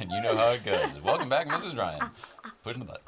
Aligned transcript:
and 0.00 0.10
you 0.10 0.20
know 0.20 0.36
how 0.36 0.50
it 0.50 0.64
goes. 0.64 1.02
Welcome 1.02 1.28
back, 1.28 1.48
Mrs. 1.48 1.76
Ryan. 1.76 2.00
Put 2.62 2.74
in 2.74 2.80
the 2.80 2.86
butt. 2.86 3.02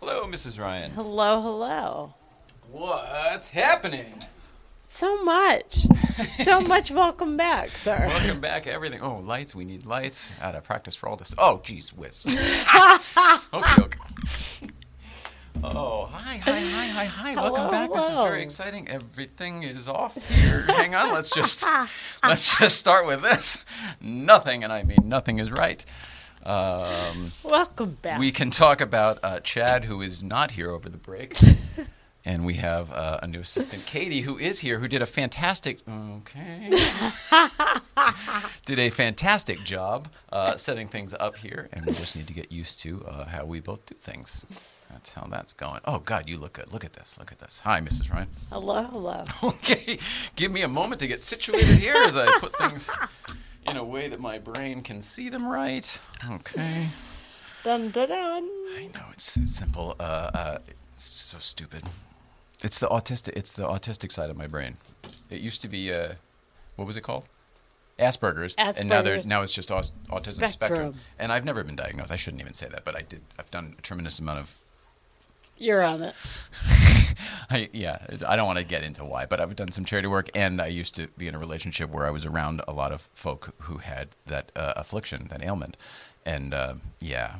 Hello, 0.00 0.26
Mrs. 0.26 0.58
Ryan. 0.58 0.90
Hello, 0.92 1.40
hello. 1.42 2.14
What's 2.70 3.50
happening? 3.50 4.27
So 4.90 5.22
much. 5.22 5.86
so 6.42 6.60
much 6.62 6.90
welcome 6.90 7.36
back, 7.36 7.76
sir. 7.76 8.06
Welcome 8.08 8.40
back, 8.40 8.66
everything. 8.66 9.00
Oh, 9.02 9.18
lights. 9.18 9.54
We 9.54 9.66
need 9.66 9.84
lights. 9.84 10.30
Out 10.40 10.54
of 10.54 10.64
practice 10.64 10.94
for 10.94 11.10
all 11.10 11.16
this. 11.16 11.34
Oh, 11.36 11.60
geez, 11.62 11.92
whiz. 11.92 12.24
okay, 13.52 13.82
okay. 13.82 13.98
Oh, 15.62 16.06
hi, 16.06 16.38
hi, 16.38 16.60
hi, 16.60 16.86
hi, 16.86 17.04
hi. 17.04 17.34
Welcome 17.34 17.66
Hello, 17.66 17.70
back. 17.70 17.92
This 17.92 18.02
is 18.02 18.16
very 18.16 18.42
exciting. 18.42 18.88
Everything 18.88 19.62
is 19.62 19.88
off 19.88 20.16
here. 20.30 20.62
Hang 20.62 20.94
on. 20.94 21.12
Let's 21.12 21.30
just 21.30 21.66
let's 22.24 22.56
just 22.56 22.78
start 22.78 23.06
with 23.06 23.20
this. 23.20 23.62
Nothing, 24.00 24.64
and 24.64 24.72
I 24.72 24.84
mean 24.84 25.04
nothing, 25.04 25.38
is 25.38 25.52
right. 25.52 25.84
Um, 26.46 27.32
Welcome 27.44 27.98
back. 28.00 28.18
we 28.18 28.32
can 28.32 28.50
talk 28.50 28.80
about 28.80 29.18
uh, 29.22 29.40
Chad, 29.40 29.84
who 29.84 30.00
is 30.00 30.24
not 30.24 30.52
here 30.52 30.70
over 30.70 30.88
the 30.88 30.96
break. 30.96 31.36
And 32.28 32.44
we 32.44 32.54
have 32.54 32.92
uh, 32.92 33.20
a 33.22 33.26
new 33.26 33.40
assistant, 33.40 33.86
Katie, 33.86 34.20
who 34.20 34.36
is 34.36 34.58
here, 34.58 34.80
who 34.80 34.86
did 34.86 35.00
a 35.00 35.06
fantastic. 35.06 35.78
Okay. 35.88 36.78
did 38.66 38.78
a 38.78 38.90
fantastic 38.90 39.64
job 39.64 40.08
uh, 40.30 40.58
setting 40.58 40.88
things 40.88 41.14
up 41.18 41.38
here, 41.38 41.70
and 41.72 41.86
we 41.86 41.92
just 41.92 42.14
need 42.16 42.26
to 42.26 42.34
get 42.34 42.52
used 42.52 42.80
to 42.80 43.02
uh, 43.06 43.24
how 43.24 43.46
we 43.46 43.60
both 43.60 43.86
do 43.86 43.94
things. 43.94 44.44
That's 44.90 45.12
how 45.12 45.26
that's 45.30 45.54
going. 45.54 45.80
Oh 45.86 46.00
God, 46.00 46.28
you 46.28 46.36
look 46.36 46.52
good. 46.52 46.70
Look 46.70 46.84
at 46.84 46.92
this. 46.92 47.18
Look 47.18 47.32
at 47.32 47.38
this. 47.38 47.60
Hi, 47.60 47.80
Mrs. 47.80 48.12
Ryan. 48.12 48.28
hello, 48.52 48.82
hello. 48.82 49.24
Okay, 49.42 49.98
give 50.36 50.52
me 50.52 50.60
a 50.60 50.68
moment 50.68 51.00
to 51.00 51.06
get 51.06 51.24
situated 51.24 51.78
here 51.78 51.94
as 51.94 52.14
I 52.14 52.26
put 52.40 52.54
things 52.58 52.90
in 53.70 53.78
a 53.78 53.84
way 53.84 54.06
that 54.08 54.20
my 54.20 54.36
brain 54.36 54.82
can 54.82 55.00
see 55.00 55.30
them 55.30 55.48
right. 55.48 55.98
Okay. 56.30 56.88
Dun 57.64 57.88
dun 57.88 58.10
dun. 58.10 58.42
I 58.76 58.90
know 58.94 59.06
it's, 59.14 59.38
it's 59.38 59.54
simple. 59.56 59.96
Uh, 59.98 60.02
uh, 60.02 60.58
it's 60.92 61.04
so 61.04 61.38
stupid. 61.40 61.84
It's 62.62 62.78
the 62.78 62.88
autistic. 62.88 63.34
It's 63.36 63.52
the 63.52 63.64
autistic 63.66 64.12
side 64.12 64.30
of 64.30 64.36
my 64.36 64.46
brain. 64.46 64.76
It 65.30 65.40
used 65.40 65.62
to 65.62 65.68
be 65.68 65.92
uh, 65.92 66.14
what 66.76 66.86
was 66.86 66.96
it 66.96 67.02
called? 67.02 67.24
Asperger's, 67.98 68.54
and 68.56 68.88
now 68.88 69.02
they're 69.02 69.20
now 69.24 69.42
it's 69.42 69.52
just 69.52 69.72
aus- 69.72 69.90
autism 70.08 70.34
spectrum. 70.34 70.52
Spectrum. 70.52 70.94
And 71.18 71.32
I've 71.32 71.44
never 71.44 71.64
been 71.64 71.74
diagnosed. 71.76 72.12
I 72.12 72.16
shouldn't 72.16 72.40
even 72.40 72.54
say 72.54 72.68
that, 72.68 72.84
but 72.84 72.94
I 72.94 73.02
did. 73.02 73.22
I've 73.38 73.50
done 73.50 73.74
a 73.78 73.82
tremendous 73.82 74.18
amount 74.20 74.38
of. 74.38 74.56
You're 75.56 75.82
on 75.82 76.02
it. 76.02 76.14
I, 77.50 77.68
yeah, 77.72 77.96
I 78.24 78.36
don't 78.36 78.46
want 78.46 78.60
to 78.60 78.64
get 78.64 78.84
into 78.84 79.04
why, 79.04 79.26
but 79.26 79.40
I've 79.40 79.56
done 79.56 79.72
some 79.72 79.84
charity 79.84 80.06
work, 80.06 80.30
and 80.34 80.60
I 80.60 80.66
used 80.68 80.94
to 80.94 81.08
be 81.18 81.26
in 81.26 81.34
a 81.34 81.38
relationship 81.38 81.90
where 81.90 82.06
I 82.06 82.10
was 82.10 82.24
around 82.24 82.62
a 82.68 82.72
lot 82.72 82.92
of 82.92 83.08
folk 83.12 83.54
who 83.62 83.78
had 83.78 84.10
that 84.26 84.52
uh, 84.54 84.74
affliction, 84.76 85.26
that 85.30 85.42
ailment, 85.42 85.76
and 86.24 86.54
uh, 86.54 86.74
yeah, 87.00 87.36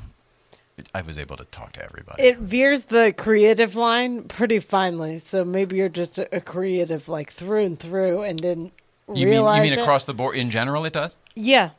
I 0.93 1.01
was 1.01 1.17
able 1.17 1.37
to 1.37 1.45
talk 1.45 1.73
to 1.73 1.83
everybody. 1.83 2.23
It 2.23 2.37
veers 2.39 2.85
the 2.85 3.13
creative 3.15 3.75
line 3.75 4.23
pretty 4.23 4.59
finely. 4.59 5.19
So 5.19 5.43
maybe 5.45 5.77
you're 5.77 5.89
just 5.89 6.17
a, 6.17 6.41
creative, 6.41 7.07
like 7.07 7.31
through 7.31 7.65
and 7.65 7.79
through, 7.79 8.23
and 8.23 8.39
didn't 8.39 8.73
You 9.13 9.25
mean 9.27 9.43
you 9.43 9.61
mean 9.61 9.73
it. 9.73 9.79
across 9.79 10.05
the 10.05 10.13
board 10.13 10.35
in 10.35 10.49
general? 10.51 10.85
It 10.85 10.93
does. 10.93 11.17
Yeah. 11.35 11.71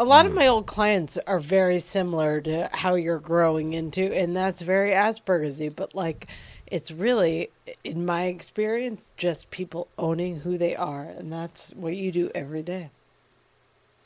A 0.00 0.04
lot 0.04 0.24
Mm. 0.24 0.28
of 0.28 0.34
my 0.34 0.46
old 0.46 0.66
clients 0.66 1.18
are 1.26 1.40
very 1.40 1.80
similar 1.80 2.40
to 2.42 2.68
how 2.72 2.94
you're 2.94 3.18
growing 3.18 3.72
into, 3.72 4.12
and 4.14 4.36
that's 4.36 4.60
very 4.60 4.92
Asperger's 4.92 5.58
y. 5.60 5.70
But 5.74 5.94
like, 5.94 6.28
it's 6.68 6.90
really, 6.92 7.50
in 7.82 8.06
my 8.06 8.24
experience, 8.24 9.02
just 9.16 9.50
people 9.50 9.88
owning 9.98 10.40
who 10.40 10.56
they 10.56 10.76
are, 10.76 11.02
and 11.02 11.32
that's 11.32 11.70
what 11.74 11.96
you 11.96 12.12
do 12.12 12.30
every 12.34 12.62
day. 12.62 12.90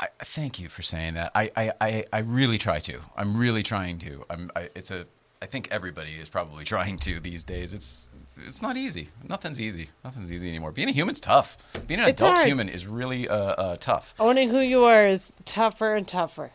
I, 0.03 0.25
thank 0.25 0.59
you 0.59 0.69
for 0.69 0.83
saying 0.83 1.15
that. 1.15 1.31
I, 1.35 1.51
I, 1.57 1.73
I, 1.81 2.05
I 2.13 2.19
really 2.21 2.59
try 2.59 2.81
to. 2.81 3.01
I'm 3.17 3.37
really 3.37 3.63
trying 3.63 3.99
to. 4.01 4.25
I'm. 4.29 4.51
I, 4.57 4.69
it's 4.75 4.91
a. 4.91 5.07
I 5.41 5.47
think 5.47 5.69
everybody 5.71 6.13
is 6.15 6.29
probably 6.29 6.65
trying 6.75 6.99
to 6.99 7.21
these 7.21 7.45
days. 7.45 7.73
It's. 7.73 8.09
It's 8.47 8.63
not 8.63 8.77
easy. 8.79 9.11
Nothing's 9.29 9.61
easy. 9.61 9.91
Nothing's 10.05 10.33
easy 10.33 10.49
anymore. 10.49 10.73
Being 10.73 10.89
a 10.89 10.93
human's 10.93 11.21
tough. 11.21 11.59
Being 11.87 12.01
an 12.01 12.09
It's 12.09 12.21
adult 12.23 12.37
hard. 12.37 12.49
human 12.49 12.69
is 12.71 12.87
really 12.87 13.29
uh, 13.29 13.37
uh, 13.37 13.77
tough. 13.77 14.15
Owning 14.19 14.49
who 14.49 14.61
you 14.61 14.85
are 14.85 15.05
is 15.07 15.33
tougher 15.45 15.95
and 15.95 16.09
tougher. 16.09 16.51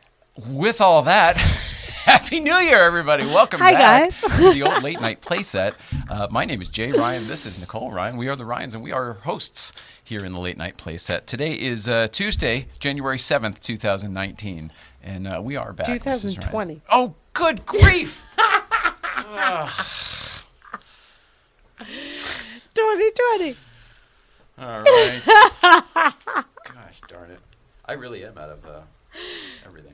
With 0.47 0.81
all 0.81 1.03
that, 1.03 1.36
Happy 2.07 2.40
New 2.40 2.56
Year, 2.56 2.84
everybody! 2.84 3.25
Welcome 3.25 3.59
Hi, 3.59 3.73
back 3.73 4.12
guys. 4.22 4.38
to 4.38 4.53
the 4.53 4.63
old 4.63 4.81
late 4.81 5.01
night 5.01 5.22
playset. 5.22 5.73
Uh, 6.09 6.25
my 6.31 6.45
name 6.45 6.62
is 6.62 6.69
Jay 6.69 6.94
Ryan. 6.94 7.28
This 7.28 7.45
is 7.45 7.59
Nicole 7.59 7.91
Ryan. 7.91 8.16
We 8.16 8.29
are 8.29 8.38
the 8.38 8.45
Ryans, 8.45 8.73
and 8.73 8.81
we 8.81 8.94
are 8.94 9.16
hosts 9.25 9.73
here 10.01 10.23
in 10.23 10.31
the 10.31 10.40
late 10.40 10.57
night 10.57 10.78
playset. 10.78 11.25
Today 11.25 11.51
is 11.51 11.90
uh, 11.90 12.07
Tuesday, 12.07 12.68
January 12.79 13.19
seventh, 13.19 13.59
two 13.59 13.75
thousand 13.75 14.13
nineteen, 14.13 14.72
and 15.03 15.28
uh, 15.28 15.41
we 15.44 15.57
are 15.57 15.73
back. 15.73 15.88
Mrs. 15.88 16.06
Ryan. 16.06 16.79
2020. 16.79 16.81
Oh, 16.90 17.13
good 17.34 17.66
grief! 17.66 18.22
2020. 21.78 23.57
All 24.59 24.81
right. 24.81 25.22
Gosh 25.62 27.01
darn 27.09 27.31
it! 27.31 27.39
I 27.85 27.91
really 27.94 28.24
am 28.24 28.38
out 28.38 28.50
of 28.51 28.66
uh, 28.66 28.79
everything. 29.66 29.87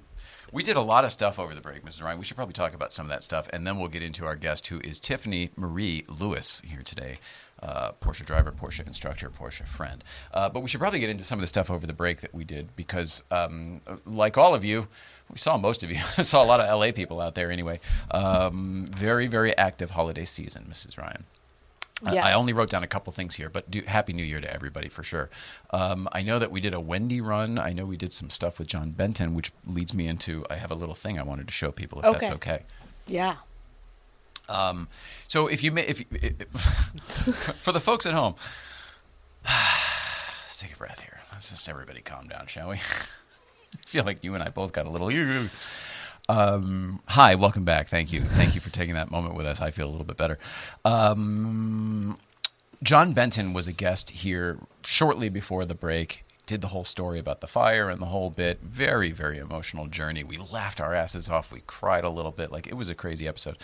We 0.53 0.61
did 0.61 0.75
a 0.75 0.81
lot 0.81 1.03
of 1.03 1.11
stuff 1.11 1.39
over 1.39 1.55
the 1.55 1.61
break, 1.61 1.83
Mrs. 1.83 2.03
Ryan. 2.03 2.19
We 2.19 2.25
should 2.25 2.37
probably 2.37 2.53
talk 2.53 2.75
about 2.75 2.93
some 2.93 3.07
of 3.07 3.09
that 3.09 3.23
stuff, 3.23 3.49
and 3.51 3.65
then 3.65 3.79
we'll 3.79 3.87
get 3.87 4.03
into 4.03 4.23
our 4.23 4.35
guest, 4.35 4.67
who 4.67 4.79
is 4.81 4.99
Tiffany 4.99 5.49
Marie 5.55 6.05
Lewis 6.07 6.61
here 6.63 6.83
today. 6.83 7.17
Uh, 7.59 7.93
Porsche 7.93 8.23
driver, 8.23 8.51
Porsche 8.51 8.85
instructor, 8.85 9.31
Porsche 9.31 9.67
friend. 9.67 10.03
Uh, 10.31 10.49
but 10.49 10.59
we 10.59 10.67
should 10.67 10.79
probably 10.79 10.99
get 10.99 11.09
into 11.09 11.23
some 11.23 11.39
of 11.39 11.41
the 11.41 11.47
stuff 11.47 11.71
over 11.71 11.87
the 11.87 11.93
break 11.93 12.21
that 12.21 12.35
we 12.35 12.43
did 12.43 12.75
because, 12.75 13.23
um, 13.31 13.81
like 14.05 14.37
all 14.37 14.53
of 14.53 14.63
you, 14.63 14.87
we 15.31 15.39
saw 15.39 15.57
most 15.57 15.83
of 15.83 15.89
you. 15.89 15.97
I 16.19 16.21
saw 16.21 16.43
a 16.43 16.45
lot 16.45 16.59
of 16.59 16.79
LA 16.79 16.91
people 16.91 17.19
out 17.19 17.33
there 17.33 17.49
anyway. 17.49 17.79
Um, 18.11 18.85
very, 18.91 19.25
very 19.25 19.57
active 19.57 19.89
holiday 19.89 20.25
season, 20.25 20.67
Mrs. 20.69 20.99
Ryan. 20.99 21.23
I- 22.05 22.13
Yes. 22.13 22.25
I 22.25 22.33
only 22.33 22.53
wrote 22.53 22.69
down 22.69 22.83
a 22.83 22.87
couple 22.87 23.13
things 23.13 23.35
here, 23.35 23.49
but 23.49 23.69
do, 23.71 23.81
Happy 23.87 24.13
New 24.13 24.23
Year 24.23 24.41
to 24.41 24.53
everybody 24.53 24.89
for 24.89 25.03
sure. 25.03 25.29
Um, 25.71 26.09
I 26.11 26.21
know 26.21 26.37
that 26.39 26.51
we 26.51 26.59
did 26.61 26.73
a 26.73 26.79
Wendy 26.79 27.21
run. 27.21 27.57
I 27.57 27.71
know 27.73 27.85
we 27.85 27.97
did 27.97 28.11
some 28.13 28.29
stuff 28.29 28.59
with 28.59 28.67
John 28.67 28.91
Benton, 28.91 29.33
which 29.35 29.51
leads 29.65 29.93
me 29.93 30.07
into 30.07 30.45
I 30.49 30.55
have 30.55 30.71
a 30.71 30.75
little 30.75 30.95
thing 30.95 31.19
I 31.19 31.23
wanted 31.23 31.47
to 31.47 31.53
show 31.53 31.71
people 31.71 31.99
if 31.99 32.03
that's 32.03 32.23
Okay. 32.25 32.33
okay. 32.33 32.63
Yeah. 33.07 33.35
Um, 34.49 34.89
so 35.27 35.47
if 35.47 35.63
you 35.63 35.71
may, 35.71 35.83
if, 35.83 35.99
you- 35.99 36.05
for 36.53 37.71
the 37.71 37.79
folks 37.79 38.05
at 38.05 38.13
home, 38.13 38.35
let's 39.45 40.57
take 40.59 40.73
a 40.73 40.77
breath 40.77 40.99
here. 40.99 41.19
Let's 41.31 41.49
just 41.49 41.67
everybody 41.69 42.01
calm 42.01 42.27
down, 42.27 42.47
shall 42.47 42.69
we? 42.69 42.75
I 43.73 43.85
feel 43.85 44.03
like 44.03 44.23
you 44.23 44.35
and 44.35 44.43
I 44.43 44.49
both 44.49 44.71
got 44.71 44.85
a 44.85 44.89
little. 44.89 45.09
Um, 46.29 47.01
hi, 47.07 47.35
welcome 47.35 47.65
back. 47.65 47.87
Thank 47.89 48.13
you, 48.13 48.21
thank 48.21 48.55
you 48.55 48.61
for 48.61 48.69
taking 48.69 48.95
that 48.95 49.11
moment 49.11 49.35
with 49.35 49.45
us. 49.45 49.59
I 49.59 49.71
feel 49.71 49.87
a 49.87 49.91
little 49.91 50.05
bit 50.05 50.17
better. 50.17 50.39
Um, 50.85 52.17
John 52.81 53.13
Benton 53.13 53.53
was 53.53 53.67
a 53.67 53.73
guest 53.73 54.11
here 54.11 54.59
shortly 54.83 55.29
before 55.29 55.65
the 55.65 55.75
break. 55.75 56.23
Did 56.45 56.59
the 56.59 56.67
whole 56.67 56.83
story 56.83 57.19
about 57.19 57.39
the 57.39 57.47
fire 57.47 57.89
and 57.89 58.01
the 58.01 58.07
whole 58.07 58.29
bit. 58.29 58.59
Very, 58.61 59.11
very 59.11 59.37
emotional 59.37 59.87
journey. 59.87 60.25
We 60.25 60.37
laughed 60.37 60.81
our 60.81 60.93
asses 60.93 61.29
off. 61.29 61.53
We 61.53 61.61
cried 61.67 62.03
a 62.03 62.09
little 62.09 62.33
bit. 62.33 62.51
Like 62.51 62.67
it 62.67 62.73
was 62.73 62.89
a 62.89 62.95
crazy 62.95 63.29
episode. 63.29 63.57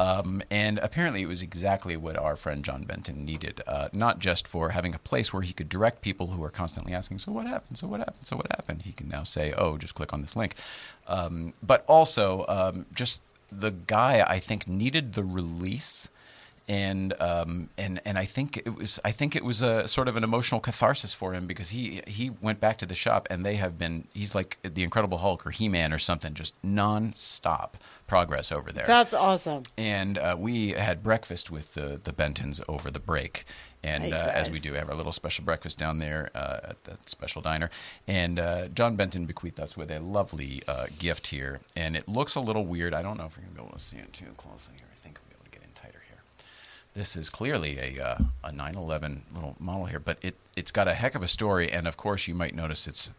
Um, 0.00 0.42
and 0.50 0.78
apparently, 0.78 1.22
it 1.22 1.28
was 1.28 1.42
exactly 1.42 1.96
what 1.96 2.16
our 2.16 2.34
friend 2.34 2.64
John 2.64 2.82
Benton 2.82 3.24
needed. 3.24 3.60
Uh, 3.68 3.88
not 3.92 4.18
just 4.18 4.48
for 4.48 4.70
having 4.70 4.96
a 4.96 4.98
place 4.98 5.32
where 5.32 5.42
he 5.42 5.52
could 5.52 5.68
direct 5.68 6.02
people 6.02 6.26
who 6.26 6.42
are 6.42 6.50
constantly 6.50 6.92
asking, 6.92 7.20
"So 7.20 7.30
what 7.30 7.46
happened? 7.46 7.78
So 7.78 7.86
what 7.86 8.00
happened? 8.00 8.26
So 8.26 8.34
what 8.34 8.50
happened?" 8.50 8.82
He 8.82 8.90
can 8.92 9.08
now 9.08 9.22
say, 9.22 9.52
"Oh, 9.56 9.78
just 9.78 9.94
click 9.94 10.12
on 10.12 10.20
this 10.20 10.34
link." 10.34 10.56
Um, 11.06 11.54
but 11.62 11.84
also, 11.86 12.44
um, 12.48 12.86
just 12.94 13.22
the 13.50 13.70
guy 13.70 14.24
I 14.26 14.38
think 14.38 14.66
needed 14.66 15.12
the 15.12 15.24
release 15.24 16.08
and 16.66 17.12
um, 17.20 17.68
and 17.76 18.00
and 18.04 18.18
I 18.18 18.24
think 18.24 18.56
it 18.56 18.74
was 18.74 18.98
I 19.04 19.12
think 19.12 19.36
it 19.36 19.44
was 19.44 19.60
a 19.60 19.86
sort 19.86 20.08
of 20.08 20.16
an 20.16 20.24
emotional 20.24 20.60
catharsis 20.60 21.12
for 21.12 21.34
him 21.34 21.46
because 21.46 21.70
he 21.70 22.00
he 22.06 22.30
went 22.40 22.58
back 22.58 22.78
to 22.78 22.86
the 22.86 22.94
shop 22.94 23.26
and 23.30 23.44
they 23.44 23.56
have 23.56 23.78
been 23.78 24.08
he's 24.14 24.34
like 24.34 24.58
the 24.62 24.82
Incredible 24.82 25.18
Hulk 25.18 25.46
or 25.46 25.50
He 25.50 25.68
Man 25.68 25.92
or 25.92 25.98
something 25.98 26.32
just 26.32 26.54
non-stop 26.62 27.76
progress 28.06 28.50
over 28.50 28.72
there. 28.72 28.86
That's 28.86 29.12
awesome. 29.12 29.64
and 29.76 30.16
uh, 30.16 30.36
we 30.38 30.70
had 30.70 31.02
breakfast 31.02 31.50
with 31.50 31.74
the 31.74 32.00
the 32.02 32.12
Bentons 32.12 32.62
over 32.66 32.90
the 32.90 33.00
break. 33.00 33.44
And 33.84 34.14
uh, 34.14 34.30
as 34.32 34.50
we 34.50 34.58
do, 34.58 34.72
have 34.72 34.88
our 34.88 34.94
little 34.96 35.12
special 35.12 35.44
breakfast 35.44 35.78
down 35.78 35.98
there 35.98 36.30
uh, 36.34 36.60
at 36.70 36.84
that 36.84 37.08
special 37.08 37.42
diner. 37.42 37.70
And 38.08 38.38
uh, 38.38 38.68
John 38.68 38.96
Benton 38.96 39.26
bequeathed 39.26 39.60
us 39.60 39.76
with 39.76 39.90
a 39.90 40.00
lovely 40.00 40.62
uh, 40.66 40.86
gift 40.98 41.28
here. 41.28 41.60
And 41.76 41.96
it 41.96 42.08
looks 42.08 42.34
a 42.34 42.40
little 42.40 42.64
weird. 42.64 42.94
I 42.94 43.02
don't 43.02 43.18
know 43.18 43.26
if 43.26 43.36
we're 43.36 43.42
going 43.42 43.54
to 43.54 43.60
be 43.62 43.66
able 43.66 43.78
to 43.78 43.84
see 43.84 43.98
it 43.98 44.12
too 44.12 44.32
closely 44.36 44.74
here. 44.78 44.88
I 44.90 44.96
think 44.96 45.18
we'll 45.20 45.28
be 45.28 45.34
able 45.34 45.44
to 45.44 45.50
get 45.50 45.62
in 45.62 45.72
tighter 45.74 46.02
here. 46.08 46.20
this 46.94 47.14
is 47.14 47.28
clearly 47.28 47.78
a 47.78 48.02
uh, 48.02 48.18
a 48.42 48.52
911 48.52 49.22
little 49.34 49.56
model 49.58 49.84
here, 49.84 50.00
but 50.00 50.18
it 50.22 50.36
it's 50.56 50.70
got 50.70 50.88
a 50.88 50.94
heck 50.94 51.14
of 51.14 51.22
a 51.22 51.28
story, 51.28 51.70
and 51.70 51.86
of 51.86 51.96
course 51.96 52.26
you 52.26 52.34
might 52.34 52.54
notice 52.54 52.86
it's 52.86 53.10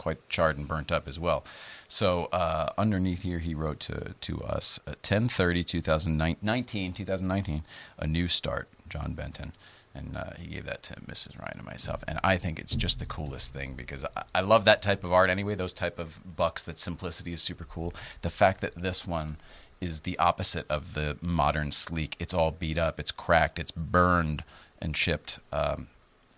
quite 0.00 0.26
charred 0.30 0.56
and 0.56 0.66
burnt 0.66 0.90
up 0.90 1.06
as 1.06 1.18
well. 1.18 1.44
So 1.86 2.24
uh, 2.32 2.72
underneath 2.78 3.22
here, 3.22 3.38
he 3.38 3.54
wrote 3.54 3.80
to 3.80 4.14
to 4.20 4.42
us 4.42 4.80
at 4.86 5.02
10:30 5.02 5.64
2019 5.66 6.92
2019 6.92 7.62
a 7.98 8.06
new 8.06 8.26
start, 8.26 8.68
John 8.88 9.12
Benton. 9.12 9.52
And 9.92 10.16
uh, 10.16 10.30
he 10.38 10.46
gave 10.46 10.66
that 10.66 10.84
to 10.84 10.94
Mrs. 10.94 11.36
Ryan 11.38 11.58
and 11.58 11.66
myself, 11.66 12.04
and 12.06 12.20
I 12.22 12.36
think 12.36 12.60
it's 12.60 12.76
just 12.76 13.00
the 13.00 13.06
coolest 13.06 13.52
thing 13.52 13.74
because 13.74 14.04
I, 14.04 14.22
I 14.36 14.40
love 14.40 14.64
that 14.66 14.82
type 14.82 15.02
of 15.02 15.12
art 15.12 15.30
anyway. 15.30 15.56
Those 15.56 15.72
type 15.72 15.98
of 15.98 16.20
bucks 16.36 16.62
that 16.64 16.78
simplicity 16.78 17.32
is 17.32 17.42
super 17.42 17.64
cool. 17.64 17.92
The 18.22 18.30
fact 18.30 18.60
that 18.60 18.80
this 18.80 19.04
one 19.04 19.38
is 19.80 20.00
the 20.00 20.18
opposite 20.18 20.66
of 20.70 20.94
the 20.94 21.16
modern 21.20 21.72
sleek. 21.72 22.14
It's 22.20 22.34
all 22.34 22.52
beat 22.52 22.78
up, 22.78 23.00
it's 23.00 23.10
cracked, 23.10 23.58
it's 23.58 23.72
burned 23.72 24.44
and 24.80 24.94
chipped. 24.94 25.40
Um, 25.52 25.88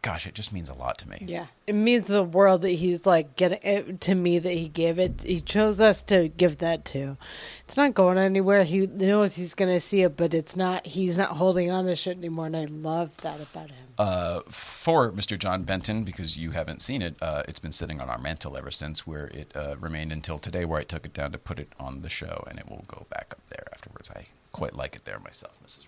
gosh, 0.03 0.27
it 0.27 0.35
just 0.35 0.53
means 0.53 0.69
a 0.69 0.75
lot 0.75 0.99
to 0.99 1.09
me. 1.09 1.19
Yeah, 1.27 1.47
it 1.67 1.75
means 1.77 2.09
the 2.09 2.25
world 2.25 2.63
that 2.63 2.71
he's 2.71 3.07
like 3.07 3.37
getting 3.37 3.61
it 3.63 4.01
to 4.03 4.15
me 4.17 4.41
that 4.41 4.53
he 4.53 4.69
gave 4.69 4.99
it. 4.99 5.23
He 5.23 5.41
chose 5.41 5.81
us 5.81 6.03
to 6.05 6.29
give 6.29 6.59
that 6.59 6.85
to. 6.87 7.17
It's 7.65 7.77
not 7.77 7.95
going 7.95 8.19
anywhere. 8.19 8.65
He 8.65 8.87
knows 8.87 9.37
he's 9.37 9.55
going 9.55 9.73
to 9.73 9.81
see 9.81 10.03
it, 10.03 10.17
but 10.17 10.35
it's 10.35 10.57
not. 10.57 10.87
He's 10.87 11.17
not 11.17 11.31
holding 11.31 11.71
on 11.71 11.87
to 11.87 11.95
shit 11.97 12.19
anymore, 12.19 12.47
and 12.47 12.57
I 12.57 12.65
love 12.65 13.17
that 13.19 13.41
about 13.41 13.71
him. 13.71 13.87
Uh, 13.97 14.41
for 14.49 15.13
Mr. 15.13 15.39
John 15.39 15.63
Benton, 15.63 16.03
because 16.03 16.37
you 16.37 16.51
haven't 16.51 16.83
seen 16.83 17.01
it, 17.01 17.15
uh, 17.23 17.45
it's 17.47 17.61
been 17.61 17.73
sitting 17.73 18.01
on 18.01 18.11
our 18.11 18.19
mantle 18.19 18.57
ever 18.57 18.73
since, 18.73 19.07
where 19.07 19.27
it 19.29 19.53
uh, 19.55 19.77
remained 19.79 20.13
until 20.13 20.39
today, 20.39 20.65
where 20.65 20.81
I 20.81 20.85
took 20.85 21.07
it 21.07 21.15
down 21.15 21.31
to 21.33 21.39
put 21.39 21.61
it 21.61 21.73
on 21.79 22.03
the 22.03 22.09
show, 22.09 22.45
and 22.51 22.59
it 22.59 22.69
will 22.69 22.85
go 22.89 23.07
back 23.09 23.27
up 23.31 23.41
there 23.51 23.69
afterwards. 23.73 24.11
I 24.11 24.25
quite 24.51 24.75
like 24.75 24.97
it 24.97 25.05
there 25.05 25.21
myself, 25.21 25.53
Mrs. 25.65 25.87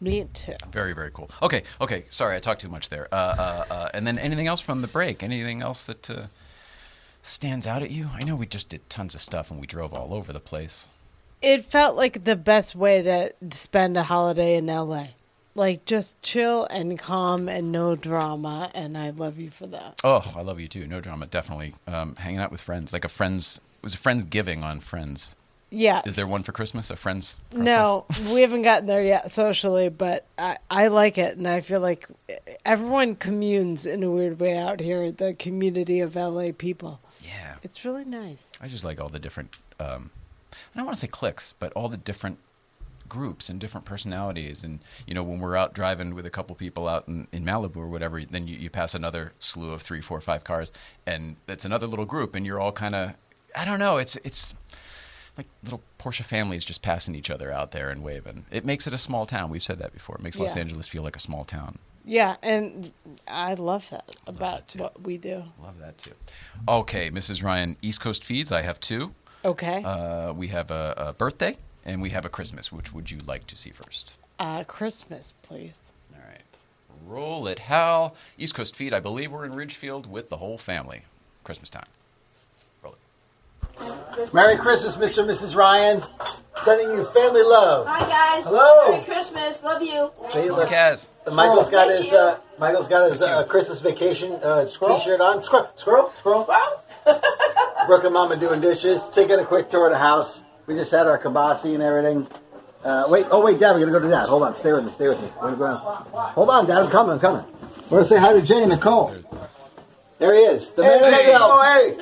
Me 0.00 0.26
too. 0.32 0.54
Very, 0.70 0.92
very 0.92 1.10
cool. 1.12 1.30
Okay, 1.42 1.62
okay. 1.80 2.04
Sorry, 2.10 2.36
I 2.36 2.38
talked 2.40 2.60
too 2.60 2.68
much 2.68 2.88
there. 2.88 3.08
Uh, 3.12 3.16
uh, 3.16 3.64
uh, 3.72 3.88
and 3.94 4.06
then 4.06 4.18
anything 4.18 4.46
else 4.46 4.60
from 4.60 4.80
the 4.80 4.88
break? 4.88 5.22
Anything 5.22 5.60
else 5.60 5.84
that 5.84 6.08
uh, 6.08 6.26
stands 7.22 7.66
out 7.66 7.82
at 7.82 7.90
you? 7.90 8.08
I 8.14 8.24
know 8.24 8.36
we 8.36 8.46
just 8.46 8.68
did 8.68 8.88
tons 8.88 9.14
of 9.14 9.20
stuff 9.20 9.50
and 9.50 9.60
we 9.60 9.66
drove 9.66 9.92
all 9.92 10.14
over 10.14 10.32
the 10.32 10.40
place. 10.40 10.86
It 11.42 11.64
felt 11.64 11.96
like 11.96 12.24
the 12.24 12.36
best 12.36 12.74
way 12.74 13.02
to 13.02 13.32
spend 13.50 13.96
a 13.96 14.04
holiday 14.04 14.56
in 14.56 14.66
LA. 14.66 15.04
Like 15.54 15.84
just 15.84 16.20
chill 16.22 16.66
and 16.66 16.96
calm 16.96 17.48
and 17.48 17.72
no 17.72 17.96
drama, 17.96 18.70
and 18.74 18.96
I 18.96 19.10
love 19.10 19.40
you 19.40 19.50
for 19.50 19.66
that. 19.66 20.00
Oh, 20.04 20.32
I 20.36 20.42
love 20.42 20.60
you 20.60 20.68
too. 20.68 20.86
No 20.86 21.00
drama, 21.00 21.26
definitely. 21.26 21.74
Um, 21.88 22.14
hanging 22.14 22.38
out 22.38 22.52
with 22.52 22.60
friends, 22.60 22.92
like 22.92 23.04
a 23.04 23.08
friends. 23.08 23.60
It 23.78 23.82
was 23.82 23.94
a 23.94 23.98
friends 23.98 24.22
giving 24.22 24.62
on 24.62 24.78
Friends. 24.78 25.34
Yeah. 25.70 26.02
Is 26.06 26.14
there 26.14 26.26
one 26.26 26.42
for 26.42 26.52
Christmas? 26.52 26.90
A 26.90 26.96
friends? 26.96 27.36
No, 27.52 28.06
we 28.32 28.40
haven't 28.40 28.62
gotten 28.62 28.86
there 28.86 29.02
yet 29.02 29.30
socially, 29.30 29.88
but 29.88 30.26
I, 30.38 30.58
I 30.70 30.88
like 30.88 31.18
it, 31.18 31.36
and 31.36 31.46
I 31.46 31.60
feel 31.60 31.80
like 31.80 32.08
everyone 32.64 33.16
communes 33.16 33.84
in 33.84 34.02
a 34.02 34.10
weird 34.10 34.40
way 34.40 34.56
out 34.56 34.80
here. 34.80 35.12
The 35.12 35.34
community 35.34 36.00
of 36.00 36.16
LA 36.16 36.52
people. 36.56 37.00
Yeah. 37.22 37.56
It's 37.62 37.84
really 37.84 38.04
nice. 38.04 38.50
I 38.60 38.68
just 38.68 38.84
like 38.84 39.00
all 39.00 39.08
the 39.08 39.18
different. 39.18 39.56
Um, 39.78 40.10
I 40.52 40.76
don't 40.76 40.86
want 40.86 40.96
to 40.96 41.00
say 41.00 41.06
cliques, 41.06 41.54
but 41.58 41.72
all 41.74 41.88
the 41.88 41.96
different 41.96 42.38
groups 43.08 43.48
and 43.48 43.58
different 43.58 43.84
personalities. 43.84 44.62
And 44.62 44.80
you 45.06 45.14
know, 45.14 45.22
when 45.22 45.40
we're 45.40 45.56
out 45.56 45.74
driving 45.74 46.14
with 46.14 46.26
a 46.26 46.30
couple 46.30 46.54
people 46.56 46.88
out 46.88 47.08
in, 47.08 47.26
in 47.32 47.44
Malibu 47.44 47.76
or 47.76 47.88
whatever, 47.88 48.22
then 48.24 48.46
you, 48.46 48.56
you 48.56 48.70
pass 48.70 48.94
another 48.94 49.32
slew 49.38 49.70
of 49.72 49.82
three, 49.82 50.00
four, 50.00 50.20
five 50.20 50.44
cars, 50.44 50.72
and 51.06 51.36
it's 51.48 51.64
another 51.64 51.86
little 51.86 52.04
group, 52.04 52.34
and 52.34 52.46
you're 52.46 52.60
all 52.60 52.72
kind 52.72 52.94
of. 52.94 53.12
I 53.56 53.64
don't 53.64 53.78
know. 53.78 53.96
It's 53.96 54.16
it's 54.16 54.54
like 55.38 55.46
little 55.62 55.80
Porsche 55.98 56.24
families 56.24 56.64
just 56.64 56.82
passing 56.82 57.14
each 57.14 57.30
other 57.30 57.50
out 57.50 57.70
there 57.70 57.88
and 57.90 58.02
waving. 58.02 58.44
It 58.50 58.64
makes 58.66 58.86
it 58.86 58.92
a 58.92 58.98
small 58.98 59.24
town. 59.24 59.48
We've 59.50 59.62
said 59.62 59.78
that 59.78 59.92
before. 59.94 60.16
It 60.16 60.22
makes 60.22 60.38
Los 60.38 60.56
Angeles 60.56 60.88
feel 60.88 61.02
like 61.02 61.16
a 61.16 61.20
small 61.20 61.44
town. 61.44 61.78
Yeah, 62.04 62.36
and 62.42 62.90
I 63.26 63.54
love 63.54 63.88
that 63.90 64.16
about 64.26 64.68
that 64.68 64.80
what 64.82 65.02
we 65.02 65.16
do. 65.16 65.44
Love 65.62 65.78
that 65.78 65.96
too. 65.98 66.12
Okay, 66.66 67.10
Mrs. 67.10 67.42
Ryan, 67.44 67.76
East 67.82 68.00
Coast 68.00 68.24
feeds. 68.24 68.50
I 68.50 68.62
have 68.62 68.80
two. 68.80 69.14
Okay, 69.44 69.82
uh, 69.84 69.88
Uh, 69.88 70.32
we 70.36 70.48
have 70.48 70.70
a, 70.70 70.94
a 70.96 71.12
birthday 71.12 71.56
and 71.84 72.02
we 72.02 72.10
have 72.10 72.24
a 72.24 72.28
Christmas. 72.28 72.72
Which 72.72 72.92
would 72.92 73.10
you 73.10 73.18
like 73.26 73.46
to 73.46 73.56
see 73.56 73.70
first? 73.70 74.16
Uh, 74.38 74.64
Christmas, 74.64 75.34
please. 75.42 75.92
All 76.14 76.20
right. 76.28 76.40
Roll 77.06 77.46
it, 77.46 77.60
Hal. 77.60 78.16
East 78.36 78.54
Coast 78.54 78.74
feed. 78.74 78.92
I 78.94 79.00
believe 79.00 79.30
we're 79.30 79.44
in 79.44 79.54
Ridgefield 79.54 80.10
with 80.10 80.28
the 80.30 80.38
whole 80.38 80.58
family. 80.58 81.02
Christmas 81.44 81.70
time. 81.70 81.86
Roll 83.80 83.92
it. 84.18 84.34
Merry 84.34 84.56
Christmas, 84.56 84.96
Mr. 84.96 85.18
and 85.22 85.30
Mrs. 85.30 85.54
Ryan. 85.54 86.02
Sending 86.64 86.90
you 86.90 87.04
family 87.12 87.42
love. 87.42 87.86
Hi 87.86 88.00
guys. 88.00 88.44
Hello. 88.44 88.90
Merry 88.90 89.04
Christmas. 89.04 89.62
Love 89.62 89.80
you. 89.82 90.10
See, 90.32 90.50
look, 90.50 90.68
Kaz. 90.68 91.06
Michael's 91.32 91.70
got 91.70 91.86
Miss 91.88 92.00
his 92.02 92.10
you. 92.10 92.18
uh, 92.18 92.38
Michael's 92.58 92.88
got 92.88 93.10
his 93.10 93.22
uh, 93.22 93.44
Christmas 93.44 93.80
vacation 93.80 94.32
uh, 94.42 94.64
t-shirt 94.66 95.20
on. 95.20 95.42
Squirrel, 95.42 95.70
squirrel, 95.76 96.12
squirrel. 96.18 96.44
Well, 96.48 96.84
Brooke 97.86 98.04
and 98.04 98.12
Mama 98.12 98.36
doing 98.36 98.60
dishes. 98.60 99.00
Taking 99.12 99.38
a 99.38 99.44
quick 99.46 99.70
tour 99.70 99.86
of 99.86 99.92
the 99.92 99.98
house. 99.98 100.42
We 100.66 100.74
just 100.74 100.90
had 100.90 101.06
our 101.06 101.18
kibasi 101.18 101.74
and 101.74 101.82
everything. 101.82 102.26
Uh, 102.84 103.04
wait, 103.08 103.26
oh 103.30 103.40
wait, 103.44 103.58
Dad, 103.60 103.72
we're 103.74 103.80
gonna 103.80 103.92
go 103.92 103.98
to 104.00 104.08
that. 104.08 104.28
Hold 104.28 104.42
on, 104.42 104.56
stay 104.56 104.72
with 104.72 104.84
me, 104.84 104.92
stay 104.92 105.08
with 105.08 105.20
me. 105.20 105.30
We're 105.40 105.54
gonna 105.54 105.56
go. 105.56 105.76
Hold 105.76 106.50
on, 106.50 106.66
Dad, 106.66 106.78
I'm 106.78 106.90
coming, 106.90 107.12
I'm 107.12 107.20
coming. 107.20 107.44
We're 107.90 107.98
gonna 107.98 108.04
say 108.04 108.18
hi 108.18 108.32
to 108.32 108.42
Jay 108.42 108.60
and 108.62 108.70
Nicole. 108.70 109.14
There 110.18 110.34
he 110.34 110.40
is, 110.40 110.72
the 110.72 110.82
man 110.82 110.98
Hey, 111.12 111.24
himself. 111.24 111.50
oh, 111.54 111.62
hey. 111.62 111.96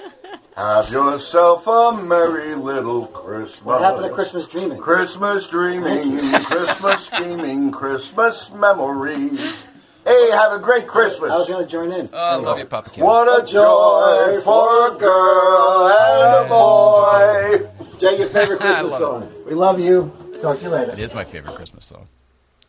Have 0.56 0.90
yourself 0.90 1.66
a 1.66 1.92
merry 2.02 2.54
little 2.54 3.08
Christmas. 3.08 3.62
What 3.62 3.82
happened 3.82 4.04
to 4.08 4.10
Christmas 4.14 4.46
dreaming? 4.46 4.78
Christmas 4.78 5.46
dreaming, 5.48 6.32
Christmas 6.44 7.08
dreaming, 7.16 7.70
Christmas 7.70 8.50
memories. 8.50 9.54
Hey, 10.06 10.30
have 10.30 10.52
a 10.52 10.58
great 10.58 10.86
Christmas. 10.86 11.30
I 11.30 11.36
was 11.36 11.48
gonna 11.48 11.66
join 11.66 11.92
in. 11.92 12.08
oh, 12.10 12.16
I 12.16 12.36
love 12.36 12.58
you, 12.58 12.64
Papa 12.64 12.88
Kaz. 12.88 13.02
What 13.02 13.42
a 13.42 13.44
joy 13.46 14.40
for 14.42 14.94
a 14.94 14.98
girl 14.98 15.88
and 15.88 16.46
a 16.46 16.48
boy. 16.48 17.98
Jay, 17.98 18.18
your 18.18 18.28
favorite 18.28 18.60
Christmas 18.60 18.92
love 18.92 19.00
song. 19.00 19.32
We 19.44 19.52
love 19.52 19.78
you. 19.78 20.10
Talk 20.40 20.56
to 20.58 20.62
you 20.64 20.70
later. 20.70 20.92
It 20.92 21.00
is 21.00 21.12
my 21.12 21.24
favorite 21.24 21.54
Christmas 21.56 21.84
song. 21.84 22.08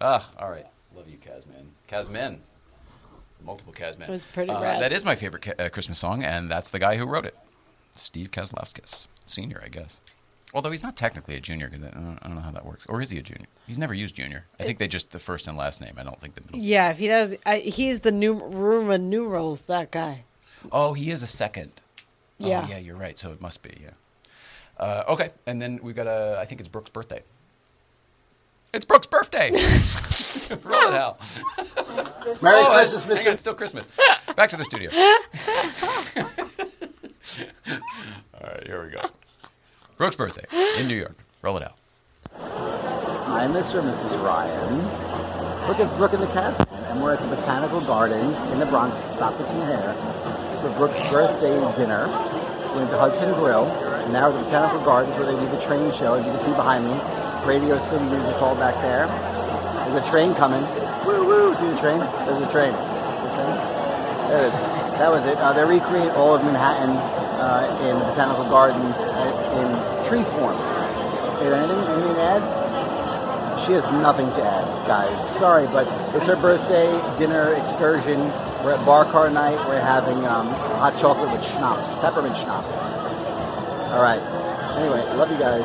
Ah, 0.02 0.30
all 0.38 0.50
right. 0.50 0.66
Love 0.94 1.08
you, 1.08 1.18
Kazman. 1.18 1.68
Kazmen. 1.90 2.40
Multiple 3.46 3.72
Kazmen. 3.72 4.10
It 4.10 4.12
was 4.12 4.26
pretty 4.26 4.52
uh, 4.52 4.62
rad. 4.62 4.82
That 4.82 4.92
is 4.92 5.06
my 5.06 5.16
favorite 5.16 5.44
ca- 5.44 5.54
uh, 5.58 5.70
Christmas 5.70 6.00
song, 6.00 6.24
and 6.24 6.52
that's 6.52 6.70
the 6.70 6.80
guy 6.80 6.98
who 6.98 7.06
wrote 7.06 7.26
it. 7.26 7.38
Steve 8.00 8.32
Kozlowskis, 8.32 9.08
senior, 9.26 9.62
I 9.64 9.70
guess. 9.70 9.98
Although 10.54 10.72
he's 10.72 10.84
not 10.84 10.96
technically 10.96 11.36
a 11.36 11.42
junior, 11.42 11.70
because 11.70 11.86
I, 11.86 11.90
don't- 11.90 12.20
I 12.22 12.28
don't 12.28 12.36
know 12.36 12.42
how 12.42 12.52
that 12.52 12.66
works. 12.66 12.86
Or 12.88 13.02
is 13.02 13.10
he 13.10 13.18
a 13.18 13.22
junior? 13.22 13.48
He's 13.68 13.78
never 13.78 13.94
used 13.94 14.16
junior. 14.16 14.46
I 14.60 14.64
think 14.64 14.80
they 14.80 14.88
just 14.88 15.12
the 15.12 15.20
first 15.20 15.48
and 15.48 15.58
last 15.58 15.82
name. 15.82 15.96
I 15.98 16.04
don't 16.04 16.20
think 16.20 16.36
the 16.36 16.42
middle. 16.42 16.60
Yeah, 16.60 16.90
if 16.90 17.00
he 17.00 17.08
does, 17.08 17.36
I, 17.46 17.58
he's 17.58 18.00
the 18.00 18.12
new 18.12 18.34
Roman 18.34 19.10
numerals. 19.10 19.64
That 19.64 19.92
guy. 19.92 20.24
Oh, 20.72 20.94
he 20.94 21.12
is 21.12 21.22
a 21.22 21.28
second. 21.28 21.72
Yeah. 22.38 22.64
Oh, 22.66 22.70
yeah, 22.70 22.78
you're 22.78 22.96
right. 22.96 23.18
So 23.20 23.32
it 23.32 23.42
must 23.42 23.62
be, 23.62 23.78
yeah. 23.82 23.92
Uh, 24.80 25.04
okay, 25.10 25.32
and 25.46 25.62
then 25.62 25.80
we've 25.82 25.96
got 25.96 26.08
a, 26.08 26.38
I 26.40 26.46
think 26.46 26.62
it's 26.62 26.68
Brooke's 26.68 26.92
birthday. 26.92 27.24
It's 28.74 28.86
Brooke's 28.86 29.08
birthday! 29.08 29.52
Roll 30.64 30.90
it 30.90 30.94
out. 30.94 31.20
Merry 32.42 32.60
oh, 32.60 32.74
Christmas, 32.74 33.04
hang 33.04 33.12
on, 33.12 33.18
Mr. 33.18 33.32
it's 33.32 33.42
still 33.42 33.54
Christmas. 33.56 33.88
Back 34.36 34.50
to 34.50 34.58
the 34.58 34.64
studio. 34.64 34.92
All 37.70 37.80
right, 38.42 38.66
here 38.66 38.84
we 38.86 38.92
go. 38.92 39.10
Brooke's 39.98 40.16
birthday 40.16 40.46
in 40.80 40.88
New 40.88 40.96
York. 40.96 41.18
Roll 41.42 41.58
it 41.58 41.64
out. 41.64 41.78
I'm 43.28 43.52
Mr. 43.52 43.80
and 43.80 43.88
Mrs. 43.90 44.24
Ryan. 44.24 44.78
Look 45.68 45.80
at 45.80 45.98
Brooke 45.98 46.14
and 46.14 46.24
the 46.24 46.28
Cats, 46.28 46.60
and 46.72 47.02
we're 47.02 47.14
at 47.14 47.20
the 47.20 47.36
Botanical 47.36 47.82
Gardens 47.82 48.38
in 48.52 48.60
the 48.60 48.66
Bronx. 48.66 48.98
Stop 49.14 49.38
fixing 49.38 49.62
hair 49.62 49.94
for 50.62 50.70
Brooke's 50.78 51.12
birthday 51.12 51.60
dinner. 51.76 52.08
We 52.72 52.80
went 52.80 52.90
to 52.92 52.98
Hudson 52.98 53.34
Grill, 53.34 53.66
and 53.66 54.14
now 54.14 54.30
we're 54.30 54.38
at 54.38 54.40
the 54.40 54.46
Botanical 54.46 54.86
Gardens 54.86 55.18
where 55.18 55.26
they 55.26 55.40
do 55.40 55.50
the 55.52 55.62
train 55.62 55.92
show. 55.92 56.14
As 56.14 56.26
you 56.26 56.32
can 56.32 56.42
see 56.42 56.52
behind 56.52 56.86
me, 56.86 56.94
Radio 57.46 57.78
City 57.90 58.06
Music 58.06 58.36
Hall 58.36 58.56
back 58.56 58.76
there. 58.82 59.08
There's 59.92 60.08
a 60.08 60.10
train 60.10 60.34
coming. 60.36 60.62
Woo 61.06 61.26
woo! 61.26 61.56
See 61.56 61.68
the 61.68 61.78
train? 61.80 62.00
There's 62.00 62.42
a 62.44 62.52
train. 62.52 62.72
The 62.72 63.32
train? 63.36 63.56
There 64.30 64.48
it 64.48 64.54
is. 64.54 64.77
That 64.98 65.12
was 65.12 65.26
it. 65.26 65.38
Uh, 65.38 65.54
they 65.54 65.64
recreate 65.64 66.12
all 66.12 66.36
of 66.36 66.44
Manhattan 66.44 66.90
uh, 66.90 67.80
in 67.84 68.00
the 68.00 68.06
Botanical 68.06 68.50
Gardens 68.50 68.96
uh, 68.98 69.54
in 69.62 70.06
tree 70.10 70.24
form. 70.24 70.58
Anything, 71.38 71.78
anything 71.94 72.16
to 72.16 72.22
add? 72.22 73.66
She 73.66 73.74
has 73.74 73.84
nothing 74.02 74.26
to 74.32 74.44
add, 74.44 74.88
guys. 74.88 75.38
Sorry, 75.38 75.68
but 75.68 75.88
it's 76.16 76.26
her 76.26 76.36
birthday 76.36 76.90
dinner 77.20 77.54
excursion. 77.54 78.20
We're 78.64 78.74
at 78.74 78.86
bar 78.86 79.06
car 79.06 79.30
night. 79.30 79.58
We're 79.68 79.80
having 79.80 80.26
um, 80.26 80.48
hot 80.48 80.98
chocolate 81.00 81.32
with 81.32 81.44
schnapps, 81.46 81.94
peppermint 82.02 82.36
schnapps. 82.36 82.74
All 83.94 84.02
right. 84.02 84.22
Anyway, 84.78 85.02
love 85.16 85.30
you 85.32 85.38
guys. 85.38 85.64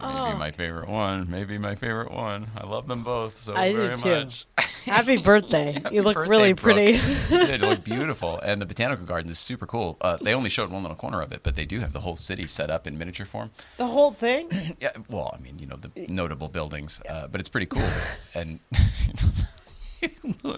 Maybe 0.00 0.38
my 0.38 0.49
favorite 0.60 0.88
one. 0.90 1.30
Maybe 1.30 1.56
my 1.56 1.74
favorite 1.74 2.10
one. 2.12 2.48
I 2.54 2.66
love 2.66 2.86
them 2.86 3.02
both 3.02 3.40
so 3.40 3.54
I 3.56 3.72
do 3.72 3.76
very 3.78 3.96
too. 3.96 4.24
much. 4.24 4.46
Happy 4.84 5.16
birthday! 5.30 5.72
Happy 5.72 5.94
you 5.94 6.02
look 6.02 6.16
birthday, 6.16 6.30
really 6.30 6.52
Brooke. 6.52 6.76
pretty. 6.76 6.96
they 7.30 7.56
look 7.56 7.82
beautiful, 7.82 8.38
and 8.40 8.60
the 8.60 8.66
botanical 8.66 9.06
garden 9.06 9.30
is 9.30 9.38
super 9.38 9.66
cool. 9.66 9.96
Uh, 10.02 10.18
they 10.20 10.34
only 10.34 10.50
showed 10.50 10.70
one 10.70 10.82
little 10.82 10.96
corner 10.96 11.22
of 11.22 11.32
it, 11.32 11.40
but 11.42 11.56
they 11.56 11.64
do 11.64 11.80
have 11.80 11.94
the 11.94 12.00
whole 12.00 12.16
city 12.16 12.46
set 12.46 12.70
up 12.70 12.86
in 12.86 12.98
miniature 12.98 13.24
form. 13.24 13.50
the 13.78 13.86
whole 13.86 14.12
thing. 14.12 14.48
Yeah, 14.80 14.92
well, 15.10 15.34
I 15.36 15.40
mean, 15.42 15.58
you 15.58 15.66
know, 15.66 15.76
the 15.76 15.90
notable 16.08 16.48
buildings, 16.48 17.02
uh, 17.08 17.26
but 17.28 17.40
it's 17.40 17.48
pretty 17.50 17.66
cool. 17.66 17.88
And 18.34 18.60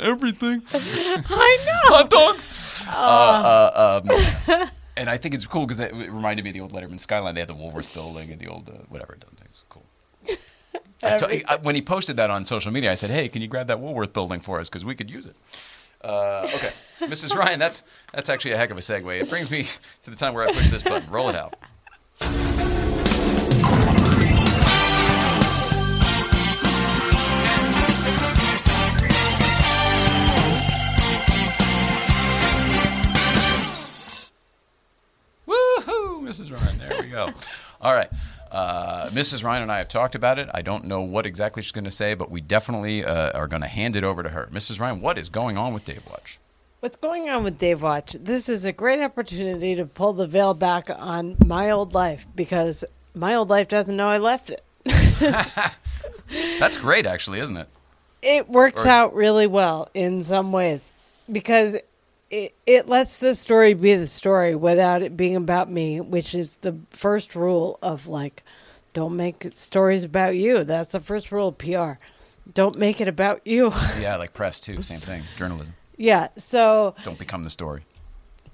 everything, 0.01 0.63
I 0.73 1.59
know. 1.67 1.95
hot 1.97 2.11
dogs. 2.11 2.85
Uh, 2.89 2.93
uh, 2.93 4.01
um, 4.05 4.69
and 4.97 5.09
I 5.11 5.17
think 5.17 5.35
it's 5.35 5.47
cool 5.47 5.67
because 5.67 5.81
it 5.81 5.93
reminded 5.95 6.43
me 6.45 6.51
of 6.51 6.55
the 6.55 6.61
old 6.61 6.73
Letterman 6.73 7.01
skyline. 7.01 7.35
They 7.35 7.41
had 7.41 7.49
the 7.49 7.55
Woolworth 7.55 7.93
building 7.95 8.31
and 8.31 8.41
the 8.41 8.47
old 8.49 8.69
uh, 8.69 8.85
whatever. 8.89 9.15
It 9.15 9.25
was 9.51 9.65
cool. 9.69 9.82
I 11.03 11.17
t- 11.17 11.25
Everything. 11.25 11.45
I- 11.49 11.57
when 11.57 11.75
he 11.75 11.83
posted 11.83 12.17
that 12.19 12.31
on 12.31 12.45
social 12.47 12.71
media, 12.73 12.93
I 12.93 12.95
said, 12.95 13.11
"Hey, 13.11 13.29
can 13.29 13.43
you 13.43 13.49
grab 13.49 13.67
that 13.69 13.81
Woolworth 13.81 14.13
building 14.13 14.41
for 14.41 14.61
us? 14.61 14.69
Because 14.69 14.85
we 14.85 14.95
could 14.95 15.11
use 15.11 15.27
it." 15.27 15.35
Uh, 16.05 16.49
okay, 16.55 16.71
Mrs. 17.01 17.35
Ryan, 17.35 17.59
that's 17.59 17.83
that's 18.13 18.29
actually 18.29 18.53
a 18.53 18.57
heck 18.57 18.71
of 18.71 18.77
a 18.77 18.81
segue. 18.81 19.21
It 19.21 19.29
brings 19.29 19.51
me 19.51 19.67
to 20.05 20.11
the 20.11 20.17
time 20.17 20.35
where 20.35 20.49
I 20.49 20.53
push 20.53 20.69
this 20.69 20.83
button. 20.83 21.11
Roll 21.11 21.29
it 21.29 21.37
out. 21.37 21.55
Woohoo, 35.47 36.23
Mrs. 36.23 36.53
Ryan. 36.53 36.79
There 36.79 37.01
we 37.01 37.09
go. 37.09 37.29
All 37.81 37.95
right. 37.95 38.09
Uh, 38.53 39.09
Mrs. 39.09 39.43
Ryan 39.43 39.63
and 39.63 39.73
I 39.73 39.79
have 39.79 39.89
talked 39.89 40.15
about 40.15 40.39
it. 40.39 40.47
I 40.53 40.61
don't 40.61 40.85
know 40.85 41.01
what 41.01 41.25
exactly 41.25 41.63
she's 41.63 41.73
going 41.73 41.87
to 41.87 41.91
say, 41.91 42.13
but 42.13 42.31
we 42.31 42.43
definitely 42.43 43.03
uh, 43.03 43.31
are 43.33 43.49
going 43.49 43.63
to 43.63 43.69
hand 43.69 43.97
it 43.97 44.05
over 44.05 44.23
to 44.23 44.29
her. 44.29 44.49
Mrs. 44.53 44.79
Ryan, 44.79 45.01
what 45.01 45.17
is 45.17 45.31
going 45.31 45.57
on 45.57 45.73
with 45.73 45.87
Dave 45.87 46.03
Watch? 46.11 46.39
What's 46.81 46.97
going 46.97 47.31
on 47.31 47.45
with 47.45 47.59
Dave 47.59 47.81
Watch? 47.81 48.13
This 48.21 48.51
is 48.51 48.67
a 48.67 48.73
great 48.73 49.01
opportunity 49.01 49.75
to 49.77 49.87
pull 49.87 50.13
the 50.13 50.27
veil 50.27 50.53
back 50.53 50.91
on 50.95 51.37
my 51.47 51.71
old 51.71 51.95
life 51.95 52.27
because 52.37 52.85
my 53.15 53.35
old 53.35 53.49
life 53.49 53.69
doesn't 53.69 53.97
know 53.97 54.09
I 54.11 54.19
left 54.19 54.51
it. 54.51 54.63
That's 56.59 56.77
great, 56.77 57.07
actually, 57.07 57.41
isn't 57.41 57.57
it? 57.57 57.69
It 58.21 58.49
works 58.51 58.85
Or- 58.85 58.89
out 58.89 59.15
really 59.15 59.47
well 59.47 59.89
in 59.95 60.23
some 60.25 60.53
ways 60.53 60.93
because 61.31 61.77
it, 62.33 62.55
it 62.67 62.89
lets 62.89 63.19
the 63.19 63.35
story 63.35 63.75
be 63.75 63.95
the 63.95 64.07
story 64.07 64.57
without 64.57 65.03
it 65.03 65.17
being 65.17 65.37
about 65.37 65.71
me, 65.71 66.01
which 66.01 66.35
is 66.35 66.57
the 66.63 66.75
first 66.89 67.37
rule 67.37 67.79
of 67.83 68.07
like, 68.09 68.43
don't 68.95 69.17
make 69.17 69.51
stories 69.55 70.03
about 70.03 70.35
you. 70.35 70.65
That's 70.65 70.93
the 70.93 71.01
first 71.01 71.31
rule 71.31 71.49
of 71.49 71.59
PR. 71.59 71.93
Don't 72.55 72.77
make 72.79 73.01
it 73.03 73.07
about 73.07 73.47
you. 73.47 73.73
Yeah, 74.01 74.17
like 74.17 74.33
press 74.33 74.61
too. 74.61 74.81
Same 74.83 74.99
thing. 74.99 75.23
Journalism. 75.37 75.75
yeah. 75.99 76.29
So 76.39 76.95
Don't 77.05 77.19
become 77.19 77.45
the 77.45 77.51
story. 77.51 77.83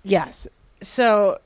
Yes. 0.02 0.48
So 0.80 1.38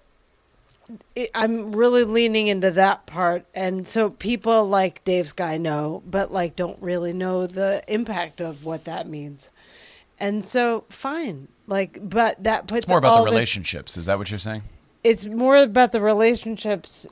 it, 1.15 1.31
I'm 1.35 1.73
really 1.73 2.05
leaning 2.05 2.47
into 2.49 2.71
that 2.71 3.05
part. 3.07 3.45
And 3.55 3.87
so 3.87 4.09
people 4.09 4.67
like 4.67 5.05
Dave's 5.05 5.33
guy 5.33 5.59
know, 5.59 6.03
but 6.07 6.33
like 6.33 6.57
don't 6.57 6.81
really 6.83 7.13
know 7.13 7.47
the 7.47 7.85
impact 7.89 8.41
of 8.41 8.65
what 8.65 8.87
that 8.87 9.07
means. 9.07 9.51
And 10.23 10.45
so 10.45 10.85
fine. 10.89 11.49
Like, 11.67 11.99
but 12.01 12.43
that 12.45 12.69
puts 12.69 12.85
It's 12.85 12.89
more 12.89 12.99
about 12.99 13.19
the 13.19 13.25
this- 13.25 13.33
relationships. 13.33 13.97
Is 13.97 14.07
that 14.07 14.19
what 14.19 14.31
you're 14.31 14.39
saying? 14.39 14.63
it's 15.05 15.27
more 15.27 15.57
about 15.57 15.91
the 15.91 16.01
relationships. 16.01 17.09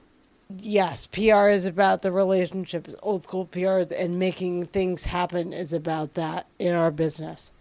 Yes, 0.59 1.07
PR 1.09 1.49
is 1.49 1.65
about 1.67 2.03
the 2.03 2.13
relationships. 2.13 2.95
Old 3.03 3.25
school 3.25 3.47
PR 3.47 3.79
is, 3.79 3.89
and 3.89 4.17
making 4.19 4.67
things 4.67 5.05
happen 5.05 5.53
is 5.53 5.73
about 5.73 6.15
that 6.15 6.47
in 6.61 6.73
our 6.75 6.91
business. 6.93 7.53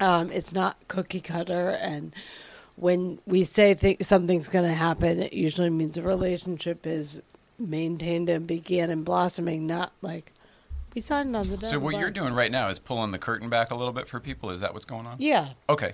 Um, 0.00 0.30
it's 0.32 0.52
not 0.52 0.76
cookie 0.88 1.20
cutter, 1.20 1.70
and 1.70 2.12
when 2.74 3.18
we 3.24 3.44
say 3.44 3.72
th- 3.74 4.02
something's 4.02 4.48
going 4.48 4.66
to 4.68 4.74
happen, 4.74 5.22
it 5.22 5.32
usually 5.32 5.70
means 5.70 5.96
a 5.96 6.02
relationship 6.02 6.86
is 6.86 7.22
maintained 7.58 8.28
and 8.28 8.46
began 8.48 8.90
and 8.90 9.04
blossoming. 9.04 9.66
Not 9.66 9.92
like 10.02 10.32
we 10.96 11.02
signed 11.02 11.36
on 11.36 11.48
the. 11.48 11.64
So 11.64 11.78
what 11.78 11.96
you're 11.98 12.10
doing 12.10 12.32
right 12.32 12.50
now 12.50 12.68
is 12.68 12.78
pulling 12.78 13.12
the 13.12 13.18
curtain 13.18 13.48
back 13.50 13.70
a 13.70 13.74
little 13.74 13.92
bit 13.92 14.08
for 14.08 14.18
people. 14.18 14.50
Is 14.50 14.60
that 14.60 14.72
what's 14.72 14.86
going 14.86 15.06
on? 15.06 15.16
Yeah. 15.18 15.50
Okay. 15.68 15.92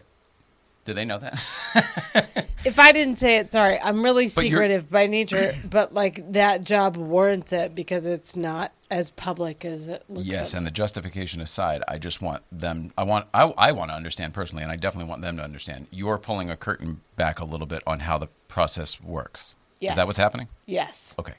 Do 0.85 0.95
they 0.95 1.05
know 1.05 1.19
that? 1.19 2.49
If 2.65 2.79
I 2.79 2.93
didn't 2.93 3.17
say 3.17 3.39
it, 3.39 3.51
sorry. 3.51 3.81
I'm 3.81 4.05
really 4.05 4.27
But 4.27 4.45
secretive 4.45 4.89
by 4.89 5.09
nature, 5.09 5.53
but 5.69 5.93
like 5.93 6.31
that 6.33 6.63
job 6.63 6.97
warrants 6.97 7.53
it 7.53 7.75
because 7.75 8.07
it's 8.07 8.37
not 8.37 8.71
as 8.89 9.11
public 9.11 9.65
as 9.65 9.89
it 9.89 10.05
looks. 10.09 10.25
yes, 10.25 10.53
like. 10.53 10.59
and 10.59 10.67
the 10.67 10.71
justification 10.71 11.41
aside, 11.41 11.83
I 11.89 11.99
just 11.99 12.23
want 12.23 12.45
them. 12.53 12.93
I 12.97 13.03
want. 13.03 13.27
I, 13.35 13.53
I 13.59 13.73
want 13.73 13.91
to 13.91 13.97
understand 13.97 14.33
personally, 14.33 14.63
and 14.63 14.71
I 14.71 14.77
definitely 14.77 15.11
want 15.11 15.23
them 15.23 15.37
to 15.39 15.43
understand. 15.43 15.89
You're 15.91 16.19
pulling 16.19 16.51
a 16.51 16.57
curtain 16.57 17.01
back 17.17 17.41
a 17.41 17.45
little 17.45 17.67
bit 17.67 17.83
on 17.85 17.99
how 17.99 18.17
the 18.17 18.29
process 18.47 19.01
works. 19.01 19.57
Yes. 19.81 19.95
Is 19.95 19.97
that 19.97 20.07
what's 20.07 20.19
happening? 20.19 20.47
yes, 20.67 21.17
Okay. 21.19 21.35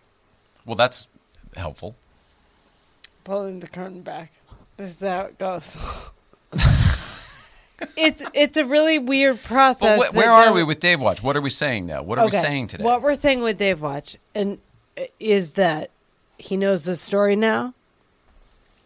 Well, 0.65 0.75
that's 0.75 1.07
helpful. 1.55 1.95
Pulling 3.23 3.59
the 3.59 3.67
curtain 3.67 4.01
back. 4.01 4.31
This 4.77 4.89
is 4.95 4.99
how 5.07 5.21
it 5.21 5.37
goes. 5.37 5.77
it's 7.97 8.23
it's 8.33 8.57
a 8.57 8.65
really 8.65 8.99
weird 8.99 9.41
process. 9.43 9.97
But 9.99 10.11
wh- 10.11 10.15
where 10.15 10.31
are 10.31 10.53
we 10.53 10.63
with 10.63 10.79
Dave 10.79 10.99
Watch? 10.99 11.21
What 11.23 11.35
are 11.35 11.41
we 11.41 11.49
saying 11.49 11.85
now? 11.85 12.01
What 12.03 12.19
are 12.19 12.25
we 12.25 12.31
saying 12.31 12.67
today? 12.67 12.83
What 12.83 13.01
we're 13.01 13.15
saying 13.15 13.41
with 13.41 13.57
Dave 13.57 13.81
Watch 13.81 14.17
and 14.35 14.59
uh, 14.97 15.03
is 15.19 15.51
that 15.51 15.89
he 16.37 16.57
knows 16.57 16.85
the 16.85 16.95
story 16.95 17.35
now. 17.35 17.73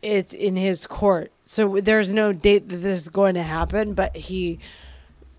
It's 0.02 0.34
in 0.34 0.56
his 0.56 0.86
court, 0.86 1.32
so 1.44 1.80
there's 1.82 2.12
no 2.14 2.32
date 2.32 2.70
that 2.70 2.78
this 2.78 3.00
is 3.00 3.10
going 3.10 3.34
to 3.34 3.44
happen. 3.44 3.94
But 3.94 4.16
he 4.16 4.60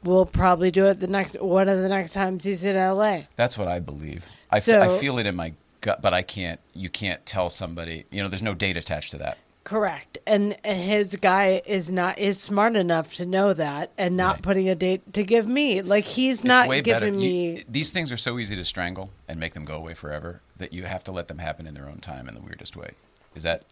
will 0.03 0.27
probably 0.27 0.71
do 0.71 0.87
it 0.87 1.01
the 1.01 1.07
next 1.07 1.41
one 1.41 1.69
of 1.69 1.81
the 1.81 1.89
next 1.89 2.13
times 2.13 2.45
he's 2.45 2.65
in 2.65 2.77
L.A. 2.77 3.29
That's 3.37 3.57
what 3.57 3.69
I 3.69 3.79
believe. 3.79 4.25
I, 4.51 4.57
f- 4.57 4.65
So- 4.65 4.81
I 4.81 4.99
feel 4.99 5.19
it 5.19 5.27
in 5.27 5.37
my 5.37 5.53
gut, 5.81 6.03
but 6.03 6.13
I 6.15 6.23
can't. 6.23 6.61
You 6.75 6.89
can't 6.91 7.25
tell 7.27 7.51
somebody. 7.51 8.05
You 8.11 8.23
know, 8.23 8.29
there's 8.29 8.43
no 8.43 8.55
date 8.55 8.77
attached 8.77 9.11
to 9.13 9.19
that. 9.19 9.39
Correct, 9.65 10.17
and 10.27 10.57
his 10.65 11.17
guy 11.17 11.61
is 11.67 11.91
not 11.91 12.19
is 12.19 12.41
smart 12.41 12.75
enough 12.75 13.15
to 13.17 13.27
know 13.27 13.53
that 13.53 13.91
and 13.99 14.17
not 14.17 14.37
Right. 14.37 14.43
putting 14.43 14.69
a 14.71 14.75
date 14.75 15.13
to 15.13 15.23
give 15.23 15.47
me. 15.47 15.83
Like 15.83 16.05
he's 16.05 16.39
It's 16.39 16.45
not 16.45 16.69
way 16.69 16.81
better. 16.81 17.05
giving 17.05 17.21
You- 17.21 17.31
me. 17.57 17.65
these 17.69 17.91
things 17.91 18.11
are 18.11 18.17
so 18.17 18.39
easy 18.39 18.57
to 18.57 18.65
strangle 18.65 19.11
and 19.29 19.39
make 19.39 19.53
them 19.53 19.67
go 19.67 19.75
away 19.75 19.93
forever 19.93 20.41
that 20.57 20.73
you 20.73 20.85
have 20.85 21.05
to 21.05 21.13
let 21.13 21.29
them 21.29 21.37
happen 21.39 21.67
in 21.67 21.75
their 21.75 21.87
own 21.87 21.99
time 22.01 22.29
in 22.29 22.35
the 22.35 22.41
weirdest 22.41 22.77
way. 22.77 22.93
Is 23.35 23.43
that? 23.43 23.65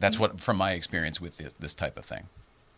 That's 0.00 0.18
what, 0.18 0.40
from 0.40 0.56
my 0.56 0.72
experience 0.72 1.20
with 1.20 1.38
this, 1.38 1.52
this 1.54 1.74
type 1.76 1.96
of 1.96 2.04
thing. 2.04 2.24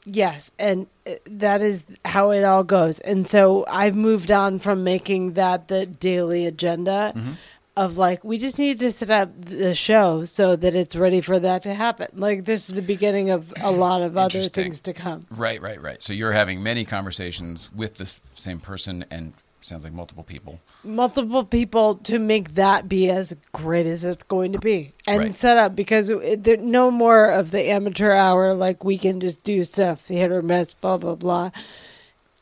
Yes, 0.04 0.52
and 0.58 0.86
uh, 1.06 1.14
that 1.26 1.60
is 1.62 1.82
how 2.04 2.30
it 2.30 2.44
all 2.44 2.64
goes. 2.64 2.98
And 3.00 3.26
so 3.26 3.64
I've 3.68 3.96
moved 3.96 4.30
on 4.30 4.58
from 4.58 4.84
making 4.84 5.32
that 5.32 5.68
the 5.68 5.86
daily 5.86 6.44
agenda 6.46 7.12
Mm-hmm. 7.16 7.32
Of 7.78 7.96
like 7.96 8.24
we 8.24 8.38
just 8.38 8.58
need 8.58 8.80
to 8.80 8.90
set 8.90 9.08
up 9.10 9.30
the 9.40 9.72
show 9.74 10.24
so 10.24 10.56
that 10.56 10.74
it's 10.74 10.96
ready 10.96 11.20
for 11.20 11.38
that 11.38 11.62
to 11.62 11.72
happen. 11.72 12.08
Like 12.14 12.44
this 12.44 12.68
is 12.68 12.74
the 12.74 12.82
beginning 12.82 13.30
of 13.30 13.52
a 13.60 13.70
lot 13.70 14.02
of 14.02 14.16
other 14.16 14.42
things 14.42 14.80
to 14.80 14.92
come. 14.92 15.26
Right, 15.30 15.62
right, 15.62 15.80
right. 15.80 16.02
So 16.02 16.12
you're 16.12 16.32
having 16.32 16.62
many 16.62 16.84
conversations 16.84 17.72
with 17.72 17.94
the 17.96 18.12
same 18.34 18.58
person 18.58 19.04
and 19.10 19.32
sounds 19.60 19.84
like 19.84 19.92
multiple 19.92 20.24
people. 20.24 20.58
Multiple 20.82 21.44
people 21.44 21.96
to 21.96 22.18
make 22.18 22.54
that 22.54 22.88
be 22.88 23.10
as 23.10 23.34
great 23.52 23.86
as 23.86 24.04
it's 24.04 24.24
going 24.24 24.52
to 24.52 24.58
be 24.58 24.92
and 25.06 25.18
Right. 25.20 25.36
set 25.36 25.56
up 25.58 25.76
because 25.76 26.10
it, 26.10 26.42
there 26.44 26.56
no 26.56 26.90
more 26.90 27.30
of 27.30 27.50
the 27.52 27.64
amateur 27.70 28.12
hour 28.12 28.54
like 28.54 28.82
we 28.82 28.98
can 28.98 29.20
just 29.20 29.44
do 29.44 29.62
stuff 29.62 30.08
hit 30.08 30.32
or 30.32 30.42
miss 30.42 30.72
blah 30.72 30.96
blah 30.96 31.14
blah. 31.14 31.50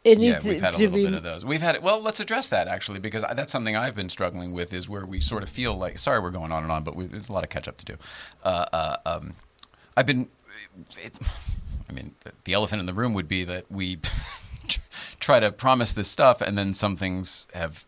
It 0.06 0.20
Yeah, 0.20 0.38
we've 0.44 0.60
had 0.60 0.74
a 0.74 0.78
little 0.78 0.94
be 0.94 1.04
bit 1.04 1.14
of 1.14 1.24
those. 1.24 1.44
We've 1.44 1.60
had 1.60 1.74
it. 1.74 1.82
Well, 1.82 2.00
let's 2.00 2.20
address 2.20 2.46
that 2.48 2.68
actually 2.68 3.00
because 3.00 3.24
that's 3.34 3.50
something 3.50 3.76
I've 3.76 3.96
been 3.96 4.08
struggling 4.08 4.52
with. 4.52 4.72
Is 4.72 4.88
where 4.88 5.04
we 5.04 5.18
sort 5.18 5.42
of 5.42 5.48
feel 5.48 5.74
like 5.74 5.98
sorry 5.98 6.20
we're 6.20 6.30
going 6.30 6.52
on 6.52 6.62
and 6.62 6.70
on, 6.70 6.84
but 6.84 6.94
we, 6.94 7.06
there's 7.06 7.28
a 7.28 7.32
lot 7.32 7.42
of 7.42 7.50
catch 7.50 7.66
up 7.66 7.76
to 7.78 7.84
do. 7.84 7.96
Uh, 8.44 8.66
uh, 8.72 8.96
um, 9.04 9.34
I've 9.96 10.06
been. 10.06 10.28
It, 11.02 11.18
I 11.90 11.92
mean, 11.92 12.14
the, 12.20 12.30
the 12.44 12.52
elephant 12.52 12.78
in 12.78 12.86
the 12.86 12.94
room 12.94 13.14
would 13.14 13.26
be 13.26 13.42
that 13.44 13.64
we 13.68 13.98
try 15.20 15.40
to 15.40 15.50
promise 15.50 15.92
this 15.92 16.08
stuff, 16.08 16.40
and 16.40 16.56
then 16.56 16.72
some 16.72 16.94
things 16.94 17.48
have 17.52 17.84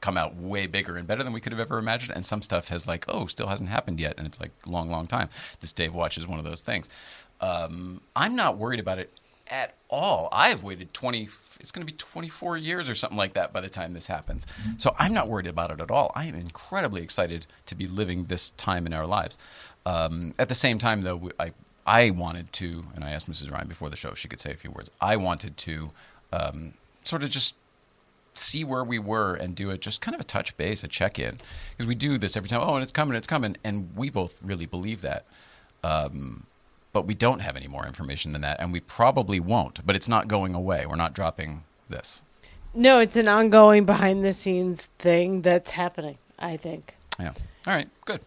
come 0.00 0.18
out 0.18 0.34
way 0.36 0.66
bigger 0.66 0.96
and 0.96 1.06
better 1.06 1.22
than 1.22 1.32
we 1.32 1.40
could 1.40 1.52
have 1.52 1.60
ever 1.60 1.78
imagined, 1.78 2.16
and 2.16 2.24
some 2.24 2.42
stuff 2.42 2.66
has 2.68 2.88
like, 2.88 3.04
oh, 3.06 3.26
still 3.26 3.46
hasn't 3.46 3.70
happened 3.70 4.00
yet, 4.00 4.14
and 4.18 4.26
it's 4.26 4.40
like 4.40 4.50
long, 4.66 4.90
long 4.90 5.06
time. 5.06 5.28
This 5.60 5.72
Dave 5.72 5.94
Watch 5.94 6.18
is 6.18 6.26
one 6.26 6.40
of 6.40 6.44
those 6.44 6.62
things. 6.62 6.88
Um, 7.40 8.00
I'm 8.16 8.34
not 8.34 8.58
worried 8.58 8.80
about 8.80 8.98
it 8.98 9.10
at 9.48 9.74
all. 9.88 10.28
I've 10.32 10.62
waited 10.62 10.92
20. 10.92 11.28
It's 11.64 11.70
going 11.70 11.86
to 11.86 11.90
be 11.90 11.96
24 11.96 12.58
years 12.58 12.90
or 12.90 12.94
something 12.94 13.16
like 13.16 13.32
that 13.32 13.54
by 13.54 13.62
the 13.62 13.70
time 13.70 13.94
this 13.94 14.06
happens. 14.06 14.46
So 14.76 14.94
I'm 14.98 15.14
not 15.14 15.30
worried 15.30 15.46
about 15.46 15.70
it 15.70 15.80
at 15.80 15.90
all. 15.90 16.12
I 16.14 16.26
am 16.26 16.34
incredibly 16.34 17.02
excited 17.02 17.46
to 17.64 17.74
be 17.74 17.86
living 17.86 18.26
this 18.26 18.50
time 18.50 18.84
in 18.84 18.92
our 18.92 19.06
lives. 19.06 19.38
Um, 19.86 20.34
at 20.38 20.50
the 20.50 20.54
same 20.54 20.78
time, 20.78 21.00
though, 21.00 21.30
I 21.40 21.52
I 21.86 22.10
wanted 22.10 22.52
to, 22.54 22.84
and 22.94 23.02
I 23.02 23.12
asked 23.12 23.30
Mrs. 23.30 23.50
Ryan 23.50 23.66
before 23.66 23.88
the 23.88 23.96
show 23.96 24.10
if 24.10 24.18
she 24.18 24.28
could 24.28 24.40
say 24.40 24.52
a 24.52 24.56
few 24.56 24.72
words. 24.72 24.90
I 25.00 25.16
wanted 25.16 25.56
to 25.56 25.90
um, 26.34 26.74
sort 27.02 27.22
of 27.22 27.30
just 27.30 27.54
see 28.34 28.62
where 28.62 28.84
we 28.84 28.98
were 28.98 29.34
and 29.34 29.54
do 29.54 29.70
it 29.70 29.80
just 29.80 30.02
kind 30.02 30.14
of 30.14 30.20
a 30.20 30.24
touch 30.24 30.54
base, 30.58 30.84
a 30.84 30.88
check 30.88 31.18
in, 31.18 31.40
because 31.70 31.86
we 31.86 31.94
do 31.94 32.18
this 32.18 32.36
every 32.36 32.50
time. 32.50 32.60
Oh, 32.62 32.74
and 32.74 32.82
it's 32.82 32.92
coming, 32.92 33.16
it's 33.16 33.26
coming, 33.26 33.56
and 33.64 33.88
we 33.96 34.10
both 34.10 34.38
really 34.42 34.66
believe 34.66 35.00
that. 35.00 35.24
Um, 35.82 36.44
but 36.94 37.06
we 37.06 37.12
don't 37.12 37.40
have 37.40 37.56
any 37.56 37.66
more 37.68 37.86
information 37.86 38.32
than 38.32 38.40
that, 38.40 38.58
and 38.60 38.72
we 38.72 38.80
probably 38.80 39.40
won't. 39.40 39.84
But 39.84 39.96
it's 39.96 40.08
not 40.08 40.28
going 40.28 40.54
away. 40.54 40.86
We're 40.86 40.96
not 40.96 41.12
dropping 41.12 41.64
this. 41.90 42.22
No, 42.72 43.00
it's 43.00 43.16
an 43.16 43.28
ongoing 43.28 43.84
behind 43.84 44.24
the 44.24 44.32
scenes 44.32 44.86
thing 44.98 45.42
that's 45.42 45.72
happening, 45.72 46.18
I 46.38 46.56
think. 46.56 46.96
Yeah. 47.18 47.32
All 47.66 47.74
right. 47.74 47.88
Good. 48.06 48.20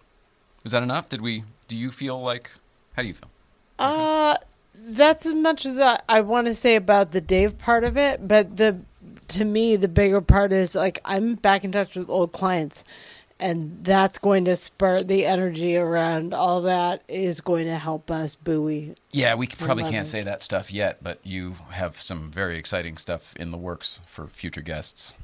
Is 0.65 0.73
that 0.73 0.83
enough? 0.83 1.09
Did 1.09 1.21
we? 1.21 1.45
Do 1.67 1.77
you 1.77 1.91
feel 1.91 2.19
like? 2.19 2.51
How 2.95 3.01
do 3.01 3.07
you 3.07 3.13
feel? 3.13 3.29
Uh, 3.79 4.37
that's 4.75 5.25
as 5.25 5.33
much 5.33 5.65
as 5.65 5.79
I, 5.79 5.99
I 6.09 6.21
want 6.21 6.47
to 6.47 6.53
say 6.53 6.75
about 6.75 7.11
the 7.11 7.21
Dave 7.21 7.57
part 7.57 7.83
of 7.85 7.97
it, 7.97 8.27
but 8.27 8.57
the 8.57 8.77
to 9.29 9.45
me 9.45 9.75
the 9.75 9.87
bigger 9.87 10.21
part 10.21 10.51
is 10.51 10.75
like 10.75 10.99
I'm 11.05 11.35
back 11.35 11.63
in 11.63 11.71
touch 11.71 11.95
with 11.95 12.09
old 12.09 12.31
clients, 12.31 12.83
and 13.39 13.83
that's 13.83 14.17
going 14.19 14.45
to 14.45 14.55
spur 14.55 15.03
the 15.03 15.25
energy 15.25 15.77
around 15.77 16.33
all 16.33 16.61
that 16.61 17.03
is 17.07 17.41
going 17.41 17.65
to 17.67 17.77
help 17.77 18.09
us 18.09 18.35
buoy. 18.35 18.95
Yeah, 19.11 19.35
we 19.35 19.47
probably 19.47 19.83
can't 19.83 20.07
say 20.07 20.23
that 20.23 20.41
stuff 20.41 20.71
yet, 20.71 21.03
but 21.03 21.19
you 21.23 21.55
have 21.71 22.01
some 22.01 22.31
very 22.31 22.57
exciting 22.57 22.97
stuff 22.97 23.35
in 23.35 23.51
the 23.51 23.57
works 23.57 24.01
for 24.07 24.27
future 24.27 24.61
guests. 24.61 25.15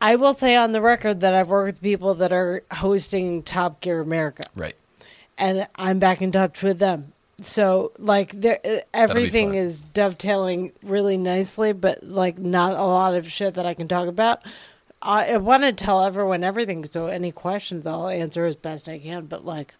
I 0.00 0.14
will 0.14 0.34
say 0.34 0.54
on 0.54 0.72
the 0.72 0.80
record 0.80 1.20
that 1.20 1.34
I've 1.34 1.48
worked 1.48 1.66
with 1.66 1.82
people 1.82 2.14
that 2.14 2.30
are 2.32 2.62
hosting 2.70 3.42
Top 3.42 3.80
Gear 3.80 4.00
America. 4.00 4.44
Right. 4.54 4.76
and 5.36 5.66
I'm 5.76 5.98
back 5.98 6.22
in 6.22 6.32
touch 6.32 6.62
with 6.62 6.78
them. 6.78 7.12
So 7.40 7.92
like 7.98 8.32
there, 8.32 8.58
uh, 8.64 8.78
everything 8.92 9.54
is 9.54 9.82
dovetailing 9.82 10.72
really 10.82 11.16
nicely, 11.16 11.72
but 11.72 12.02
like 12.02 12.38
not 12.38 12.72
a 12.72 12.82
lot 12.82 13.14
of 13.14 13.30
shit 13.30 13.54
that 13.54 13.66
I 13.66 13.74
can 13.74 13.86
talk 13.88 14.08
about. 14.08 14.42
I, 15.00 15.32
I 15.34 15.36
want 15.36 15.62
to 15.62 15.72
tell 15.72 16.02
everyone 16.04 16.42
everything, 16.42 16.84
so 16.84 17.06
any 17.06 17.30
questions 17.32 17.86
I'll 17.86 18.08
answer 18.08 18.44
as 18.46 18.56
best 18.56 18.88
I 18.88 18.98
can. 18.98 19.26
But 19.26 19.44
like, 19.44 19.74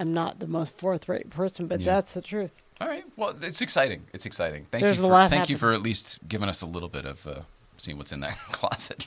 I'm 0.00 0.12
not 0.12 0.38
the 0.40 0.46
most 0.46 0.76
forthright 0.76 1.30
person, 1.30 1.66
but 1.66 1.80
Yeah. 1.80 1.94
that's 1.94 2.14
the 2.14 2.22
truth. 2.22 2.52
All 2.80 2.88
right. 2.88 3.04
Well, 3.16 3.34
it's 3.42 3.60
exciting. 3.60 4.04
It's 4.12 4.26
exciting. 4.26 4.66
Thank 4.70 4.82
There's 4.82 5.00
you. 5.00 5.08
For, 5.08 5.28
thank 5.28 5.48
you 5.48 5.56
for 5.58 5.72
at 5.72 5.82
least 5.82 6.18
giving 6.28 6.48
us 6.48 6.62
a 6.62 6.66
little 6.66 6.88
bit 6.88 7.04
of 7.04 7.26
uh, 7.26 7.40
seeing 7.76 7.98
what's 7.98 8.12
in 8.12 8.20
that 8.20 8.36
closet. 8.52 9.06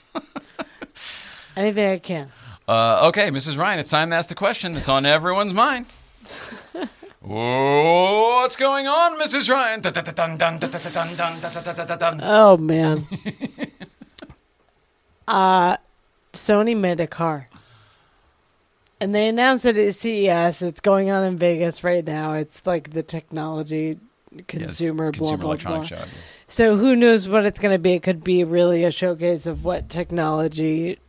Anything 1.55 1.86
I 1.89 2.00
can. 2.00 2.31
Uh, 2.67 3.08
okay, 3.08 3.29
Mrs. 3.29 3.58
Ryan, 3.58 3.79
it's 3.79 3.89
time 3.89 4.10
to 4.12 4.15
ask 4.15 4.29
the 4.29 4.36
question 4.36 4.72
that's 4.74 4.88
on 4.89 5.05
everyone's 5.05 5.53
mind. 5.53 5.86
What's 7.22 8.55
going 8.55 8.88
on, 8.88 9.20
Mrs. 9.20 9.50
Ryan? 9.50 9.81
Dun, 9.81 9.93
dun, 9.93 10.60
uh 15.31 15.77
Sony 16.33 16.77
made 16.77 17.00
a 17.00 17.07
car. 17.07 17.47
And 19.00 19.15
they 19.15 19.27
announced 19.27 19.65
it 19.65 19.77
at 19.77 19.95
CES. 19.95 20.61
It's 20.61 20.79
going 20.79 21.09
on 21.09 21.23
in 21.23 21.38
Vegas 21.38 21.83
right 21.83 22.05
now. 22.05 22.33
It's 22.33 22.65
like 22.67 22.91
the 22.91 23.01
technology 23.03 23.97
consumer 24.47 25.11
blah 25.11 25.17
consumer 25.17 25.38
blah 25.38 25.50
electronics 25.51 25.89
blah. 25.89 26.00
shop. 26.00 26.07
So 26.47 26.77
who 26.77 26.95
knows 26.95 27.27
what 27.27 27.45
it's 27.45 27.59
going 27.59 27.73
to 27.73 27.79
be? 27.79 27.93
It 27.93 28.03
could 28.03 28.23
be 28.23 28.43
really 28.43 28.83
a 28.83 28.91
showcase 28.91 29.47
of 29.47 29.65
what 29.65 29.89
technology 29.89 31.00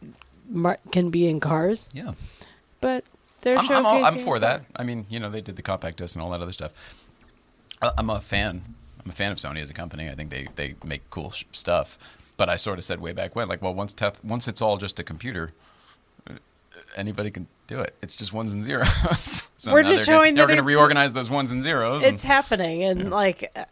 mar- 0.48 0.78
can 0.90 1.10
be 1.10 1.28
in 1.28 1.38
cars. 1.40 1.90
Yeah. 1.92 2.14
But 2.80 3.04
they're 3.42 3.58
I'm, 3.58 3.70
I'm, 3.70 3.86
all, 3.86 4.04
I'm 4.04 4.18
for 4.20 4.38
that. 4.38 4.64
I 4.74 4.84
mean, 4.84 5.04
you 5.10 5.20
know, 5.20 5.28
they 5.30 5.40
did 5.40 5.56
the 5.56 5.62
compact 5.62 5.98
disc 5.98 6.14
and 6.16 6.22
all 6.22 6.30
that 6.30 6.40
other 6.40 6.52
stuff. 6.52 6.72
I- 7.82 7.92
I'm 7.98 8.08
a 8.08 8.20
fan. 8.20 8.62
I'm 9.04 9.10
a 9.10 9.14
fan 9.14 9.32
of 9.32 9.38
Sony 9.38 9.60
as 9.60 9.68
a 9.68 9.74
company. 9.74 10.08
I 10.08 10.14
think 10.14 10.30
they, 10.30 10.48
they 10.56 10.76
make 10.84 11.08
cool 11.10 11.30
sh- 11.32 11.44
stuff. 11.52 11.98
But 12.42 12.49
I 12.49 12.56
sort 12.56 12.76
of 12.80 12.84
said 12.84 13.00
way 13.00 13.12
back 13.12 13.37
when, 13.37 13.46
like, 13.46 13.62
well, 13.62 13.72
once 13.72 13.94
tef- 13.94 14.25
once 14.25 14.49
it's 14.49 14.61
all 14.61 14.76
just 14.76 14.99
a 14.99 15.04
computer, 15.04 15.52
uh, 16.28 16.32
anybody 16.96 17.30
can 17.30 17.46
do 17.68 17.78
it. 17.78 17.94
It's 18.02 18.16
just 18.16 18.32
ones 18.32 18.52
and 18.52 18.64
zeros. 18.64 18.88
so 19.56 19.70
We're 19.72 19.84
just 19.84 19.94
they're 19.94 19.94
gonna, 19.94 20.04
showing 20.04 20.34
they're 20.34 20.49
going 20.49 20.56
to 20.56 20.64
reorganize 20.64 21.12
those 21.12 21.30
ones 21.30 21.52
and 21.52 21.62
zeros. 21.62 22.02
and 22.02 22.14
It's 22.14 22.25
happening, 22.25 22.82
and 22.82 23.11
like, 23.12 23.49
uh, 23.54 23.66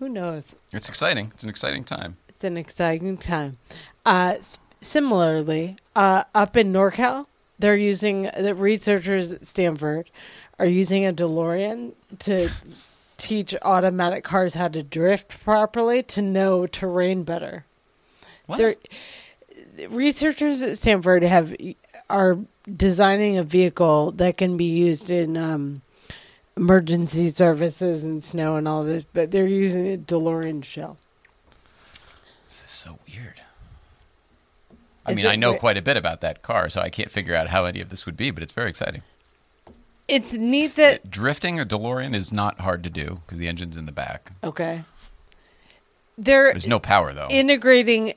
who 0.00 0.10
knows? 0.10 0.54
it's 0.70 0.86
exciting. 0.90 1.30
It's 1.32 1.42
an 1.44 1.48
exciting 1.48 1.82
time. 1.82 2.18
It's 2.28 2.44
an 2.44 2.58
exciting 2.58 3.16
time. 3.16 3.56
Uh, 4.04 4.34
s- 4.36 4.58
similarly, 4.82 5.76
uh, 5.96 6.24
up 6.34 6.58
in 6.58 6.74
NorCal, 6.74 7.24
they're 7.58 7.74
using 7.74 8.28
the 8.38 8.54
researchers 8.54 9.32
at 9.32 9.46
Stanford 9.46 10.10
are 10.58 10.66
using 10.66 11.06
a 11.06 11.12
DeLorean 11.14 11.92
to 12.18 12.50
teach 13.16 13.54
automatic 13.62 14.24
cars 14.24 14.52
how 14.52 14.68
to 14.68 14.82
drift 14.82 15.42
properly 15.42 16.02
to 16.02 16.20
know 16.20 16.66
terrain 16.66 17.22
better. 17.22 17.64
What? 18.50 18.58
They're, 18.58 19.88
researchers 19.88 20.62
at 20.62 20.76
Stanford 20.76 21.22
have 21.22 21.54
are 22.08 22.38
designing 22.76 23.38
a 23.38 23.44
vehicle 23.44 24.12
that 24.12 24.36
can 24.36 24.56
be 24.56 24.64
used 24.64 25.10
in 25.10 25.36
um, 25.36 25.82
emergency 26.56 27.28
services 27.28 28.04
and 28.04 28.22
snow 28.24 28.56
and 28.56 28.66
all 28.66 28.84
this, 28.84 29.04
but 29.12 29.30
they're 29.30 29.46
using 29.46 29.92
a 29.92 29.96
DeLorean 29.96 30.64
shell. 30.64 30.98
This 32.48 32.58
is 32.64 32.70
so 32.70 32.98
weird. 33.08 33.40
I 35.06 35.12
Is 35.12 35.16
mean, 35.16 35.26
I 35.26 35.36
know 35.36 35.54
quite 35.54 35.76
a 35.76 35.82
bit 35.82 35.96
about 35.96 36.20
that 36.20 36.42
car, 36.42 36.68
so 36.68 36.80
I 36.80 36.90
can't 36.90 37.10
figure 37.10 37.34
out 37.34 37.48
how 37.48 37.64
any 37.64 37.80
of 37.80 37.88
this 37.88 38.04
would 38.06 38.16
be, 38.16 38.30
but 38.30 38.42
it's 38.42 38.52
very 38.52 38.68
exciting. 38.68 39.02
It's 40.08 40.32
neat 40.32 40.74
that 40.74 41.08
Drifting 41.08 41.60
a 41.60 41.64
DeLorean 41.64 42.14
is 42.14 42.32
not 42.32 42.60
hard 42.60 42.82
to 42.82 42.90
do 42.90 43.20
because 43.24 43.38
the 43.38 43.46
engine's 43.46 43.76
in 43.76 43.86
the 43.86 43.92
back. 43.92 44.32
okay. 44.42 44.82
They're 46.18 46.52
There's 46.52 46.66
no 46.66 46.78
power 46.80 47.14
though. 47.14 47.28
integrating 47.30 48.12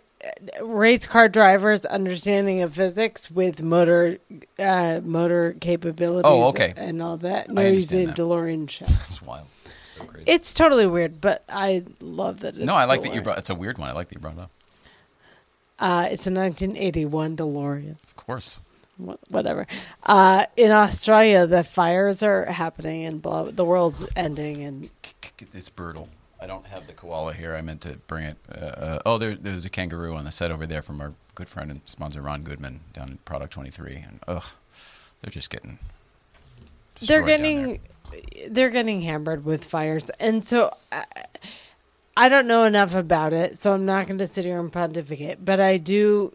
race 0.62 1.06
car 1.06 1.28
drivers' 1.30 1.86
understanding 1.86 2.62
of 2.62 2.74
physics 2.76 3.30
with 3.32 3.62
motor 3.62 4.18
uh, 4.60 5.02
motor 5.04 5.56
capabilities. 5.60 6.24
Oh, 6.26 6.50
okay. 6.50 6.74
and 6.76 7.02
all 7.02 7.18
that. 7.18 7.50
No, 7.50 7.62
using 7.62 8.08
that. 8.08 8.18
DeLorean 8.18 8.70
shell. 8.70 8.88
That's 8.90 9.22
wild. 9.22 9.48
It's 9.66 9.96
so 9.98 10.04
crazy. 10.06 10.24
It's 10.30 10.54
totally 10.54 10.86
weird, 10.88 11.22
but 11.22 11.44
I 11.50 11.84
love 12.00 12.40
that. 12.42 12.56
It's 12.56 12.66
no, 12.66 12.74
I 12.74 12.86
like 12.86 13.04
that 13.04 13.14
you 13.14 13.22
brought. 13.22 13.38
It's 13.40 13.50
a 13.50 13.56
weird 13.56 13.78
one. 13.78 13.90
I 13.90 13.94
like 13.94 14.10
that 14.10 14.16
you 14.16 14.22
brought 14.22 14.34
it 14.38 14.40
up. 14.42 14.52
Uh, 15.80 16.08
it's 16.12 16.28
a 16.28 16.32
1981 16.32 17.36
DeLorean. 17.38 17.96
Of 18.04 18.16
course. 18.16 18.62
Wha- 18.98 19.18
Whatever. 19.30 19.68
Uh, 20.04 20.46
in 20.56 20.72
Australia, 20.72 21.46
the 21.48 21.64
fires 21.64 22.24
are 22.24 22.46
happening 22.46 23.06
and 23.06 23.22
blah, 23.22 23.44
the 23.46 23.66
world's 23.66 24.06
ending. 24.16 24.64
And 24.64 24.90
It's 25.54 25.70
brutal. 25.70 26.10
I 26.44 26.46
don't 26.46 26.66
have 26.66 26.88
the 26.88 26.94
koala 26.94 27.34
here. 27.34 27.56
I 27.56 27.62
meant 27.62 27.80
to 27.82 27.96
bring 28.08 28.26
it. 28.26 28.38
Uh, 28.54 28.66
uh, 28.66 29.00
oh, 29.06 29.18
there, 29.18 29.34
there's 29.36 29.64
a 29.64 29.70
kangaroo 29.70 30.14
on 30.16 30.26
the 30.26 30.32
set 30.32 30.52
over 30.52 30.68
there 30.68 30.82
from 30.82 31.00
our 31.00 31.14
good 31.36 31.48
friend 31.48 31.72
and 31.72 31.80
sponsor 31.86 32.22
Ron 32.22 32.44
Goodman 32.44 32.82
down 32.92 33.12
in 33.12 33.18
Product 33.20 33.54
23, 33.54 33.96
and 33.96 34.20
ugh, 34.28 34.44
they're 35.22 35.32
just 35.32 35.50
getting. 35.50 35.80
they're 37.00 37.22
destroyed 37.22 37.28
down 37.28 37.42
there. 37.42 37.66
getting 37.68 37.80
they're 38.50 38.70
getting 38.70 39.02
hammered 39.02 39.44
with 39.44 39.66
fires 39.66 40.12
and 40.20 40.46
so 40.46 40.72
I, 40.92 41.06
I 42.16 42.30
don't 42.30 42.46
know 42.46 42.64
enough 42.64 42.94
about 42.94 43.34
it 43.34 43.58
so 43.58 43.74
i'm 43.74 43.86
not 43.86 44.06
going 44.06 44.20
to 44.20 44.28
sit 44.28 44.46
here 44.46 44.60
and 44.60 44.72
pontificate 44.72 45.44
but 45.44 45.60
i 45.60 45.78
do 45.78 46.32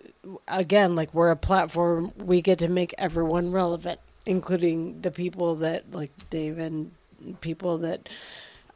again 0.49 0.97
like 0.97 1.15
we're 1.15 1.31
a 1.31 1.37
platform 1.37 2.13
we 2.17 2.43
get 2.43 2.59
to 2.61 2.69
make 2.69 2.95
everyone 2.99 3.53
relevant 3.53 4.01
including 4.27 5.01
the 5.03 5.13
people 5.13 5.55
that 5.57 5.85
like 5.93 6.11
dave 6.31 6.59
and 6.59 6.91
people 7.41 7.79
that 7.79 8.09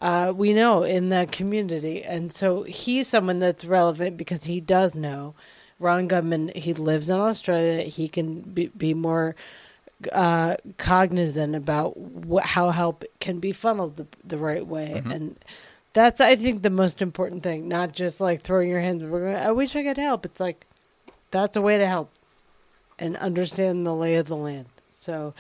uh, 0.03 0.33
we 0.37 0.53
know 0.53 0.83
in 0.83 1.09
the 1.09 1.27
community 1.33 2.03
and 2.03 2.33
so 2.33 2.65
he's 2.65 3.09
someone 3.09 3.39
that's 3.39 3.65
relevant 3.65 4.17
because 4.19 4.45
he 4.45 4.61
does 4.61 4.95
know 4.95 5.35
ron 5.79 6.07
goodman 6.09 6.51
he 6.55 6.75
lives 6.75 7.09
in 7.09 7.17
australia 7.17 7.83
he 7.85 8.09
can 8.09 8.41
be, 8.41 8.67
be 8.77 8.93
more 8.93 9.35
uh, 10.11 10.57
cognizant 10.79 11.55
about 11.55 11.97
wh- 12.29 12.45
how 12.45 12.71
help 12.71 13.05
can 13.21 13.39
be 13.39 13.53
funneled 13.53 13.97
the, 13.97 14.07
the 14.25 14.39
right 14.39 14.67
way, 14.67 15.01
and 15.05 15.37
that's 15.93 16.21
I 16.21 16.37
think 16.37 16.63
the 16.63 16.71
most 16.71 17.03
important 17.03 17.43
thing. 17.43 17.69
Not 17.69 17.93
just 17.93 18.21
like 18.21 18.43
throwing 18.43 18.69
your 18.69 18.81
hands. 18.81 19.03
I 19.03 19.53
wish 19.53 19.77
I 19.77 19.83
could 19.83 19.99
help. 19.99 20.25
It's 20.25 20.41
like 20.41 20.67
that's 21.31 21.57
a 21.57 21.63
way 21.63 21.79
to 21.79 21.87
help 21.87 22.11
and 22.99 23.17
understand 23.17 23.87
the 23.87 23.95
lay 23.95 24.17
of 24.17 24.29
the 24.29 24.37
land. 24.37 24.67
So, 24.99 25.35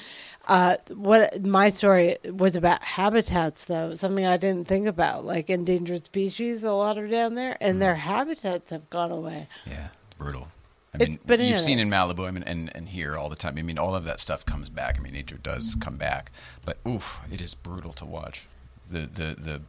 uh, 0.49 0.77
what 0.89 1.45
my 1.45 1.69
story 1.69 2.17
was 2.25 2.57
about 2.57 2.83
habitats, 2.83 3.65
though, 3.65 3.95
something 3.95 4.27
I 4.27 4.37
didn't 4.37 4.67
think 4.67 4.87
about. 4.87 5.25
Like 5.25 5.51
endangered 5.51 6.05
species, 6.05 6.65
a 6.65 6.73
lot 6.73 6.99
are 6.99 7.09
down 7.09 7.35
there, 7.35 7.57
and 7.61 7.81
their 7.81 7.97
habitats 7.97 8.71
have 8.71 8.89
gone 8.91 9.11
away. 9.13 9.49
Yeah, 9.67 9.89
brutal. 10.19 10.49
I 10.95 10.99
It's 11.05 11.17
mean, 11.27 11.41
you've 11.41 11.61
seen 11.61 11.79
in. 11.79 11.89
Malibu 11.89 12.27
I 12.27 12.31
mean, 12.31 12.43
and, 12.43 12.71
and 12.75 12.89
here 12.89 13.17
all 13.17 13.29
the 13.29 13.37
time. 13.37 13.57
I 13.57 13.63
mean, 13.63 13.79
all 13.79 13.95
of 13.95 14.05
that 14.05 14.21
stuff 14.21 14.45
comes 14.45 14.69
back. 14.69 14.99
I 14.99 15.01
mean, 15.01 15.15
nature 15.15 15.39
does 15.39 15.77
come 15.81 15.97
back, 15.97 16.31
but 16.65 16.79
oof, 16.87 17.21
it 17.31 17.41
is 17.41 17.55
brutal 17.55 17.93
to 17.95 18.05
watch. 18.05 18.47
The 18.91 19.01
the 19.01 19.35
the 19.39 19.63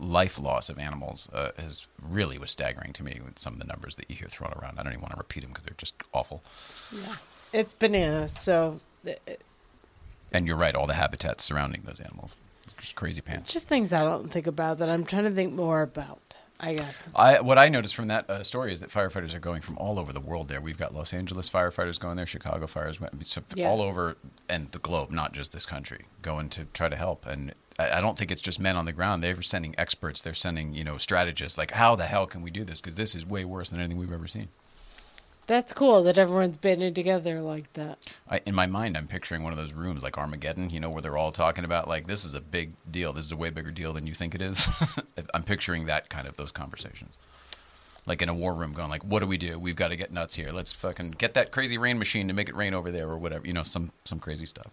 life 0.00 0.38
loss 0.38 0.68
of 0.68 0.78
animals 0.78 1.28
uh, 1.32 1.50
is 1.58 1.86
really 2.02 2.38
was 2.38 2.50
staggering 2.50 2.92
to 2.94 3.02
me 3.02 3.20
with 3.24 3.38
some 3.38 3.54
of 3.54 3.60
the 3.60 3.66
numbers 3.66 3.96
that 3.96 4.08
you 4.10 4.16
hear 4.16 4.28
thrown 4.28 4.52
around. 4.60 4.78
I 4.78 4.82
don't 4.82 4.92
even 4.92 5.02
want 5.02 5.12
to 5.12 5.18
repeat 5.18 5.40
them 5.40 5.50
because 5.50 5.64
they're 5.64 5.74
just 5.76 5.94
awful. 6.14 6.42
Yeah, 6.92 7.16
it's 7.52 7.72
bananas. 7.72 8.32
So 8.32 8.80
uh, 9.06 9.12
And 10.32 10.46
you're 10.46 10.56
right, 10.56 10.74
all 10.74 10.86
the 10.86 10.94
habitats 10.94 11.44
surrounding 11.44 11.82
those 11.84 12.00
animals, 12.00 12.36
it's 12.64 12.72
just 12.74 12.96
crazy 12.96 13.20
pants. 13.20 13.52
just 13.52 13.66
things 13.66 13.92
I 13.92 14.04
don't 14.04 14.30
think 14.30 14.46
about 14.46 14.78
that 14.78 14.88
I'm 14.90 15.04
trying 15.04 15.24
to 15.24 15.30
think 15.30 15.54
more 15.54 15.82
about. 15.82 16.20
I 16.60 16.74
guess. 16.74 17.06
I, 17.14 17.38
what 17.40 17.56
I 17.56 17.68
noticed 17.68 17.94
from 17.94 18.08
that 18.08 18.28
uh, 18.28 18.42
story 18.42 18.72
is 18.72 18.80
that 18.80 18.90
firefighters 18.90 19.32
are 19.32 19.38
going 19.38 19.62
from 19.62 19.78
all 19.78 19.96
over 20.00 20.12
the 20.12 20.18
world 20.20 20.48
there. 20.48 20.60
We've 20.60 20.76
got 20.76 20.92
Los 20.92 21.14
Angeles 21.14 21.48
firefighters 21.48 22.00
going 22.00 22.16
there, 22.16 22.26
Chicago 22.26 22.66
fires, 22.66 23.00
went- 23.00 23.24
so 23.28 23.42
Yeah. 23.54 23.68
all 23.68 23.80
over 23.80 24.16
and 24.48 24.68
the 24.72 24.80
globe, 24.80 25.12
not 25.12 25.32
just 25.32 25.52
this 25.52 25.64
country, 25.64 26.06
going 26.20 26.48
to 26.50 26.64
try 26.74 26.88
to 26.88 26.96
help. 26.96 27.26
And 27.26 27.54
I, 27.78 27.98
I 27.98 28.00
don't 28.00 28.18
think 28.18 28.32
it's 28.32 28.42
just 28.42 28.58
men 28.58 28.76
on 28.76 28.86
the 28.86 28.92
ground. 28.92 29.22
They're 29.22 29.40
sending 29.40 29.76
experts. 29.78 30.20
They're 30.20 30.34
sending 30.34 30.74
you 30.74 30.82
know 30.82 30.98
strategists. 30.98 31.56
Like, 31.56 31.70
how 31.70 31.94
the 31.94 32.06
hell 32.06 32.26
can 32.26 32.42
we 32.42 32.50
do 32.50 32.64
this? 32.64 32.80
Because 32.80 32.96
this 32.96 33.14
is 33.14 33.24
way 33.24 33.44
worse 33.44 33.70
than 33.70 33.78
anything 33.78 33.96
we've 33.96 34.12
ever 34.12 34.26
seen. 34.26 34.48
That's 35.48 35.72
cool 35.72 36.02
that 36.02 36.18
everyone's 36.18 36.58
banding 36.58 36.92
together 36.92 37.40
like 37.40 37.72
that. 37.72 38.06
I, 38.28 38.42
in 38.44 38.54
my 38.54 38.66
mind, 38.66 38.98
I'm 38.98 39.08
picturing 39.08 39.42
one 39.42 39.52
of 39.52 39.56
those 39.56 39.72
rooms 39.72 40.02
like 40.02 40.18
Armageddon, 40.18 40.68
you 40.68 40.78
know, 40.78 40.90
where 40.90 41.00
they're 41.00 41.16
all 41.16 41.32
talking 41.32 41.64
about 41.64 41.88
like 41.88 42.06
this 42.06 42.24
is 42.26 42.34
a 42.34 42.40
big 42.42 42.74
deal. 42.88 43.14
This 43.14 43.24
is 43.24 43.32
a 43.32 43.36
way 43.36 43.48
bigger 43.48 43.70
deal 43.70 43.94
than 43.94 44.06
you 44.06 44.12
think 44.12 44.34
it 44.34 44.42
is. 44.42 44.68
I'm 45.34 45.42
picturing 45.42 45.86
that 45.86 46.10
kind 46.10 46.28
of 46.28 46.36
those 46.36 46.52
conversations, 46.52 47.16
like 48.04 48.20
in 48.20 48.28
a 48.28 48.34
war 48.34 48.54
room, 48.54 48.74
going 48.74 48.90
like, 48.90 49.02
"What 49.04 49.20
do 49.20 49.26
we 49.26 49.38
do? 49.38 49.58
We've 49.58 49.74
got 49.74 49.88
to 49.88 49.96
get 49.96 50.12
nuts 50.12 50.34
here. 50.34 50.52
Let's 50.52 50.72
fucking 50.72 51.12
get 51.12 51.32
that 51.32 51.50
crazy 51.50 51.78
rain 51.78 51.98
machine 51.98 52.28
to 52.28 52.34
make 52.34 52.50
it 52.50 52.54
rain 52.54 52.74
over 52.74 52.90
there, 52.92 53.08
or 53.08 53.16
whatever. 53.16 53.46
You 53.46 53.54
know, 53.54 53.62
some 53.62 53.90
some 54.04 54.20
crazy 54.20 54.46
stuff." 54.46 54.70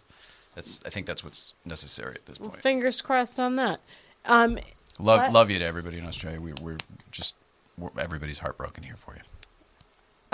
That's 0.55 0.81
I 0.85 0.89
think 0.89 1.07
that's 1.07 1.23
what's 1.23 1.55
necessary 1.63 2.15
at 2.15 2.25
this 2.25 2.37
point. 2.37 2.61
Fingers 2.61 2.99
crossed 3.01 3.39
on 3.39 3.55
that. 3.55 3.79
Um, 4.25 4.59
Love 4.99 5.19
What? 5.21 5.31
love 5.31 5.49
you 5.49 5.59
to 5.59 5.65
everybody 5.65 5.97
in 5.97 6.05
Australia. 6.05 6.41
We, 6.41 6.53
we're 6.61 6.77
just 7.11 7.35
we're, 7.77 7.89
everybody's 7.97 8.39
heartbroken 8.39 8.83
here 8.83 8.95
for 8.97 9.15
you. 9.15 9.21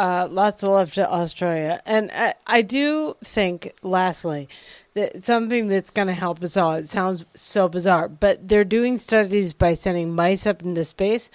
Uh, 0.01 0.27
lots 0.31 0.63
of 0.63 0.69
love 0.69 0.93
to 0.93 1.07
Australia. 1.07 1.79
And 1.85 2.09
I, 2.11 2.33
I 2.47 2.61
do 2.63 3.15
think, 3.23 3.73
lastly, 3.83 4.49
that 4.95 5.23
something 5.23 5.67
that's 5.67 5.91
going 5.91 6.07
to 6.07 6.13
help 6.13 6.41
us 6.41 6.57
all, 6.57 6.73
it 6.73 6.89
sounds 6.89 7.23
so 7.35 7.69
bizarre, 7.69 8.09
but 8.09 8.47
they're 8.47 8.63
doing 8.63 8.97
studies 8.97 9.53
by 9.53 9.75
sending 9.75 10.15
mice 10.15 10.47
up 10.47 10.63
into 10.63 10.83
space. 10.85 11.29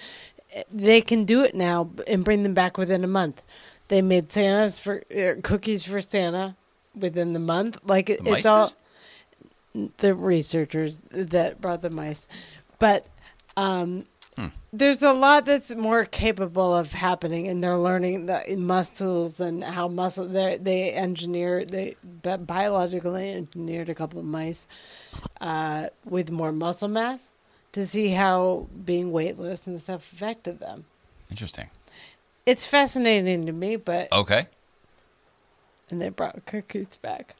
They 0.69 0.99
can 1.01 1.23
do 1.23 1.43
it 1.43 1.55
now 1.55 1.89
and 2.07 2.25
bring 2.25 2.43
them 2.43 2.53
back 2.53 2.77
within 2.77 3.03
a 3.05 3.07
month. 3.07 3.41
They 3.87 4.01
made 4.01 4.33
Santa's 4.33 4.77
for 4.77 5.01
uh, 5.15 5.39
cookies 5.43 5.83
for 5.85 6.01
Santa 6.01 6.57
within 6.93 7.31
the 7.31 7.39
month. 7.39 7.79
Like 7.85 8.09
it, 8.09 8.23
The 8.23 8.33
it's 8.33 8.45
all 8.45 8.73
did? 9.73 9.97
the 9.99 10.13
researchers 10.13 10.99
that 11.11 11.61
brought 11.61 11.81
the 11.81 11.89
mice, 11.89 12.27
but 12.79 13.07
um, 13.55 14.07
Hmm. 14.37 14.47
there's 14.71 15.01
a 15.01 15.13
lot 15.13 15.45
that's 15.45 15.73
more 15.73 16.05
capable 16.05 16.75
of 16.75 16.93
happening, 16.93 17.47
and 17.47 17.63
they're 17.63 17.75
learning 17.75 18.27
the 18.27 18.43
muscles 18.55 19.39
and 19.39 19.63
how 19.63 19.87
muscle 19.87 20.27
they 20.27 20.57
they 20.57 20.91
engineer 20.91 21.65
they 21.65 21.95
biologically 22.03 23.33
engineered 23.33 23.89
a 23.89 23.95
couple 23.95 24.19
of 24.19 24.25
mice 24.25 24.67
uh, 25.41 25.87
with 26.05 26.29
more 26.29 26.51
muscle 26.51 26.87
mass 26.87 27.31
to 27.71 27.83
see 27.85 28.09
how 28.09 28.67
being 28.85 29.11
weightless 29.11 29.65
and 29.65 29.81
stuff 29.81 30.13
affected 30.13 30.59
them. 30.59 30.85
Interesting. 31.31 31.69
It's 32.45 32.63
fascinating 32.65 33.47
to 33.47 33.51
me, 33.51 33.75
but 33.75 34.07
Okay. 34.11 34.47
and 35.89 35.99
they 35.99 36.09
brought 36.09 36.45
cookies 36.45 36.95
back. 37.01 37.35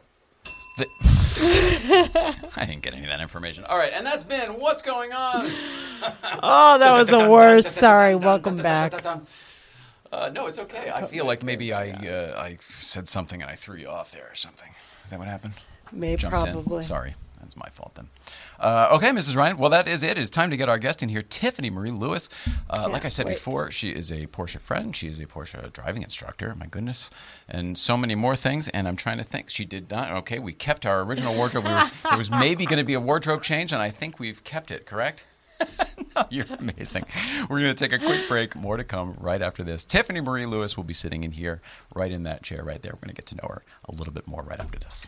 I 1.40 2.66
didn't 2.66 2.82
get 2.82 2.94
any 2.94 3.04
of 3.04 3.10
that 3.10 3.20
information. 3.22 3.64
All 3.66 3.78
right, 3.78 3.92
and 3.94 4.06
that's 4.06 4.24
been 4.24 4.52
what's 4.60 4.82
going 4.82 5.14
on. 5.14 5.52
Oh, 6.44 6.78
that 6.78 6.92
was 6.92 7.08
the 7.08 7.28
worst. 7.28 7.70
Sorry. 7.72 8.16
Welcome 8.16 8.58
back. 8.58 8.94
Uh, 10.12 10.30
no, 10.32 10.46
it's 10.46 10.60
okay. 10.60 10.92
I 10.94 11.08
feel 11.08 11.26
like 11.26 11.42
maybe 11.42 11.74
I 11.74 11.90
uh, 11.90 12.40
I 12.40 12.60
said 12.80 13.10
something 13.10 13.42
and 13.42 13.50
I 13.50 13.56
threw 13.56 13.78
you 13.78 13.88
off 13.88 14.12
there 14.12 14.28
or 14.32 14.36
something. 14.36 14.70
Is 15.04 15.10
that 15.10 15.18
what 15.18 15.28
happened? 15.28 15.56
Maybe 15.92 16.18
Jumped 16.18 16.48
in. 16.48 16.54
probably. 16.54 16.84
Sorry, 16.84 17.16
that's 17.40 17.56
my 17.56 17.70
fault 17.70 17.96
then. 17.96 18.10
Uh, 18.60 18.90
okay, 18.92 19.10
Mrs. 19.10 19.36
Ryan. 19.36 19.58
Well, 19.58 19.70
that 19.70 19.88
is 19.88 20.04
it. 20.04 20.18
It's 20.18 20.30
time 20.30 20.50
to 20.50 20.58
get 20.58 20.70
our 20.70 20.78
guest 20.78 21.04
in 21.04 21.10
here, 21.10 21.22
Tiffany 21.22 21.70
Marie 21.70 21.92
Lewis. 21.92 22.30
Uh, 22.70 22.88
like 22.92 23.06
I 23.06 23.10
said 23.10 23.26
wait. 23.26 23.36
before, 23.36 23.72
she 23.72 23.90
is 23.90 24.12
a 24.12 24.28
Porsche 24.28 24.60
friend. 24.60 24.96
She 24.96 25.08
is 25.08 25.20
a 25.20 25.26
Porsche 25.26 25.72
driving 25.74 26.04
instructor. 26.04 26.54
My 26.56 26.66
goodness, 26.68 27.10
and 27.48 27.78
so 27.78 27.98
many 27.98 28.16
more 28.16 28.36
things. 28.36 28.68
And 28.70 28.88
I'm 28.88 28.96
trying 28.96 29.18
to 29.18 29.24
think. 29.24 29.50
She 29.50 29.66
did 29.66 29.90
not. 29.90 30.12
Okay, 30.12 30.40
we 30.40 30.54
kept 30.54 30.86
our 30.86 31.02
original 31.02 31.36
wardrobe. 31.36 31.66
We 31.66 31.72
were, 31.72 31.90
there 32.10 32.18
was 32.18 32.32
maybe 32.32 32.66
going 32.66 32.80
to 32.80 32.86
be 32.86 32.94
a 32.94 33.00
wardrobe 33.00 33.44
change, 33.44 33.72
and 33.72 33.82
I 33.82 33.90
think 33.90 34.20
we've 34.20 34.44
kept 34.44 34.72
it. 34.72 34.86
Correct. 34.86 35.24
No, 36.16 36.26
You're 36.32 36.46
amazing. 36.58 37.06
We're 37.48 37.60
going 37.60 37.76
to 37.76 37.88
take 37.88 37.92
a 37.92 38.04
quick 38.04 38.28
break. 38.28 38.56
More 38.56 38.76
to 38.76 38.84
come 38.84 39.16
right 39.20 39.40
after 39.40 39.64
this. 39.64 39.86
Tiffany 39.86 40.20
Marie 40.20 40.48
Lewis 40.48 40.76
will 40.76 40.84
be 40.84 40.96
sitting 40.96 41.24
in 41.24 41.32
here, 41.32 41.62
right 41.94 42.12
in 42.12 42.24
that 42.24 42.42
chair 42.42 42.64
right 42.64 42.82
there. 42.82 42.94
We're 42.94 43.02
going 43.02 43.10
to 43.10 43.22
get 43.22 43.28
to 43.28 43.36
know 43.36 43.48
her 43.48 43.64
a 43.86 43.92
little 43.92 44.14
bit 44.14 44.28
more 44.28 44.42
right 44.42 44.60
after 44.60 44.80
this. 44.80 45.06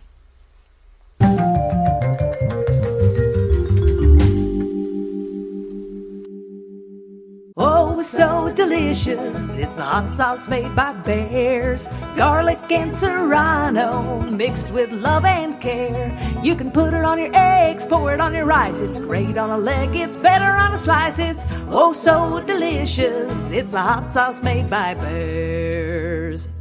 Oh, 7.61 8.01
so 8.01 8.49
delicious. 8.55 9.59
It's 9.59 9.75
the 9.75 9.81
hot 9.81 10.13
sauce 10.13 10.47
made 10.47 10.73
by 10.75 10.93
bears. 10.93 11.87
Garlic 12.15 12.71
and 12.71 12.95
serrano 12.95 14.21
mixed 14.21 14.71
with 14.71 14.93
love 14.93 15.25
and 15.25 15.59
care. 15.59 16.17
You 16.41 16.55
can 16.55 16.71
put 16.71 16.93
it 16.93 17.03
on 17.03 17.19
your 17.19 17.31
eggs, 17.33 17.85
pour 17.85 18.13
it 18.13 18.21
on 18.21 18.33
your 18.33 18.45
rice. 18.45 18.79
It's 18.79 18.97
great 18.97 19.37
on 19.37 19.49
a 19.49 19.57
leg, 19.57 19.89
it's 19.93 20.15
better 20.15 20.45
on 20.45 20.73
a 20.73 20.77
slice. 20.77 21.19
It's 21.19 21.45
oh, 21.67 21.91
so 21.91 22.39
delicious. 22.39 23.51
It's 23.51 23.73
the 23.73 23.81
hot 23.81 24.09
sauce 24.09 24.41
made 24.41 24.69
by 24.69 24.93
bears. 24.93 25.88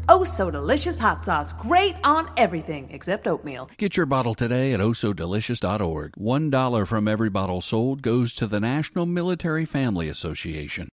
Oh, 0.09 0.25
so 0.25 0.51
delicious 0.51 0.99
hot 0.99 1.25
sauce. 1.25 1.53
Great 1.53 1.97
on 2.05 2.31
everything 2.37 2.89
except 2.91 3.27
oatmeal. 3.27 3.71
Get 3.79 3.97
your 3.97 4.07
bottle 4.07 4.35
today 4.35 4.73
at 4.73 4.81
oh 4.81 4.91
osodelicious.org. 4.91 6.15
One 6.17 6.51
dollar 6.51 6.87
from 6.87 7.07
every 7.07 7.31
bottle 7.31 7.61
sold 7.61 8.03
goes 8.03 8.35
to 8.35 8.47
the 8.47 8.61
National 8.61 9.07
Military 9.07 9.65
Family 9.65 10.09
Association. 10.09 10.89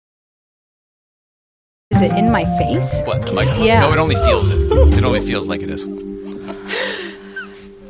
Is 1.91 2.03
it 2.03 2.13
in 2.13 2.33
my 2.33 2.45
face? 2.59 3.01
What? 3.05 3.25
The 3.27 3.35
microphone? 3.35 3.65
Yeah. 3.65 3.81
No, 3.81 3.93
it 3.93 3.99
only 3.99 4.17
feels 4.17 4.51
it. 4.51 4.59
It 4.99 5.05
only 5.05 5.21
feels 5.21 5.47
like 5.47 5.63
it 5.63 5.71
is. 5.71 5.87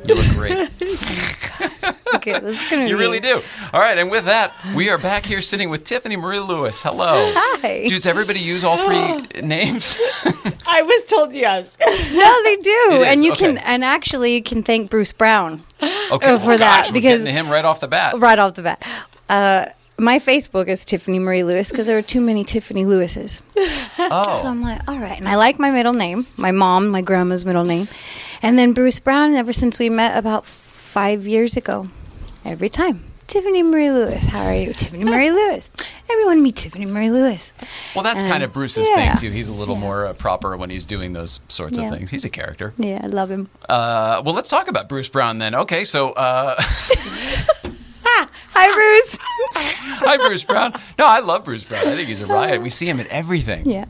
You 0.04 0.14
look 0.14 0.26
great. 0.36 0.70
Okay, 2.14 2.38
this 2.38 2.62
is 2.62 2.70
gonna 2.70 2.82
You 2.88 2.96
be- 2.96 3.02
really 3.02 3.20
do. 3.20 3.42
All 3.72 3.80
right, 3.80 3.98
and 3.98 4.08
with 4.10 4.24
that, 4.26 4.52
we 4.74 4.88
are 4.88 4.96
back 4.98 5.26
here 5.26 5.42
sitting 5.42 5.68
with 5.68 5.84
Tiffany 5.84 6.16
Marie 6.16 6.38
Lewis. 6.38 6.80
Hello. 6.80 7.32
Hi. 7.34 7.86
Does 7.88 8.06
everybody 8.06 8.38
use 8.38 8.62
all 8.64 8.78
three 8.78 9.42
names? 9.42 9.98
I 10.66 10.82
was 10.82 11.04
told 11.04 11.32
yes. 11.34 11.76
No, 11.80 12.42
they 12.44 12.56
do, 12.56 13.02
and 13.04 13.24
you 13.24 13.32
okay. 13.32 13.46
can, 13.46 13.58
and 13.58 13.84
actually, 13.84 14.34
you 14.36 14.42
can 14.42 14.62
thank 14.62 14.90
Bruce 14.90 15.12
Brown 15.12 15.62
Okay, 15.82 16.30
Oh, 16.32 16.38
for 16.38 16.56
that, 16.56 16.86
we're 16.88 16.92
because- 16.94 17.22
getting 17.22 17.26
to 17.26 17.32
him 17.32 17.50
right 17.50 17.64
off 17.64 17.80
the 17.80 17.88
bat. 17.88 18.14
right 18.18 18.38
off 18.38 18.54
the 18.54 18.62
bat. 18.62 18.82
Uh, 19.28 19.66
my 19.98 20.18
Facebook 20.18 20.68
is 20.68 20.84
Tiffany 20.84 21.18
Marie 21.18 21.42
Lewis 21.42 21.70
because 21.70 21.86
there 21.88 21.98
are 21.98 22.02
too 22.02 22.20
many 22.20 22.44
Tiffany 22.44 22.84
Lewises. 22.84 23.42
Oh, 23.98 24.34
So 24.40 24.48
I'm 24.48 24.62
like, 24.62 24.80
all 24.88 24.98
right. 24.98 25.18
And 25.18 25.28
I 25.28 25.34
like 25.36 25.58
my 25.58 25.70
middle 25.72 25.92
name, 25.92 26.26
my 26.36 26.52
mom, 26.52 26.88
my 26.88 27.00
grandma's 27.02 27.44
middle 27.44 27.64
name. 27.64 27.88
And 28.44 28.58
then 28.58 28.74
Bruce 28.74 28.98
Brown, 29.00 29.34
ever 29.34 29.54
since 29.54 29.78
we 29.78 29.88
met 29.88 30.18
about 30.18 30.44
five 30.44 31.26
years 31.26 31.56
ago, 31.56 31.88
every 32.44 32.68
time. 32.68 33.04
Tiffany 33.26 33.62
Marie 33.62 33.90
Lewis, 33.90 34.26
how 34.26 34.44
are 34.44 34.54
you? 34.54 34.74
Tiffany 34.74 35.02
Marie 35.02 35.30
Lewis. 35.38 35.72
Everyone 36.10 36.42
meet 36.42 36.56
Tiffany 36.56 36.84
Marie 36.84 37.08
Lewis. 37.08 37.54
well, 37.94 38.04
that's 38.04 38.22
Um, 38.22 38.28
kind 38.28 38.42
of 38.42 38.52
Bruce's 38.52 38.86
yeah. 38.90 39.16
thing 39.16 39.30
too. 39.30 39.34
He's 39.34 39.48
a 39.48 39.52
little 39.52 39.76
Yeah. 39.76 39.80
more 39.80 40.06
uh, 40.08 40.12
proper 40.12 40.56
when 40.58 40.68
he's 40.68 40.84
doing 40.84 41.14
those 41.14 41.40
sorts 41.48 41.78
Yeah. 41.78 41.84
of 41.86 41.94
things. 41.94 42.10
He's 42.10 42.26
a 42.26 42.28
character. 42.28 42.74
Yeah, 42.76 43.00
I 43.02 43.06
love 43.06 43.30
him. 43.30 43.48
Uh, 43.66 44.20
well, 44.24 44.34
let's 44.34 44.50
talk 44.50 44.68
about 44.68 44.90
Bruce 44.90 45.08
Brown 45.08 45.38
then. 45.38 45.54
Okay, 45.54 45.86
so 45.86 46.10
uh, 46.12 46.54
Hi, 48.56 48.72
Bruce. 48.72 49.18
hi, 50.04 50.16
Bruce 50.18 50.44
Brown. 50.44 50.72
No, 50.98 51.06
I 51.06 51.18
love 51.20 51.44
Bruce 51.44 51.64
Brown. 51.64 51.80
I 51.86 51.94
think 51.96 52.08
he's 52.08 52.20
a 52.20 52.26
riot. 52.26 52.60
We 52.62 52.70
see 52.70 52.86
him 52.88 53.00
at 53.00 53.06
everything. 53.08 53.68
yeah. 53.68 53.86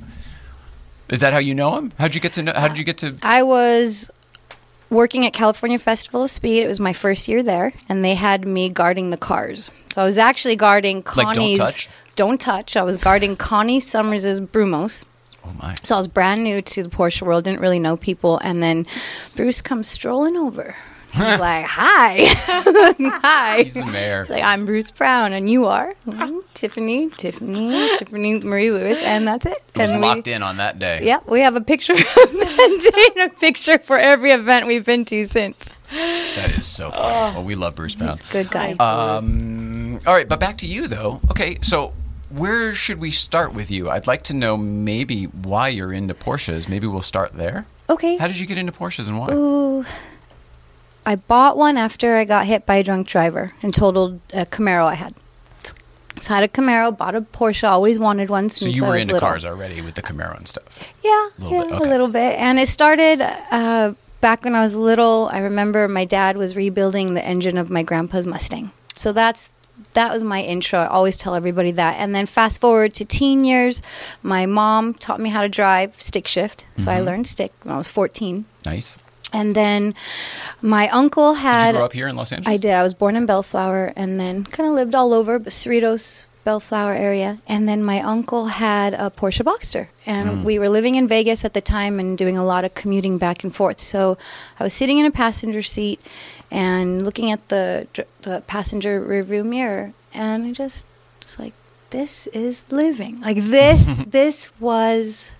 Is 1.10 1.20
that 1.20 1.32
how 1.34 1.38
you 1.38 1.54
know 1.54 1.76
him? 1.76 1.92
How'd 1.98 2.14
you 2.14 2.20
get 2.20 2.32
to 2.34 2.42
know? 2.42 2.52
How 2.54 2.68
did 2.68 2.78
you 2.78 2.84
get 2.84 2.96
to? 2.98 3.16
I 3.22 3.42
was 3.42 4.10
working 4.90 5.26
at 5.26 5.32
California 5.32 5.78
Festival 5.78 6.24
of 6.24 6.30
Speed. 6.30 6.62
It 6.62 6.68
was 6.68 6.80
my 6.80 6.92
first 6.92 7.28
year 7.28 7.42
there, 7.42 7.72
and 7.88 8.04
they 8.04 8.14
had 8.14 8.46
me 8.46 8.68
guarding 8.68 9.10
the 9.10 9.16
cars. 9.16 9.70
So 9.92 10.02
I 10.02 10.04
was 10.04 10.18
actually 10.18 10.56
guarding 10.56 11.02
don't 11.02 11.04
Connie's. 11.04 11.58
touch? 11.58 11.88
Don't 12.16 12.40
touch. 12.40 12.76
I 12.76 12.82
was 12.82 12.96
guarding 12.96 13.36
Connie 13.36 13.80
Summers' 13.80 14.40
Brumos. 14.40 15.04
Oh 15.44 15.52
my! 15.60 15.74
So 15.82 15.96
I 15.96 15.98
was 15.98 16.08
brand 16.08 16.44
new 16.44 16.62
to 16.62 16.82
the 16.82 16.88
Porsche 16.88 17.22
world, 17.22 17.44
didn't 17.44 17.60
really 17.60 17.80
know 17.80 17.96
people, 17.96 18.38
and 18.38 18.62
then 18.62 18.86
Bruce 19.36 19.60
comes 19.60 19.88
strolling 19.88 20.36
over. 20.36 20.76
He's 21.14 21.38
like, 21.40 21.64
"Hi, 21.66 22.24
hi." 23.22 23.62
He's 23.64 23.74
the 23.74 23.84
mayor. 23.86 24.22
He's 24.22 24.30
like, 24.30 24.42
"I'm 24.42 24.66
Bruce 24.66 24.90
Brown, 24.90 25.32
and 25.32 25.48
you 25.48 25.66
are 25.66 25.94
"Mm, 26.06 26.42
Tiffany, 26.54 27.08
Tiffany, 27.10 27.96
Tiffany 27.98 28.40
Marie 28.40 28.70
Lewis," 28.70 29.00
and 29.00 29.26
that's 29.26 29.46
it. 29.46 29.58
He 29.74 29.80
was 29.80 29.90
and 29.90 30.00
we- 30.00 30.06
locked 30.06 30.26
in 30.28 30.42
on 30.42 30.56
that 30.58 30.78
day. 30.78 31.04
Yep, 31.04 31.28
we 31.28 31.40
have 31.40 31.56
a 31.56 31.60
picture 31.60 31.92
of 31.94 31.98
that 31.98 32.90
day 33.14 33.22
and 33.22 33.30
a 33.32 33.34
picture 33.34 33.78
for 33.78 33.98
every 33.98 34.32
event 34.32 34.66
we've 34.66 34.84
been 34.84 35.04
to 35.06 35.24
since. 35.24 35.70
That 35.90 36.58
is 36.58 36.66
so 36.66 36.90
funny. 36.90 37.36
Well, 37.36 37.44
we 37.44 37.54
love 37.54 37.76
Bruce 37.76 37.94
Brown. 37.94 38.16
He's 38.18 38.28
a 38.28 38.32
good 38.32 38.50
guy. 38.50 38.72
Um, 38.72 40.00
all 40.06 40.14
right, 40.14 40.28
but 40.28 40.40
back 40.40 40.58
to 40.58 40.66
you 40.66 40.88
though. 40.88 41.20
Okay, 41.30 41.58
so 41.62 41.92
where 42.30 42.74
should 42.74 42.98
we 42.98 43.12
start 43.12 43.54
with 43.54 43.70
you? 43.70 43.88
I'd 43.90 44.08
like 44.08 44.22
to 44.22 44.34
know 44.34 44.56
maybe 44.56 45.24
why 45.26 45.68
you're 45.68 45.92
into 45.92 46.14
Porsches. 46.14 46.68
Maybe 46.68 46.86
we'll 46.88 47.02
start 47.02 47.32
there. 47.34 47.66
okay. 47.88 48.16
How 48.16 48.26
did 48.26 48.38
you 48.40 48.46
get 48.46 48.58
into 48.58 48.72
Porsches 48.72 49.06
and 49.06 49.20
why? 49.20 49.28
Ooh. 49.32 49.84
I 51.06 51.16
bought 51.16 51.56
one 51.56 51.76
after 51.76 52.16
I 52.16 52.24
got 52.24 52.46
hit 52.46 52.64
by 52.66 52.76
a 52.76 52.82
drunk 52.84 53.06
driver 53.06 53.52
and 53.62 53.74
totaled 53.74 54.20
a 54.32 54.46
Camaro 54.46 54.86
I 54.86 54.94
had. 54.94 55.14
So 56.20 56.32
I 56.32 56.36
had 56.38 56.44
a 56.44 56.48
Camaro, 56.48 56.96
bought 56.96 57.14
a 57.14 57.20
Porsche, 57.20 57.68
always 57.68 57.98
wanted 57.98 58.30
one 58.30 58.48
since 58.48 58.60
So 58.60 58.66
you 58.76 58.84
I 58.84 58.88
were 58.88 58.92
was 58.94 59.02
into 59.02 59.14
little. 59.14 59.28
cars 59.28 59.44
already 59.44 59.80
with 59.82 59.94
the 59.94 60.02
Camaro 60.02 60.36
and 60.38 60.46
stuff. 60.48 60.92
Yeah, 61.02 61.28
Little 61.38 61.52
yeah, 61.56 61.62
bit, 61.64 61.72
okay. 61.74 61.86
a 61.86 61.90
little 61.90 62.08
bit. 62.08 62.38
And 62.38 62.58
it 62.58 62.68
started 62.68 63.20
uh, 63.20 63.94
back 64.20 64.44
when 64.44 64.54
I 64.54 64.62
was 64.62 64.76
little. 64.76 65.28
I 65.32 65.40
remember 65.40 65.86
my 65.88 66.04
dad 66.04 66.36
was 66.36 66.56
rebuilding 66.56 67.14
the 67.14 67.24
engine 67.26 67.58
of 67.58 67.68
my 67.68 67.82
grandpa's 67.82 68.26
Mustang. 68.26 68.70
So 68.94 69.12
that's 69.12 69.50
that 69.94 70.12
was 70.12 70.22
my 70.24 70.40
intro. 70.40 70.78
I 70.80 70.86
always 70.86 71.16
tell 71.16 71.34
everybody 71.34 71.72
that. 71.72 71.96
And 71.98 72.14
then 72.14 72.26
fast 72.26 72.60
forward 72.60 72.94
to 72.94 73.04
teen 73.04 73.44
years, 73.44 73.82
my 74.22 74.46
mom 74.46 74.94
taught 74.94 75.20
me 75.20 75.30
how 75.30 75.42
to 75.42 75.48
drive 75.48 76.00
stick 76.00 76.26
shift. 76.28 76.64
So 76.76 76.82
Mm-hmm. 76.84 76.90
I 76.90 77.00
learned 77.00 77.26
stick 77.26 77.52
when 77.64 77.74
I 77.74 77.78
was 77.78 77.88
14. 77.88 78.44
Nice. 78.64 78.98
And 79.34 79.56
then 79.56 79.94
my 80.62 80.88
uncle 80.90 81.34
had. 81.34 81.72
Did 81.72 81.74
you 81.74 81.78
grow 81.80 81.86
up 81.86 81.92
here 81.92 82.08
in 82.08 82.14
Los 82.14 82.32
Angeles? 82.32 82.54
I 82.54 82.56
did. 82.56 82.72
I 82.72 82.84
was 82.84 82.94
born 82.94 83.16
in 83.16 83.26
Bellflower 83.26 83.92
and 83.96 84.18
then 84.18 84.44
kind 84.44 84.68
of 84.68 84.76
lived 84.76 84.94
all 84.94 85.12
over, 85.12 85.40
but 85.40 85.52
Cerritos, 85.52 86.24
Bellflower 86.44 86.94
area. 86.94 87.40
And 87.48 87.68
then 87.68 87.82
my 87.82 88.00
uncle 88.00 88.46
had 88.46 88.94
a 88.94 89.10
Porsche 89.10 89.42
Boxster. 89.42 89.88
And 90.06 90.28
hmm. 90.28 90.44
we 90.44 90.60
were 90.60 90.68
living 90.68 90.94
in 90.94 91.08
Vegas 91.08 91.44
at 91.44 91.52
the 91.52 91.60
time 91.60 91.98
and 91.98 92.16
doing 92.16 92.38
a 92.38 92.44
lot 92.44 92.64
of 92.64 92.74
commuting 92.74 93.18
back 93.18 93.42
and 93.42 93.52
forth. 93.52 93.80
So 93.80 94.16
I 94.60 94.62
was 94.62 94.72
sitting 94.72 94.98
in 94.98 95.04
a 95.04 95.10
passenger 95.10 95.62
seat 95.62 96.00
and 96.52 97.02
looking 97.02 97.32
at 97.32 97.48
the, 97.48 97.88
the 98.22 98.44
passenger 98.46 99.04
rearview 99.04 99.44
mirror. 99.44 99.94
And 100.14 100.44
I 100.44 100.52
just 100.52 100.86
was 101.20 101.40
like, 101.40 101.54
this 101.90 102.28
is 102.28 102.64
living. 102.70 103.20
Like 103.20 103.38
this, 103.38 104.00
this 104.06 104.52
was 104.60 105.32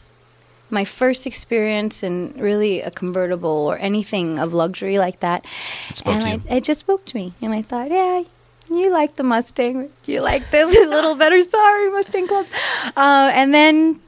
my 0.75 0.85
first 0.85 1.27
experience 1.27 2.03
in 2.03 2.35
really 2.37 2.81
a 2.83 2.91
convertible 2.91 3.67
or 3.71 3.79
anything 3.79 4.39
of 4.39 4.53
luxury 4.53 4.99
like 4.99 5.21
that. 5.21 5.47
It 5.89 6.03
and 6.05 6.25
I, 6.25 6.57
it 6.57 6.65
just 6.65 6.81
spoke 6.81 7.05
to 7.07 7.17
me. 7.17 7.33
And 7.41 7.55
I 7.55 7.63
thought, 7.63 7.91
yeah, 7.91 8.25
you 8.71 8.93
like 8.93 9.15
the 9.15 9.23
Mustang. 9.23 9.91
You 10.05 10.21
like 10.21 10.51
this 10.51 10.77
a 10.85 10.89
little 10.89 11.15
better. 11.15 11.41
Sorry, 11.43 11.91
Mustang 11.91 12.29
Club. 12.29 12.47
Uh, 12.97 13.31
and 13.33 13.55
then 13.55 14.01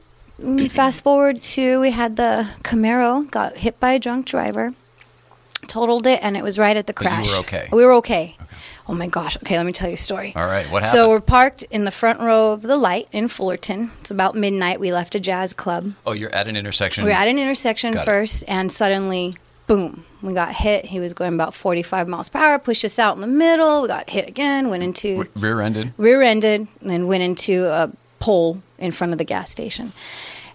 fast 0.69 1.03
forward 1.03 1.41
to 1.41 1.81
we 1.81 1.91
had 1.91 2.17
the 2.17 2.49
Camaro, 2.63 3.31
got 3.31 3.57
hit 3.57 3.81
by 3.81 3.93
a 3.93 3.99
drunk 3.99 4.27
driver, 4.27 4.75
totaled 5.67 6.07
it, 6.07 6.21
and 6.23 6.37
it 6.37 6.43
was 6.43 6.59
right 6.59 6.77
at 6.77 6.87
the 6.87 6.93
But 6.93 7.27
you 7.27 7.33
were 7.33 7.39
okay? 7.39 7.69
We 7.73 7.85
were 7.85 7.95
okay. 7.95 8.36
Oh 8.89 8.95
my 8.95 9.09
gosh. 9.09 9.37
Okay, 9.39 9.57
let 9.57 9.67
me 9.67 9.73
tell 9.73 9.89
you 9.89 9.95
a 9.95 9.99
story. 9.99 10.33
All 10.37 10.47
right. 10.47 10.65
What 10.67 10.85
happened? 10.85 10.87
So 10.99 11.11
we're 11.11 11.21
parked 11.21 11.63
in 11.65 11.85
the 11.85 11.91
front 11.91 12.21
row 12.21 12.53
of 12.53 12.63
the 12.63 12.77
light 12.77 13.09
in 13.11 13.27
Fullerton. 13.29 13.91
It's 14.01 14.13
about 14.13 14.35
midnight. 14.37 14.79
We 14.79 14.93
left 14.93 15.15
a 15.17 15.21
jazz 15.21 15.53
club. 15.53 15.93
oh, 16.07 16.13
you're 16.13 16.33
at 16.35 16.47
an 16.47 16.57
intersection. 16.57 17.05
We 17.05 17.11
were 17.11 17.17
at 17.17 17.27
an 17.27 17.39
intersection 17.39 17.95
Got 17.95 18.03
it. 18.03 18.05
first, 18.05 18.45
and 18.47 18.71
suddenly, 18.71 19.35
boom, 19.67 20.05
we 20.23 20.35
got 20.35 20.51
hit. 20.55 20.85
He 20.85 21.01
was 21.01 21.15
going 21.15 21.35
about 21.35 21.53
45 21.53 22.07
miles 22.07 22.29
per 22.29 22.39
hour, 22.39 22.59
pushed 22.61 22.85
us 22.85 22.99
out 23.01 23.17
in 23.17 23.21
the 23.23 23.27
middle. 23.27 23.83
We 23.83 23.89
got 23.89 24.09
hit 24.09 24.29
again, 24.29 24.71
went 24.71 24.85
into 24.85 25.23
Re- 25.23 25.29
rear-ended. 25.35 25.93
rear-ended, 25.99 26.69
and 26.81 26.91
then 26.91 27.09
went 27.09 27.25
into 27.25 27.67
a 27.67 27.91
pole 28.21 28.63
in 28.79 28.93
front 28.93 29.13
of 29.13 29.19
the 29.19 29.25
gas 29.25 29.51
station. 29.51 29.93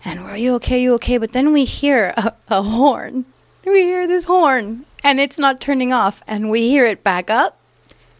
And 0.05 0.23
we're, 0.23 0.37
you 0.37 0.53
okay? 0.55 0.81
You 0.81 0.93
okay? 0.95 1.17
But 1.17 1.33
then 1.33 1.51
we 1.51 1.65
hear 1.65 2.13
a, 2.15 2.33
a 2.47 2.61
horn. 2.63 3.25
We 3.65 3.81
hear 3.81 4.07
this 4.07 4.23
horn, 4.23 4.85
and 5.03 5.19
it's 5.19 5.37
not 5.37 5.59
turning 5.59 5.91
off. 5.91 6.23
And 6.27 6.49
we 6.49 6.69
hear 6.69 6.85
it 6.87 7.03
back 7.03 7.29
up, 7.29 7.59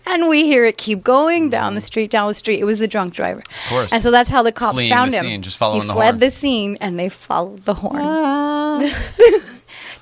and 0.05 0.27
we 0.29 0.45
hear 0.45 0.65
it 0.65 0.77
keep 0.77 1.03
going 1.03 1.49
down 1.49 1.75
the 1.75 1.81
street, 1.81 2.09
down 2.11 2.27
the 2.27 2.33
street. 2.33 2.59
It 2.59 2.65
was 2.65 2.79
the 2.79 2.87
drunk 2.87 3.13
driver. 3.13 3.39
Of 3.41 3.69
course. 3.69 3.93
And 3.93 4.01
so 4.03 4.11
that's 4.11 4.29
how 4.29 4.43
the 4.43 4.51
cops 4.51 4.73
Fleeing 4.75 4.89
found 4.91 5.11
the 5.11 5.17
him. 5.17 5.25
scene, 5.25 5.41
just 5.41 5.57
following 5.57 5.81
he 5.83 5.87
the 5.87 5.93
fled 5.93 6.05
horn. 6.15 6.19
the 6.19 6.31
scene, 6.31 6.77
and 6.81 6.99
they 6.99 7.09
followed 7.09 7.65
the 7.65 7.73
horn. 7.75 8.01
Ah. 8.03 9.07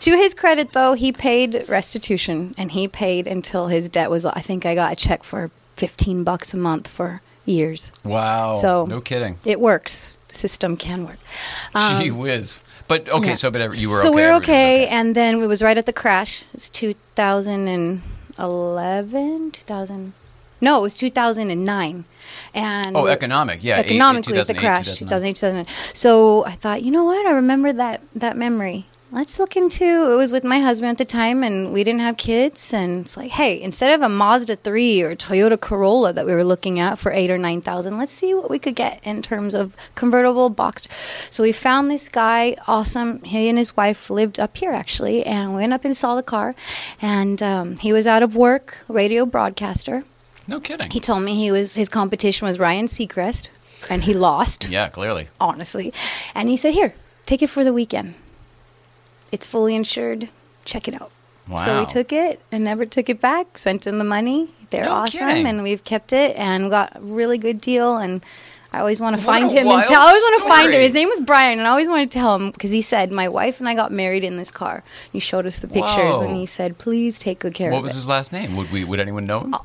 To 0.01 0.11
his 0.15 0.33
credit, 0.33 0.71
though, 0.71 0.93
he 0.93 1.11
paid 1.11 1.65
restitution, 1.67 2.55
and 2.57 2.71
he 2.71 2.87
paid 2.87 3.27
until 3.27 3.67
his 3.67 3.89
debt 3.89 4.09
was. 4.09 4.25
I 4.25 4.39
think 4.39 4.65
I 4.65 4.73
got 4.73 4.93
a 4.93 4.95
check 4.95 5.23
for 5.25 5.51
fifteen 5.73 6.23
bucks 6.23 6.53
a 6.53 6.57
month 6.57 6.87
for 6.87 7.21
years. 7.45 7.91
Wow. 8.05 8.53
So- 8.53 8.85
no 8.85 9.01
kidding. 9.01 9.39
It 9.43 9.59
works. 9.59 10.17
The 10.29 10.35
system 10.35 10.77
can 10.77 11.05
work. 11.05 11.17
Gee 11.99 12.11
whiz. 12.11 12.63
But 12.87 13.07
okay, 13.13 13.17
Um, 13.17 13.23
Yeah. 13.25 13.35
so 13.35 13.51
but 13.51 13.77
you 13.77 13.89
were 13.89 14.01
so 14.01 14.07
okay. 14.07 14.09
we 14.09 14.21
were 14.21 14.27
everybody 14.29 14.39
was 14.39 14.43
okay, 14.49 14.87
and 14.87 15.15
then 15.15 15.41
it 15.41 15.47
was 15.47 15.61
right 15.61 15.77
at 15.77 15.85
the 15.85 15.91
crash. 15.93 16.43
It 16.43 16.47
was 16.53 16.69
2011, 18.39 19.51
2000. 19.51 20.13
No, 20.61 20.79
it 20.79 20.81
was 20.81 20.97
2009. 20.97 22.05
And 22.53 22.95
Oh, 22.97 23.07
economic. 23.07 23.63
Yeah. 23.63 23.79
eight- 23.79 23.85
economically 23.87 24.33
the 24.33 24.43
2008, 24.53 24.59
crash 24.61 24.85
2009. 24.97 25.33
2008 25.33 25.65
2009 25.65 25.95
so 25.95 26.45
i 26.45 26.51
thought 26.51 26.83
you 26.83 26.91
know 26.91 27.03
what 27.03 27.25
i 27.25 27.31
remember 27.31 27.71
that 27.73 28.01
that 28.15 28.37
memory 28.37 28.85
let's 29.11 29.39
look 29.39 29.55
into 29.57 30.11
it 30.11 30.15
was 30.15 30.31
with 30.31 30.43
my 30.43 30.59
husband 30.59 30.91
at 30.91 30.97
the 30.99 31.05
time 31.05 31.43
and 31.43 31.73
we 31.73 31.83
didn't 31.83 31.99
have 32.01 32.15
kids 32.15 32.71
and 32.73 33.01
it's 33.01 33.17
like 33.17 33.31
hey 33.31 33.59
instead 33.59 33.91
of 33.91 34.01
a 34.03 34.09
mazda 34.09 34.55
3 34.55 35.01
or 35.01 35.15
toyota 35.15 35.59
corolla 35.59 36.13
that 36.13 36.27
we 36.27 36.33
were 36.33 36.43
looking 36.43 36.79
at 36.79 36.99
for 36.99 37.11
8 37.11 37.31
or 37.31 37.37
9000 37.39 37.97
let's 37.97 38.11
see 38.11 38.35
what 38.35 38.49
we 38.51 38.59
could 38.59 38.75
get 38.75 38.99
in 39.03 39.21
terms 39.23 39.55
of 39.55 39.75
convertible 39.95 40.49
box 40.51 40.87
so 41.31 41.41
we 41.41 41.51
found 41.51 41.89
this 41.89 42.07
guy 42.07 42.55
awesome 42.67 43.19
he 43.23 43.49
and 43.49 43.57
his 43.57 43.75
wife 43.75 44.11
lived 44.11 44.39
up 44.39 44.55
here 44.57 44.71
actually 44.71 45.25
and 45.25 45.51
we 45.51 45.55
went 45.61 45.73
up 45.73 45.83
and 45.85 45.97
saw 45.97 46.13
the 46.15 46.21
car 46.23 46.53
and 47.01 47.41
um, 47.41 47.77
he 47.77 47.91
was 47.91 48.05
out 48.05 48.21
of 48.21 48.35
work 48.35 48.77
radio 48.87 49.25
broadcaster 49.25 50.03
No 50.47 50.59
kidding. 50.59 50.91
he 50.91 50.99
told 50.99 51.23
me 51.23 51.33
he 51.33 51.49
was 51.51 51.73
his 51.73 51.89
competition 51.89 52.47
was 52.47 52.59
Ryan 52.59 52.85
Seacrest, 52.87 53.49
and 53.89 54.03
he 54.03 54.13
lost. 54.13 54.69
yeah, 54.69 54.89
clearly. 54.89 55.29
Honestly, 55.39 55.93
and 56.35 56.49
he 56.49 56.57
said, 56.57 56.73
"Here, 56.73 56.93
take 57.25 57.41
it 57.41 57.49
for 57.49 57.63
the 57.63 57.71
weekend. 57.71 58.13
It's 59.31 59.45
fully 59.45 59.75
insured. 59.75 60.29
Check 60.65 60.87
it 60.87 60.99
out." 61.01 61.11
Wow. 61.47 61.65
So 61.65 61.79
we 61.79 61.85
took 61.87 62.13
it 62.13 62.39
and 62.51 62.63
never 62.63 62.85
took 62.85 63.09
it 63.09 63.19
back. 63.19 63.57
Sent 63.57 63.87
him 63.87 63.97
the 63.97 64.03
money. 64.03 64.49
They're 64.69 64.85
No 64.85 64.91
awesome, 64.93 65.19
kidding. 65.27 65.47
and 65.47 65.63
we've 65.63 65.83
kept 65.83 66.13
it 66.13 66.35
and 66.35 66.69
got 66.69 66.95
a 66.95 66.99
really 66.99 67.39
good 67.39 67.59
deal. 67.59 67.97
And 67.97 68.21
I 68.71 68.79
always 68.81 69.01
want 69.01 69.17
to 69.19 69.25
What 69.25 69.33
find 69.39 69.51
him 69.51 69.67
and 69.67 69.83
tell. 69.83 69.99
I 69.99 70.05
always 70.09 70.21
want 70.21 70.43
to 70.43 70.47
find 70.49 70.73
him. 70.73 70.79
His 70.81 70.93
name 70.93 71.09
was 71.09 71.19
Brian, 71.21 71.57
and 71.57 71.67
I 71.67 71.71
always 71.71 71.89
want 71.89 72.07
to 72.11 72.13
tell 72.19 72.35
him 72.35 72.51
because 72.51 72.69
he 72.69 72.83
said 72.83 73.11
my 73.11 73.27
wife 73.27 73.59
and 73.59 73.67
I 73.67 73.73
got 73.73 73.91
married 73.91 74.23
in 74.23 74.37
this 74.37 74.51
car. 74.51 74.83
He 75.11 75.19
showed 75.19 75.47
us 75.47 75.57
the 75.57 75.67
pictures, 75.67 76.17
Whoa. 76.17 76.21
and 76.27 76.35
he 76.35 76.45
said, 76.45 76.77
"Please 76.77 77.17
take 77.17 77.39
good 77.39 77.55
care 77.55 77.71
What 77.71 77.77
of 77.77 77.79
it." 77.79 77.81
What 77.81 77.83
was 77.85 77.93
it." 77.93 77.97
his 77.97 78.07
last 78.07 78.31
name? 78.31 78.55
Would 78.55 78.71
we? 78.71 78.83
Would 78.83 78.99
anyone 78.99 79.25
know 79.25 79.39
him? 79.41 79.55
Uh, 79.55 79.59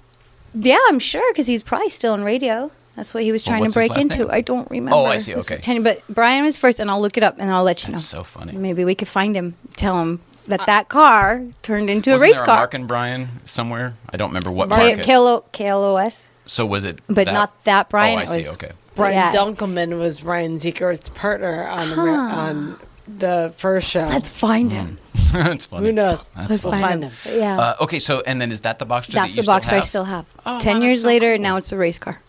yeah, 0.55 0.79
I'm 0.89 0.99
sure 1.01 1.31
because 1.33 1.49
he's 1.49 1.63
probably 1.63 1.91
still 1.91 2.15
on 2.15 2.25
radio. 2.25 2.71
That's 2.97 3.13
what 3.13 3.23
he 3.25 3.33
was 3.33 3.43
trying 3.43 3.61
what's 3.61 3.75
to 3.75 3.81
break 3.81 3.97
into. 3.97 4.19
name? 4.19 4.29
I 4.31 4.41
don't 4.41 4.71
remember. 4.71 4.97
Oh, 4.97 5.05
I 5.07 5.19
see, 5.19 5.35
okay. 5.35 5.57
10 5.59 5.83
but 5.83 6.03
Brian 6.09 6.45
was 6.45 6.57
first, 6.59 6.79
and 6.79 6.91
I'll 6.91 7.01
look 7.01 7.17
it 7.17 7.23
up 7.25 7.37
and 7.39 7.51
I'll 7.51 7.65
let 7.65 7.83
you 7.85 7.91
That's 7.93 8.13
know. 8.13 8.19
so 8.19 8.25
funny. 8.25 8.57
Maybe 8.57 8.85
we 8.85 8.95
could 8.95 9.09
find 9.09 9.35
him. 9.35 9.57
Tell 9.77 10.01
him 10.01 10.21
that 10.47 10.65
that 10.67 10.89
car 10.89 11.43
turned 11.63 11.91
into 11.91 12.11
a 12.11 12.15
Wasn't 12.15 12.23
race 12.29 12.35
there 12.37 12.43
a 12.43 12.47
car. 12.47 12.57
Mark 12.59 12.75
and 12.75 12.87
Brian 12.87 13.29
somewhere? 13.47 13.95
I 14.11 14.17
don't 14.17 14.29
remember 14.29 14.53
what 14.53 14.71
K- 14.71 14.77
market. 14.95 15.05
KLO, 15.07 15.45
KLOS, 15.53 16.29
so 16.47 16.65
was 16.67 16.85
it? 16.85 17.01
but 17.09 17.25
that? 17.25 17.33
not 17.33 17.65
that 17.65 17.89
Brian. 17.91 18.19
Oh, 18.19 18.23
I 18.23 18.25
see. 18.27 18.37
was- 18.37 18.55
Okay. 18.55 18.71
Brian 18.95 19.15
Yeah. 19.15 19.33
Dunkleman 19.33 19.99
was 19.99 20.23
Ryan 20.23 20.59
Seacrest's 20.59 21.09
partner 21.09 21.67
on 21.67 21.91
Amer- 21.91 22.11
on 22.11 22.77
the 23.09 23.53
first 23.57 23.91
show. 23.91 24.05
Let's 24.05 24.29
find 24.31 24.71
him. 24.71 24.99
That's 25.33 25.67
funny. 25.67 25.87
Who 25.87 25.93
knows? 25.93 26.31
That's 26.37 26.51
Let's 26.51 26.63
funny. 26.63 26.81
find 26.81 27.03
him. 27.05 27.13
Yeah, 27.29 27.59
Uh, 27.59 27.75
okay, 27.81 27.99
so 27.99 28.23
and 28.25 28.41
then 28.41 28.53
is 28.53 28.61
that 28.61 28.79
the 28.79 28.87
Boxster? 28.87 29.15
that's 29.15 29.33
that 29.33 29.37
you 29.37 29.43
the 29.43 29.47
box 29.47 29.67
still 29.67 29.75
I 29.75 29.79
have? 29.81 29.85
still 29.89 30.05
have. 30.05 30.27
Oh, 30.47 30.53
wow, 30.55 30.59
Ten 30.61 30.75
that's 30.77 30.85
years 30.85 31.01
so 31.03 31.09
later, 31.09 31.35
cool. 31.35 31.43
now 31.43 31.57
it's 31.57 31.73
a 31.73 31.77
race 31.77 31.99
car. 31.99 32.21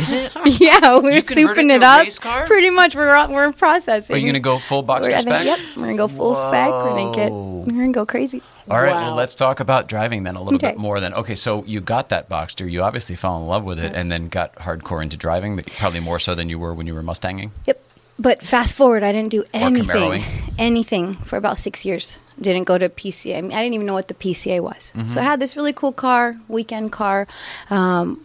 Is 0.00 0.10
it? 0.12 0.32
yeah, 0.60 0.98
we're 0.98 1.20
souping 1.22 1.68
to 1.68 1.74
it 1.76 1.82
up. 1.82 2.46
Pretty 2.46 2.70
much, 2.70 2.96
we're 2.96 3.14
on- 3.14 3.32
we're 3.32 3.52
processing. 3.52 4.14
Are 4.16 4.18
you 4.18 4.26
gonna 4.26 4.40
go 4.40 4.58
full 4.58 4.82
Boxster 4.82 5.02
We're, 5.02 5.08
I 5.14 5.22
think- 5.22 5.28
spec? 5.28 5.46
Yep, 5.46 5.58
we're 5.76 5.82
gonna 5.84 5.96
go 5.96 6.08
full 6.08 6.34
spec. 6.34 6.68
We're 6.70 6.90
gonna 6.90 7.14
get. 7.14 7.32
We're 7.32 7.64
gonna 7.64 7.92
go 7.92 8.04
crazy. 8.06 8.42
All 8.68 8.82
right, 8.82 8.94
well, 8.94 9.14
let's 9.14 9.34
talk 9.36 9.60
about 9.60 9.86
driving 9.88 10.24
then 10.24 10.34
a 10.34 10.42
little 10.42 10.56
Okay. 10.56 10.72
bit 10.72 10.78
more. 10.78 10.98
Then, 10.98 11.14
okay, 11.14 11.36
so 11.36 11.62
you 11.64 11.80
got 11.80 12.08
that 12.08 12.28
Boxster. 12.28 12.68
You 12.70 12.82
obviously 12.82 13.14
fell 13.14 13.36
in 13.40 13.46
love 13.46 13.64
with 13.64 13.78
it, 13.78 13.94
and 13.94 14.10
then 14.10 14.28
got 14.28 14.54
hardcore 14.56 15.02
into 15.02 15.16
driving. 15.16 15.56
Probably 15.78 16.00
more 16.00 16.18
so 16.18 16.34
than 16.34 16.48
you 16.48 16.58
were 16.58 16.74
when 16.74 16.86
you 16.88 16.94
were 16.94 17.02
Mustanging. 17.02 17.50
Yep. 17.66 17.80
But 18.18 18.42
fast 18.42 18.74
forward, 18.74 19.02
I 19.02 19.12
didn't 19.12 19.30
do 19.30 19.44
anything, 19.52 20.22
anything 20.58 21.12
for 21.14 21.36
about 21.36 21.58
six 21.58 21.84
years. 21.84 22.18
Didn't 22.40 22.64
go 22.64 22.76
to 22.78 22.88
PCA. 22.88 23.36
I, 23.38 23.40
mean, 23.42 23.52
I 23.52 23.60
didn't 23.62 23.74
even 23.74 23.86
know 23.86 23.92
what 23.94 24.08
the 24.08 24.14
PCA 24.14 24.60
was. 24.60 24.92
Mm-hmm. 24.96 25.08
So 25.08 25.20
I 25.20 25.24
had 25.24 25.38
this 25.38 25.54
really 25.54 25.72
cool 25.74 25.92
car, 25.92 26.36
weekend 26.48 26.92
car. 26.92 27.26
Um, 27.70 28.22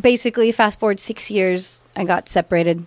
basically, 0.00 0.52
fast 0.52 0.80
forward 0.80 0.98
six 0.98 1.30
years, 1.30 1.82
I 1.96 2.04
got 2.04 2.28
separated. 2.28 2.86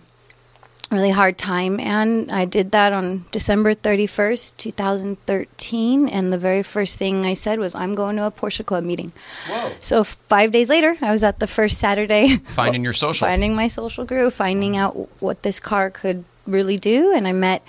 Really 0.90 1.10
hard 1.10 1.36
time, 1.36 1.78
and 1.80 2.32
I 2.32 2.46
did 2.46 2.70
that 2.70 2.94
on 2.94 3.26
December 3.30 3.74
thirty 3.74 4.06
first, 4.06 4.56
two 4.56 4.72
thousand 4.72 5.20
thirteen. 5.26 6.08
And 6.08 6.32
the 6.32 6.38
very 6.38 6.62
first 6.62 6.96
thing 6.96 7.26
I 7.26 7.34
said 7.34 7.58
was, 7.58 7.74
"I'm 7.74 7.94
going 7.94 8.16
to 8.16 8.24
a 8.24 8.30
Porsche 8.30 8.64
Club 8.64 8.84
meeting." 8.84 9.12
Whoa! 9.48 9.72
So 9.80 10.02
five 10.02 10.50
days 10.50 10.70
later, 10.70 10.96
I 11.02 11.10
was 11.10 11.22
at 11.22 11.40
the 11.40 11.46
first 11.46 11.76
Saturday 11.76 12.38
Finding 12.56 12.82
your 12.82 12.94
social. 12.94 13.28
finding 13.28 13.54
my 13.54 13.68
social 13.68 14.06
group, 14.06 14.32
finding 14.32 14.72
mm. 14.72 14.78
out 14.78 14.96
what 15.20 15.42
this 15.42 15.60
car 15.60 15.90
could 15.90 16.24
really 16.46 16.78
do. 16.78 17.12
And 17.12 17.28
I 17.28 17.32
met 17.32 17.62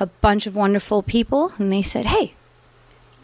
a 0.00 0.06
bunch 0.06 0.46
of 0.46 0.56
wonderful 0.56 1.02
people, 1.02 1.52
and 1.58 1.70
they 1.70 1.82
said, 1.82 2.06
"Hey, 2.06 2.32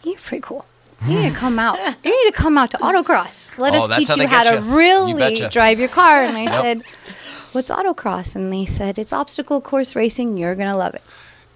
you're 0.05 0.17
pretty 0.17 0.43
cool. 0.43 0.67
You 1.07 1.21
need 1.23 1.31
to 1.33 1.35
come 1.35 1.59
out. 1.59 1.79
You 2.05 2.11
need 2.25 2.31
to 2.31 2.37
come 2.37 2.59
out 2.59 2.71
to 2.73 2.79
autocross. 2.79 3.57
Let 3.57 3.75
Oh, 3.75 3.87
us 3.87 3.97
teach 3.97 4.17
you 4.17 4.27
how 4.27 4.45
to. 4.45 4.55
You 4.57 4.77
really 4.77 5.15
betcha. 5.15 5.49
drive 5.49 5.79
your 5.79 5.89
car." 5.89 6.25
And 6.25 6.37
I 6.37 6.43
Yep. 6.45 6.63
said, 6.63 6.85
"What's 7.53 7.71
autocross?" 7.71 8.35
And 8.35 8.53
they 8.53 8.67
said, 8.67 8.99
"It's 8.99 9.13
obstacle 9.13 9.61
course 9.61 9.95
racing. 9.97 10.37
You're 10.37 10.55
gonna 10.55 10.77
love 10.77 10.95
it." 10.95 11.03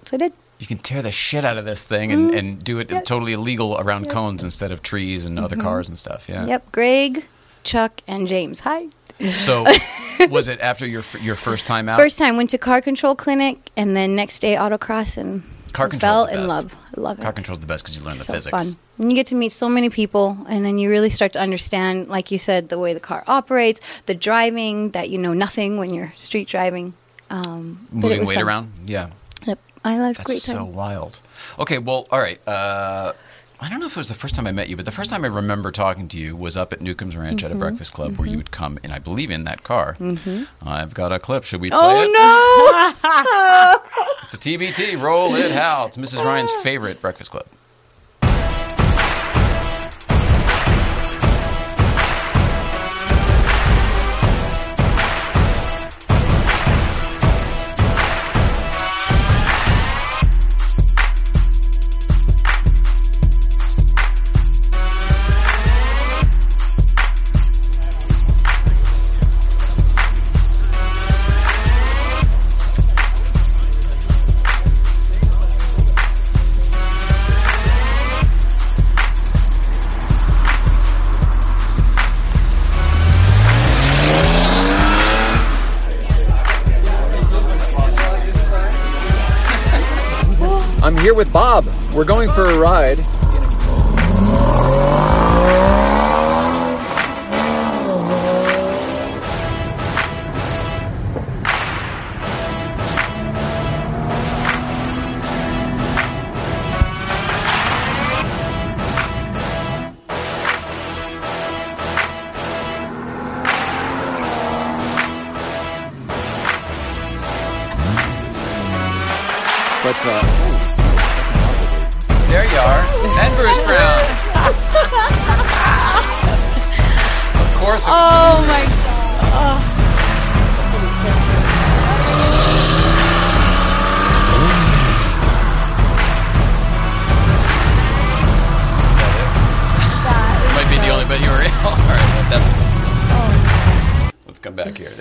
So 0.05 0.15
I 0.15 0.17
did. 0.17 0.33
You 0.59 0.67
can 0.67 0.77
tear 0.77 1.01
the 1.01 1.11
shit 1.11 1.43
out 1.43 1.57
of 1.57 1.65
this 1.65 1.83
thing 1.83 2.11
and, 2.11 2.33
and 2.33 2.63
do 2.63 2.79
it 2.79 2.87
Mm-hmm. 2.87 2.95
Yep. 2.97 3.05
totally 3.05 3.33
illegal 3.33 3.77
around 3.79 4.07
cones 4.09 4.43
instead 4.43 4.71
of 4.71 4.81
trees 4.81 5.25
and 5.25 5.37
other 5.37 5.57
cars 5.57 5.89
and 5.89 5.97
stuff. 5.99 6.29
Yeah. 6.29 6.45
Yep, 6.45 6.71
Greg, 6.71 7.25
Chuck, 7.63 8.01
and 8.07 8.27
James. 8.27 8.61
Hi. 8.61 8.87
So, 9.33 9.65
was 10.29 10.47
it 10.47 10.59
after 10.61 10.85
your 10.85 11.03
your 11.21 11.35
first 11.35 11.65
time 11.65 11.89
out? 11.89 11.97
First 11.99 12.17
time 12.17 12.37
went 12.37 12.49
to 12.51 12.57
car 12.57 12.81
control 12.81 13.13
clinic, 13.15 13.57
and 13.75 13.95
then 13.95 14.15
next 14.15 14.39
day 14.39 14.55
autocross, 14.55 15.17
and 15.17 15.43
Car 15.73 15.87
I 15.87 15.89
control's 15.89 15.99
fell 15.99 16.25
in 16.27 16.47
love. 16.47 16.75
I 16.95 17.01
love 17.01 17.19
it. 17.19 17.23
Car 17.23 17.33
control's 17.33 17.59
the 17.59 17.67
best 17.67 17.83
because 17.83 17.97
you 17.99 18.05
learn 18.05 18.17
the 18.17 18.23
so 18.23 18.33
physics. 18.33 18.51
fun. 18.51 18.67
And 18.99 19.11
you 19.11 19.15
get 19.15 19.27
to 19.27 19.35
meet 19.35 19.51
so 19.51 19.67
many 19.69 19.89
people, 19.89 20.37
and 20.47 20.63
then 20.63 20.77
you 20.77 20.89
really 20.89 21.09
start 21.09 21.33
to 21.33 21.39
understand, 21.39 22.07
like 22.07 22.29
you 22.31 22.37
said, 22.37 22.69
the 22.69 22.77
way 22.79 22.93
the 22.93 22.99
car 22.99 23.23
operates, 23.27 23.81
the 24.05 24.13
driving. 24.15 24.91
That 24.91 25.09
you 25.09 25.17
know 25.17 25.33
nothing 25.33 25.77
when 25.77 25.93
you're 25.93 26.13
street 26.15 26.47
driving. 26.47 26.93
Um, 27.29 27.87
Moving 27.91 28.25
weight 28.25 28.35
fun. 28.35 28.43
around. 28.43 28.73
Yeah, 28.85 29.09
Yep, 29.45 29.59
I 29.83 29.97
loved 29.97 30.19
that's 30.19 30.27
great 30.27 30.41
so 30.41 30.65
wild. 30.65 31.19
Okay, 31.57 31.79
well, 31.79 32.05
all 32.11 32.19
right. 32.19 32.39
Uh, 32.47 33.13
I 33.63 33.69
don't 33.69 33.79
know 33.79 33.85
if 33.85 33.93
it 33.93 33.97
was 33.97 34.09
the 34.09 34.13
first 34.13 34.35
time 34.35 34.45
I 34.45 34.51
met 34.51 34.67
you, 34.67 34.75
but 34.75 34.83
the 34.85 34.91
first 34.91 35.09
time 35.09 35.23
I 35.23 35.27
remember 35.29 35.71
talking 35.71 36.07
to 36.09 36.17
you 36.17 36.35
was 36.35 36.57
up 36.57 36.73
at 36.73 36.81
Newcomb's 36.81 37.15
Ranch 37.15 37.37
Mm-hmm. 37.41 37.45
at 37.45 37.51
a 37.51 37.55
breakfast 37.55 37.93
club 37.93 38.17
where 38.17 38.27
you 38.27 38.35
would 38.37 38.51
come, 38.51 38.77
and 38.83 38.91
I 38.91 38.99
believe 38.99 39.31
in 39.31 39.45
that 39.45 39.63
car. 39.63 39.95
I've 40.61 40.93
got 40.93 41.11
a 41.13 41.19
clip. 41.19 41.43
Should 41.45 41.61
we 41.61 41.69
play 41.69 41.79
Oh 41.81 42.01
it? 42.03 42.11
no! 42.11 43.99
It's 44.23 44.33
a 44.33 44.37
TBT. 44.37 44.99
Roll 45.01 45.35
it, 45.35 45.51
Hal. 45.51 45.87
It's 45.87 45.97
Mrs. 45.97 46.23
Ryan's 46.23 46.51
favorite 46.61 47.01
breakfast 47.01 47.31
club. 47.31 47.45
Here 91.13 91.17
with 91.17 91.33
Bob. 91.33 91.65
We're 91.93 92.05
going 92.05 92.29
for 92.29 92.45
a 92.45 92.57
ride. 92.57 93.22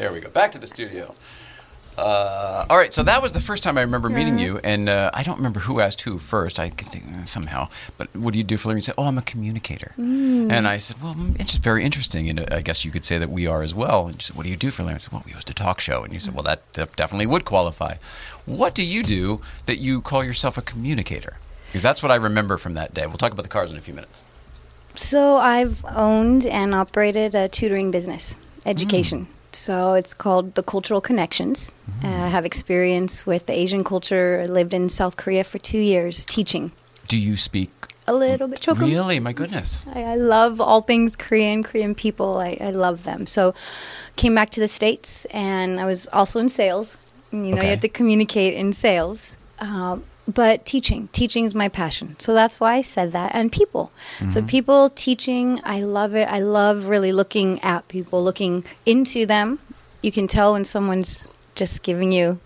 There 0.03 0.13
we 0.13 0.19
go. 0.19 0.31
Back 0.31 0.51
to 0.51 0.59
the 0.59 0.67
studio. 0.67 1.15
Uh, 1.97 2.67
all 2.69 2.77
right, 2.77 2.93
so 2.93 3.05
that 3.05 3.23
was 3.23 3.31
the 3.31 3.41
first 3.41 3.63
time 3.63 3.79
I 3.79 3.83
remember 3.83 4.09
meeting 4.09 4.37
you, 4.37 4.59
and 4.65 4.89
uh, 4.89 5.13
I 5.15 5.23
don't 5.23 5.37
remember 5.37 5.61
who 5.61 5.79
asked 5.79 6.01
who 6.01 6.19
first. 6.19 6.59
I 6.59 6.71
could 6.71 6.89
think 6.89 7.05
uh, 7.17 7.25
somehow, 7.25 7.69
but 7.99 8.09
what 8.17 8.33
do 8.33 8.39
you 8.39 8.43
do 8.43 8.57
for 8.57 8.67
a 8.67 8.69
living? 8.71 8.79
You 8.79 8.83
said, 8.83 8.97
"Oh, 8.99 9.05
I'm 9.05 9.17
a 9.17 9.23
communicator," 9.23 9.93
and 9.97 10.67
I 10.67 10.79
said, 10.79 11.01
"Well, 11.01 11.15
mm, 11.15 11.39
it's 11.39 11.53
just 11.53 11.63
very 11.63 11.85
interesting." 11.85 12.29
And 12.29 12.41
uh, 12.41 12.47
I 12.51 12.63
guess 12.63 12.85
you 12.85 12.91
could 12.91 13.05
say 13.05 13.17
that 13.19 13.31
we 13.31 13.47
are 13.47 13.63
as 13.63 13.77
well. 13.77 14.07
And 14.09 14.17
you 14.17 14.23
said, 14.23 14.35
"What 14.35 14.43
do 14.43 14.49
you 14.49 14.57
do 14.57 14.73
for 14.73 14.83
a 14.83 14.87
living?" 14.87 14.97
I 14.97 14.99
said, 14.99 15.13
"Well, 15.13 15.23
we 15.25 15.31
host 15.31 15.49
a 15.51 15.55
talk 15.55 15.79
show," 15.79 16.03
and 16.03 16.13
you 16.13 16.19
said, 16.19 16.35
"Well, 16.35 16.43
that 16.43 16.61
def- 16.73 16.97
definitely 16.97 17.27
would 17.27 17.45
qualify." 17.45 17.99
What 18.45 18.75
do 18.75 18.85
you 18.85 19.05
do 19.05 19.41
that 19.67 19.77
you 19.77 20.01
call 20.01 20.25
yourself 20.25 20.59
a 20.59 20.63
communicator? 20.63 21.37
Because 21.67 21.85
that's 21.85 22.03
what 22.03 22.11
I 22.11 22.17
remember 22.17 22.59
from 22.59 22.75
that 22.75 22.93
day. 22.93 23.07
We'll 23.07 23.19
talk 23.19 23.31
about 23.31 23.45
the 23.45 23.49
cars 23.49 23.71
in 23.71 23.77
a 23.77 23.81
few 23.81 23.95
minutes. 23.95 24.21
So 24.97 25.37
I've 25.37 25.85
owned 25.85 26.45
and 26.45 26.75
operated 26.75 27.37
a 27.37 27.49
tutoring 27.49 27.93
business, 27.93 28.37
education. 28.67 29.29
So 29.55 29.95
it's 29.95 30.15
called 30.15 30.55
the 30.55 30.63
Cultural 30.63 31.01
Connections. 31.01 31.73
Uh, 32.03 32.09
I 32.09 32.29
have 32.29 32.45
experience 32.45 33.27
with 33.27 33.47
the 33.47 33.53
Asian 33.53 33.85
culture. 33.85 34.41
I 34.43 34.47
lived 34.47 34.75
in 34.75 34.89
South 34.89 35.17
Korea 35.17 35.45
for 35.45 35.59
two 35.59 35.79
years 35.79 36.25
teaching. 36.27 36.73
Do 37.09 37.17
you 37.19 37.37
speak 37.37 37.71
A 38.07 38.15
little 38.15 38.49
bit 38.49 38.61
chokum. 38.61 38.87
Really? 38.91 39.21
My 39.21 39.33
goodness. 39.33 39.85
I, 39.95 40.03
I 40.03 40.17
love 40.17 40.61
all 40.61 40.81
things 40.83 41.17
Korean, 41.17 41.63
Korean 41.63 41.95
people. 41.95 42.39
I, 42.39 42.57
I 42.61 42.71
love 42.71 43.05
them. 43.05 43.27
So 43.27 43.55
came 44.17 44.35
back 44.35 44.51
to 44.51 44.61
the 44.61 44.69
States 44.69 45.25
and 45.27 45.79
I 45.81 45.85
was 45.85 46.09
also 46.13 46.41
in 46.41 46.49
sales. 46.49 46.97
You 47.31 47.39
know, 47.39 47.57
Okay. 47.57 47.65
you 47.65 47.71
have 47.71 47.81
to 47.81 47.89
communicate 47.89 48.55
in 48.55 48.73
sales. 48.73 49.37
Um, 49.59 50.05
but 50.33 50.65
teaching, 50.65 51.09
teaching 51.13 51.45
is 51.45 51.55
my 51.55 51.69
passion. 51.69 52.17
So 52.19 52.35
that's 52.35 52.61
why 52.61 52.75
I 52.75 52.83
said 52.83 53.13
that. 53.13 53.35
And 53.35 53.51
people. 53.51 53.93
So 54.19 54.25
mm-hmm. 54.25 54.47
people 54.47 54.91
teaching, 54.91 55.61
I 55.65 55.81
love 55.81 56.15
it. 56.15 56.29
I 56.29 56.41
love 56.41 56.89
really 56.89 57.13
looking 57.13 57.61
at 57.63 57.89
people, 57.89 58.23
looking 58.23 58.65
into 58.87 59.27
them. 59.27 59.59
You 60.01 60.13
can 60.13 60.27
tell 60.27 60.53
when 60.53 60.65
someone's 60.65 61.27
just 61.55 61.83
giving 61.83 62.13
you 62.13 62.41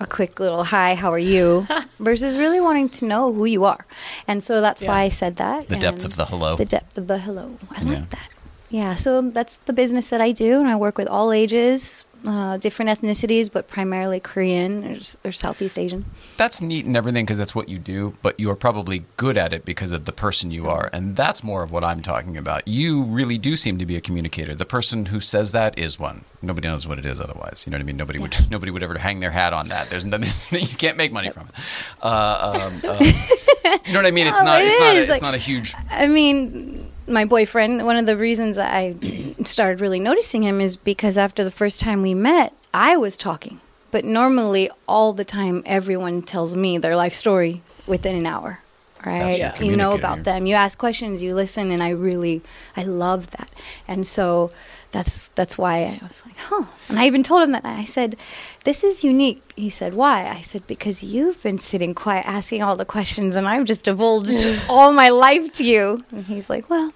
a 0.00 0.06
quick 0.06 0.40
little 0.40 0.64
hi, 0.64 0.94
how 0.94 1.12
are 1.12 1.18
you, 1.18 1.66
versus 2.00 2.36
really 2.36 2.60
wanting 2.60 2.88
to 2.88 3.04
know 3.04 3.32
who 3.32 3.44
you 3.44 3.64
are. 3.64 3.86
And 4.26 4.42
so 4.42 4.60
that's 4.60 4.82
why 4.82 5.02
I 5.02 5.08
said 5.08 5.36
that. 5.36 5.68
The 5.68 5.76
depth 5.76 6.04
of 6.04 6.16
the 6.16 6.24
hello. 6.24 6.56
The 6.56 6.64
depth 6.64 6.98
of 6.98 7.06
the 7.06 7.18
hello. 7.18 7.58
I 7.70 7.82
Yeah. 7.82 7.90
like 7.90 8.10
that. 8.10 8.28
Yeah, 8.68 8.94
so 8.94 9.20
that's 9.20 9.56
the 9.56 9.74
business 9.74 10.06
that 10.08 10.22
I 10.22 10.32
do, 10.32 10.58
and 10.58 10.68
I 10.68 10.76
work 10.76 10.96
with 10.96 11.06
all 11.06 11.30
ages, 11.30 12.04
uh, 12.26 12.56
different 12.56 12.90
ethnicities, 12.90 13.50
but 13.50 13.68
primarily 13.68 14.20
Korean 14.20 14.84
or, 14.84 15.28
or 15.28 15.32
Southeast 15.32 15.78
Asian. 15.78 16.04
That's 16.36 16.60
neat 16.60 16.84
and 16.84 16.96
everything 16.96 17.24
because 17.24 17.38
that's 17.38 17.54
what 17.54 17.68
you 17.68 17.78
do, 17.78 18.14
but 18.22 18.38
you're 18.38 18.56
probably 18.56 19.04
good 19.16 19.36
at 19.36 19.52
it 19.52 19.64
because 19.64 19.92
of 19.92 20.04
the 20.04 20.12
person 20.12 20.50
you 20.50 20.68
are. 20.68 20.88
And 20.92 21.16
that's 21.16 21.42
more 21.42 21.62
of 21.62 21.72
what 21.72 21.84
I'm 21.84 22.02
talking 22.02 22.36
about. 22.36 22.66
You 22.66 23.02
really 23.04 23.38
do 23.38 23.56
seem 23.56 23.78
to 23.78 23.86
be 23.86 23.96
a 23.96 24.00
communicator. 24.00 24.54
The 24.54 24.64
person 24.64 25.06
who 25.06 25.20
says 25.20 25.52
that 25.52 25.78
is 25.78 25.98
one. 25.98 26.24
Nobody 26.42 26.68
knows 26.68 26.86
what 26.86 26.98
it 26.98 27.06
is 27.06 27.20
otherwise. 27.20 27.64
You 27.66 27.70
know 27.70 27.76
what 27.76 27.82
I 27.82 27.84
mean? 27.86 27.96
Nobody 27.96 28.18
would 28.18 28.36
nobody 28.50 28.70
would 28.72 28.82
ever 28.82 28.98
hang 28.98 29.20
their 29.20 29.30
hat 29.30 29.52
on 29.52 29.68
that. 29.68 29.88
There's 29.90 30.04
nothing 30.04 30.30
you 30.50 30.76
can't 30.76 30.96
make 30.96 31.12
money 31.12 31.30
from 31.30 31.46
it. 31.48 31.54
Uh, 32.02 32.70
um, 32.72 32.90
uh, 32.90 32.98
you 33.86 33.92
know 33.92 34.00
what 34.00 34.06
I 34.06 34.10
mean? 34.10 34.26
It's 34.26 34.42
not 34.42 34.60
it 34.60 34.66
it's 34.68 34.78
not, 34.80 34.94
is, 34.94 35.00
it's 35.02 35.10
like- 35.10 35.22
not 35.22 35.34
a 35.34 35.38
huge 35.38 35.74
I 35.90 36.06
mean, 36.08 36.91
my 37.12 37.24
boyfriend, 37.24 37.84
one 37.84 37.96
of 37.96 38.06
the 38.06 38.16
reasons 38.16 38.56
that 38.56 38.74
I 38.74 38.96
started 39.44 39.80
really 39.80 40.00
noticing 40.00 40.42
him 40.42 40.60
is 40.60 40.76
because 40.76 41.16
after 41.16 41.44
the 41.44 41.50
first 41.50 41.80
time 41.80 42.02
we 42.02 42.14
met, 42.14 42.52
I 42.74 42.96
was 42.96 43.16
talking. 43.16 43.60
But 43.90 44.04
normally, 44.04 44.70
all 44.88 45.12
the 45.12 45.24
time, 45.24 45.62
everyone 45.66 46.22
tells 46.22 46.56
me 46.56 46.78
their 46.78 46.96
life 46.96 47.12
story 47.12 47.62
within 47.86 48.16
an 48.16 48.26
hour. 48.26 48.60
Right? 49.04 49.38
your 49.38 49.70
You 49.70 49.76
know 49.76 49.94
about 49.94 50.22
them. 50.24 50.46
You 50.46 50.54
ask 50.54 50.78
questions, 50.78 51.22
you 51.22 51.34
listen, 51.34 51.70
and 51.70 51.82
I 51.82 51.90
really, 51.90 52.40
I 52.76 52.84
love 52.84 53.30
that. 53.32 53.50
And 53.88 54.06
so 54.06 54.52
that's 54.92 55.28
that's 55.28 55.58
why 55.58 55.84
I 55.84 56.06
was 56.06 56.22
like, 56.24 56.36
huh. 56.36 56.66
And 56.88 56.98
I 57.00 57.06
even 57.06 57.22
told 57.22 57.42
him 57.42 57.50
that. 57.52 57.64
I 57.64 57.84
said, 57.84 58.16
this 58.64 58.84
is 58.84 59.02
unique. 59.02 59.42
He 59.56 59.70
said, 59.70 59.94
why? 59.94 60.26
I 60.28 60.42
said, 60.42 60.66
because 60.66 61.02
you've 61.02 61.42
been 61.42 61.58
sitting 61.58 61.94
quiet, 61.94 62.26
asking 62.26 62.62
all 62.62 62.76
the 62.76 62.84
questions, 62.84 63.34
and 63.34 63.48
I've 63.48 63.64
just 63.64 63.84
divulged 63.84 64.32
all 64.70 64.92
my 64.92 65.08
life 65.08 65.52
to 65.54 65.64
you. 65.64 66.04
And 66.12 66.26
he's 66.26 66.48
like, 66.48 66.70
well, 66.70 66.92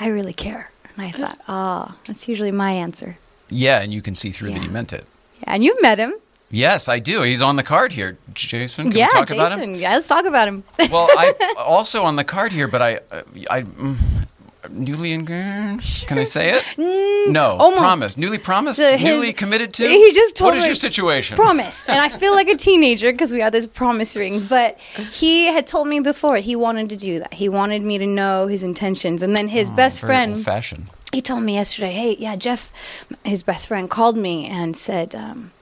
I 0.00 0.08
really 0.08 0.32
care. 0.34 0.70
And 0.96 1.04
I 1.06 1.10
thought, 1.10 1.38
ah, 1.48 1.96
that's 2.06 2.26
usually 2.28 2.50
my 2.52 2.72
answer. 2.72 3.18
Yeah, 3.50 3.80
and 3.80 3.92
you 3.92 4.02
can 4.02 4.14
see 4.14 4.30
through 4.30 4.50
that 4.50 4.56
Yeah. 4.56 4.62
he 4.62 4.68
meant 4.68 4.92
it. 4.92 5.04
Yeah, 5.42 5.52
and 5.54 5.64
you've 5.64 5.80
met 5.82 5.98
him. 5.98 6.14
Yes, 6.50 6.88
I 6.88 7.00
do. 7.00 7.22
He's 7.22 7.42
on 7.42 7.56
the 7.56 7.62
card 7.64 7.92
here. 7.92 8.18
Jason, 8.32 8.90
can 8.90 8.98
yeah, 8.98 9.06
we 9.08 9.12
talk 9.12 9.28
Jason. 9.28 9.40
about 9.40 9.58
him? 9.58 9.74
Yeah, 9.74 9.94
let's 9.94 10.06
talk 10.08 10.24
about 10.24 10.46
him. 10.48 10.62
well, 10.90 11.08
I 11.10 11.34
also 11.58 12.04
on 12.04 12.16
the 12.16 12.24
card 12.24 12.52
here, 12.52 12.68
but 12.68 12.80
I, 12.82 12.96
uh, 13.10 13.22
I 13.50 13.62
mm, 13.62 13.96
newly 14.70 15.12
engaged. 15.12 16.06
Can 16.06 16.18
I 16.18 16.24
say 16.24 16.54
it? 16.58 16.74
no, 17.30 17.56
almost. 17.58 17.78
promise. 17.80 18.16
Newly 18.16 18.38
promised. 18.38 18.78
The- 18.78 18.96
his- 18.96 19.02
newly 19.10 19.32
committed 19.32 19.72
to. 19.74 19.88
He 19.88 20.12
just 20.12 20.36
told 20.36 20.48
What 20.50 20.56
is 20.58 20.62
me- 20.62 20.68
your 20.68 20.74
situation? 20.74 21.36
promise. 21.36 21.88
And 21.88 21.98
I 21.98 22.08
feel 22.08 22.34
like 22.34 22.48
a 22.48 22.56
teenager 22.68 23.12
because 23.12 23.32
we 23.32 23.40
had 23.40 23.52
this 23.52 23.66
promise 23.66 24.16
ring. 24.16 24.46
But 24.46 24.78
he 25.12 25.46
had 25.46 25.66
told 25.66 25.88
me 25.88 26.00
before 26.00 26.36
he 26.38 26.56
wanted 26.56 26.88
to 26.90 26.96
do 26.96 27.18
that. 27.20 27.34
He 27.34 27.48
wanted 27.48 27.82
me 27.82 27.98
to 27.98 28.06
know 28.06 28.46
his 28.46 28.62
intentions. 28.62 29.22
And 29.22 29.36
then 29.36 29.48
his 29.48 29.70
best 29.70 30.00
Very 30.00 30.08
friend. 30.08 30.32
old-fashioned. 30.34 30.86
he 31.12 31.20
told 31.22 31.42
me 31.42 31.54
yesterday, 31.54 31.92
hey, 31.92 32.16
yeah, 32.18 32.36
Jeff, 32.36 32.72
his 33.24 33.42
best 33.42 33.66
friend, 33.68 33.88
called 33.90 34.16
me 34.16 34.46
and 34.46 34.76
said, 34.76 35.14
um, 35.14 35.52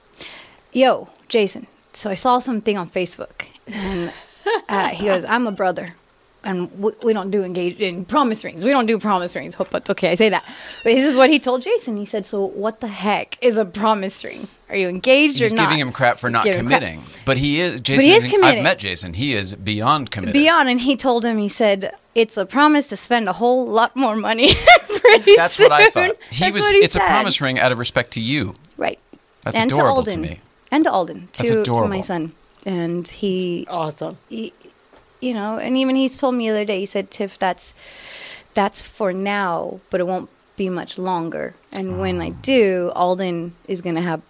yo, 0.73 1.09
Jason. 1.29 1.67
So 1.93 2.09
I 2.09 2.15
saw 2.15 2.39
something 2.39 2.77
on 2.77 2.89
Facebook, 2.89 3.45
and 3.67 4.11
uh, 4.67 4.89
he 4.89 5.05
goes, 5.05 5.23
I'm 5.23 5.47
a 5.47 5.51
brother. 5.51 5.93
And 6.45 6.71
we, 6.79 6.91
we 7.03 7.11
don't 7.11 7.31
do 7.31 7.43
engage 7.43 7.79
in 7.79 8.05
promise 8.05 8.43
rings. 8.43 8.63
We 8.63 8.69
don't 8.69 8.85
do 8.85 8.99
promise 8.99 9.35
rings. 9.35 9.55
Hope 9.55 9.71
that's 9.71 9.89
okay. 9.89 10.11
I 10.11 10.15
say 10.15 10.29
that. 10.29 10.43
But 10.83 10.93
this 10.93 11.03
is 11.03 11.17
what 11.17 11.31
he 11.31 11.39
told 11.39 11.63
Jason. 11.63 11.97
He 11.97 12.05
said, 12.05 12.23
"So 12.27 12.45
what 12.45 12.81
the 12.81 12.87
heck 12.87 13.37
is 13.43 13.57
a 13.57 13.65
promise 13.65 14.23
ring? 14.23 14.47
Are 14.69 14.75
you 14.75 14.87
engaged 14.87 15.39
He's 15.39 15.51
or 15.51 15.55
not?" 15.55 15.69
giving 15.69 15.79
him 15.79 15.91
crap 15.91 16.19
for 16.19 16.27
He's 16.27 16.33
not 16.33 16.43
giving 16.43 16.59
him 16.59 16.67
crap. 16.67 16.81
committing, 16.81 17.03
but 17.25 17.37
he 17.37 17.59
is. 17.59 17.81
Jason 17.81 18.05
he 18.05 18.13
is 18.13 18.25
I've 18.43 18.61
met 18.63 18.77
Jason. 18.77 19.15
He 19.15 19.33
is 19.33 19.55
beyond 19.55 20.11
committed. 20.11 20.33
Beyond, 20.33 20.69
and 20.69 20.79
he 20.81 20.95
told 20.95 21.25
him, 21.25 21.39
he 21.39 21.49
said, 21.49 21.95
"It's 22.13 22.37
a 22.37 22.45
promise 22.45 22.89
to 22.89 22.95
spend 22.95 23.27
a 23.27 23.33
whole 23.33 23.65
lot 23.67 23.95
more 23.95 24.15
money." 24.15 24.53
pretty 24.99 25.35
That's 25.35 25.57
what 25.57 25.71
I 25.71 25.85
soon." 25.89 25.91
thought. 26.09 26.17
He 26.29 26.41
That's 26.45 26.53
was. 26.53 26.63
what 26.63 26.75
he 26.75 26.81
it's 26.81 26.95
a 26.95 26.99
promise 26.99 27.41
ring 27.41 27.57
out 27.57 27.71
of 27.71 27.79
respect 27.79 28.11
to 28.13 28.19
you. 28.21 28.53
right? 28.77 28.99
That's 29.41 29.57
and 29.57 29.71
adorable 29.71 30.03
to 30.03 30.11
to, 30.11 30.17
me. 30.19 30.41
and 30.71 30.83
to 30.83 30.91
Alden, 30.91 31.29
That's 31.33 31.49
to, 31.49 31.63
to 31.63 31.87
my 31.87 32.01
son, 32.01 32.33
and 32.67 33.07
he 33.07 33.65
Awesome. 33.67 34.17
You 35.25 35.33
know, 35.33 35.57
and 35.57 35.75
even 35.75 35.95
he's 35.95 36.17
told 36.17 36.35
me 36.35 36.45
the 36.47 36.55
other 36.55 36.65
day, 36.65 36.79
he 36.79 36.85
said, 36.85 37.09
Tiff, 37.11 37.37
that's 37.39 37.73
that's 38.53 38.81
for 38.81 39.11
now, 39.11 39.79
but 39.89 39.99
it 39.99 40.07
won't 40.07 40.29
be 40.55 40.69
much 40.69 40.97
longer. 40.97 41.53
And 41.73 41.99
when 41.99 42.19
Oh. 42.21 42.25
I 42.25 42.29
do, 42.29 42.91
Alden 42.95 43.55
is 43.67 43.81
gonna 43.81 44.01
have 44.01 44.21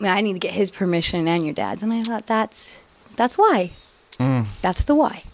I, 0.00 0.08
I 0.18 0.20
need 0.22 0.32
to 0.34 0.38
get 0.38 0.52
his 0.54 0.70
permission 0.70 1.28
and 1.28 1.44
your 1.44 1.54
dad's. 1.54 1.82
And 1.82 1.92
I 1.92 2.02
thought 2.02 2.26
that's 2.26 2.78
that's 3.16 3.36
why. 3.36 3.72
Mm. 4.18 4.46
That's 4.62 4.84
the 4.84 4.94
why. 4.94 5.24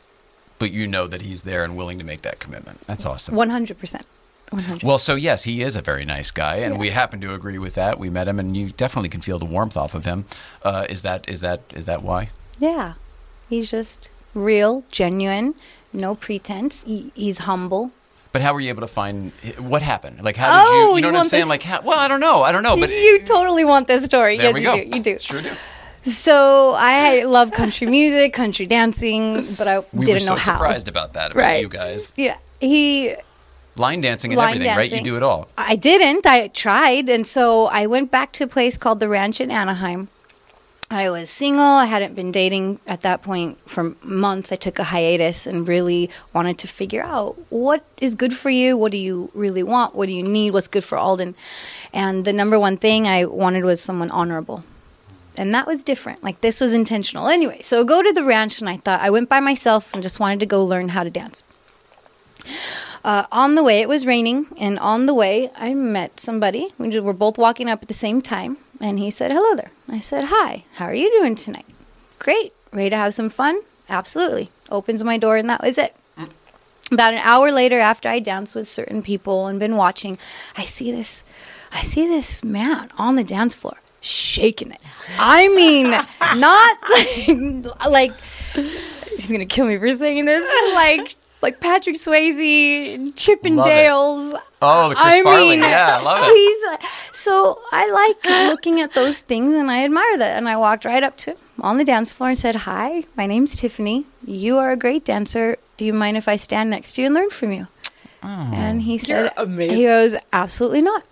But 0.59 0.72
you 0.72 0.86
know 0.88 1.07
that 1.07 1.22
he's 1.22 1.42
there 1.42 1.62
and 1.64 1.76
willing 1.76 1.99
to 1.99 2.05
make 2.05 2.22
that 2.22 2.38
commitment. 2.40 2.80
That's 2.86 3.05
awesome. 3.07 3.34
One 3.36 3.51
hundred 3.51 3.78
percent. 3.78 4.07
One 4.51 4.62
hundred. 4.62 4.84
Well, 4.84 4.99
so 4.99 5.14
yes, 5.16 5.44
he 5.44 5.62
is 5.62 5.76
a 5.76 5.82
very 5.82 6.05
nice 6.05 6.30
guy, 6.30 6.57
and 6.57 6.74
Yeah. 6.74 6.80
we 6.80 6.90
happen 6.90 7.20
to 7.20 7.34
agree 7.34 7.59
with 7.59 7.74
that. 7.74 7.99
We 7.99 8.09
met 8.11 8.26
him, 8.28 8.38
and 8.40 8.57
you 8.57 8.70
definitely 8.70 9.09
can 9.11 9.20
feel 9.20 9.38
the 9.38 9.44
warmth 9.44 9.76
off 9.76 9.94
of 9.94 10.05
him. 10.05 10.24
Uh, 10.62 10.86
is 10.88 11.03
that 11.03 11.28
is 11.28 11.40
that 11.42 11.61
is 11.74 11.84
that 11.86 12.03
why? 12.03 12.30
Yeah. 12.59 12.94
He's 13.51 13.70
just 13.70 14.09
real, 14.37 14.84
genuine, 14.91 15.55
no 15.93 16.14
pretense. 16.14 16.84
He, 16.84 17.11
he's 17.14 17.39
humble. 17.39 17.91
But 18.32 18.43
how 18.43 18.53
were 18.53 18.61
you 18.61 18.68
able 18.68 18.82
to 18.82 18.87
find 18.87 19.32
what 19.59 19.80
happened? 19.82 20.22
Like 20.22 20.37
how 20.37 20.59
did 20.59 20.68
Oh, 20.68 20.91
you? 20.91 20.97
You 20.97 21.01
know 21.03 21.09
you 21.09 21.14
what 21.14 21.20
I'm 21.22 21.28
saying? 21.28 21.43
this- 21.45 21.49
Like 21.49 21.62
how? 21.62 21.80
Well, 21.82 21.99
I 21.99 22.07
don't 22.07 22.20
know. 22.20 22.43
I 22.43 22.53
don't 22.53 22.62
know. 22.62 22.76
But 22.76 22.91
you 22.91 23.22
totally 23.24 23.64
want 23.64 23.89
this 23.89 24.05
story. 24.05 24.37
there 24.37 24.47
yes, 24.47 24.55
we 24.55 24.61
you 24.61 24.66
go. 24.66 24.76
do. 24.76 24.97
You 24.99 25.03
do. 25.03 25.18
Sure 25.18 25.41
do. 25.43 25.51
So 26.05 26.74
I 26.76 27.24
love 27.24 27.51
country 27.53 27.87
music, 27.87 28.32
country 28.32 28.66
dancing, 28.66 29.45
but 29.57 29.66
I 29.66 29.82
We 29.93 30.05
didn't 30.05 30.20
so 30.22 30.34
know 30.34 30.37
how. 30.39 30.53
surprised 30.59 30.87
about 30.87 31.14
that 31.14 31.32
about 31.32 31.41
Right. 31.43 31.62
you 31.62 31.68
guys. 31.68 32.12
Yeah, 32.14 32.37
he. 32.61 33.14
Line 33.78 34.01
dancing 34.01 34.30
and 34.32 34.39
Line 34.39 34.55
everything, 34.62 34.76
right? 34.76 34.93
You 34.93 35.01
do 35.03 35.16
it 35.16 35.22
all. 35.22 35.49
I 35.59 35.76
didn't. 35.76 36.24
I 36.26 36.49
tried, 36.49 37.09
and 37.11 37.26
so 37.26 37.66
I 37.66 37.87
went 37.87 38.11
back 38.11 38.32
to 38.32 38.45
a 38.45 38.47
place 38.47 38.76
called 38.78 39.01
the 39.01 39.09
Ranch 39.09 39.41
in 39.41 39.51
Anaheim. 39.51 40.09
I 40.89 41.11
was 41.11 41.28
single. 41.30 41.64
I 41.64 41.87
hadn't 41.87 42.14
been 42.14 42.30
dating 42.30 42.78
at 42.87 43.01
that 43.01 43.20
point 43.22 43.59
for 43.68 43.97
months. 44.05 44.53
I 44.53 44.57
took 44.57 44.78
a 44.78 44.84
hiatus 44.84 45.45
and 45.47 45.66
really 45.66 46.11
wanted 46.32 46.59
to 46.59 46.68
figure 46.68 47.03
out 47.03 47.37
what 47.51 47.84
is 47.97 48.14
good 48.14 48.32
for 48.32 48.51
you. 48.51 48.76
What 48.76 48.93
do 48.93 48.99
you 48.99 49.30
really 49.34 49.64
want? 49.64 49.97
What 49.97 50.07
do 50.07 50.12
you 50.12 50.22
need? 50.22 50.53
What's 50.53 50.68
good 50.68 50.84
for 50.84 50.97
Alden? 50.97 51.34
And 51.93 52.24
the 52.24 52.32
number 52.32 52.59
one 52.59 52.76
thing 52.76 53.09
I 53.09 53.24
wanted 53.24 53.64
was 53.64 53.80
someone 53.80 54.12
honorable. 54.12 54.62
And 55.37 55.53
that 55.55 55.66
was 55.66 55.82
different. 55.82 56.22
Like 56.22 56.41
this 56.41 56.61
was 56.61 56.72
intentional. 56.72 57.26
Anyway, 57.28 57.62
so 57.62 57.84
go 57.84 58.01
to 58.01 58.12
the 58.12 58.24
ranch, 58.24 58.61
and 58.61 58.68
I 58.68 58.76
thought 58.76 59.01
I 59.01 59.11
went 59.11 59.28
by 59.28 59.41
myself 59.41 59.93
and 59.93 60.03
just 60.03 60.20
wanted 60.20 60.41
to 60.41 60.47
go 60.47 60.64
learn 60.64 60.91
how 60.91 61.03
to 61.03 61.11
dance. 61.11 61.43
Uh, 63.05 63.26
on 63.30 63.55
the 63.55 63.62
way, 63.62 63.80
it 63.80 63.89
was 63.89 64.07
raining, 64.07 64.47
and 64.59 64.78
on 64.78 65.07
the 65.07 65.14
way, 65.14 65.51
I 65.57 65.74
met 65.74 66.20
somebody. 66.20 66.72
We 66.78 66.99
were 67.01 67.12
both 67.12 67.39
walking 67.39 67.68
up 67.68 67.82
at 67.82 67.89
the 67.89 67.95
same 67.95 68.22
time, 68.22 68.57
and 68.81 68.99
he 68.99 69.11
said, 69.11 69.33
Hello 69.33 69.55
there. 69.55 69.70
I 69.89 69.99
said, 69.99 70.24
Hi, 70.29 70.64
how 70.74 70.87
are 70.87 70.95
you 70.95 71.11
doing 71.11 71.35
tonight? 71.35 71.66
Great. 72.18 72.53
Ready 72.72 72.91
to 72.91 72.97
have 72.97 73.14
some 73.14 73.31
fun? 73.31 73.61
Absolutely. 73.89 74.51
Opens 74.70 75.03
my 75.05 75.18
door, 75.18 75.37
and 75.37 75.49
that 75.49 75.62
was 75.62 75.79
it. 75.79 75.95
About 76.93 77.14
an 77.14 77.20
hour 77.24 77.51
later, 77.51 77.81
after 77.81 78.09
I 78.09 78.20
danced 78.20 78.55
with 78.55 78.68
certain 78.68 79.03
people 79.03 79.47
and 79.49 79.59
been 79.59 79.77
watching, 79.77 80.16
I 80.57 80.64
see 80.64 80.93
this, 80.93 81.24
I 81.72 81.81
see 81.81 82.07
this 82.07 82.45
man 82.45 82.91
on 82.97 83.16
the 83.16 83.24
dance 83.24 83.57
floor 83.57 83.74
shaking 84.01 84.70
it. 84.70 84.81
I 85.18 85.49
mean, 85.49 85.91
not 86.39 86.79
like, 87.89 87.91
like 87.91 88.12
she's 89.16 89.31
gonna 89.31 89.47
kill 89.47 89.66
me 89.66 89.79
for 89.79 89.91
saying 89.97 90.24
this, 90.27 90.74
like 90.74 91.16
like 91.43 91.61
Patrick 91.61 91.97
Swayze, 91.97 93.12
Chippendales. 93.14 94.39
Oh, 94.62 94.89
the 94.89 94.95
Chris 94.95 95.07
I 95.16 95.22
Farley. 95.22 95.49
mean, 95.51 95.61
yeah, 95.61 95.99
I 95.99 96.03
love 96.03 96.28
it. 96.30 96.34
He's 96.34 96.66
like, 96.70 96.82
so 97.14 97.61
I 97.72 97.91
like 97.91 98.24
looking 98.49 98.80
at 98.80 98.95
those 98.95 99.20
things 99.20 99.55
and 99.55 99.70
I 99.70 99.84
admire 99.84 100.18
that. 100.18 100.37
And 100.39 100.49
I 100.49 100.57
walked 100.57 100.84
right 100.84 101.03
up 101.03 101.16
to 101.18 101.32
him 101.32 101.37
on 101.61 101.76
the 101.78 101.84
dance 101.84 102.12
floor 102.12 102.30
and 102.30 102.39
said, 102.39 102.55
Hi, 102.55 103.05
my 103.16 103.26
name's 103.26 103.57
Tiffany. 103.57 104.07
You 104.24 104.59
are 104.59 104.72
a 104.72 104.76
great 104.76 105.05
dancer. 105.05 105.57
Do 105.76 105.84
you 105.84 105.93
mind 105.93 106.16
if 106.16 106.26
I 106.26 106.37
stand 106.37 106.70
next 106.70 106.95
to 106.95 107.03
you 107.03 107.07
and 107.07 107.14
learn 107.14 107.30
from 107.30 107.53
you? 107.53 107.68
Oh. 108.22 108.50
And 108.54 108.82
he 108.82 108.98
said, 108.98 109.32
amazing. 109.36 109.76
He 109.76 109.84
goes, 109.84 110.14
Absolutely 110.32 110.82
not. 110.82 111.04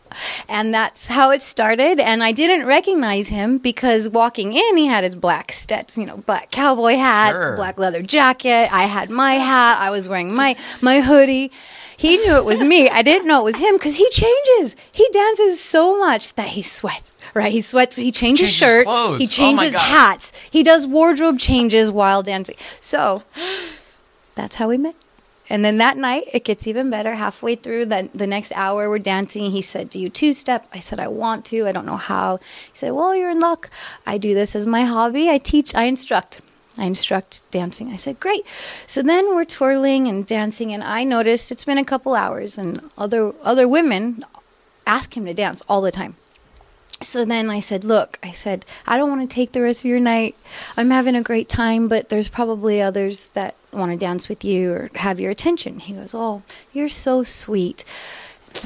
And 0.48 0.72
that's 0.72 1.08
how 1.08 1.30
it 1.30 1.42
started. 1.42 1.98
And 2.00 2.22
I 2.22 2.32
didn't 2.32 2.66
recognize 2.66 3.28
him 3.28 3.58
because 3.58 4.08
walking 4.08 4.52
in, 4.52 4.76
he 4.76 4.86
had 4.86 5.02
his 5.04 5.16
black 5.16 5.50
Stetson, 5.52 6.02
you 6.02 6.06
know, 6.08 6.18
black 6.18 6.50
cowboy 6.50 6.94
hat, 6.96 7.32
Sure. 7.32 7.56
black 7.56 7.78
leather 7.78 8.02
jacket. 8.02 8.68
I 8.72 8.84
had 8.84 9.10
my 9.10 9.34
hat. 9.34 9.78
I 9.80 9.90
was 9.90 10.08
wearing 10.08 10.32
my, 10.34 10.56
my 10.80 11.00
hoodie. 11.00 11.50
He 11.96 12.16
knew 12.16 12.34
it 12.36 12.44
was 12.44 12.60
me. 12.62 12.88
I 12.88 13.02
didn't 13.02 13.26
know 13.28 13.40
it 13.40 13.44
was 13.44 13.56
him 13.58 13.74
because 13.76 13.96
he 13.96 14.08
changes. 14.10 14.76
He 14.90 15.08
dances 15.12 15.60
so 15.60 15.98
much 15.98 16.34
that 16.34 16.48
he 16.48 16.62
sweats. 16.62 17.12
Right? 17.34 17.52
He 17.52 17.60
sweats. 17.60 17.96
He 17.96 18.12
changes, 18.12 18.50
Changes 18.50 18.54
shirts. 18.56 18.84
clothes. 18.84 19.18
He 19.18 19.24
Oh 19.26 19.28
changes 19.28 19.72
God. 19.72 19.80
hats. 19.80 20.32
He 20.50 20.62
does 20.62 20.86
wardrobe 20.86 21.38
changes 21.38 21.90
while 21.90 22.22
dancing. 22.22 22.56
So 22.80 23.22
that's 24.34 24.56
how 24.56 24.68
we 24.68 24.76
met. 24.76 24.94
And 25.50 25.64
then 25.64 25.78
that 25.78 25.98
night, 25.98 26.24
it 26.32 26.44
gets 26.44 26.66
even 26.66 26.88
better. 26.88 27.14
Halfway 27.14 27.54
through 27.54 27.86
the, 27.86 28.08
the 28.14 28.26
next 28.26 28.52
hour, 28.54 28.88
we're 28.88 28.98
dancing. 28.98 29.50
He 29.50 29.60
said, 29.60 29.90
Do 29.90 30.00
you 30.00 30.08
two 30.08 30.32
step? 30.32 30.66
I 30.72 30.80
said, 30.80 31.00
I 31.00 31.08
want 31.08 31.44
to. 31.46 31.66
I 31.66 31.72
don't 31.72 31.86
know 31.86 31.98
how. 31.98 32.38
He 32.38 32.70
said, 32.72 32.92
Well, 32.92 33.14
you're 33.14 33.30
in 33.30 33.40
luck. 33.40 33.68
I 34.06 34.16
do 34.16 34.34
this 34.34 34.56
as 34.56 34.66
my 34.66 34.82
hobby. 34.82 35.28
I 35.28 35.38
teach, 35.38 35.74
I 35.74 35.84
instruct. 35.84 36.40
I 36.78 36.84
instruct 36.84 37.48
dancing. 37.50 37.92
I 37.92 37.96
said, 37.96 38.18
Great. 38.20 38.46
So 38.86 39.02
then 39.02 39.34
we're 39.34 39.44
twirling 39.44 40.08
and 40.08 40.26
dancing, 40.26 40.72
and 40.72 40.82
I 40.82 41.04
noticed 41.04 41.52
it's 41.52 41.64
been 41.64 41.78
a 41.78 41.84
couple 41.84 42.14
hours, 42.14 42.56
and 42.56 42.80
other, 42.96 43.34
other 43.42 43.68
women 43.68 44.24
ask 44.86 45.16
him 45.16 45.26
to 45.26 45.34
dance 45.34 45.62
all 45.68 45.82
the 45.82 45.92
time. 45.92 46.16
So 47.02 47.24
then 47.24 47.50
I 47.50 47.60
said, 47.60 47.84
Look, 47.84 48.18
I 48.22 48.30
said, 48.30 48.64
I 48.86 48.96
don't 48.96 49.10
want 49.10 49.28
to 49.28 49.34
take 49.34 49.52
the 49.52 49.60
rest 49.60 49.80
of 49.80 49.86
your 49.86 50.00
night. 50.00 50.36
I'm 50.76 50.90
having 50.90 51.14
a 51.14 51.22
great 51.22 51.50
time, 51.50 51.86
but 51.86 52.08
there's 52.08 52.28
probably 52.28 52.80
others 52.80 53.28
that 53.34 53.56
want 53.76 53.92
to 53.92 53.96
dance 53.96 54.28
with 54.28 54.44
you 54.44 54.72
or 54.72 54.90
have 54.94 55.20
your 55.20 55.30
attention. 55.30 55.80
He 55.80 55.92
goes, 55.94 56.14
Oh, 56.14 56.42
you're 56.72 56.88
so 56.88 57.22
sweet. 57.22 57.84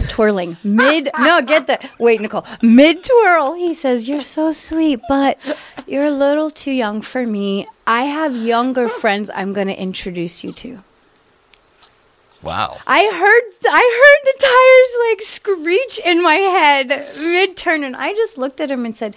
Twirling 0.09 0.59
mid, 0.65 1.09
no, 1.19 1.41
get 1.41 1.67
that. 1.69 1.91
Wait, 1.99 2.21
Nicole, 2.21 2.45
mid 2.63 3.03
twirl. 3.03 3.55
He 3.55 3.73
says, 3.73 4.09
You're 4.09 4.21
so 4.21 4.53
sweet, 4.53 5.01
but 5.09 5.39
you're 5.87 6.05
a 6.05 6.11
little 6.11 6.51
too 6.51 6.73
young 6.73 7.01
for 7.01 7.27
me. 7.27 7.67
I 7.87 8.03
have 8.03 8.37
younger 8.37 8.89
friends 8.91 9.31
I'm 9.35 9.55
going 9.55 9.69
to 9.69 9.81
introduce 9.81 10.45
you 10.45 10.53
to. 10.53 10.79
Wow. 12.43 12.79
I 12.87 13.01
heard 13.01 13.73
I 13.73 13.83
heard 14.01 14.21
the 14.25 14.47
tires 14.47 15.11
like 15.11 15.23
screech 15.23 15.99
in 16.05 16.23
my 16.23 16.35
head 16.35 16.89
mid 17.19 17.57
turn, 17.57 17.83
and 17.83 17.97
I 17.97 18.13
just 18.15 18.39
looked 18.39 18.61
at 18.61 18.71
him 18.71 18.85
and 18.85 18.97
said, 18.97 19.17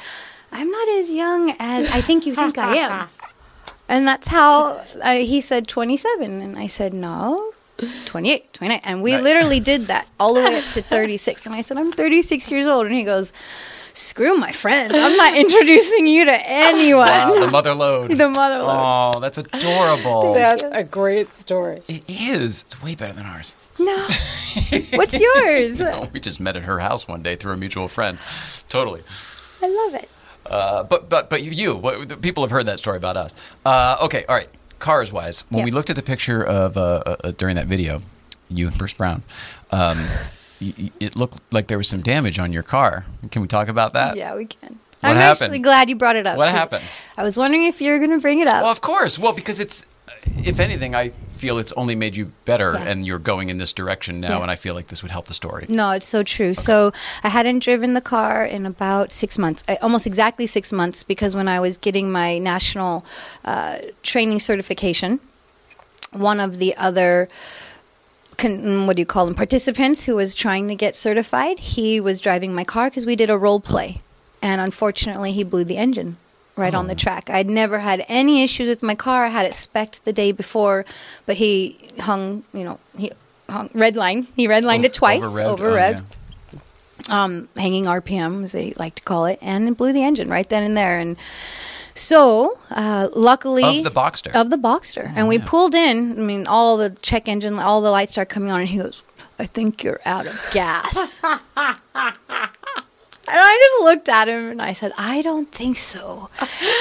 "I'm 0.52 0.72
not 0.72 0.88
as 0.89 1.12
young 1.12 1.56
as 1.60 1.92
I 1.92 2.02
think 2.02 2.26
you 2.26 2.34
think 2.34 2.58
I 2.58 2.78
am." 2.78 3.10
And 3.92 4.08
that's 4.08 4.28
how 4.30 4.82
uh, 5.02 5.16
he 5.16 5.42
said 5.42 5.68
27, 5.68 6.42
and 6.42 6.58
I 6.58 6.68
said 6.68 6.94
no. 6.94 7.52
28, 8.06 8.54
29. 8.54 8.82
And 8.84 9.02
we 9.04 9.16
Right. 9.16 9.24
literally 9.24 9.60
did 9.60 9.88
that 9.88 10.08
all 10.20 10.34
the 10.36 10.42
way 10.42 10.58
up 10.60 10.64
to 10.74 10.82
36. 10.98 11.46
And 11.46 11.54
I 11.54 11.62
said, 11.62 11.78
I'm 11.78 11.92
36 11.92 12.50
years 12.52 12.68
old. 12.68 12.86
And 12.86 12.96
he 12.96 13.04
goes, 13.04 13.34
Screw 13.94 14.38
my 14.38 14.54
friends. 14.54 14.94
I'm 14.96 15.18
not 15.18 15.36
introducing 15.36 16.08
you 16.08 16.24
to 16.24 16.50
anyone. 16.50 17.06
Wow, 17.08 17.39
the 17.42 17.52
mother 17.52 17.74
lode. 17.74 18.12
The 18.18 18.30
mother 18.30 18.60
lode. 18.64 19.16
Oh, 19.16 19.20
that's 19.20 19.38
adorable. 19.38 20.34
That's 20.34 20.64
a 20.64 20.84
great 20.84 21.34
story. 21.34 21.82
It 21.89 22.04
is. 22.08 22.62
It's 22.62 22.82
way 22.82 22.96
better 22.96 23.12
than 23.14 23.26
ours. 23.26 23.54
No. 23.78 24.08
What's 24.94 25.20
yours? 25.20 25.82
We 26.14 26.22
just 26.22 26.39
met 26.39 26.56
at 26.56 26.64
her 26.64 26.80
house 26.80 27.06
one 27.08 27.22
day 27.22 27.36
through 27.36 27.52
a 27.52 27.58
mutual 27.58 27.89
friend. 27.89 28.18
Totally. 28.70 29.02
I 29.62 29.68
love 29.68 29.96
it. 30.02 30.10
Uh, 30.46 30.84
but 30.84 31.10
but 31.10 31.30
but 31.30 31.44
you, 31.44 31.76
what, 31.76 32.10
the 32.10 32.18
people 32.18 32.44
have 32.44 32.52
heard 32.52 32.66
that 32.66 32.80
story 32.80 32.98
about 32.98 33.18
us. 33.18 33.36
Uh, 33.66 33.98
okay, 34.02 34.26
all 34.28 34.36
right. 34.36 34.50
Cars 34.80 35.12
wise, 35.14 35.42
when 35.50 35.60
Yeah. 35.60 35.66
we 35.66 35.72
looked 35.72 35.89
at 35.92 35.96
the 35.96 36.02
picture 36.02 36.44
of 36.44 36.76
uh, 36.76 37.04
uh, 37.06 37.32
during 37.38 37.56
that 37.56 37.68
video, 37.68 38.02
you 38.50 38.68
and 38.68 38.76
Bruce 38.78 38.94
Brown, 38.94 39.22
um, 39.70 40.08
it 40.60 41.16
looked 41.16 41.39
like 41.54 41.68
there 41.68 41.78
was 41.78 41.88
some 41.88 42.02
damage 42.02 42.39
on 42.39 42.52
your 42.52 42.64
car. 42.64 43.06
Can 43.30 43.42
we 43.44 43.48
talk 43.48 43.68
about 43.68 43.94
that? 43.94 44.16
Yeah, 44.18 44.36
we 44.36 44.46
can. 44.46 44.80
What 45.02 45.10
I'm 45.12 45.16
happened? 45.18 45.44
actually 45.44 45.60
glad 45.60 45.89
you 45.89 45.96
brought 45.96 46.16
it 46.16 46.28
up. 46.28 46.38
What 46.38 46.50
happened? 46.50 46.84
I 47.18 47.24
was 47.24 47.38
wondering 47.38 47.64
if 47.66 47.82
you 47.82 47.92
were 47.92 47.98
going 48.00 48.12
to 48.12 48.20
bring 48.20 48.39
it 48.39 48.48
up. 48.48 48.62
Well, 48.64 48.72
of 48.72 48.82
course. 48.82 49.18
Well, 49.18 49.34
because 49.34 49.60
it's, 49.60 49.86
if 50.45 50.59
anything, 50.59 50.95
I 50.95 51.09
feel 51.38 51.57
it's 51.57 51.72
only 51.74 51.95
made 51.95 52.16
you 52.16 52.32
better, 52.45 52.74
Yeah. 52.76 52.84
and 52.89 53.05
you're 53.05 53.20
going 53.20 53.49
in 53.49 53.57
this 53.57 53.74
direction 53.74 54.20
now. 54.20 54.38
Yeah. 54.38 54.41
And 54.43 54.51
I 54.51 54.55
feel 54.55 54.76
like 54.76 54.88
this 54.88 55.01
would 55.01 55.12
help 55.12 55.26
the 55.28 55.34
story. 55.34 55.66
No, 55.70 55.91
it's 55.91 56.07
so 56.07 56.22
true. 56.24 56.53
So 56.53 56.91
I 57.24 57.30
hadn't 57.30 57.59
driven 57.59 57.93
the 57.93 58.01
car 58.01 58.45
in 58.45 58.66
about 58.66 59.12
six 59.12 59.38
months, 59.38 59.64
I, 59.68 59.76
almost 59.78 60.05
exactly 60.05 60.45
six 60.45 60.72
months, 60.72 61.03
because 61.03 61.36
when 61.36 61.47
I 61.47 61.59
was 61.59 61.78
getting 61.78 62.12
my 62.12 62.38
national 62.38 63.03
uh, 63.43 63.80
training 64.03 64.39
certification, 64.39 65.20
one 66.14 66.39
of 66.39 66.57
the 66.59 66.76
other 66.78 67.30
con- 68.38 68.86
what 68.86 68.95
do 68.95 69.01
you 69.01 69.05
call 69.05 69.26
them 69.26 69.36
participants 69.36 70.05
who 70.05 70.16
was 70.16 70.36
trying 70.36 70.68
to 70.68 70.76
get 70.76 70.95
certified 70.95 71.57
he 71.59 71.99
was 72.01 72.20
driving 72.20 72.53
my 72.53 72.64
car 72.64 72.89
because 72.89 73.05
we 73.05 73.16
did 73.16 73.30
a 73.30 73.38
role 73.38 73.59
play 73.62 74.01
and 74.41 74.59
unfortunately 74.59 75.32
he 75.32 75.43
blew 75.43 75.64
the 75.64 75.78
engine 75.78 76.18
right 76.56 76.74
on 76.76 76.88
the 76.88 76.95
track 76.95 77.30
i'd 77.30 77.49
never 77.49 77.80
had 77.80 78.04
any 78.08 78.43
issues 78.43 78.68
with 78.68 78.84
my 78.84 78.95
car 78.95 79.26
i 79.26 79.30
had 79.30 79.45
it 79.45 79.54
spec'd 79.54 80.04
the 80.06 80.14
day 80.14 80.32
before 80.32 80.86
but 81.26 81.38
he 81.38 81.78
hung 81.99 82.43
you 82.54 82.64
know 82.64 82.80
he 82.97 83.12
hung 83.49 83.70
red 83.74 83.95
line 83.95 84.28
he 84.36 84.47
red 84.47 84.64
lined 84.64 84.86
it 84.86 84.93
twice 84.93 85.24
over 85.24 85.72
Oh, 85.72 85.76
yeah. 85.76 86.02
um, 87.10 87.49
hanging 87.58 87.86
RPM, 87.86 88.43
as 88.43 88.52
they 88.52 88.74
like 88.78 88.95
to 88.95 89.02
call 89.04 89.26
it, 89.26 89.39
and 89.41 89.68
it 89.68 89.76
blew 89.78 89.91
the 89.91 90.04
engine 90.04 90.30
right 90.30 90.47
then 90.47 90.64
and 90.64 90.78
there. 90.78 90.99
And 90.99 91.18
so, 91.95 92.58
uh, 92.70 93.10
luckily, 93.16 93.80
Of 93.80 93.84
the 93.84 93.89
Boxster? 93.91 94.34
of 94.36 94.49
the 94.52 94.56
Boxster, 94.58 95.12
and 95.16 95.28
we 95.28 95.38
yeah. 95.38 95.45
pulled 95.47 95.74
in. 95.74 96.12
I 96.12 96.22
mean, 96.22 96.45
all 96.47 96.78
the 96.78 96.91
check 97.02 97.28
engine, 97.28 97.58
all 97.60 97.82
the 97.82 97.89
lights 97.91 98.12
start 98.14 98.30
coming 98.30 98.52
on, 98.52 98.62
and 98.62 98.70
he 98.70 98.78
goes, 98.78 99.02
"I 99.39 99.45
think 99.47 99.84
you're 99.84 99.99
out 100.06 100.28
of 100.28 100.39
gas." 100.54 101.22
and 103.28 103.38
I 103.38 103.69
just 103.69 103.84
looked 103.84 104.09
at 104.09 104.28
him 104.28 104.51
and 104.51 104.61
I 104.61 104.74
said, 104.74 104.93
"I 104.97 105.22
don't 105.22 105.51
think 105.51 105.78
so." 105.78 106.30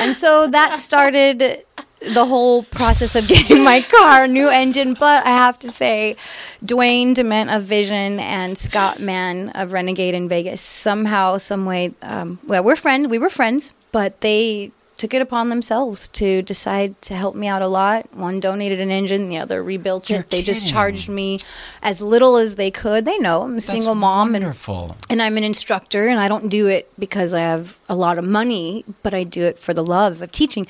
and 0.01 0.17
so 0.17 0.47
that 0.49 0.79
started 0.79 1.65
the 2.01 2.25
whole 2.25 2.63
process 2.65 3.15
of 3.15 3.29
getting 3.35 3.63
my 3.63 3.83
car 3.83 4.25
a 4.25 4.29
new 4.29 4.49
engine. 4.49 4.95
But 4.95 5.27
I 5.27 5.31
have 5.31 5.59
to 5.61 5.69
say, 5.69 6.17
Dwayne 6.65 7.15
Dement 7.15 7.51
of 7.51 7.65
Vision 7.65 8.19
and 8.21 8.57
Scott 8.57 9.01
Mann 9.01 9.51
of 9.51 9.73
Renegade 9.73 10.15
in 10.15 10.29
Vegas 10.29 10.61
somehow, 10.61 11.39
some 11.39 11.67
way, 11.67 11.95
um, 12.03 12.39
well, 12.47 12.65
we're 12.65 12.77
friends. 12.77 13.09
We 13.09 13.19
were 13.19 13.31
friends, 13.31 13.75
but 13.93 14.21
they 14.21 14.73
took 15.01 15.15
it 15.15 15.23
upon 15.23 15.49
themselves 15.49 16.09
to 16.09 16.43
decide 16.43 17.01
to 17.03 17.15
help 17.15 17.35
me 17.35 17.49
out 17.49 17.63
a 17.63 17.67
lot. 17.69 18.13
One 18.15 18.39
donated 18.39 18.81
an 18.81 18.91
engine, 18.91 19.31
the 19.31 19.39
other 19.39 19.63
rebuilt 19.63 20.11
You're 20.11 20.21
it. 20.21 20.29
They 20.31 20.43
just 20.43 20.67
charged 20.67 21.09
me 21.09 21.39
as 21.83 22.01
little 22.03 22.37
as 22.37 22.57
they 22.57 22.71
could. 22.71 23.07
They 23.07 23.17
know 23.19 23.43
I'm 23.43 23.53
a 23.53 23.55
That's 23.55 23.67
single 23.67 23.95
mom 23.95 24.35
and 24.35 24.45
wonderful. 24.45 24.97
and 25.09 25.23
I'm 25.23 25.37
an 25.39 25.45
instructor, 25.45 26.07
and 26.07 26.21
I 26.21 26.29
don't 26.29 26.49
do 26.49 26.67
it 26.67 26.91
because 26.99 27.33
I 27.33 27.41
have 27.41 27.79
a 27.89 27.95
lot 27.95 28.19
of 28.19 28.25
money, 28.25 28.85
but 29.03 29.15
I 29.15 29.25
do 29.25 29.43
it 29.45 29.59
for 29.59 29.73
the 29.73 29.83
love 29.85 30.21
of 30.21 30.31
teaching. 30.33 30.67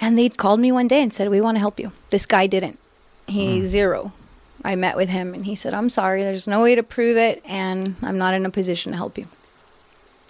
And 0.00 0.16
they 0.16 0.28
called 0.28 0.60
me 0.60 0.70
one 0.70 0.86
day 0.88 1.02
and 1.02 1.12
said, 1.12 1.28
"We 1.28 1.40
want 1.40 1.56
to 1.56 1.60
help 1.60 1.80
you." 1.80 1.90
This 2.10 2.26
guy 2.26 2.46
didn't. 2.46 2.78
He 3.26 3.58
Hmm. 3.60 3.66
zero. 3.66 4.12
I 4.64 4.76
met 4.76 4.96
with 4.96 5.08
him, 5.10 5.34
and 5.34 5.44
he 5.46 5.54
said, 5.56 5.74
"I'm 5.74 5.90
sorry. 5.90 6.22
There's 6.22 6.46
no 6.46 6.62
way 6.62 6.74
to 6.74 6.82
prove 6.82 7.16
it, 7.16 7.42
and 7.44 7.96
I'm 8.02 8.16
not 8.18 8.34
in 8.34 8.46
a 8.46 8.50
position 8.50 8.92
to 8.92 8.98
help 8.98 9.18
you." 9.18 9.26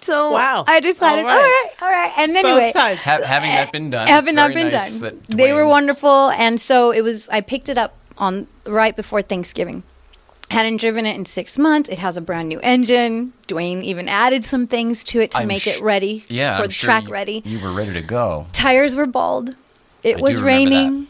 So 0.05 0.33
Wow. 0.33 0.65
I 0.67 0.81
decided, 0.81 1.25
All 1.25 1.31
all 1.31 1.37
right. 1.39 1.71
right, 1.81 1.83
all 1.83 1.89
right. 1.91 2.13
And 2.19 2.35
Both 2.35 2.45
anyway, 2.45 2.73
sides. 2.73 3.01
Ha- 3.01 3.23
having 3.25 3.51
that 3.51 3.73
been 3.73 3.89
done, 3.91 4.07
having 4.07 4.35
it's 4.35 4.37
not 4.37 4.53
been 4.55 4.69
nice 4.69 4.99
done. 4.99 5.01
that 5.01 5.27
They 5.29 5.53
were 5.55 5.67
wonderful, 5.67 6.31
and 6.31 6.61
so 6.61 6.91
it 6.93 7.01
was. 7.03 7.29
I 7.31 7.41
picked 7.41 7.69
it 7.71 7.79
up 7.79 7.95
on 8.19 8.47
right 8.67 8.95
before 8.95 9.23
Thanksgiving. 9.23 9.83
Hadn't 10.51 10.77
driven 10.77 11.07
it 11.07 11.17
in 11.17 11.25
six 11.25 11.57
months. 11.59 11.89
It 11.89 11.99
has 11.99 12.17
a 12.19 12.21
brand 12.21 12.49
new 12.51 12.61
engine. 12.61 13.33
Dwayne 13.49 13.83
even 13.83 14.09
added 14.11 14.45
some 14.45 14.67
things 14.67 15.03
to 15.05 15.21
it 15.21 15.31
to 15.33 15.39
I'm 15.39 15.49
make 15.49 15.63
sh- 15.63 15.79
it 15.79 15.83
ready 15.83 16.23
Yeah, 16.29 16.57
for 16.59 16.63
I'm 16.65 16.69
the 16.69 16.75
sure 16.75 16.87
track 16.87 17.05
you- 17.05 17.11
ready. 17.13 17.43
You 17.47 17.59
were 17.61 17.73
ready 17.73 17.95
to 17.95 18.03
go. 18.03 18.47
Tires 18.53 18.95
were 18.95 19.07
bald. 19.07 19.57
It 20.03 20.19
I 20.19 20.21
was 20.21 20.37
do 20.37 20.43
remember 20.45 20.71
that. 20.71 20.77
raining. 20.77 21.07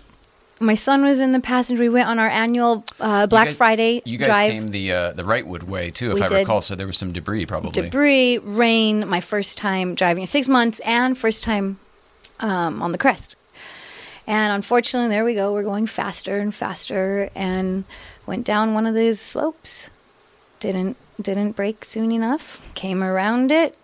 My 0.61 0.75
son 0.77 1.05
was 1.05 1.19
in 1.19 1.33
the 1.33 1.41
passenger. 1.41 1.83
We 1.83 1.89
went 1.89 2.09
on 2.09 2.19
our 2.19 2.29
annual 2.29 2.85
uh, 3.01 3.27
Black 3.27 3.47
You 3.47 3.51
guys- 3.51 3.57
Friday 3.57 4.03
You 4.05 4.19
guys 4.19 4.27
drive. 4.29 4.53
came 4.53 4.71
the 4.71 4.93
uh, 4.93 5.13
the 5.13 5.25
Wrightwood 5.25 5.65
way 5.65 5.91
too, 5.91 6.11
if 6.11 6.15
We 6.15 6.23
I 6.23 6.29
did. 6.29 6.35
recall. 6.41 6.61
So 6.61 6.75
there 6.75 6.87
was 6.87 6.97
some 6.97 7.13
debris, 7.13 7.47
probably. 7.47 7.71
debris, 7.83 8.39
rain. 8.39 9.09
My 9.09 9.21
first 9.21 9.59
time 9.59 9.95
driving 9.95 10.23
in 10.23 10.27
six 10.29 10.49
months, 10.49 10.81
and 10.81 11.19
first 11.19 11.43
time 11.45 11.79
um, 12.41 12.83
on 12.83 12.93
the 12.93 12.99
crest. 12.99 13.35
And 14.27 14.53
unfortunately, 14.55 15.11
there 15.11 15.25
we 15.25 15.35
go. 15.35 15.53
We're 15.53 15.65
going 15.65 15.87
faster 15.87 16.39
and 16.39 16.55
faster, 16.55 17.29
and 17.35 17.85
went 18.25 18.47
down 18.47 18.73
one 18.75 18.87
of 18.87 18.95
these 18.95 19.21
slopes. 19.21 19.91
Didn't 20.61 20.97
didn't 21.21 21.53
break 21.53 21.85
soon 21.85 22.11
enough. 22.13 22.61
Came 22.75 23.03
around 23.03 23.51
it. 23.51 23.77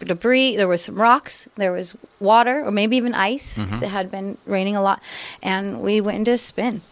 Debris. 0.00 0.56
There 0.56 0.68
was 0.68 0.82
some 0.82 0.96
rocks. 0.96 1.48
There 1.56 1.72
was 1.72 1.96
water, 2.20 2.64
or 2.64 2.70
maybe 2.70 2.96
even 2.96 3.14
ice, 3.14 3.56
because 3.56 3.76
mm-hmm. 3.76 3.84
it 3.84 3.88
had 3.88 4.10
been 4.10 4.38
raining 4.46 4.76
a 4.76 4.82
lot. 4.82 5.02
And 5.42 5.80
we 5.80 6.00
went 6.00 6.18
into 6.18 6.32
a 6.32 6.38
spin. 6.38 6.82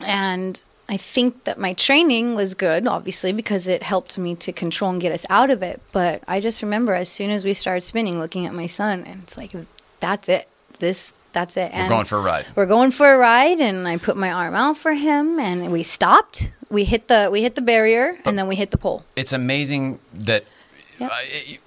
And 0.00 0.62
I 0.88 0.96
think 0.96 1.44
that 1.44 1.58
my 1.58 1.72
training 1.72 2.34
was 2.34 2.54
good, 2.54 2.86
obviously, 2.86 3.32
because 3.32 3.66
it 3.68 3.82
helped 3.82 4.18
me 4.18 4.34
to 4.36 4.52
control 4.52 4.90
and 4.90 5.00
get 5.00 5.12
us 5.12 5.26
out 5.30 5.50
of 5.50 5.62
it. 5.62 5.80
But 5.92 6.22
I 6.28 6.40
just 6.40 6.62
remember 6.62 6.94
as 6.94 7.08
soon 7.08 7.30
as 7.30 7.44
we 7.44 7.54
started 7.54 7.80
spinning, 7.82 8.18
looking 8.18 8.46
at 8.46 8.54
my 8.54 8.66
son, 8.66 9.04
and 9.04 9.22
it's 9.22 9.36
like, 9.36 9.52
that's 10.00 10.28
it. 10.28 10.48
This, 10.78 11.12
that's 11.32 11.56
it. 11.56 11.72
We're 11.74 11.88
going 11.88 12.04
for 12.04 12.18
a 12.18 12.22
ride. 12.22 12.46
We're 12.54 12.66
going 12.66 12.90
for 12.90 13.12
a 13.12 13.18
ride, 13.18 13.60
and 13.60 13.88
I 13.88 13.96
put 13.96 14.16
my 14.16 14.30
arm 14.30 14.54
out 14.54 14.78
for 14.78 14.92
him, 14.92 15.38
and 15.38 15.72
we 15.72 15.82
stopped. 15.82 16.52
We 16.70 16.84
hit 16.84 17.08
the 17.08 17.28
we 17.30 17.42
hit 17.42 17.54
the 17.54 17.62
barrier, 17.62 18.18
and 18.24 18.38
then 18.38 18.48
we 18.48 18.56
hit 18.56 18.70
the 18.70 18.78
pole. 18.78 19.04
It's 19.14 19.32
amazing 19.32 19.98
that. 20.14 20.44
Yep. 20.98 21.10
Uh, 21.10 21.14
it- 21.24 21.60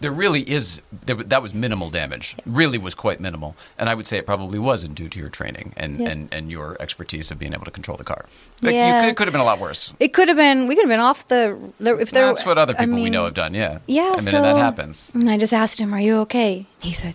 there 0.00 0.10
really 0.10 0.42
is 0.42 0.80
there, 1.06 1.14
that 1.16 1.40
was 1.42 1.54
minimal 1.54 1.88
damage. 1.90 2.34
Really 2.44 2.78
was 2.78 2.94
quite 2.94 3.20
minimal, 3.20 3.54
and 3.78 3.88
I 3.88 3.94
would 3.94 4.06
say 4.06 4.16
it 4.18 4.26
probably 4.26 4.58
wasn't 4.58 4.94
due 4.96 5.08
to 5.08 5.18
your 5.18 5.28
training 5.28 5.72
and, 5.76 6.00
Yep. 6.00 6.10
and, 6.12 6.28
and 6.34 6.50
your 6.50 6.76
expertise 6.80 7.30
of 7.30 7.38
being 7.38 7.52
able 7.52 7.64
to 7.64 7.70
control 7.70 7.96
the 7.96 8.04
car. 8.04 8.26
Like, 8.60 8.74
Yeah. 8.74 8.96
you 8.96 9.02
could, 9.02 9.08
it 9.10 9.16
could 9.16 9.26
have 9.28 9.32
been 9.32 9.40
a 9.40 9.44
lot 9.44 9.60
worse. 9.60 9.92
It 10.00 10.12
could 10.12 10.28
have 10.28 10.36
been. 10.36 10.66
We 10.66 10.74
could 10.74 10.82
have 10.84 10.90
been 10.90 11.00
off 11.00 11.28
the. 11.28 11.56
If 11.80 12.10
there, 12.10 12.26
That's 12.26 12.44
what 12.44 12.58
other 12.58 12.74
I 12.76 12.84
people 12.86 13.02
we 13.02 13.10
know 13.10 13.24
have 13.26 13.34
done. 13.34 13.54
Yeah, 13.54 13.78
Yeah, 13.86 14.02
I 14.02 14.10
mean, 14.10 14.20
so 14.22 14.36
and 14.38 14.44
that 14.46 14.56
happens. 14.56 15.10
I 15.14 15.38
just 15.38 15.52
asked 15.52 15.78
him, 15.80 15.94
"Are 15.94 16.00
you 16.00 16.16
okay?" 16.20 16.66
He 16.80 16.92
said, 16.92 17.14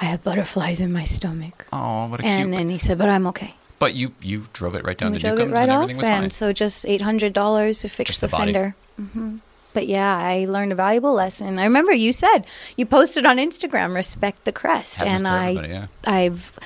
"I 0.00 0.06
have 0.06 0.24
butterflies 0.24 0.80
in 0.80 0.92
my 0.92 1.04
stomach." 1.04 1.66
Oh, 1.72 2.06
what 2.06 2.20
a 2.20 2.24
and 2.24 2.48
cute. 2.50 2.58
then 2.58 2.70
he 2.70 2.78
said, 2.78 2.98
"But 2.98 3.08
I'm 3.10 3.26
okay." 3.28 3.54
but 3.78 3.92
you 3.94 4.12
you 4.22 4.46
drove 4.54 4.74
it 4.74 4.82
right 4.86 4.96
down 4.96 5.12
we 5.12 5.18
to 5.18 5.22
drove 5.22 5.36
Newcomb's 5.36 5.52
it 5.52 5.54
right 5.54 5.62
and 5.68 5.72
off, 5.72 5.90
and 5.90 6.00
fine. 6.00 6.30
so 6.30 6.50
just 6.52 6.86
eight 6.86 7.02
hundred 7.02 7.32
dollars 7.34 7.80
to 7.80 7.88
fix 7.90 8.08
Just 8.08 8.20
the, 8.22 8.26
the 8.28 8.36
fender. 8.36 8.74
hmm 8.96 9.36
But 9.76 9.88
yeah, 9.88 10.16
I 10.16 10.46
learned 10.46 10.72
a 10.72 10.74
valuable 10.74 11.12
lesson. 11.12 11.58
I 11.58 11.64
remember 11.64 11.92
you 11.92 12.10
said 12.10 12.46
you 12.78 12.86
posted 12.86 13.26
on 13.26 13.36
Instagram, 13.36 13.94
"Respect 13.94 14.46
the 14.46 14.50
crest," 14.50 15.02
Happens 15.02 15.22
and 15.22 15.28
I, 15.28 15.50
yeah. 15.50 15.86
I've 16.02 16.58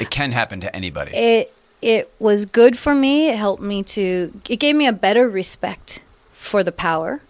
It 0.00 0.10
can 0.10 0.32
happen 0.32 0.60
to 0.62 0.74
anybody. 0.74 1.12
it 1.14 1.54
it 1.80 2.10
was 2.18 2.44
good 2.44 2.76
for 2.76 2.92
me. 2.92 3.28
It 3.28 3.36
helped 3.36 3.62
me 3.62 3.84
to. 3.94 4.32
It 4.48 4.56
gave 4.56 4.74
me 4.74 4.88
a 4.88 4.92
better 4.92 5.28
respect 5.28 6.02
for 6.32 6.64
the 6.64 6.72
power, 6.72 7.20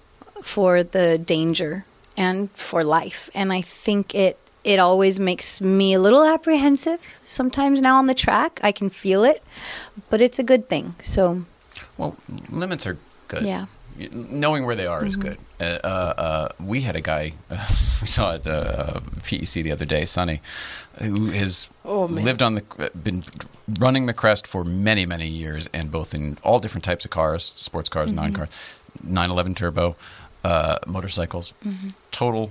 for 0.40 0.82
the 0.82 1.18
danger, 1.18 1.84
and 2.16 2.50
for 2.52 2.82
life. 2.82 3.28
And 3.34 3.52
I 3.52 3.60
think 3.60 4.14
it 4.14 4.38
it 4.64 4.78
always 4.78 5.20
makes 5.20 5.60
me 5.60 5.92
a 5.92 6.00
little 6.00 6.24
apprehensive. 6.24 7.20
Sometimes 7.26 7.82
now 7.82 7.98
on 7.98 8.06
the 8.06 8.14
track, 8.14 8.58
I 8.62 8.72
can 8.72 8.88
feel 8.88 9.22
it, 9.22 9.42
but 10.08 10.22
it's 10.22 10.38
a 10.38 10.42
good 10.42 10.70
thing. 10.70 10.94
So 11.02 11.44
Well, 11.98 12.16
limits 12.48 12.86
are 12.86 12.96
good. 13.28 13.42
Yeah. 13.42 13.66
Knowing 14.12 14.66
where 14.66 14.76
they 14.76 14.86
are 14.86 15.04
is 15.04 15.16
good. 15.16 15.38
Uh, 15.60 15.64
uh, 15.64 16.14
uh, 16.18 16.48
we 16.60 16.82
had 16.82 16.96
a 16.96 17.00
guy 17.00 17.32
we 18.02 18.06
saw 18.06 18.32
at 18.34 18.46
uh, 18.46 19.00
PEC 19.22 19.62
the 19.62 19.72
other 19.72 19.84
day, 19.86 20.04
Sonny, 20.04 20.40
who 21.00 21.26
has 21.26 21.70
Oh, 21.84 22.04
lived 22.04 22.42
on 22.42 22.54
the 22.56 22.90
been 23.02 23.22
running 23.78 24.06
the 24.06 24.12
crest 24.14 24.46
for 24.46 24.64
many 24.64 25.06
many 25.06 25.28
years, 25.28 25.68
and 25.72 25.90
both 25.90 26.14
in 26.14 26.36
all 26.42 26.58
different 26.58 26.84
types 26.84 27.04
of 27.04 27.10
cars, 27.10 27.44
sports 27.44 27.88
cars, 27.88 28.12
non 28.12 28.32
cars, 28.32 28.48
911 29.02 29.54
turbo, 29.54 29.96
uh, 30.44 30.78
motorcycles. 30.86 31.52
Total. 32.10 32.50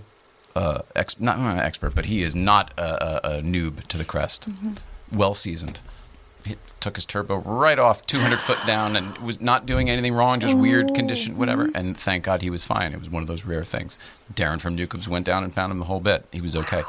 Uh, 0.55 0.81
ex- 0.95 1.19
not, 1.19 1.37
not 1.37 1.53
an 1.55 1.59
expert, 1.59 1.93
but 1.93 2.05
he 2.05 2.23
is 2.23 2.33
not 2.33 2.71
a, 2.77 2.81
a, 2.81 3.37
a 3.37 3.41
noob 3.41 3.85
to 3.87 3.97
the 3.97 4.05
crest. 4.05 4.47
Well 5.11 5.35
seasoned 5.35 5.81
he 6.45 6.55
took 6.79 6.95
his 6.95 7.05
turbo 7.05 7.37
right 7.37 7.79
off 7.79 8.05
200 8.05 8.37
foot 8.39 8.59
down 8.67 8.95
and 8.95 9.17
was 9.19 9.41
not 9.41 9.65
doing 9.65 9.89
anything 9.89 10.13
wrong, 10.13 10.39
just 10.39 10.55
weird 10.55 10.93
condition, 10.93 11.37
whatever. 11.37 11.69
And 11.73 11.97
thank 11.97 12.23
God 12.23 12.41
he 12.41 12.49
was 12.49 12.63
fine. 12.63 12.93
It 12.93 12.99
was 12.99 13.09
one 13.09 13.23
of 13.23 13.27
those 13.27 13.45
rare 13.45 13.63
things. 13.63 13.97
Darren 14.33 14.61
from 14.61 14.75
Newcombs 14.75 15.07
went 15.07 15.25
down 15.25 15.43
and 15.43 15.53
found 15.53 15.71
him 15.71 15.79
the 15.79 15.85
whole 15.85 15.99
bit. 15.99 16.25
He 16.31 16.41
was 16.41 16.55
okay. 16.55 16.83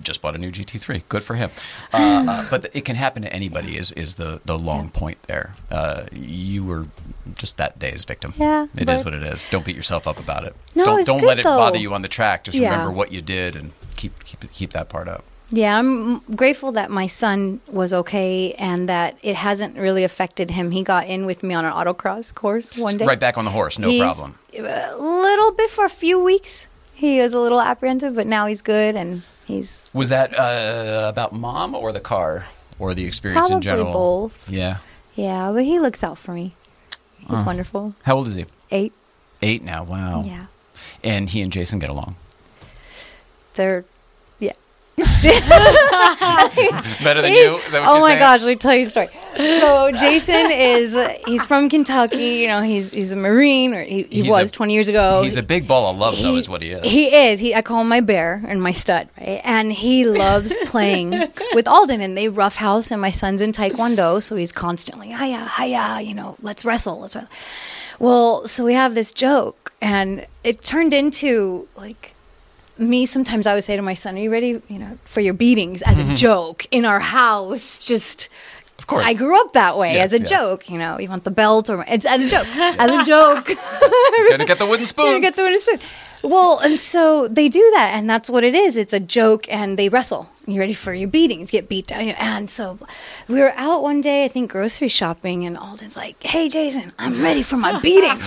Just 0.00 0.22
bought 0.22 0.36
a 0.36 0.38
new 0.38 0.52
GT3. 0.52 1.08
Good 1.08 1.24
for 1.24 1.34
him. 1.34 1.50
Uh, 1.92 2.24
uh, 2.28 2.46
but 2.50 2.70
it 2.72 2.84
can 2.84 2.94
happen 2.94 3.22
to 3.22 3.32
anybody. 3.32 3.76
Is 3.76 3.90
is 3.92 4.14
the 4.14 4.40
the 4.44 4.56
long 4.56 4.90
point 4.90 5.20
there? 5.24 5.56
Uh, 5.72 6.04
you 6.12 6.64
were 6.64 6.86
just 7.34 7.56
that 7.56 7.80
day's 7.80 8.04
victim. 8.04 8.32
Yeah, 8.36 8.68
it 8.76 8.88
is 8.88 9.04
what 9.04 9.12
it 9.12 9.24
is. 9.24 9.48
Don't 9.48 9.64
beat 9.64 9.74
yourself 9.74 10.06
up 10.06 10.20
about 10.20 10.44
it. 10.44 10.54
No, 10.76 10.84
don't 10.84 10.98
it's 11.00 11.08
don't 11.08 11.18
good, 11.18 11.26
let 11.26 11.38
it 11.40 11.44
bother 11.44 11.78
you 11.78 11.94
on 11.94 12.02
the 12.02 12.08
track. 12.08 12.44
Just 12.44 12.56
Yeah. 12.56 12.70
remember 12.70 12.92
what 12.92 13.10
you 13.10 13.20
did 13.22 13.56
and 13.56 13.72
keep 13.96 14.24
keep 14.24 14.52
keep 14.52 14.70
that 14.70 14.88
part 14.88 15.08
up. 15.08 15.24
Yeah, 15.50 15.78
I'm 15.78 16.18
grateful 16.36 16.72
that 16.72 16.90
my 16.90 17.06
son 17.06 17.60
was 17.68 17.94
okay 17.94 18.52
and 18.54 18.88
that 18.88 19.16
it 19.22 19.34
hasn't 19.36 19.78
really 19.78 20.04
affected 20.04 20.50
him. 20.50 20.70
He 20.72 20.82
got 20.82 21.06
in 21.06 21.24
with 21.24 21.42
me 21.42 21.54
on 21.54 21.64
an 21.64 21.72
autocross 21.72 22.34
course 22.34 22.76
one 22.76 22.98
day. 22.98 23.06
Right 23.06 23.18
back 23.18 23.38
on 23.38 23.44
the 23.46 23.50
horse, 23.50 23.78
no 23.78 23.88
He's 23.88 24.02
problem. 24.02 24.38
A 24.54 24.94
little 24.96 25.52
bit 25.52 25.70
for 25.70 25.84
a 25.86 25.88
few 25.90 26.22
weeks. 26.22 26.68
He 26.92 27.20
was 27.20 27.32
a 27.32 27.38
little 27.38 27.60
apprehensive, 27.60 28.14
but 28.14 28.26
now 28.26 28.46
he's 28.46 28.60
good 28.60 28.94
and 28.94 29.22
he's 29.46 29.90
Was 29.94 30.10
that 30.10 30.38
uh, 30.38 31.08
about 31.08 31.32
mom 31.32 31.74
or 31.74 31.92
the 31.92 32.00
car 32.00 32.44
or 32.78 32.92
the 32.92 33.06
experience 33.06 33.38
probably 33.40 33.56
in 33.56 33.62
general? 33.62 33.92
both. 33.92 34.50
Yeah. 34.50 34.78
Yeah, 35.14 35.50
but 35.52 35.62
he 35.64 35.78
looks 35.78 36.04
out 36.04 36.18
for 36.18 36.32
me. 36.32 36.54
He's 37.26 37.40
Oh. 37.40 37.44
wonderful. 37.44 37.94
How 38.02 38.16
old 38.16 38.26
is 38.28 38.34
he? 38.34 38.44
Eight. 38.70 38.92
Eight 39.40 39.62
now. 39.62 39.82
Wow. 39.84 40.22
Yeah. 40.26 40.46
And 41.02 41.30
he 41.30 41.40
and 41.40 41.50
Jason 41.50 41.78
get 41.78 41.88
along. 41.88 42.16
They're. 43.54 43.84
Better 47.02 47.22
than 47.22 47.32
you? 47.32 47.56
Is 47.56 47.70
that 47.70 47.80
what 47.80 47.88
oh 47.88 48.00
my 48.00 48.10
saying? 48.10 48.18
gosh, 48.18 48.40
let 48.40 48.48
me 48.48 48.56
tell 48.56 48.74
you 48.74 48.82
a 48.82 48.86
story. 48.86 49.08
So 49.36 49.92
Jason 49.92 50.50
is 50.50 50.96
he's 51.26 51.46
from 51.46 51.68
Kentucky. 51.68 52.40
You 52.42 52.48
know, 52.48 52.62
he's 52.62 52.92
he's 52.92 53.12
a 53.12 53.16
Marine, 53.16 53.74
or 53.74 53.82
he, 53.82 54.02
he 54.10 54.28
was 54.28 54.50
a- 54.50 54.52
20 54.52 54.74
years 54.74 54.88
ago. 54.88 55.22
He's 55.22 55.36
a 55.36 55.42
big 55.42 55.68
ball 55.68 55.90
of 55.90 55.96
love, 55.96 56.18
though, 56.18 56.36
is 56.36 56.48
what 56.48 56.62
he 56.62 56.70
is. 56.70 56.84
He 56.84 57.14
is. 57.14 57.40
He 57.40 57.54
I 57.54 57.62
call 57.62 57.80
him 57.82 57.88
my 57.88 58.00
bear 58.00 58.42
and 58.46 58.62
my 58.62 58.72
stud, 58.72 59.08
right? 59.20 59.40
And 59.44 59.72
he 59.72 60.04
loves 60.04 60.56
playing 60.64 61.10
with 61.54 61.68
Alden, 61.68 62.00
and 62.00 62.16
they 62.16 62.28
roughhouse. 62.28 62.90
And 62.90 63.00
my 63.00 63.10
son's 63.10 63.40
in 63.40 63.52
Taekwondo, 63.52 64.22
so 64.22 64.36
he's 64.36 64.52
constantly 64.52 65.08
hiya 65.08 65.50
hiya. 65.56 66.00
You 66.02 66.14
know, 66.14 66.36
let's 66.42 66.64
wrestle, 66.64 67.00
let's 67.00 67.14
wrestle. 67.14 67.30
Well, 68.00 68.46
so 68.46 68.64
we 68.64 68.74
have 68.74 68.94
this 68.94 69.12
joke, 69.12 69.72
and 69.80 70.26
it 70.44 70.62
turned 70.62 70.94
into 70.94 71.68
like 71.76 72.14
me 72.78 73.06
sometimes 73.06 73.46
I 73.46 73.54
would 73.54 73.64
say 73.64 73.76
to 73.76 73.82
my 73.82 73.94
son, 73.94 74.16
"Are 74.16 74.20
you 74.20 74.30
ready, 74.30 74.60
you 74.68 74.78
know, 74.78 74.98
for 75.04 75.20
your 75.20 75.34
beatings?" 75.34 75.82
As 75.82 75.98
a 75.98 76.02
mm-hmm. 76.02 76.14
joke 76.14 76.66
in 76.70 76.84
our 76.84 77.00
house. 77.00 77.82
Just, 77.84 78.28
Of 78.78 78.86
course. 78.86 79.04
I 79.04 79.14
grew 79.14 79.38
up 79.40 79.52
that 79.54 79.76
way 79.76 79.94
Yes, 79.94 80.12
as 80.12 80.20
a 80.20 80.22
yes. 80.22 80.30
joke. 80.30 80.70
You 80.70 80.78
know, 80.78 80.98
you 80.98 81.08
want 81.08 81.24
the 81.24 81.30
belt 81.32 81.68
or 81.70 81.84
it's 81.88 82.04
as 82.06 82.24
a 82.24 82.28
joke, 82.28 82.46
as 82.56 82.90
a 82.94 83.04
joke. 83.04 83.46
Gonna 84.30 84.44
get 84.46 84.58
the 84.58 84.66
wooden 84.66 84.80
You're 84.86 84.86
spoon. 84.86 85.06
gonna 85.06 85.20
get 85.20 85.34
the 85.36 85.42
wooden 85.42 85.60
spoon. 85.60 85.80
Well, 86.22 86.58
and 86.58 86.76
so 86.78 87.28
they 87.28 87.48
do 87.48 87.60
that, 87.74 87.90
and 87.94 88.10
that's 88.10 88.28
what 88.28 88.42
it 88.42 88.52
is. 88.54 88.76
It's 88.76 88.92
a 88.92 88.98
joke, 88.98 89.46
and 89.52 89.78
they 89.78 89.88
wrestle. 89.88 90.28
You 90.48 90.58
ready 90.58 90.72
for 90.72 90.92
your 90.92 91.08
beatings? 91.08 91.50
Get 91.52 91.68
beat 91.68 91.86
down. 91.86 92.00
And 92.18 92.50
so 92.50 92.76
we 93.28 93.38
were 93.38 93.52
out 93.56 93.82
one 93.84 94.00
day, 94.00 94.24
I 94.24 94.28
think, 94.28 94.50
grocery 94.50 94.88
shopping, 94.88 95.46
and 95.46 95.56
Alden's 95.56 95.96
like, 95.96 96.20
"Hey, 96.22 96.48
Jason, 96.48 96.92
I'm 96.98 97.22
ready 97.22 97.42
for 97.44 97.56
my 97.56 97.78
beating." 97.80 98.18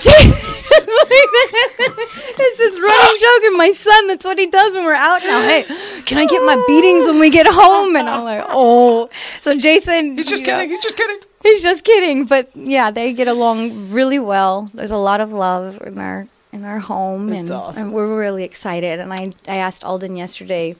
Jason- 0.00 0.70
it's 1.06 2.58
this 2.58 2.78
running 2.78 3.20
joke, 3.20 3.44
and 3.44 3.56
my 3.56 3.72
son, 3.72 4.08
that's 4.08 4.24
what 4.24 4.38
he 4.38 4.46
does 4.46 4.74
when 4.74 4.84
we're 4.84 4.94
out 4.94 5.22
now. 5.22 5.40
Hey, 5.40 5.64
can 6.04 6.18
I 6.18 6.26
get 6.26 6.42
my 6.42 6.62
beatings 6.66 7.06
when 7.06 7.18
we 7.18 7.30
get 7.30 7.46
home? 7.46 7.96
And 7.96 8.08
I'm 8.08 8.24
like, 8.24 8.44
oh. 8.48 9.10
So 9.40 9.56
Jason. 9.56 10.16
He's 10.16 10.28
just 10.28 10.46
you 10.46 10.52
know, 10.52 10.58
kidding. 10.58 10.70
He's 10.70 10.82
just 10.82 10.96
kidding. 10.96 11.18
He's 11.42 11.62
just 11.62 11.84
kidding, 11.84 12.24
but 12.24 12.48
yeah, 12.54 12.90
they 12.90 13.12
get 13.12 13.28
along 13.28 13.90
really 13.90 14.18
well. 14.18 14.70
There's 14.72 14.90
a 14.90 14.96
lot 14.96 15.20
of 15.20 15.32
love 15.32 15.82
in 15.82 15.98
our 15.98 16.26
in 16.52 16.64
our 16.64 16.78
home, 16.78 17.32
and, 17.32 17.50
awesome. 17.50 17.82
and 17.82 17.92
we're 17.92 18.18
really 18.18 18.44
excited. 18.44 19.00
And 19.00 19.12
I 19.12 19.32
I 19.46 19.56
asked 19.56 19.84
Alden 19.84 20.16
yesterday, 20.16 20.76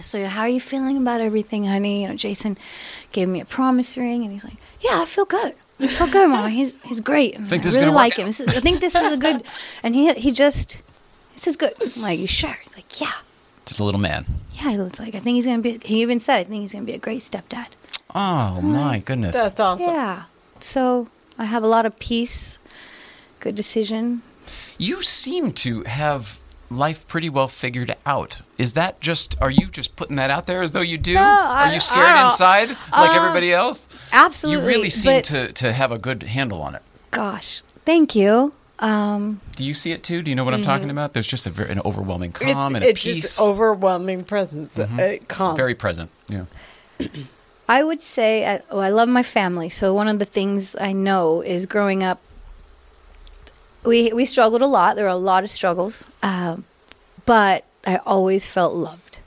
so 0.00 0.26
how 0.26 0.42
are 0.42 0.48
you 0.48 0.60
feeling 0.60 0.96
about 0.96 1.20
everything, 1.20 1.66
honey? 1.66 2.02
You 2.02 2.08
know, 2.08 2.16
Jason 2.16 2.56
gave 3.12 3.28
me 3.28 3.40
a 3.40 3.44
promise 3.44 3.96
ring, 3.96 4.22
and 4.22 4.32
he's 4.32 4.44
like, 4.44 4.56
yeah, 4.80 5.02
I 5.02 5.04
feel 5.04 5.24
good. 5.24 5.54
I 5.80 5.86
feel 5.86 6.06
good, 6.08 6.28
Mama. 6.28 6.50
He's 6.50 6.76
he's 6.84 7.00
great. 7.00 7.34
And 7.36 7.48
Think 7.48 7.62
I 7.62 7.64
this 7.64 7.74
is 7.74 7.78
really 7.80 7.92
like 7.92 8.14
him. 8.16 8.26
Is- 8.28 8.40
I 8.40 8.60
think 8.60 8.80
this 8.80 8.94
is 8.94 9.14
a 9.14 9.16
good. 9.16 9.44
And 9.82 9.94
he 9.94 10.12
he 10.14 10.32
just 10.32 10.82
this 11.34 11.46
is 11.46 11.56
good. 11.56 11.72
I'm 11.80 12.02
like, 12.02 12.18
you 12.18 12.26
sure? 12.26 12.56
He's 12.64 12.74
like, 12.76 13.00
yeah. 13.00 13.12
Just 13.66 13.80
a 13.80 13.84
little 13.84 14.00
man. 14.00 14.24
Yeah, 14.54 14.70
he 14.72 14.78
looks 14.78 14.98
like 14.98 15.14
I 15.14 15.20
think 15.20 15.36
he's 15.36 15.44
gonna 15.46 15.62
be. 15.62 15.78
He 15.84 16.02
even 16.02 16.18
said 16.18 16.38
I 16.40 16.44
think 16.44 16.62
he's 16.62 16.72
gonna 16.72 16.84
be 16.84 16.94
a 16.94 16.98
great 16.98 17.20
stepdad. 17.20 17.68
Oh, 18.14 18.60
my 18.62 19.00
goodness. 19.00 19.34
That's 19.36 19.60
awesome. 19.60 19.88
Yeah. 19.90 20.22
So 20.60 21.08
I 21.38 21.44
have 21.44 21.62
a 21.62 21.66
lot 21.66 21.84
of 21.86 21.98
peace. 21.98 22.58
Good 23.40 23.54
decision. 23.54 24.22
You 24.78 25.02
seem 25.02 25.52
to 25.52 25.82
have 25.82 26.40
life 26.70 27.06
pretty 27.08 27.30
well 27.30 27.48
figured 27.48 27.96
out. 28.04 28.40
Is 28.58 28.74
that 28.74 29.00
just, 29.00 29.36
are 29.40 29.50
you 29.50 29.66
just 29.68 29.96
putting 29.96 30.16
that 30.16 30.30
out 30.30 30.46
there 30.46 30.62
as 30.62 30.72
though 30.72 30.80
you 30.82 30.98
do? 30.98 31.14
No, 31.14 31.20
are 31.20 31.72
you 31.72 31.80
scared 31.80 32.24
inside 32.24 32.68
like 32.68 33.10
Uh, 33.10 33.14
everybody 33.16 33.52
else? 33.52 33.88
Absolutely. 34.12 34.62
You 34.62 34.68
really 34.68 34.90
seem 34.90 35.22
to, 35.22 35.52
to 35.52 35.72
have 35.72 35.92
a 35.92 35.98
good 35.98 36.24
handle 36.24 36.60
on 36.62 36.74
it. 36.74 36.82
Gosh, 37.10 37.62
thank 37.84 38.14
you. 38.14 38.52
Um, 38.80 39.40
Do 39.56 39.64
you 39.64 39.74
see 39.74 39.90
it 39.92 40.04
too? 40.04 40.22
Do 40.22 40.30
you 40.30 40.36
know 40.36 40.44
what 40.44 40.54
I'm 40.54 40.62
talking 40.62 40.88
about? 40.90 41.12
There's 41.12 41.26
just 41.26 41.46
a 41.46 41.50
very, 41.50 41.70
an 41.72 41.80
overwhelming 41.84 42.30
calm 42.32 42.48
Mm-hmm. 42.48 42.60
It's, 42.60 42.74
and 42.76 42.84
a 42.84 42.88
it's 42.90 43.02
peace. 43.02 43.22
just 43.22 43.40
overwhelming 43.40 44.22
presence. 44.24 44.78
Uh, 44.78 45.16
calm. 45.26 45.56
very 45.56 45.74
present. 45.74 46.10
Yeah. 46.28 46.44
I 47.68 47.82
would 47.82 48.00
say 48.00 48.46
I, 48.46 48.62
oh, 48.70 48.78
I 48.78 48.90
love 48.90 49.08
my 49.08 49.22
family. 49.22 49.68
So 49.68 49.92
one 49.94 50.06
of 50.08 50.18
the 50.18 50.24
things 50.24 50.76
I 50.80 50.92
know 50.92 51.40
is 51.42 51.66
growing 51.66 52.02
up. 52.04 52.20
We 53.84 54.12
we 54.12 54.24
struggled 54.24 54.62
a 54.62 54.66
lot. 54.66 54.96
There 54.96 55.04
were 55.04 55.10
a 55.10 55.16
lot 55.16 55.44
of 55.44 55.50
struggles, 55.50 56.04
um, 56.22 56.64
but 57.24 57.64
I 57.86 57.96
always 57.98 58.46
felt 58.46 58.74
loved. 58.74 59.20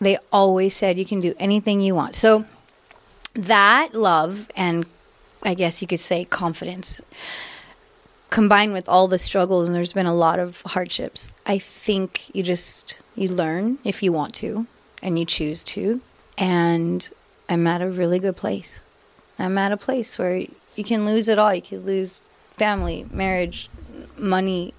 They 0.00 0.18
always 0.32 0.74
said 0.74 0.98
you 0.98 1.04
can 1.04 1.20
do 1.20 1.34
anything 1.38 1.80
you 1.80 1.94
want. 1.94 2.14
So 2.14 2.44
that 3.34 3.94
love 3.94 4.48
and 4.56 4.86
I 5.42 5.54
guess 5.54 5.82
you 5.82 5.88
could 5.88 6.00
say 6.00 6.24
confidence 6.24 7.00
combined 8.30 8.72
with 8.72 8.88
all 8.88 9.06
the 9.06 9.18
struggles 9.18 9.68
and 9.68 9.76
there's 9.76 9.92
been 9.92 10.06
a 10.06 10.14
lot 10.14 10.40
of 10.40 10.62
hardships. 10.62 11.30
I 11.46 11.58
think 11.58 12.34
you 12.34 12.42
just 12.42 13.00
you 13.14 13.28
learn 13.28 13.78
if 13.84 14.02
you 14.02 14.12
want 14.12 14.34
to 14.34 14.66
and 15.02 15.18
you 15.18 15.24
choose 15.24 15.62
to 15.64 16.00
and 16.36 17.08
I'm 17.48 17.66
at 17.66 17.80
a 17.80 17.88
really 17.88 18.18
good 18.18 18.36
place. 18.36 18.80
I'm 19.38 19.56
at 19.56 19.70
a 19.70 19.76
place 19.76 20.18
where 20.18 20.46
you 20.74 20.84
can 20.84 21.06
lose 21.06 21.28
it 21.28 21.38
all. 21.38 21.54
You 21.54 21.62
can 21.62 21.84
lose 21.84 22.20
family, 22.56 23.06
marriage, 23.12 23.68
money, 24.18 24.74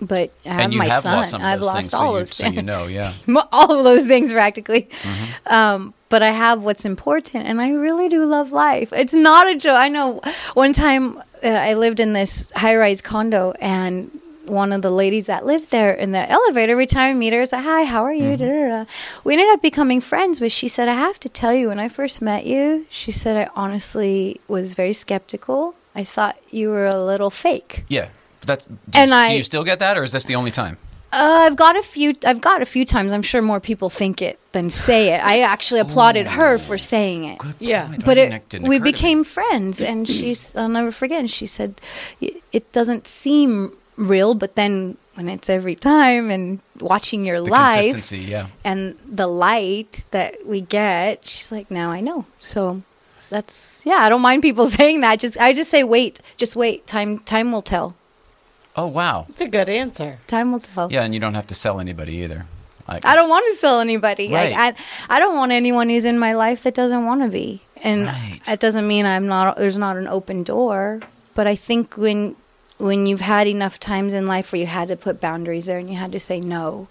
but 0.00 0.30
I 0.46 0.62
have 0.62 0.72
my 0.72 0.86
have 0.86 1.02
son. 1.02 1.16
lost 1.16 1.30
some 1.30 1.40
of 1.40 1.46
I've 1.46 1.60
lost 1.60 1.76
things, 1.78 1.94
all 1.94 2.00
so, 2.00 2.06
you, 2.12 2.18
those 2.18 2.36
so 2.36 2.44
things. 2.44 2.56
you 2.56 2.62
know, 2.62 2.86
yeah. 2.86 3.12
all 3.52 3.78
of 3.78 3.84
those 3.84 4.06
things 4.06 4.32
practically. 4.32 4.82
Mm-hmm. 4.82 5.52
Um, 5.52 5.94
but 6.08 6.22
I 6.22 6.30
have 6.30 6.62
what's 6.62 6.84
important, 6.84 7.46
and 7.46 7.60
I 7.60 7.70
really 7.70 8.08
do 8.08 8.24
love 8.24 8.52
life. 8.52 8.92
It's 8.92 9.12
not 9.12 9.48
a 9.48 9.56
joke. 9.56 9.76
I 9.76 9.88
know. 9.88 10.20
One 10.54 10.72
time, 10.72 11.18
uh, 11.42 11.48
I 11.48 11.74
lived 11.74 12.00
in 12.00 12.12
this 12.12 12.50
high-rise 12.52 13.00
condo, 13.00 13.52
and 13.60 14.10
one 14.46 14.72
of 14.72 14.80
the 14.80 14.90
ladies 14.90 15.26
that 15.26 15.44
lived 15.44 15.70
there 15.70 15.92
in 15.92 16.12
the 16.12 16.30
elevator, 16.30 16.72
every 16.72 16.86
time 16.86 17.10
I 17.10 17.18
meet 17.18 17.32
her, 17.34 17.42
it's 17.42 17.52
like, 17.52 17.64
"Hi, 17.64 17.84
how 17.84 18.04
are 18.04 18.14
you?" 18.14 18.36
Mm-hmm. 18.36 18.44
Da, 18.44 18.68
da, 18.78 18.84
da. 18.84 18.90
We 19.24 19.34
ended 19.34 19.50
up 19.50 19.60
becoming 19.60 20.00
friends, 20.00 20.38
but 20.40 20.52
she 20.52 20.68
said, 20.68 20.88
"I 20.88 20.94
have 20.94 21.20
to 21.20 21.28
tell 21.28 21.52
you, 21.52 21.68
when 21.68 21.78
I 21.80 21.88
first 21.88 22.22
met 22.22 22.46
you, 22.46 22.86
she 22.88 23.10
said 23.10 23.36
I 23.36 23.50
honestly 23.54 24.40
was 24.48 24.72
very 24.72 24.92
skeptical. 24.94 25.74
I 25.94 26.04
thought 26.04 26.36
you 26.50 26.70
were 26.70 26.86
a 26.86 27.02
little 27.02 27.30
fake." 27.30 27.84
Yeah. 27.88 28.08
But 28.40 28.46
that's, 28.46 28.64
do, 28.66 28.76
And 28.94 29.10
you, 29.10 29.16
I- 29.16 29.30
do 29.32 29.36
you 29.38 29.44
still 29.44 29.64
get 29.64 29.78
that, 29.80 29.96
or 29.98 30.04
is 30.04 30.12
this 30.12 30.24
the 30.24 30.34
only 30.36 30.50
time? 30.50 30.76
Uh, 31.10 31.44
I've 31.46 31.56
got 31.56 31.74
a 31.74 31.82
few. 31.82 32.12
I've 32.26 32.42
got 32.42 32.60
a 32.60 32.66
few 32.66 32.84
times. 32.84 33.14
I'm 33.14 33.22
sure 33.22 33.40
more 33.40 33.60
people 33.60 33.88
think 33.88 34.20
it 34.20 34.38
than 34.52 34.68
say 34.68 35.14
it. 35.14 35.24
I 35.24 35.40
actually 35.40 35.80
applauded 35.80 36.26
her 36.26 36.58
for 36.58 36.76
saying 36.76 37.24
it. 37.24 37.38
Yeah. 37.58 37.86
point. 37.86 38.04
But 38.04 38.18
I 38.18 38.20
it, 38.20 38.28
didn't- 38.30 38.48
didn't 38.50 38.68
we 38.68 38.76
occur 38.76 38.84
to 38.84 38.84
me. 38.84 38.92
became 38.92 39.24
friends, 39.24 39.80
and 39.80 40.06
she's. 40.16 40.54
I'll 40.54 40.68
never 40.68 40.90
forget. 40.92 41.20
And 41.20 41.30
she 41.30 41.46
said, 41.46 41.80
"It 42.20 42.70
doesn't 42.72 43.06
seem 43.06 43.72
real, 43.96 44.34
but 44.34 44.54
then 44.54 44.98
when 45.14 45.30
it's 45.30 45.48
every 45.48 45.74
time 45.74 46.30
and 46.30 46.60
watching 46.78 47.24
your 47.24 47.38
The 47.40 47.50
life 47.50 47.84
consistency, 47.86 48.18
yeah. 48.30 48.48
and 48.62 48.94
the 49.06 49.26
light 49.26 50.04
that 50.10 50.46
we 50.46 50.60
get, 50.60 51.24
she's 51.24 51.50
like, 51.50 51.70
now 51.70 51.88
I 51.90 52.00
know." 52.00 52.26
So 52.38 52.82
that's 53.30 53.82
yeah. 53.86 53.96
I 54.04 54.10
don't 54.10 54.20
mind 54.20 54.42
people 54.42 54.66
saying 54.78 55.00
that. 55.00 55.20
Just 55.20 55.38
I 55.38 55.54
just 55.54 55.70
say, 55.70 55.84
wait, 55.84 56.20
just 56.36 56.54
wait. 56.54 56.86
Time 56.86 57.20
time 57.20 57.50
will 57.50 57.62
tell. 57.62 57.94
Oh, 58.78 58.86
wow. 58.86 59.26
It's 59.28 59.40
a 59.42 59.48
good 59.48 59.68
answer. 59.68 60.18
Time 60.28 60.52
will 60.52 60.60
tell. 60.60 60.90
Yeah, 60.92 61.02
and 61.02 61.12
you 61.12 61.20
don't 61.20 61.34
have 61.34 61.48
to 61.48 61.54
sell 61.54 61.80
anybody 61.80 62.14
either. 62.24 62.46
Like, 62.86 63.04
I 63.04 63.16
don't 63.16 63.28
want 63.28 63.44
to 63.52 63.58
sell 63.60 63.80
anybody. 63.80 64.32
Right. 64.32 64.54
I, 64.56 64.68
I 64.68 64.74
I 65.16 65.20
don't 65.20 65.36
want 65.36 65.52
anyone 65.52 65.88
who's 65.90 66.04
in 66.06 66.18
my 66.18 66.32
life 66.32 66.62
that 66.62 66.74
doesn't 66.74 67.04
want 67.04 67.22
to 67.22 67.28
be. 67.28 67.60
And 67.82 68.06
Right. 68.06 68.40
that 68.46 68.60
doesn't 68.60 68.86
mean 68.88 69.04
I'm 69.04 69.26
not. 69.26 69.56
There's 69.58 69.76
not 69.76 69.96
an 69.96 70.08
open 70.08 70.42
door. 70.42 71.00
But 71.34 71.46
I 71.46 71.54
think 71.56 71.96
when 71.98 72.36
when 72.78 73.06
you've 73.06 73.20
had 73.20 73.46
enough 73.48 73.78
times 73.80 74.14
in 74.14 74.26
life 74.26 74.52
where 74.52 74.60
you 74.60 74.66
had 74.66 74.88
to 74.88 74.96
put 74.96 75.20
boundaries 75.20 75.66
there 75.66 75.78
and 75.78 75.90
you 75.90 75.96
had 75.96 76.12
to 76.12 76.20
say 76.20 76.38
no, 76.40 76.86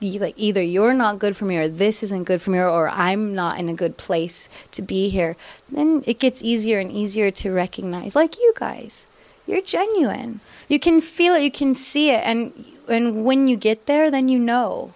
you, 0.00 0.18
like 0.20 0.34
either 0.36 0.60
you're 0.62 0.92
not 0.92 1.18
good 1.20 1.36
for 1.36 1.44
me 1.46 1.56
or 1.56 1.68
this 1.68 2.02
isn't 2.02 2.24
good 2.24 2.42
for 2.42 2.50
me 2.50 2.58
or, 2.58 2.68
or 2.68 2.88
I'm 2.90 3.34
not 3.34 3.58
in 3.60 3.68
a 3.68 3.74
good 3.74 3.96
place 3.96 4.48
to 4.72 4.82
be 4.82 5.08
here, 5.08 5.36
then 5.70 6.02
it 6.06 6.18
gets 6.18 6.42
easier 6.42 6.78
and 6.80 6.90
easier 6.90 7.30
to 7.30 7.52
recognize. 7.52 8.14
Like 8.16 8.36
you 8.36 8.52
guys, 8.56 9.05
you're 9.46 9.62
genuine. 9.62 10.40
You 10.68 10.78
can 10.78 11.00
feel 11.00 11.34
it. 11.34 11.42
You 11.42 11.50
can 11.50 11.74
see 11.74 12.10
it. 12.10 12.22
And 12.24 12.52
and 12.88 13.24
when 13.24 13.48
you 13.48 13.56
get 13.56 13.86
there, 13.86 14.10
then 14.10 14.28
you 14.28 14.38
know. 14.38 14.92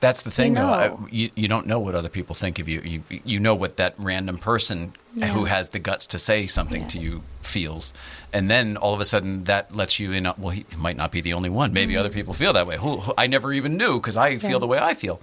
That's 0.00 0.22
the 0.22 0.30
thing, 0.30 0.52
You 0.54 0.60
though. 0.60 0.68
I, 0.68 0.96
you 1.10 1.30
you 1.34 1.48
don't 1.48 1.66
know 1.66 1.80
what 1.80 1.96
other 1.96 2.08
people 2.08 2.36
think 2.36 2.60
of 2.60 2.68
you. 2.68 2.80
You 2.82 3.02
you 3.24 3.40
know 3.40 3.56
what 3.56 3.78
that 3.78 3.94
random 3.98 4.38
person 4.38 4.92
who 5.20 5.46
has 5.46 5.70
the 5.70 5.80
guts 5.80 6.06
to 6.08 6.20
say 6.20 6.46
something 6.46 6.86
to 6.88 7.00
you 7.00 7.22
feels, 7.42 7.92
and 8.32 8.48
then 8.48 8.76
all 8.76 8.94
of 8.94 9.00
a 9.00 9.04
sudden 9.04 9.42
that 9.44 9.74
lets 9.74 9.98
you 9.98 10.12
in. 10.12 10.22
Well, 10.38 10.50
he 10.50 10.64
might 10.76 10.96
not 10.96 11.10
be 11.10 11.20
the 11.20 11.32
only 11.32 11.50
one. 11.50 11.72
Maybe 11.72 11.96
other 11.96 12.10
people 12.10 12.32
feel 12.32 12.52
that 12.52 12.64
way. 12.64 12.76
Who, 12.76 12.98
who 12.98 13.12
I 13.18 13.26
never 13.26 13.52
even 13.52 13.76
knew 13.76 13.98
because 13.98 14.16
I 14.16 14.38
feel 14.38 14.50
Mm-hmm. 14.50 14.60
The 14.60 14.66
way 14.68 14.78
I 14.78 14.94
feel. 14.94 15.20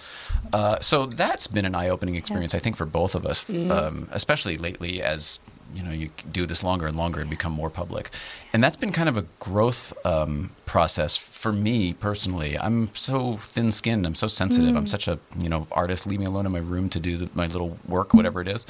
Uh, 0.51 0.79
so 0.81 1.05
that's 1.05 1.47
been 1.47 1.63
an 1.65 1.73
eye-opening 1.73 2.15
experience, 2.15 2.53
I 2.53 2.59
think, 2.59 2.75
for 2.75 2.85
both 2.85 3.15
of 3.15 3.25
us, 3.25 3.49
Mm-hmm. 3.49 3.71
um, 3.71 4.09
especially 4.11 4.57
lately 4.57 5.01
as 5.01 5.39
you 5.73 5.83
know 5.83 5.91
you 5.91 6.09
do 6.31 6.45
this 6.45 6.63
longer 6.63 6.87
and 6.87 6.95
longer 6.95 7.21
and 7.21 7.29
become 7.29 7.51
more 7.51 7.69
public. 7.69 8.09
And 8.53 8.63
that's 8.63 8.77
been 8.77 8.91
kind 8.91 9.09
of 9.09 9.17
a 9.17 9.25
growth 9.39 9.93
um, 10.05 10.51
process 10.65 11.15
for 11.15 11.51
me 11.51 11.93
personally. 11.93 12.57
I'm 12.57 12.93
so 12.95 13.37
thin-skinned. 13.37 14.05
I'm 14.05 14.15
so 14.15 14.27
sensitive. 14.27 14.73
Mm. 14.73 14.77
i'm 14.77 14.87
such 14.87 15.07
a 15.07 15.19
you 15.39 15.49
know 15.49 15.67
artist 15.71 16.07
leave 16.07 16.19
me 16.19 16.25
alone 16.25 16.45
in 16.45 16.51
my 16.51 16.59
room 16.59 16.89
to 16.89 16.99
do 16.99 17.17
the, 17.17 17.29
my 17.35 17.47
little 17.47 17.77
work 17.87 18.13
whatever 18.13 18.41
it 18.41 18.47
is 18.47 18.65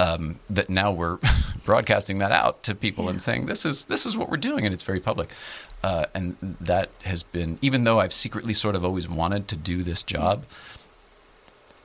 um, 0.00 0.38
that 0.48 0.70
now 0.70 0.90
we're 0.90 1.18
broadcasting 1.64 2.18
that 2.18 2.32
out 2.32 2.62
to 2.64 2.74
people 2.74 3.08
and 3.08 3.20
saying 3.20 3.46
this 3.46 3.66
is 3.66 3.84
this 3.84 4.06
is 4.06 4.16
what 4.16 4.30
we're 4.30 4.38
doing, 4.38 4.64
and 4.64 4.72
it's 4.72 4.82
very 4.82 4.98
public. 4.98 5.30
Uh, 5.82 6.06
and 6.14 6.36
that 6.60 6.90
has 7.04 7.22
been, 7.22 7.58
even 7.62 7.84
though 7.84 8.00
I've 8.00 8.12
secretly 8.12 8.54
sort 8.54 8.74
of 8.74 8.84
always 8.84 9.08
wanted 9.08 9.46
to 9.48 9.56
do 9.56 9.82
this 9.82 10.02
job, 10.02 10.44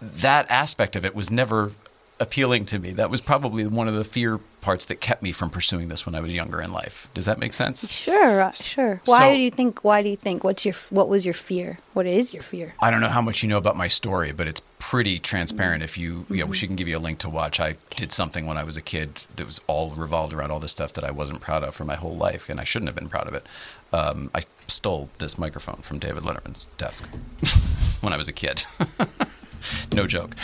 that 0.01 0.49
aspect 0.49 0.95
of 0.95 1.05
it 1.05 1.13
was 1.13 1.29
never 1.29 1.71
appealing 2.19 2.65
to 2.67 2.79
me. 2.79 2.91
That 2.91 3.09
was 3.09 3.19
probably 3.21 3.67
one 3.67 3.87
of 3.87 3.93
the 3.95 4.03
fear 4.03 4.39
parts 4.61 4.85
that 4.85 4.95
kept 5.01 5.21
me 5.21 5.31
from 5.31 5.49
pursuing 5.49 5.89
this 5.89 6.05
when 6.05 6.15
I 6.15 6.21
was 6.21 6.33
younger 6.33 6.59
in 6.61 6.71
life. 6.71 7.07
Does 7.13 7.25
that 7.25 7.37
make 7.37 7.53
sense? 7.53 7.87
Sure, 7.91 8.41
uh, 8.41 8.51
sure. 8.51 9.01
Why 9.05 9.19
So- 9.29 9.35
do 9.35 9.39
you 9.41 9.51
think? 9.51 9.83
Why 9.83 10.01
do 10.01 10.09
you 10.09 10.17
think? 10.17 10.43
What's 10.43 10.65
your? 10.65 10.73
What 10.89 11.09
was 11.09 11.25
your 11.25 11.33
fear? 11.33 11.79
What 11.93 12.05
is 12.05 12.33
your 12.33 12.41
fear? 12.41 12.73
I 12.79 12.89
don't 12.89 13.01
know 13.01 13.09
how 13.09 13.21
much 13.21 13.43
you 13.43 13.49
know 13.49 13.57
about 13.57 13.75
my 13.77 13.87
story, 13.87 14.31
but 14.31 14.47
it's 14.47 14.61
pretty 14.79 15.19
transparent. 15.19 15.83
If 15.83 15.97
you, 15.97 16.25
you 16.29 16.45
know, 16.45 16.51
she 16.51 16.67
can 16.67 16.75
give 16.75 16.87
you 16.87 16.97
a 16.97 16.99
link 16.99 17.19
to 17.19 17.29
watch. 17.29 17.59
I 17.59 17.75
did 17.95 18.11
something 18.11 18.45
when 18.45 18.57
I 18.57 18.63
was 18.63 18.77
a 18.77 18.81
kid 18.81 19.21
that 19.35 19.45
was 19.45 19.59
all 19.67 19.91
revolved 19.91 20.33
around 20.33 20.51
all 20.51 20.59
this 20.59 20.71
stuff 20.71 20.93
that 20.93 21.03
I 21.03 21.11
wasn't 21.11 21.41
proud 21.41 21.63
of 21.63 21.75
for 21.75 21.85
my 21.85 21.95
whole 21.95 22.15
life, 22.15 22.49
and 22.49 22.59
I 22.59 22.63
shouldn't 22.63 22.87
have 22.89 22.95
been 22.95 23.09
proud 23.09 23.27
of 23.27 23.33
it. 23.33 23.45
Um, 23.93 24.31
I 24.33 24.41
stole 24.67 25.09
this 25.19 25.37
microphone 25.37 25.81
from 25.83 25.99
David 25.99 26.23
Letterman's 26.23 26.65
desk 26.77 27.03
when 28.01 28.13
I 28.13 28.17
was 28.17 28.27
a 28.27 28.33
kid. 28.33 28.65
no 29.93 30.07
joke. 30.07 30.35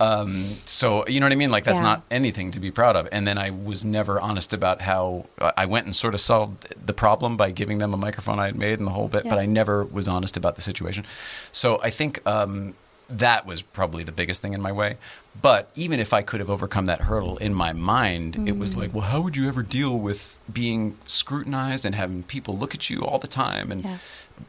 Um, 0.00 0.44
so 0.66 1.06
you 1.06 1.20
know 1.20 1.26
what 1.26 1.32
I 1.32 1.36
mean? 1.36 1.50
Like 1.50 1.64
that's 1.64 1.78
Yeah. 1.78 1.84
not 1.84 2.02
anything 2.10 2.50
to 2.52 2.60
be 2.60 2.70
proud 2.70 2.96
of. 2.96 3.08
And 3.12 3.26
then 3.26 3.38
I 3.38 3.50
was 3.50 3.84
never 3.84 4.20
honest 4.20 4.52
about 4.52 4.80
how 4.82 5.26
uh, 5.38 5.52
I 5.56 5.66
went 5.66 5.86
and 5.86 5.94
sort 5.94 6.14
of 6.14 6.20
solved 6.20 6.66
the 6.86 6.92
problem 6.92 7.36
by 7.36 7.50
giving 7.52 7.78
them 7.78 7.92
a 7.92 7.96
microphone 7.96 8.38
I 8.40 8.46
had 8.46 8.56
made 8.56 8.78
and 8.78 8.86
the 8.88 8.92
whole 8.92 9.08
bit, 9.08 9.24
but 9.24 9.38
I 9.38 9.46
never 9.46 9.84
was 9.84 10.08
honest 10.08 10.36
about 10.36 10.56
the 10.56 10.62
situation. 10.62 11.04
So 11.52 11.80
I 11.82 11.90
think 11.90 12.26
um, 12.26 12.74
that 13.08 13.46
was 13.46 13.62
probably 13.62 14.02
the 14.02 14.12
biggest 14.12 14.42
thing 14.42 14.52
in 14.54 14.60
my 14.60 14.72
way. 14.72 14.96
But 15.40 15.70
even 15.76 16.00
if 16.00 16.12
I 16.12 16.22
could 16.22 16.40
have 16.40 16.50
overcome 16.50 16.86
that 16.86 17.02
hurdle 17.02 17.36
in 17.38 17.54
my 17.54 17.72
mind, 17.72 18.48
it 18.48 18.56
was 18.58 18.76
like, 18.76 18.92
well, 18.94 19.02
how 19.02 19.20
would 19.20 19.36
you 19.36 19.46
ever 19.48 19.62
deal 19.62 19.96
with 19.98 20.38
being 20.52 20.96
scrutinized 21.06 21.84
and 21.84 21.94
having 21.94 22.22
people 22.24 22.56
look 22.56 22.74
at 22.74 22.90
you 22.90 23.04
all 23.04 23.18
the 23.18 23.26
time 23.28 23.70
and 23.70 23.84
Yeah. 23.84 23.98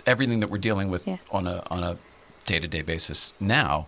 everything 0.07 0.39
that 0.39 0.49
we're 0.49 0.57
dealing 0.57 0.89
with 0.89 1.07
Yeah. 1.07 1.17
on 1.31 1.45
a 1.47 1.63
on 1.69 1.83
a 1.83 1.97
day 2.45 2.59
to 2.59 2.67
day 2.67 2.81
basis 2.81 3.33
now? 3.39 3.87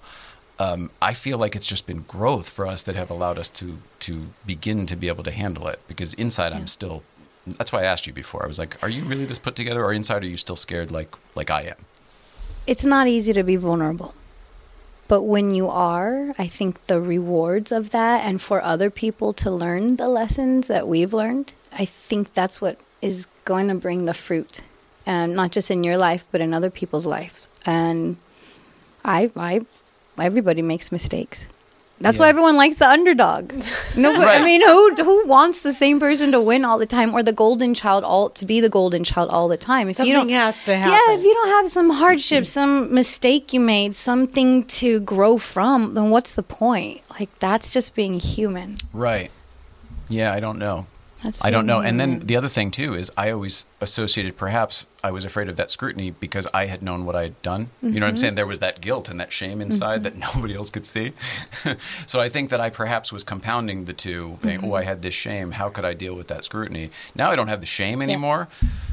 Um, 0.60 0.90
I 1.02 1.14
feel 1.14 1.38
like 1.38 1.56
it's 1.56 1.66
just 1.66 1.86
been 1.86 2.02
growth 2.02 2.50
for 2.50 2.66
us 2.66 2.84
that 2.84 2.96
have 2.96 3.10
allowed 3.10 3.38
us 3.38 3.50
to 3.52 3.78
to 4.02 4.28
begin 4.46 4.86
to 4.88 4.96
be 4.96 5.08
able 5.08 5.24
to 5.24 5.32
handle 5.32 5.68
it. 5.68 5.80
Because 5.88 6.14
inside, 6.16 6.54
I'm 6.54 6.68
still. 6.68 7.04
That's 7.46 7.72
why 7.72 7.84
I 7.84 7.86
asked 7.86 8.08
you 8.08 8.14
before. 8.14 8.44
I 8.44 8.48
was 8.48 8.60
like, 8.60 8.82
"Are 8.84 8.90
you 8.90 9.04
really 9.04 9.26
this 9.26 9.40
put 9.40 9.56
together, 9.56 9.84
or 9.84 9.94
inside 9.94 10.24
are 10.24 10.28
you 10.28 10.38
still 10.38 10.56
scared 10.56 10.92
like 10.92 11.14
like 11.36 11.50
I 11.50 11.62
am?" 11.64 11.76
It's 12.66 12.84
not 12.84 13.08
easy 13.08 13.34
to 13.34 13.44
be 13.44 13.56
vulnerable. 13.56 14.14
But 15.08 15.22
when 15.24 15.54
you 15.54 15.70
are, 15.70 16.36
I 16.38 16.48
think 16.48 16.86
the 16.88 17.00
rewards 17.00 17.72
of 17.72 17.92
that 17.92 18.26
and 18.26 18.42
for 18.42 18.62
other 18.62 18.90
people 18.90 19.32
to 19.34 19.50
learn 19.50 19.96
the 19.96 20.10
lessons 20.10 20.68
that 20.68 20.86
we've 20.86 21.14
learned, 21.14 21.54
I 21.72 21.86
think 21.86 22.34
that's 22.34 22.60
what 22.60 22.78
is 23.02 23.28
going 23.46 23.70
to 23.70 23.76
bring 23.76 24.06
the 24.06 24.14
fruit. 24.14 24.64
And 25.06 25.34
not 25.34 25.52
just 25.52 25.72
in 25.72 25.86
your 25.86 25.96
life, 25.96 26.26
but 26.30 26.42
in 26.42 26.54
other 26.54 26.70
people's 26.70 27.06
life. 27.06 27.48
And 27.66 28.18
I 29.06 29.32
I 29.38 29.62
everybody 30.20 30.62
makes 30.62 30.92
mistakes. 30.92 31.48
That's 32.00 32.20
why 32.20 32.30
everyone 32.30 32.58
likes 32.58 32.76
the 32.76 32.88
underdog. 32.88 33.52
No, 33.96 34.14
but 34.16 34.28
Right. 34.28 34.42
I 34.42 34.46
mean, 34.46 34.62
who 34.62 34.94
who 34.94 35.26
wants 35.26 35.62
the 35.62 35.74
same 35.74 36.00
person 36.00 36.32
to 36.32 36.40
win 36.40 36.64
all 36.64 36.78
the 36.78 36.86
time, 36.86 37.16
or 37.16 37.24
the 37.24 37.34
golden 37.34 37.74
child 37.74 38.04
all 38.04 38.30
to 38.30 38.46
be 38.46 38.62
the 38.62 38.70
golden 38.70 39.04
child 39.04 39.32
all 39.32 39.48
the 39.48 39.58
time? 39.58 39.90
If 39.90 39.98
you 40.00 40.14
don't, 40.14 40.30
has 40.30 40.62
to 40.64 40.72
yeah, 40.72 41.16
if 41.16 41.24
you 41.24 41.34
don't 41.34 41.50
have 41.50 41.72
some 41.72 41.90
hardship, 41.90 42.46
some 42.46 42.94
mistake 42.94 43.54
you 43.54 43.60
made, 43.60 43.96
something 43.96 44.66
to 44.66 45.00
grow 45.00 45.40
from, 45.40 45.96
then 45.96 46.12
what's 46.12 46.34
the 46.34 46.44
point? 46.44 47.02
Like 47.20 47.34
that's 47.40 47.74
just 47.74 47.96
being 47.96 48.20
human. 48.20 48.78
Right. 48.94 49.32
Yeah, 50.10 50.32
I 50.32 50.40
don't 50.40 50.60
know. 50.60 50.86
That's 51.24 51.44
I 51.44 51.50
don't 51.50 51.66
know. 51.66 51.80
And 51.80 52.00
then 52.00 52.20
the 52.20 52.36
other 52.36 52.48
thing 52.48 52.70
too 52.70 52.94
is 52.94 53.12
I 53.18 53.32
always 53.32 53.66
associated 53.82 54.38
perhaps 54.38 54.86
I 55.04 55.10
was 55.12 55.26
afraid 55.26 55.50
of 55.50 55.56
that 55.56 55.72
scrutiny 55.72 56.12
because 56.12 56.48
I 56.54 56.68
had 56.68 56.84
known 56.84 57.06
what 57.06 57.16
I 57.16 57.24
had 57.24 57.42
done. 57.42 57.70
You 57.82 57.90
know 57.90 57.94
Mm-hmm. 57.96 58.02
what 58.02 58.08
I'm 58.10 58.18
saying? 58.18 58.36
There 58.36 58.46
was 58.46 58.60
that 58.60 58.82
guilt 58.82 59.10
and 59.10 59.20
that 59.20 59.32
shame 59.32 59.60
inside 59.60 60.04
that 60.04 60.16
nobody 60.36 60.54
else 60.56 60.70
could 60.70 60.86
see. 60.86 61.14
so 62.06 62.20
I 62.20 62.30
think 62.30 62.50
that 62.52 62.62
I 62.62 62.70
perhaps 62.70 63.12
was 63.12 63.24
compounding 63.24 63.86
the 63.86 63.94
two. 63.94 64.38
Saying, 64.44 64.60
Mm-hmm. 64.60 64.72
Oh, 64.72 64.76
I 64.76 64.84
had 64.84 65.02
this 65.02 65.14
shame. 65.16 65.52
How 65.54 65.70
could 65.70 65.86
I 65.86 65.94
deal 65.94 66.14
with 66.16 66.28
that 66.28 66.44
scrutiny? 66.44 66.92
Now 67.16 67.32
I 67.32 67.36
don't 67.36 67.48
have 67.48 67.62
the 67.62 67.66
shame 67.68 68.02
anymore. 68.02 68.48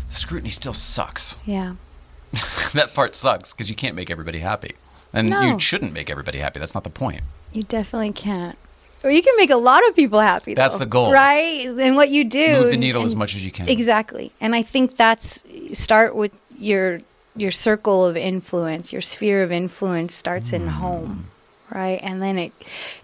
The 0.08 0.14
scrutiny 0.14 0.50
still 0.50 0.72
sucks. 0.72 1.36
yeah, 1.44 1.74
that 2.72 2.92
part 2.94 3.14
sucks 3.14 3.52
because 3.52 3.68
you 3.70 3.76
can't 3.76 3.94
make 3.96 4.10
everybody 4.10 4.38
happy. 4.40 4.72
And 5.12 5.28
No. 5.30 5.42
you 5.42 5.60
shouldn't 5.60 5.92
make 5.92 6.08
everybody 6.10 6.38
happy. 6.38 6.58
That's 6.58 6.74
not 6.74 6.84
the 6.84 6.90
point. 6.90 7.20
you 7.52 7.62
definitely 7.62 8.12
can't. 8.12 8.56
Or 9.04 9.10
you 9.10 9.22
can 9.22 9.34
make 9.36 9.50
a 9.50 9.56
lot 9.56 9.86
of 9.86 9.94
people 9.94 10.18
happy. 10.18 10.54
That's 10.54 10.74
though, 10.74 10.80
the 10.80 10.86
goal. 10.86 11.12
right? 11.12 11.66
And 11.66 11.94
what 11.94 12.08
you 12.08 12.24
do, 12.24 12.60
Move 12.62 12.70
the 12.70 12.76
needle 12.78 13.02
and- 13.02 13.06
as 13.06 13.14
much 13.14 13.34
as 13.34 13.44
you 13.44 13.52
can. 13.52 13.68
Exactly. 13.68 14.32
And 14.40 14.54
I 14.54 14.62
think 14.62 14.96
that's 14.96 15.44
start 15.78 16.16
with 16.16 16.32
your 16.58 17.00
your 17.36 17.50
circle 17.50 18.06
of 18.06 18.16
influence. 18.16 18.92
Your 18.92 19.02
sphere 19.02 19.42
of 19.42 19.52
influence 19.52 20.14
starts 20.14 20.52
in 20.52 20.62
mm. 20.62 20.68
home, 20.68 21.26
right? 21.70 22.00
And 22.02 22.22
then 22.22 22.38
it 22.38 22.52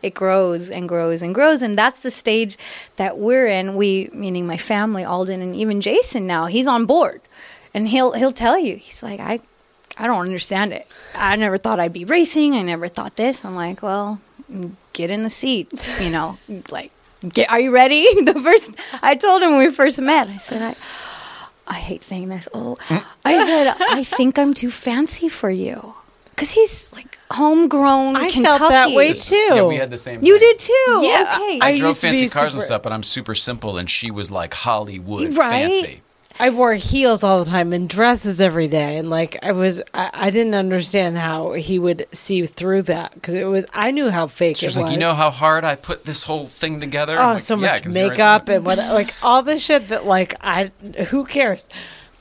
it 0.02 0.14
grows 0.14 0.70
and 0.70 0.88
grows 0.88 1.20
and 1.20 1.34
grows 1.34 1.60
and 1.60 1.76
that's 1.76 2.00
the 2.00 2.10
stage 2.10 2.56
that 2.96 3.18
we're 3.18 3.46
in. 3.46 3.74
We 3.74 4.08
meaning 4.14 4.46
my 4.46 4.56
family, 4.56 5.04
Alden 5.04 5.42
and 5.42 5.54
even 5.54 5.82
Jason 5.82 6.26
now. 6.26 6.46
He's 6.46 6.66
on 6.66 6.86
board. 6.86 7.20
And 7.74 7.88
he'll 7.88 8.12
he'll 8.12 8.32
tell 8.32 8.58
you. 8.58 8.76
He's 8.76 9.02
like 9.02 9.20
I 9.20 9.40
I 9.98 10.06
don't 10.06 10.22
understand 10.22 10.72
it. 10.72 10.86
I 11.14 11.36
never 11.36 11.58
thought 11.58 11.78
I'd 11.78 11.92
be 11.92 12.06
racing. 12.06 12.54
I 12.54 12.62
never 12.62 12.88
thought 12.88 13.16
this. 13.16 13.44
I'm 13.44 13.54
like, 13.54 13.82
well, 13.82 14.18
get 14.92 15.10
in 15.10 15.22
the 15.22 15.30
seat, 15.30 15.68
you 16.00 16.10
know, 16.10 16.38
like 16.70 16.92
get 17.28 17.50
are 17.50 17.60
you 17.60 17.70
ready? 17.70 18.02
the 18.24 18.40
first 18.42 18.70
I 19.02 19.14
told 19.14 19.42
him 19.42 19.50
when 19.50 19.58
we 19.60 19.70
first 19.70 20.00
met, 20.00 20.28
I 20.28 20.36
said 20.38 20.62
I 20.62 20.74
I 21.66 21.74
hate 21.74 22.02
saying 22.02 22.28
this. 22.28 22.48
Oh, 22.52 22.76
I 23.24 23.44
said 23.46 23.74
I 23.80 24.04
think 24.04 24.38
I'm 24.38 24.54
too 24.54 24.70
fancy 24.70 25.28
for 25.28 25.50
you. 25.50 25.94
Cuz 26.36 26.50
he's 26.52 26.94
like 26.96 27.18
homegrown 27.30 28.16
I 28.16 28.30
Kentucky. 28.30 28.58
felt 28.58 28.70
that 28.70 28.90
way 28.92 29.12
too. 29.12 29.36
Yeah, 29.36 29.66
we 29.66 29.76
had 29.76 29.90
the 29.90 29.98
same. 29.98 30.24
You 30.24 30.38
thing. 30.38 30.48
did 30.48 30.58
too. 30.58 30.72
Yeah, 31.02 31.36
Okay. 31.36 31.58
I, 31.60 31.68
I 31.72 31.76
drove 31.76 31.90
used 31.90 32.00
to 32.00 32.10
be 32.10 32.16
fancy 32.16 32.28
cars 32.28 32.54
and 32.54 32.62
stuff, 32.62 32.82
but 32.82 32.92
I'm 32.92 33.02
super 33.02 33.34
simple, 33.34 33.76
and 33.78 33.88
she 33.90 34.10
was 34.10 34.30
like 34.30 34.54
Hollywood 34.54 35.34
Right? 35.36 35.66
fancy. 35.84 36.02
I 36.40 36.48
wore 36.50 36.72
heels 36.72 37.22
all 37.22 37.44
the 37.44 37.50
time 37.50 37.74
and 37.74 37.86
dresses 37.86 38.40
every 38.40 38.66
day, 38.66 38.96
and 38.96 39.10
like 39.10 39.44
I 39.44 39.52
was, 39.52 39.82
I, 39.92 40.10
I 40.12 40.30
didn't 40.30 40.54
understand 40.54 41.18
how 41.18 41.52
he 41.52 41.78
would 41.78 42.06
see 42.12 42.46
through 42.46 42.82
that 42.84 43.12
because 43.12 43.34
it 43.34 43.44
was. 43.44 43.66
I 43.74 43.90
knew 43.90 44.08
how 44.08 44.26
fake 44.26 44.56
She 44.56 44.64
it 44.64 44.68
was 44.70 44.76
was. 44.76 44.84
like, 44.84 44.92
you 44.92 44.98
know 44.98 45.12
how 45.12 45.30
hard 45.30 45.64
I 45.64 45.74
put 45.76 46.06
this 46.06 46.22
whole 46.22 46.46
thing 46.46 46.80
together. 46.80 47.18
Oh, 47.18 47.32
like, 47.34 47.40
so 47.40 47.56
much 47.56 47.82
can 47.82 47.92
see 47.92 48.02
right 48.02 48.10
makeup 48.10 48.48
and 48.48 48.64
what, 48.64 48.78
like 48.78 49.14
all 49.22 49.42
the 49.42 49.58
shit 49.58 49.88
that 49.88 50.06
like 50.06 50.34
I, 50.40 50.72
who 51.08 51.26
cares? 51.26 51.68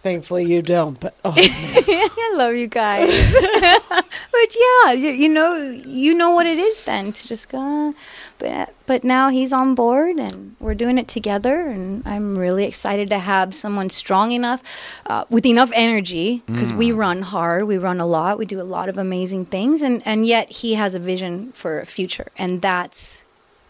Thankfully, 0.01 0.45
you 0.45 0.61
don't. 0.61 0.97
But 0.99 1.13
oh. 1.25 1.33
I 1.37 2.33
love 2.35 2.55
you 2.55 2.67
guys. 2.67 3.09
but 3.89 4.55
yeah, 4.55 4.93
you, 4.93 5.09
you 5.09 5.27
know, 5.27 5.55
you 5.55 6.13
know 6.13 6.31
what 6.31 6.45
it 6.45 6.57
is 6.57 6.85
then 6.85 7.11
to 7.11 7.27
just 7.27 7.49
go. 7.49 7.93
But 8.37 8.73
but 8.85 9.03
now 9.03 9.27
he's 9.27 9.51
on 9.51 9.75
board 9.75 10.15
and 10.15 10.55
we're 10.61 10.73
doing 10.73 10.97
it 10.97 11.09
together, 11.09 11.67
and 11.67 12.01
I'm 12.07 12.37
really 12.37 12.63
excited 12.63 13.09
to 13.09 13.19
have 13.19 13.53
someone 13.53 13.89
strong 13.89 14.31
enough, 14.31 14.63
uh, 15.05 15.25
with 15.29 15.45
enough 15.45 15.71
energy, 15.73 16.43
because 16.45 16.71
we 16.71 16.93
run 16.93 17.21
hard, 17.21 17.65
we 17.65 17.77
run 17.77 17.99
a 17.99 18.07
lot, 18.07 18.37
we 18.37 18.45
do 18.45 18.61
a 18.61 18.63
lot 18.63 18.87
of 18.87 18.97
amazing 18.97 19.45
things, 19.47 19.81
and 19.81 20.01
and 20.05 20.25
yet 20.25 20.49
he 20.49 20.75
has 20.75 20.95
a 20.95 20.99
vision 20.99 21.51
for 21.51 21.81
a 21.81 21.85
future, 21.85 22.29
and 22.37 22.61
that's 22.61 23.18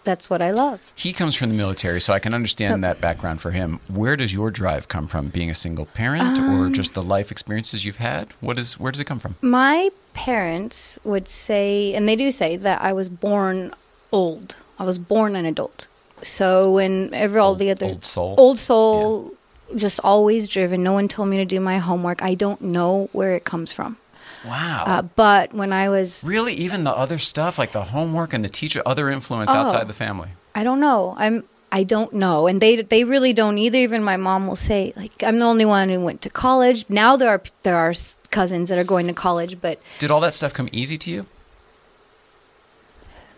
that's 0.04 0.30
what 0.30 0.42
I 0.42 0.52
love. 0.52 0.92
He 0.96 1.14
comes 1.14 1.36
from 1.36 1.50
the 1.50 1.56
military, 1.56 2.02
so 2.02 2.14
I 2.14 2.20
can 2.20 2.34
understand 2.34 2.84
that 2.84 3.02
background 3.02 3.42
for 3.42 3.52
him. 3.52 3.80
Where 3.88 4.16
does 4.16 4.34
your 4.34 4.50
drive 4.52 4.88
come 4.88 5.08
from? 5.08 5.28
Being 5.28 5.50
a 5.50 5.56
single 5.56 5.86
parent, 5.86 6.38
Um, 6.38 6.62
or 6.62 6.70
just 6.70 6.94
the 6.94 7.02
life 7.02 7.32
experiences 7.32 7.86
you've 7.86 7.98
had? 7.98 8.30
What 8.40 8.58
is? 8.58 8.80
Where 8.80 8.92
does 8.92 9.00
it 9.00 9.06
come 9.06 9.20
from? 9.20 9.36
My 9.42 9.90
parents 10.14 11.00
would 11.04 11.28
say, 11.30 11.94
and 11.94 12.08
they 12.08 12.16
do 12.16 12.32
say, 12.32 12.56
that 12.58 12.82
I 12.82 12.94
was 12.94 13.10
born 13.10 13.74
old. 14.12 14.56
I 14.78 14.84
was 14.84 14.98
born 14.98 15.36
an 15.36 15.46
adult. 15.46 15.88
So 16.22 16.74
when 16.74 17.14
every 17.14 17.40
all 17.40 17.56
the 17.56 17.72
other 17.72 17.86
old 17.86 18.06
soul? 18.06 18.36
old 18.38 18.60
soul, 18.60 19.34
just 19.76 20.00
always 20.04 20.48
driven. 20.48 20.84
No 20.84 20.94
one 20.94 21.08
told 21.08 21.30
me 21.30 21.38
to 21.38 21.46
do 21.46 21.60
my 21.60 21.78
homework. 21.78 22.22
I 22.22 22.34
don't 22.34 22.62
know 22.62 23.10
where 23.12 23.34
it 23.36 23.44
comes 23.46 23.72
from. 23.72 23.98
Wow. 24.46 24.84
Uh, 24.88 25.02
but 25.02 25.54
when 25.54 25.74
I 25.74 25.90
was, 25.90 26.24
really, 26.24 26.54
even 26.54 26.84
the 26.84 26.96
other 26.96 27.18
stuff 27.18 27.58
like 27.58 27.72
the 27.74 27.84
homework 27.86 28.34
and 28.34 28.44
the 28.44 28.50
teacher, 28.50 28.82
other 28.86 29.10
influence 29.10 29.50
Oh. 29.50 29.56
outside 29.56 29.88
the 29.88 29.94
family. 29.94 30.30
I 30.56 30.64
don't 30.64 30.80
know. 30.80 31.14
I'm. 31.18 31.44
I 31.72 31.84
don't 31.84 32.14
know, 32.14 32.48
and 32.48 32.60
they 32.60 32.82
they 32.82 33.04
really 33.04 33.32
don't 33.32 33.60
either. 33.60 33.78
Even 33.78 34.04
my 34.04 34.18
mom 34.18 34.48
will 34.48 34.56
say, 34.56 34.92
like, 34.96 35.22
I'm 35.22 35.38
the 35.38 35.46
only 35.46 35.66
one 35.66 35.90
who 35.90 36.00
went 36.00 36.22
to 36.24 36.30
college. 36.30 36.84
Now 36.90 37.16
there 37.16 37.30
are 37.30 37.44
there 37.62 37.76
are 37.76 37.94
cousins 38.32 38.70
that 38.70 38.80
are 38.80 38.84
going 38.84 39.06
to 39.06 39.14
college, 39.14 39.62
but 39.62 39.80
Did 40.00 40.10
all 40.10 40.20
that 40.22 40.34
stuff 40.34 40.52
come 40.52 40.68
easy 40.74 40.98
to 40.98 41.12
you? 41.12 41.28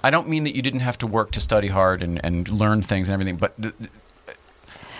I 0.04 0.10
don't 0.12 0.28
mean 0.30 0.46
that 0.46 0.56
you 0.56 0.62
didn't 0.62 0.80
have 0.80 0.98
to 1.00 1.08
work 1.08 1.32
to 1.32 1.42
study 1.42 1.68
hard 1.68 2.02
and, 2.02 2.24
and 2.24 2.50
learn 2.50 2.82
things 2.82 3.08
and 3.10 3.14
everything, 3.14 3.36
but 3.36 3.62
th- 3.62 3.74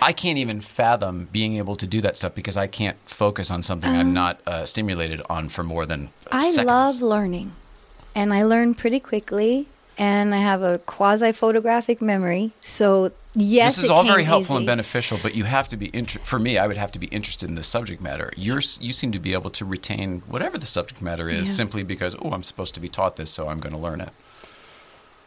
I 0.02 0.12
can't 0.12 0.38
even 0.38 0.60
fathom 0.60 1.28
being 1.32 1.56
able 1.56 1.76
to 1.76 1.86
do 1.86 2.00
that 2.00 2.16
stuff 2.16 2.34
because 2.34 2.56
I 2.56 2.66
can't 2.66 2.96
focus 3.06 3.50
on 3.50 3.62
something 3.62 3.90
I'm 3.94 4.12
not 4.12 4.40
uh, 4.46 4.66
stimulated 4.66 5.22
on 5.30 5.48
for 5.48 5.62
more 5.62 5.86
than 5.86 6.00
Um, 6.30 6.40
I 6.40 6.50
seconds. 6.50 6.66
love 6.66 7.02
learning, 7.02 7.52
and 8.14 8.34
I 8.34 8.42
learn 8.42 8.74
pretty 8.74 9.00
quickly. 9.00 9.66
and 9.98 10.34
I 10.34 10.38
have 10.38 10.62
a 10.62 10.78
quasi 10.78 11.32
photographic 11.32 12.00
memory. 12.00 12.52
So 12.60 13.12
yes, 13.34 13.76
this 13.76 13.84
is 13.84 13.90
all 13.90 14.04
very 14.04 14.24
helpful 14.24 14.56
and 14.56 14.66
beneficial, 14.66 15.18
but 15.22 15.34
you 15.34 15.44
have 15.44 15.68
to 15.68 15.76
be 15.76 15.90
inter- 15.94 16.18
for 16.20 16.38
me. 16.38 16.56
I 16.56 16.66
would 16.66 16.78
have 16.78 16.90
to 16.92 16.98
be 16.98 17.08
interested 17.08 17.50
in 17.50 17.56
the 17.56 17.62
subject 17.62 18.00
matter. 18.00 18.32
You're 18.34 18.62
you 18.80 18.92
seem 18.94 19.12
to 19.12 19.18
be 19.18 19.34
able 19.34 19.50
to 19.50 19.64
retain 19.66 20.22
whatever 20.26 20.56
the 20.56 20.66
subject 20.78 21.02
matter 21.02 21.28
is 21.28 21.46
Yeah. 21.46 21.54
simply 21.60 21.82
because 21.82 22.16
oh, 22.22 22.32
I'm 22.32 22.42
supposed 22.42 22.74
to 22.74 22.80
be 22.80 22.88
taught 22.88 23.16
this, 23.16 23.30
so 23.30 23.48
I'm 23.50 23.60
going 23.60 23.74
to 23.74 23.78
learn 23.88 24.00
it. 24.00 24.12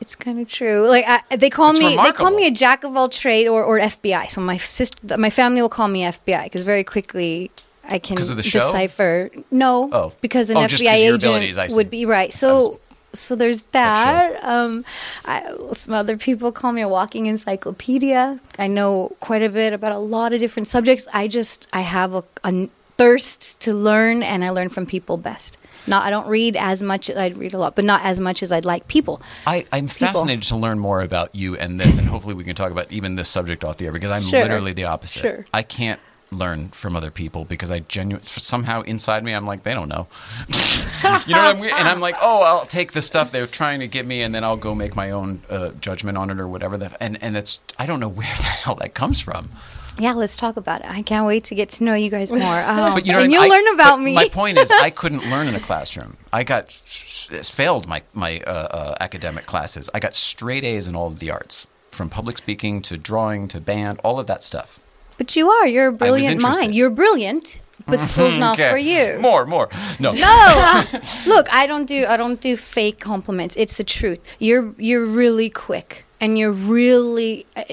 It's 0.02 0.16
kind 0.16 0.39
of 0.39 0.48
true. 0.50 0.88
Like 0.88 1.06
I, 1.08 1.36
they 1.36 1.50
call 1.50 1.72
It's 1.72 1.80
me, 1.80 1.96
they 1.96 2.12
call 2.12 2.32
me 2.32 2.48
a 2.48 2.52
jack 2.52 2.84
of 2.84 2.96
all 2.98 3.10
trade 3.10 3.48
or, 3.48 3.64
or 3.64 3.80
FBI. 3.80 4.30
So 4.30 4.41
my 4.41 4.58
sister, 4.58 5.18
my 5.18 5.30
family 5.30 5.62
will 5.62 5.70
call 5.70 5.88
me 5.88 6.02
FBI 6.04 6.43
because 6.46 6.64
very 6.64 6.84
quickly 6.84 7.50
I 7.89 8.00
can 8.00 8.18
of 8.20 8.36
the 8.36 8.43
show? 8.43 8.60
decipher. 8.60 9.30
No, 9.52 9.89
Oh. 9.93 10.14
because 10.22 10.50
an 10.50 10.58
Oh, 10.58 10.62
FBI 10.62 10.91
agent 10.93 11.24
abilities, 11.24 11.58
I 11.58 11.68
see. 11.68 11.76
would 11.76 11.89
be 11.89 12.06
right. 12.06 12.34
So. 12.34 12.80
So 13.14 13.34
there's 13.34 13.62
That 13.72 14.41
that. 14.41 14.43
Um, 14.43 14.84
I, 15.24 15.50
some 15.74 15.93
other 15.93 16.18
people 16.18 16.52
call 16.52 16.74
me 16.74 16.82
a 16.82 16.89
walking 16.89 17.28
encyclopedia. 17.28 18.41
I 18.60 18.68
know 18.68 19.16
quite 19.22 19.41
a 19.41 19.48
bit 19.48 19.72
about 19.72 19.93
a 19.93 20.00
lot 20.00 20.34
of 20.34 20.41
different 20.41 20.68
subjects. 20.68 21.08
I 21.14 21.30
just 21.30 21.70
I 21.72 21.80
have 21.80 22.14
a, 22.14 22.26
a 22.43 22.68
thirst 22.98 23.58
to 23.62 23.74
learn, 23.74 24.22
and 24.22 24.43
I 24.43 24.50
learn 24.50 24.68
from 24.68 24.86
people 24.86 25.16
best. 25.16 25.58
Not 25.88 26.04
I 26.04 26.10
don't 26.10 26.28
read 26.28 26.56
as 26.56 26.82
much. 26.84 27.10
I 27.10 27.28
read 27.30 27.54
a 27.54 27.58
lot, 27.58 27.76
but 27.76 27.86
not 27.86 28.04
as 28.04 28.20
much 28.20 28.42
as 28.44 28.52
I'd 28.52 28.66
like 28.66 28.88
people. 28.88 29.22
I, 29.46 29.66
I'm 29.72 29.88
fascinated 29.88 30.44
to 30.44 30.56
learn 30.56 30.80
more 30.80 31.02
about 31.02 31.34
you 31.36 31.56
and 31.58 31.80
this, 31.80 31.98
and 31.98 32.08
hopefully 32.08 32.34
we 32.36 32.44
can 32.44 32.56
talk 32.56 32.72
about 32.72 32.92
even 32.92 33.16
this 33.16 33.30
subject 33.30 33.64
off 33.64 33.78
the 33.78 33.86
air 33.86 33.92
because 33.92 34.12
I'm 34.12 34.24
Sure. 34.24 34.42
literally 34.42 34.74
the 34.74 34.86
opposite. 34.86 35.22
Sure. 35.22 35.46
I 35.54 35.64
can't 35.64 36.00
learn 36.32 36.70
from 36.70 36.96
other 36.96 37.12
people 37.12 37.46
because 37.46 37.70
I 37.70 37.80
genuinely 37.82 38.26
somehow 38.26 38.82
inside 38.82 39.24
me 39.24 39.32
I'm 39.34 39.46
like 39.46 39.62
they 39.62 39.76
don't 39.76 39.88
know. 39.88 40.08
you 40.50 41.34
know 41.36 41.44
what 41.46 41.56
I 41.56 41.60
mean? 41.60 41.72
And 41.78 41.88
I'm 41.88 42.00
like, 42.02 42.16
oh, 42.22 42.42
I'll 42.42 42.66
take 42.66 42.94
the 42.94 43.02
stuff 43.04 43.32
they're 43.32 43.46
trying 43.48 43.80
to 43.82 43.88
give 43.88 44.06
me, 44.08 44.24
and 44.24 44.34
then 44.34 44.44
I'll 44.44 44.58
go 44.58 44.74
make 44.74 44.96
my 44.96 45.12
own 45.12 45.44
uh, 45.50 45.70
judgment 45.80 46.18
on 46.18 46.30
it 46.32 46.40
or 46.40 46.48
whatever. 46.48 46.78
That 46.78 46.98
and 47.00 47.22
and 47.22 47.38
it's 47.38 47.60
I 47.78 47.86
don't 47.86 48.00
know 48.00 48.10
where 48.10 48.26
the 48.38 48.44
hell 48.44 48.76
that 48.76 48.94
comes 48.96 49.22
from. 49.22 49.50
Yeah, 49.98 50.14
let's 50.14 50.38
talk 50.38 50.58
about 50.58 50.82
it. 50.82 50.89
I 50.89 51.02
can't 51.02 51.26
wait 51.26 51.46
to 51.46 51.56
get 51.56 51.70
to 51.70 51.84
know 51.84 51.93
you 51.96 52.10
guys 52.10 52.32
more. 52.43 52.60
Um, 52.64 52.93
But 52.93 53.06
you 53.06 53.14
know 53.14 53.20
and 53.22 53.32
I, 53.32 53.34
you'll? 53.34 53.43
I- 53.43 53.48
learn 53.56 53.74
about 53.76 54.02
me. 54.02 54.14
My 54.14 54.28
point 54.30 54.58
is, 54.58 54.72
I 54.72 54.89
couldn't 55.02 55.30
learn 55.30 55.48
in 55.48 55.56
a 55.56 55.60
classroom. 55.60 56.18
I 56.34 56.43
got 56.43 56.72
failed 56.72 57.88
my 57.88 58.02
my 58.14 58.39
uh, 58.41 58.52
uh, 58.52 58.96
academic 59.00 59.46
classes. 59.46 59.89
I 59.93 60.00
got 60.00 60.14
straight 60.14 60.64
A's 60.64 60.88
in 60.88 60.96
all 60.96 61.08
of 61.08 61.20
the 61.20 61.32
arts, 61.32 61.68
from 61.91 62.10
public 62.10 62.38
speaking 62.38 62.82
to 62.84 62.98
drawing 62.98 63.48
to 63.50 63.60
band, 63.62 64.00
all 64.04 64.20
of 64.20 64.28
that 64.28 64.43
stuff. 64.43 64.80
but 65.18 65.36
you 65.36 65.50
are. 65.50 65.68
You're 65.68 65.88
a 65.88 65.91
brilliant 65.93 66.41
mind. 66.41 66.76
You're 66.76 66.89
brilliant, 66.89 67.62
but 67.88 68.00
school's 68.10 68.38
not 68.38 68.60
Okay. 68.60 68.70
for 68.72 68.78
you. 68.78 69.20
More, 69.20 69.46
more. 69.46 69.70
No. 70.00 70.10
No, 70.12 70.84
look, 71.28 71.52
I 71.54 71.66
don't 71.68 71.86
do 71.86 72.06
I 72.08 72.18
don't 72.18 72.39
do 72.41 72.56
fake 72.58 73.00
compliments. 73.00 73.56
It's 73.58 73.78
the 73.78 73.84
truth. 73.84 74.36
You're 74.39 74.74
you're 74.78 75.06
really 75.06 75.50
quick, 75.50 76.05
and 76.26 76.40
you're 76.40 76.52
really. 76.52 77.46
uh, 77.56 77.64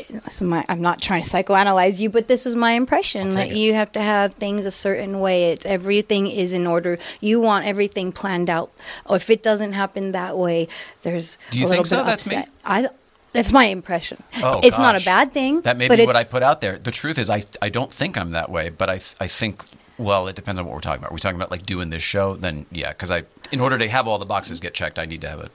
my, 0.42 0.64
I'm 0.68 0.82
not 0.82 1.00
trying 1.00 1.22
to 1.22 1.30
psychoanalyze 1.30 1.98
you, 2.00 2.10
but 2.10 2.28
this 2.28 2.44
was 2.44 2.54
my 2.54 2.72
impression 2.72 3.30
that 3.30 3.48
it. 3.48 3.56
you 3.56 3.72
have 3.74 3.90
to 3.92 4.00
have 4.00 4.34
things 4.34 4.66
a 4.66 4.70
certain 4.70 5.20
way. 5.20 5.52
It's 5.52 5.64
everything 5.64 6.26
is 6.26 6.52
in 6.52 6.66
order. 6.66 6.98
You 7.20 7.40
want 7.40 7.64
everything 7.66 8.12
planned 8.12 8.50
out. 8.50 8.70
Or 9.06 9.16
if 9.16 9.30
it 9.30 9.42
doesn't 9.42 9.72
happen 9.72 10.12
that 10.12 10.36
way, 10.36 10.68
there's 11.02 11.38
Do 11.50 11.58
you 11.58 11.66
a 11.66 11.68
little 11.68 11.84
think 11.84 11.86
so? 11.86 11.96
bit 11.96 12.00
of 12.02 12.06
That's 12.06 12.28
me? 12.30 12.36
upset. 12.36 12.50
I. 12.64 12.88
That's 13.32 13.50
my 13.50 13.64
impression. 13.64 14.22
Oh, 14.42 14.60
it's 14.62 14.78
not 14.78 14.94
a 15.00 15.02
bad 15.02 15.32
thing. 15.32 15.62
That 15.62 15.78
may 15.78 15.88
but 15.88 15.96
be 15.98 16.04
what 16.04 16.16
I 16.16 16.24
put 16.24 16.42
out 16.42 16.60
there. 16.60 16.76
The 16.78 16.90
truth 16.90 17.16
is, 17.18 17.30
I 17.30 17.44
I 17.62 17.70
don't 17.70 17.90
think 17.90 18.18
I'm 18.18 18.32
that 18.32 18.50
way, 18.50 18.68
but 18.68 18.90
I 18.90 19.00
I 19.18 19.26
think. 19.26 19.64
Well, 19.96 20.28
it 20.28 20.36
depends 20.36 20.58
on 20.58 20.66
what 20.66 20.74
we're 20.74 20.80
talking 20.80 21.00
about. 21.00 21.12
Are 21.12 21.14
we 21.14 21.20
talking 21.20 21.36
about 21.36 21.50
like 21.50 21.64
doing 21.64 21.88
this 21.90 22.02
show? 22.02 22.34
Then 22.34 22.66
yeah, 22.70 22.90
because 22.90 23.10
I, 23.10 23.24
in 23.50 23.60
order 23.60 23.78
to 23.78 23.88
have 23.88 24.06
all 24.08 24.18
the 24.18 24.26
boxes 24.26 24.60
get 24.60 24.74
checked, 24.74 24.98
I 24.98 25.06
need 25.06 25.20
to 25.22 25.28
have 25.30 25.40
a. 25.40 25.50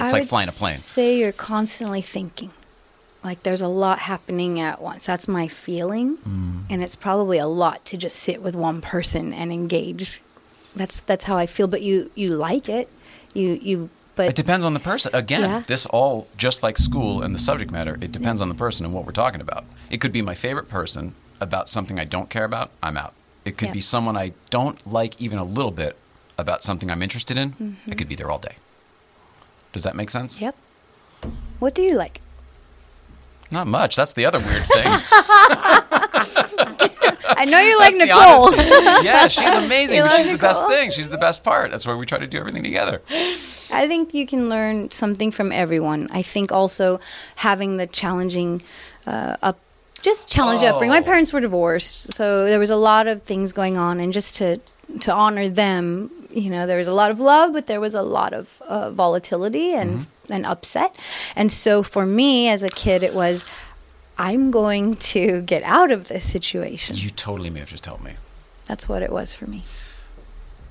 It's 0.00 0.10
I 0.12 0.16
like 0.16 0.22
would 0.22 0.28
flying 0.28 0.48
a 0.48 0.52
plane. 0.52 0.76
Say 0.76 1.18
you're 1.18 1.32
constantly 1.32 2.02
thinking. 2.02 2.50
Like 3.22 3.42
there's 3.42 3.60
a 3.60 3.68
lot 3.68 3.98
happening 4.00 4.60
at 4.60 4.80
once. 4.80 5.04
That's 5.06 5.28
my 5.28 5.46
feeling, 5.48 6.16
Mm. 6.18 6.62
and 6.70 6.82
it's 6.82 6.94
probably 6.96 7.36
a 7.38 7.46
lot 7.46 7.84
to 7.86 7.96
just 7.98 8.16
sit 8.16 8.42
with 8.42 8.54
one 8.54 8.80
person 8.80 9.32
and 9.34 9.52
engage. 9.52 10.20
That's 10.74 11.00
that's 11.00 11.24
how 11.24 11.36
I 11.36 11.46
feel. 11.46 11.66
But 11.66 11.82
you 11.82 12.10
you 12.14 12.30
like 12.30 12.68
it, 12.68 12.88
you 13.34 13.58
you. 13.60 13.90
But 14.16 14.28
It 14.30 14.36
depends 14.36 14.64
on 14.64 14.74
the 14.74 14.80
person. 14.80 15.14
Again, 15.14 15.42
Yeah. 15.42 15.62
this 15.66 15.86
all 15.86 16.26
just 16.36 16.62
like 16.62 16.78
school 16.78 17.22
and 17.22 17.34
the 17.34 17.38
subject 17.38 17.70
matter. 17.70 17.96
It 18.00 18.10
depends 18.12 18.40
on 18.42 18.48
the 18.48 18.54
person 18.54 18.84
and 18.86 18.94
what 18.94 19.04
we're 19.06 19.12
talking 19.12 19.40
about. 19.40 19.64
It 19.90 20.00
could 20.00 20.12
be 20.12 20.20
my 20.22 20.34
favorite 20.34 20.68
person 20.68 21.14
about 21.40 21.68
something 21.68 21.98
I 21.98 22.04
don't 22.04 22.28
care 22.28 22.44
about. 22.44 22.70
I'm 22.82 22.96
out. 22.96 23.12
It 23.44 23.56
could 23.56 23.68
Yeah. 23.68 23.74
be 23.74 23.80
someone 23.80 24.16
I 24.16 24.32
don't 24.50 24.78
like 24.86 25.20
even 25.20 25.38
a 25.38 25.44
little 25.44 25.70
bit 25.70 25.96
about 26.36 26.62
something 26.62 26.90
I'm 26.90 27.02
interested 27.02 27.36
in. 27.38 27.52
Mm-hmm. 27.52 27.92
I 27.92 27.94
could 27.94 28.08
be 28.08 28.14
there 28.14 28.30
all 28.30 28.38
day. 28.38 28.56
Does 29.72 29.82
that 29.84 29.94
make 29.96 30.10
sense? 30.10 30.40
yep. 30.40 30.54
What 31.58 31.74
do 31.74 31.82
you 31.82 31.94
like? 31.96 32.20
Not 33.50 33.66
much. 33.66 33.96
That's 33.96 34.12
the 34.14 34.24
other 34.26 34.38
weird 34.38 34.64
thing. 34.66 34.86
I 37.32 37.44
know 37.48 37.58
you 37.60 37.78
like 37.78 37.94
Nicole. 37.94 38.54
yeah, 39.04 39.28
she's 39.28 39.46
amazing. 39.64 39.98
You 39.98 40.08
she's 40.16 40.32
the 40.32 40.38
best 40.38 40.66
thing. 40.66 40.90
She's 40.90 41.08
the 41.08 41.18
best 41.18 41.42
part. 41.44 41.70
That's 41.70 41.86
why 41.86 41.94
we 41.94 42.06
try 42.06 42.18
to 42.18 42.26
do 42.26 42.38
everything 42.38 42.62
together. 42.62 43.02
I 43.72 43.86
think 43.86 44.14
you 44.14 44.26
can 44.26 44.48
learn 44.48 44.90
something 44.90 45.30
from 45.30 45.52
everyone. 45.52 46.08
I 46.12 46.22
think 46.22 46.52
also 46.52 47.00
having 47.36 47.76
the 47.76 47.86
challenging 47.86 48.62
uh, 49.06 49.36
up, 49.42 49.58
just 50.02 50.28
challenging 50.28 50.68
upbringing. 50.68 50.90
My 50.92 51.00
Oh. 51.00 51.04
parents 51.04 51.32
were 51.32 51.40
divorced, 51.40 52.12
so 52.14 52.46
there 52.46 52.58
was 52.58 52.70
a 52.70 52.76
lot 52.76 53.06
of 53.06 53.22
things 53.22 53.52
going 53.52 53.76
on, 53.78 54.00
and 54.00 54.12
just 54.12 54.36
to 54.36 54.58
to 55.00 55.12
honor 55.12 55.48
them, 55.48 56.10
you 56.32 56.50
know, 56.50 56.66
there 56.66 56.78
was 56.78 56.88
a 56.88 56.92
lot 56.92 57.10
of 57.10 57.18
love, 57.20 57.52
but 57.52 57.66
there 57.66 57.80
was 57.80 57.94
a 57.94 58.02
lot 58.02 58.32
of 58.32 58.60
uh, 58.62 58.90
volatility 58.90 59.74
and 59.74 60.06
and 60.28 60.46
upset. 60.46 60.96
And 61.36 61.50
so 61.50 61.82
for 61.82 62.06
me 62.06 62.48
as 62.48 62.62
a 62.62 62.68
kid, 62.70 63.02
it 63.02 63.14
was. 63.14 63.44
I'm 64.18 64.50
going 64.50 64.96
to 64.96 65.40
get 65.40 65.62
out 65.62 65.90
of 65.90 66.08
this 66.08 66.24
situation. 66.30 66.94
You 66.96 67.10
totally 67.10 67.48
may 67.48 67.60
have 67.60 67.70
just 67.70 67.86
helped 67.86 68.04
me. 68.04 68.12
That's 68.66 68.86
what 68.86 69.02
it 69.02 69.10
was 69.10 69.32
for 69.32 69.46
me. 69.48 69.62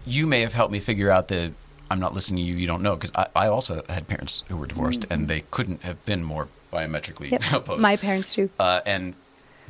you 0.06 0.28
may 0.28 0.42
have 0.42 0.54
helped 0.54 0.72
me 0.72 0.80
figure 0.80 1.10
out 1.10 1.30
that 1.30 1.52
I'm 1.90 2.00
not 2.00 2.14
listening 2.14 2.38
to 2.38 2.44
you. 2.44 2.56
You 2.56 2.68
don't 2.68 2.84
know 2.84 2.96
because 2.96 3.12
I, 3.16 3.26
I 3.36 3.48
also 3.48 3.82
had 3.90 4.08
parents 4.08 4.44
who 4.50 4.58
were 4.58 4.68
divorced 4.68 5.06
and 5.10 5.28
they 5.28 5.42
couldn't 5.50 5.82
have 5.82 6.04
been 6.06 6.24
more 6.24 6.48
biometrically 6.72 7.30
Mm-hmm. 7.32 7.54
Yep. 7.54 7.54
opposed. 7.64 7.82
My 7.82 7.96
parents 7.98 8.36
too. 8.36 8.52
uh, 8.60 8.82
and 8.86 9.16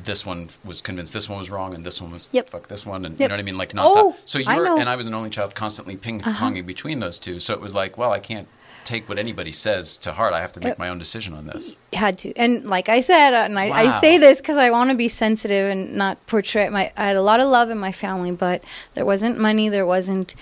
this 0.04 0.26
one 0.26 0.50
was 0.64 0.82
convinced 0.82 1.14
this 1.14 1.28
one 1.30 1.38
was 1.40 1.50
wrong 1.50 1.74
and 1.74 1.86
this 1.86 2.02
one 2.02 2.12
was 2.12 2.30
Yep. 2.32 2.50
fuck 2.50 2.68
this 2.68 2.86
one 2.86 3.06
and 3.06 3.20
you 3.20 3.28
know 3.28 3.34
what 3.34 3.40
I 3.40 3.44
mean 3.44 3.58
like 3.58 3.72
Oh, 3.78 4.14
nonstop. 4.16 4.22
so 4.26 4.40
you're. 4.40 4.50
Uh-huh. 4.68 4.78
and 4.80 4.90
I 4.90 4.96
was 4.96 5.08
an 5.08 5.14
only 5.14 5.30
child, 5.30 5.56
constantly 5.56 5.96
ping 5.98 6.22
ponging 6.22 6.66
between 6.66 7.00
those 7.00 7.20
two. 7.20 7.40
So 7.40 7.54
it 7.54 7.62
was 7.62 7.74
like, 7.74 7.98
well, 7.98 8.12
I 8.12 8.20
can't 8.20 8.48
take 8.86 9.08
what 9.10 9.20
anybody 9.20 9.52
says 9.52 9.98
to 9.98 10.14
heart. 10.14 10.34
I 10.34 10.42
have 10.42 10.52
to 10.54 10.60
make 10.60 10.70
Yep. 10.70 10.80
my 10.80 10.90
own 10.90 10.98
decision 10.98 11.34
on 11.36 11.46
this. 11.48 11.76
had 11.94 12.18
to 12.20 12.34
and 12.36 12.66
like 12.66 12.88
i 12.90 13.02
said 13.02 13.34
and 13.34 13.60
i, 13.60 13.70
Wow. 13.70 13.76
I 13.76 14.02
say 14.02 14.18
this 14.18 14.38
because 14.40 14.58
i 14.58 14.70
want 14.72 14.90
to 14.92 14.96
be 14.96 15.08
sensitive 15.10 15.70
and 15.70 15.94
not 15.96 16.16
portray 16.28 16.70
my 16.70 16.92
i 16.98 17.08
had 17.08 17.16
a 17.16 17.22
lot 17.22 17.40
of 17.40 17.50
love 17.50 17.70
in 17.70 17.78
my 17.78 17.92
family 17.92 18.32
but 18.32 18.64
there 18.96 19.06
wasn't 19.06 19.38
money 19.40 19.70
there 19.70 19.86
wasn't 19.86 20.36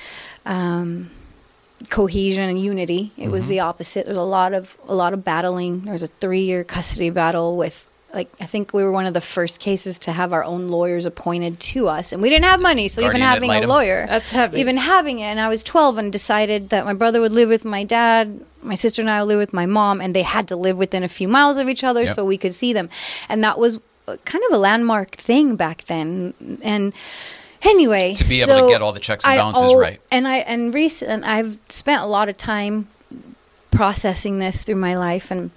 um, 0.46 1.10
cohesion 1.90 2.44
and 2.50 2.60
unity 2.62 3.12
it 3.18 3.30
was 3.30 3.48
the 3.48 3.60
opposite 3.60 4.06
there's 4.06 4.18
a 4.18 4.22
lot 4.22 4.54
of 4.54 4.78
a 4.88 4.96
lot 4.96 5.14
of 5.14 5.24
battling 5.24 5.82
there 5.82 5.94
was 5.94 6.04
a 6.04 6.08
three 6.08 6.42
year 6.42 6.64
custody 6.64 7.10
battle 7.10 7.56
with 7.58 7.87
like 8.14 8.30
i 8.40 8.46
think 8.46 8.74
we 8.74 8.84
were 8.84 8.92
one 8.92 9.06
of 9.06 9.14
the 9.14 9.22
first 9.22 9.60
cases 9.60 10.00
to 10.00 10.12
have 10.12 10.32
our 10.34 10.44
own 10.44 10.68
lawyers 10.70 11.06
appointed 11.06 11.60
to 11.60 11.88
us 11.88 12.14
and 12.14 12.22
we 12.22 12.30
didn't 12.30 12.46
have 12.46 12.62
money 12.62 12.88
so 12.88 13.02
Guardian 13.02 13.22
even 13.22 13.28
having 13.50 13.52
a 13.64 13.68
lawyer 13.68 14.06
That's 14.08 14.32
heavy. 14.32 14.60
even 14.60 14.78
having 14.78 15.20
it 15.20 15.26
and 15.26 15.40
i 15.40 15.50
was 15.50 15.64
12 15.64 15.98
and 15.98 16.12
decided 16.12 16.70
that 16.70 16.86
my 16.86 16.94
brother 16.94 17.20
would 17.22 17.34
live 17.34 17.50
with 17.50 17.66
my 17.66 17.84
dad 17.84 18.40
my 18.62 18.76
sister 18.76 19.02
and 19.02 19.10
i 19.10 19.22
would 19.22 19.28
live 19.28 19.40
with 19.40 19.54
my 19.54 19.66
mom 19.66 20.00
and 20.02 20.16
they 20.16 20.22
had 20.24 20.48
to 20.48 20.56
live 20.56 20.78
within 20.78 21.04
a 21.04 21.10
few 21.10 21.28
miles 21.28 21.58
of 21.58 21.68
each 21.70 21.84
other 21.84 22.04
Yep. 22.04 22.16
so 22.16 22.24
we 22.26 22.38
could 22.38 22.54
see 22.54 22.72
them 22.74 22.90
and 23.30 23.44
that 23.44 23.60
was 23.60 23.80
uh, 24.08 24.16
kind 24.24 24.44
of 24.50 24.54
a 24.56 24.58
landmark 24.58 25.12
thing 25.12 25.56
back 25.58 25.84
then 25.86 26.34
and 26.64 26.94
anyway 27.64 28.14
To 28.14 28.30
be 28.30 28.42
able 28.42 28.68
to 28.68 28.72
get 28.72 28.82
all 28.82 28.94
the 28.94 29.00
checks 29.02 29.26
and 29.26 29.34
I 29.34 29.38
balances 29.38 29.76
right. 29.76 30.00
and 30.12 30.28
i 30.28 30.38
and 30.38 30.74
recent 30.74 31.24
i've 31.26 31.58
spent 31.68 32.02
a 32.02 32.06
lot 32.06 32.30
of 32.30 32.38
time 32.38 32.88
processing 33.72 34.40
this 34.40 34.64
through 34.64 34.76
my 34.76 34.96
life 34.98 35.30
and 35.32 35.52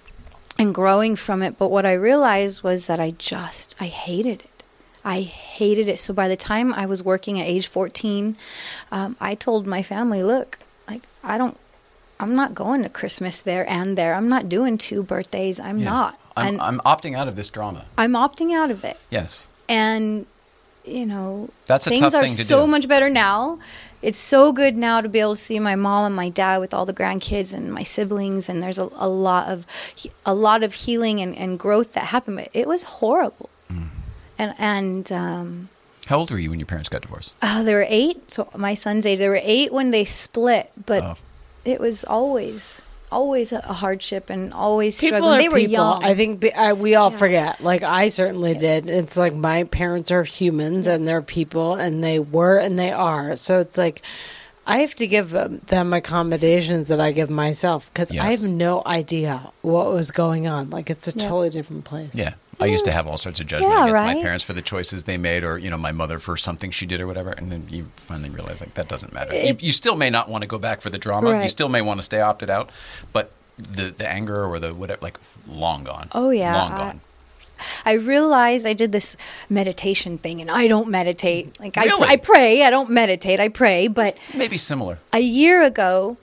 and 0.60 0.74
growing 0.74 1.16
from 1.16 1.42
it 1.42 1.56
but 1.58 1.68
what 1.70 1.84
i 1.86 1.92
realized 1.92 2.62
was 2.62 2.86
that 2.86 3.00
i 3.00 3.10
just 3.12 3.74
i 3.80 3.86
hated 3.86 4.40
it 4.40 4.46
I 5.02 5.22
hated 5.22 5.88
it. 5.88 5.98
So 5.98 6.12
by 6.12 6.28
the 6.28 6.36
time 6.36 6.74
I 6.74 6.84
was 6.84 7.02
working 7.02 7.40
at 7.40 7.46
age 7.46 7.68
14, 7.68 8.36
um, 8.92 9.16
I 9.18 9.34
told 9.34 9.66
my 9.66 9.82
family, 9.82 10.22
look, 10.22 10.58
like, 10.86 11.00
I 11.24 11.38
don't, 11.38 11.56
I'm 12.20 12.34
not 12.36 12.54
going 12.54 12.82
to 12.82 12.90
Christmas 12.90 13.38
there 13.40 13.66
and 13.66 13.96
there. 13.96 14.12
I'm 14.12 14.28
not 14.28 14.50
doing 14.50 14.76
two 14.76 15.02
birthdays. 15.02 15.58
I'm 15.58 15.78
Yeah. 15.78 15.84
not. 15.90 16.20
I'm, 16.36 16.46
and 16.46 16.60
I'm 16.60 16.80
opting 16.80 17.16
out 17.16 17.28
of 17.28 17.34
this 17.34 17.48
drama. 17.48 17.86
I'm 17.96 18.12
opting 18.12 18.54
out 18.54 18.70
of 18.70 18.84
it. 18.84 18.98
Yes. 19.08 19.48
And, 19.70 20.26
you 20.84 21.06
know, 21.06 21.48
That's 21.64 21.86
a 21.86 21.90
things 21.90 22.00
tough 22.02 22.14
are 22.16 22.26
thing 22.26 22.36
to 22.36 22.44
so 22.44 22.66
do. 22.66 22.70
much 22.70 22.86
better 22.86 23.08
now. 23.08 23.58
It's 24.02 24.16
so 24.18 24.52
good 24.52 24.76
now 24.76 25.00
to 25.02 25.08
be 25.08 25.20
able 25.20 25.34
to 25.36 25.40
see 25.40 25.58
my 25.58 25.74
mom 25.76 26.06
and 26.06 26.16
my 26.16 26.30
dad 26.30 26.58
with 26.58 26.72
all 26.72 26.86
the 26.86 26.94
grandkids 26.94 27.52
and 27.52 27.70
my 27.72 27.82
siblings, 27.82 28.48
and 28.48 28.62
there's 28.62 28.78
a, 28.78 28.88
a 28.96 29.08
lot 29.08 29.48
of 29.48 29.66
a 30.24 30.34
lot 30.34 30.62
of 30.62 30.72
healing 30.72 31.20
and, 31.20 31.36
and 31.36 31.58
growth 31.58 31.92
that 31.92 32.04
happened. 32.04 32.36
But 32.38 32.48
it 32.54 32.66
was 32.66 32.82
horrible, 32.84 33.50
Mm. 33.70 33.88
and 34.38 34.54
and 34.58 35.12
um, 35.12 35.68
How 36.06 36.18
old 36.18 36.30
were 36.30 36.38
you 36.38 36.48
when 36.50 36.58
your 36.58 36.66
parents 36.66 36.88
got 36.88 37.02
divorced? 37.02 37.34
uh, 37.42 37.62
they 37.62 37.74
were 37.74 37.86
eight. 37.88 38.30
So 38.30 38.48
my 38.56 38.74
son's 38.74 39.04
age, 39.04 39.18
they 39.18 39.28
were 39.28 39.40
eight 39.42 39.70
when 39.72 39.90
they 39.90 40.04
split, 40.06 40.70
but 40.86 41.02
Oh. 41.02 41.16
it 41.64 41.78
was 41.78 42.02
always 42.04 42.80
always 43.12 43.52
a 43.52 43.60
hardship 43.60 44.30
and 44.30 44.52
always 44.52 44.98
People 45.00 45.18
struggling. 45.18 45.34
are 45.38 45.42
They 45.42 45.48
were 45.48 45.56
people. 45.56 45.72
young. 45.72 46.04
I 46.04 46.14
think 46.14 46.44
I, 46.56 46.72
we 46.72 46.94
all 46.94 47.10
forget. 47.10 47.60
Like 47.62 47.82
I 47.82 48.08
certainly 48.08 48.54
did. 48.54 48.88
It's 48.90 49.16
like 49.16 49.34
my 49.34 49.64
parents 49.64 50.10
are 50.10 50.22
humans 50.24 50.86
and 50.86 51.06
they're 51.06 51.22
people, 51.22 51.74
and 51.74 52.02
they 52.04 52.18
were 52.18 52.58
and 52.58 52.78
they 52.78 52.92
are. 52.92 53.36
So 53.36 53.60
it's 53.60 53.76
like 53.78 54.02
I 54.66 54.78
have 54.78 54.94
to 54.96 55.06
give 55.06 55.34
um, 55.34 55.58
them 55.66 55.92
accommodations 55.92 56.88
that 56.88 57.00
I 57.00 57.12
give 57.12 57.30
myself 57.30 57.90
because 57.92 58.10
I 58.12 58.30
have 58.30 58.42
no 58.44 58.82
idea 58.86 59.50
what 59.62 59.92
was 59.92 60.10
going 60.10 60.46
on. 60.46 60.70
Like 60.70 60.90
it's 60.90 61.08
a 61.08 61.12
Yeah. 61.16 61.24
totally 61.28 61.50
different 61.50 61.84
place. 61.84 62.14
Yeah. 62.14 62.34
I 62.60 62.66
used 62.66 62.84
to 62.84 62.92
have 62.92 63.06
all 63.06 63.16
sorts 63.16 63.40
of 63.40 63.46
judgment 63.46 63.72
Yeah, 63.72 63.84
against 63.88 64.02
my 64.02 64.14
parents 64.22 64.44
for 64.44 64.52
the 64.52 64.62
choices 64.62 65.04
they 65.04 65.16
made, 65.16 65.42
or 65.44 65.56
you 65.58 65.70
know, 65.70 65.78
my 65.78 65.92
mother 65.92 66.18
for 66.18 66.36
something 66.36 66.70
she 66.70 66.86
did 66.86 67.00
or 67.00 67.06
whatever. 67.06 67.30
And 67.30 67.50
then 67.50 67.66
you 67.70 67.86
finally 67.96 68.30
realize 68.30 68.60
like 68.60 68.74
that 68.74 68.88
doesn't 68.88 69.12
matter. 69.12 69.32
you, 69.32 69.38
It- 69.50 69.62
you 69.62 69.72
still 69.72 69.96
may 69.96 70.10
not 70.10 70.28
want 70.28 70.42
to 70.42 70.48
go 70.48 70.58
back 70.58 70.80
for 70.80 70.90
the 70.90 70.98
drama. 70.98 71.42
You 71.42 71.48
still 71.48 71.68
may 71.68 71.80
want 71.80 71.98
to 71.98 72.04
stay 72.04 72.20
opted 72.20 72.50
out, 72.50 72.70
but 73.12 73.32
the 73.56 73.90
the 73.90 74.08
anger 74.08 74.44
or 74.44 74.58
the 74.58 74.72
whatever, 74.74 75.00
like 75.02 75.18
long 75.48 75.84
gone. 75.84 76.08
Oh, 76.12 76.30
yeah, 76.30 76.54
long 76.56 76.72
I- 76.72 76.76
gone. 76.76 77.00
I 77.84 77.92
realized 77.92 78.66
I 78.66 78.72
did 78.72 78.90
this 78.92 79.18
meditation 79.50 80.16
thing, 80.16 80.40
and 80.40 80.50
I 80.50 80.66
don't 80.66 80.88
meditate. 80.88 81.60
Like 81.60 81.76
Really? 81.76 82.08
I, 82.08 82.12
I 82.12 82.16
pray. 82.16 82.62
I 82.62 82.70
don't 82.70 82.88
meditate. 82.88 83.38
I 83.38 83.48
pray. 83.48 83.86
But 83.86 84.16
Maybe 84.34 84.56
similar. 84.56 84.98
a 85.12 85.18
year 85.20 85.62
ago, 85.62 86.16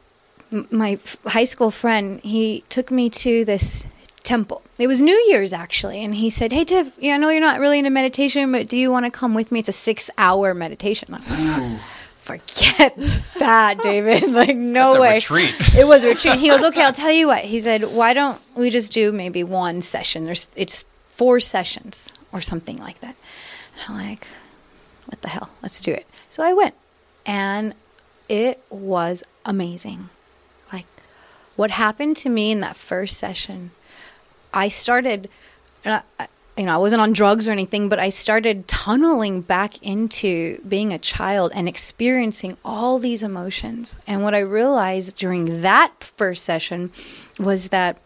m- 0.51 0.67
my 0.71 0.93
f- 0.93 1.17
high 1.27 1.43
school 1.43 1.69
friend 1.69 2.19
he 2.23 2.63
took 2.69 2.89
me 2.89 3.09
to 3.11 3.45
this 3.45 3.85
temple. 4.27 4.61
It 4.77 4.87
was 4.87 4.99
New 5.01 5.15
Year's 5.29 5.53
actually, 5.53 6.03
and 6.03 6.13
he 6.13 6.29
said, 6.29 6.51
"Hey 6.51 6.65
Tiff, 6.65 6.93
yeah, 6.99 7.15
I 7.15 7.17
know 7.17 7.29
you're 7.29 7.41
not 7.41 7.59
really 7.59 7.79
into 7.79 7.89
meditation, 7.89 8.51
but 8.51 8.67
do 8.67 8.77
you 8.77 8.91
want 8.91 9.05
to 9.05 9.11
come 9.11 9.33
with 9.33 9.51
me? 9.51 9.59
It's 9.59 9.69
a 9.69 9.73
six-hour 9.73 10.53
meditation." 10.53 11.07
Like, 11.11 11.23
Forget 12.17 12.93
that, 13.39 13.81
David. 13.81 14.29
Like 14.37 14.55
no 14.57 14.99
way. 14.99 15.15
retreat. 15.15 15.55
It 15.77 15.87
was 15.87 16.03
a 16.03 16.09
retreat. 16.09 16.39
He 16.39 16.49
goes, 16.49 16.61
"Okay, 16.61 16.83
I'll 16.83 16.91
tell 16.91 17.11
you 17.11 17.27
what." 17.27 17.45
He 17.45 17.61
said, 17.61 17.83
"Why 17.93 18.13
don't 18.13 18.39
we 18.55 18.69
just 18.69 18.91
do 18.91 19.13
maybe 19.13 19.43
one 19.45 19.81
session? 19.81 20.25
There's 20.25 20.49
it's 20.55 20.83
four 21.09 21.39
sessions 21.39 22.11
or 22.33 22.41
something 22.41 22.77
like 22.77 22.99
that." 22.99 23.15
And 23.73 23.81
I'm 23.87 24.09
like, 24.09 24.27
"What 25.05 25.21
the 25.21 25.29
hell? 25.29 25.49
Let's 25.63 25.79
do 25.79 25.93
it." 25.93 26.05
So 26.29 26.43
I 26.43 26.51
went, 26.51 26.75
and 27.25 27.73
it 28.27 28.61
was 28.69 29.23
amazing. 29.45 30.09
Like 30.73 30.85
what 31.55 31.71
happened 31.71 32.17
to 32.17 32.29
me 32.29 32.51
in 32.51 32.59
that 32.59 32.75
first 32.75 33.17
session, 33.17 33.71
I 34.53 34.69
started, 34.69 35.29
uh, 35.85 36.01
you 36.57 36.65
know, 36.65 36.73
I 36.73 36.77
wasn't 36.77 37.01
on 37.01 37.13
drugs 37.13 37.47
or 37.47 37.51
anything, 37.51 37.89
but 37.89 37.99
I 37.99 38.09
started 38.09 38.67
tunneling 38.67 39.41
back 39.41 39.81
into 39.83 40.61
being 40.67 40.93
a 40.93 40.97
child 40.97 41.51
and 41.53 41.67
experiencing 41.67 42.57
all 42.65 42.99
these 42.99 43.23
emotions. 43.23 43.99
And 44.07 44.23
what 44.23 44.33
I 44.33 44.39
realized 44.39 45.17
during 45.17 45.61
that 45.61 46.03
first 46.03 46.43
session 46.43 46.91
was 47.39 47.69
that 47.69 47.97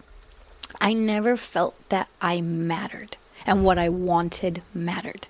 I 0.79 0.93
never 0.93 1.37
felt 1.37 1.75
that 1.89 2.07
I 2.21 2.41
mattered 2.41 3.17
and 3.45 3.63
what 3.63 3.77
I 3.77 3.89
wanted 3.89 4.61
mattered 4.73 5.27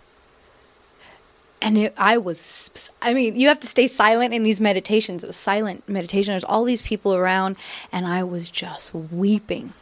and 1.62 1.78
it, 1.78 1.94
I 1.96 2.18
was, 2.18 2.92
I 3.02 3.14
mean, 3.14 3.40
you 3.40 3.48
have 3.48 3.60
to 3.60 3.68
stay 3.68 3.88
silent 3.88 4.34
in 4.34 4.44
these 4.44 4.60
meditations. 4.60 5.24
It 5.24 5.28
was 5.28 5.36
silent 5.36 5.88
meditation. 5.88 6.32
There's 6.32 6.44
all 6.44 6.64
these 6.64 6.82
people 6.82 7.16
around, 7.16 7.58
and 7.92 8.08
I 8.08 8.24
was 8.24 8.50
just 8.50 8.94
weeping. 8.94 9.74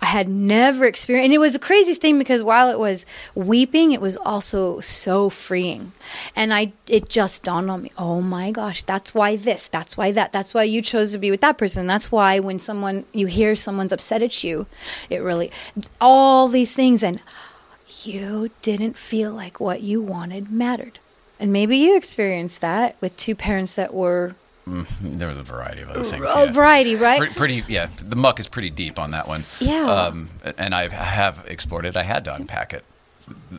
I 0.00 0.06
had 0.06 0.28
never 0.28 0.84
experienced, 0.84 1.24
and 1.24 1.34
it 1.34 1.38
was 1.38 1.54
the 1.54 1.58
craziest 1.58 2.00
thing 2.00 2.18
because 2.18 2.42
while 2.42 2.70
it 2.70 2.78
was 2.78 3.04
weeping, 3.34 3.92
it 3.92 4.00
was 4.00 4.16
also 4.16 4.78
so 4.80 5.28
freeing. 5.28 5.92
And 6.36 6.54
I, 6.54 6.72
it 6.86 7.08
just 7.08 7.42
dawned 7.42 7.70
on 7.70 7.82
me, 7.82 7.90
oh 7.98 8.20
my 8.20 8.50
gosh, 8.52 8.82
that's 8.84 9.12
why 9.12 9.36
this, 9.36 9.66
that's 9.66 9.96
why 9.96 10.12
that, 10.12 10.30
that's 10.30 10.54
why 10.54 10.62
you 10.62 10.82
chose 10.82 11.12
to 11.12 11.18
be 11.18 11.30
with 11.30 11.40
that 11.40 11.58
person. 11.58 11.86
That's 11.86 12.12
why 12.12 12.38
when 12.38 12.58
someone, 12.58 13.06
you 13.12 13.26
hear 13.26 13.56
someone's 13.56 13.92
upset 13.92 14.22
at 14.22 14.44
you, 14.44 14.66
it 15.10 15.18
really, 15.18 15.50
all 16.00 16.46
these 16.48 16.74
things. 16.74 17.02
And 17.02 17.20
you 18.04 18.50
didn't 18.62 18.96
feel 18.96 19.32
like 19.32 19.58
what 19.58 19.82
you 19.82 20.00
wanted 20.00 20.52
mattered. 20.52 21.00
And 21.40 21.52
maybe 21.52 21.76
you 21.76 21.96
experienced 21.96 22.60
that 22.60 22.96
with 23.00 23.16
two 23.16 23.34
parents 23.34 23.74
that 23.74 23.94
were 23.94 24.34
There 25.00 25.28
was 25.28 25.38
a 25.38 25.42
variety 25.42 25.82
of 25.82 25.90
other 25.90 26.04
things. 26.04 26.24
a 26.24 26.44
yeah. 26.46 26.52
variety, 26.52 26.96
right? 26.96 27.18
Pretty, 27.18 27.34
pretty, 27.34 27.72
yeah. 27.72 27.88
The 28.00 28.16
muck 28.16 28.38
is 28.40 28.48
pretty 28.48 28.70
deep 28.70 28.98
on 28.98 29.10
that 29.12 29.26
one. 29.28 29.44
Yeah. 29.60 29.84
Um, 29.90 30.30
and 30.56 30.74
I 30.74 30.88
have 30.88 31.44
explored 31.46 31.84
it. 31.84 31.96
I 31.96 32.02
had 32.02 32.24
to 32.26 32.34
unpack 32.34 32.72
it. 32.72 32.84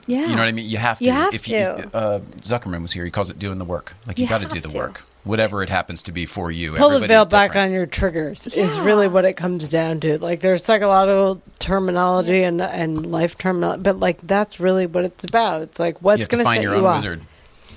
yeah. 0.08 0.22
You 0.22 0.28
know 0.36 0.40
what 0.40 0.48
I 0.48 0.52
mean? 0.52 0.70
You 0.70 0.78
have 0.78 1.00
to. 1.00 1.06
You 1.06 1.12
have 1.12 1.34
if 1.34 1.46
to. 1.46 1.52
You, 1.52 1.58
uh, 1.94 2.20
Zuckerman 2.42 2.82
was 2.82 2.92
here. 2.92 3.06
He 3.06 3.12
calls 3.12 3.30
it 3.30 3.40
doing 3.40 3.58
the 3.60 3.66
work. 3.66 3.94
Like 4.08 4.18
you, 4.18 4.24
You 4.24 4.30
got 4.30 4.42
to 4.42 4.48
do 4.48 4.60
the 4.60 4.70
to. 4.70 4.78
work, 4.78 5.04
whatever 5.24 5.62
it 5.64 5.70
happens 5.70 6.02
to 6.04 6.12
be 6.12 6.26
for 6.26 6.50
you. 6.52 6.74
Pull 6.74 6.90
the 7.00 7.08
veil 7.08 7.26
back 7.26 7.56
on 7.56 7.72
your 7.72 7.86
triggers 7.86 8.48
is 8.48 8.80
really 8.80 9.08
what 9.08 9.26
it 9.26 9.34
comes 9.34 9.68
down 9.68 10.00
to. 10.02 10.18
Like 10.18 10.40
there's 10.42 10.64
psychological 10.64 11.42
terminology 11.60 12.44
and 12.44 12.62
and 12.62 13.12
life 13.12 13.38
terminology, 13.38 13.82
but 13.84 14.00
like 14.00 14.20
that's 14.24 14.60
really 14.60 14.86
what 14.88 15.06
it's 15.06 15.24
about. 15.24 15.62
It's 15.62 15.80
like 15.80 15.96
You 15.96 16.00
what's 16.02 16.28
going 16.28 16.40
to 16.40 16.46
find 16.46 16.58
set 16.58 16.64
your 16.64 16.74
you 16.74 16.80
own 16.82 16.86
up. 16.88 16.96
wizard. 16.98 17.22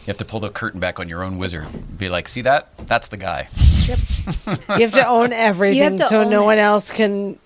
You 0.02 0.06
have 0.06 0.18
to 0.18 0.24
pull 0.24 0.40
the 0.40 0.50
curtain 0.50 0.80
back 0.80 0.98
on 0.98 1.08
your 1.08 1.22
own 1.22 1.38
wizard. 1.38 1.66
Be 1.96 2.08
like, 2.08 2.26
see 2.26 2.40
that? 2.42 2.76
That's 2.88 3.06
the 3.08 3.16
guy. 3.16 3.48
Yep. 3.86 3.98
You 4.46 4.80
have 4.86 4.92
to 4.92 5.06
own 5.06 5.32
everything 5.48 5.98
to 5.98 6.08
so 6.08 6.20
own 6.22 6.30
no 6.30 6.42
it. 6.42 6.46
one 6.46 6.58
else 6.58 6.90
can 6.90 7.38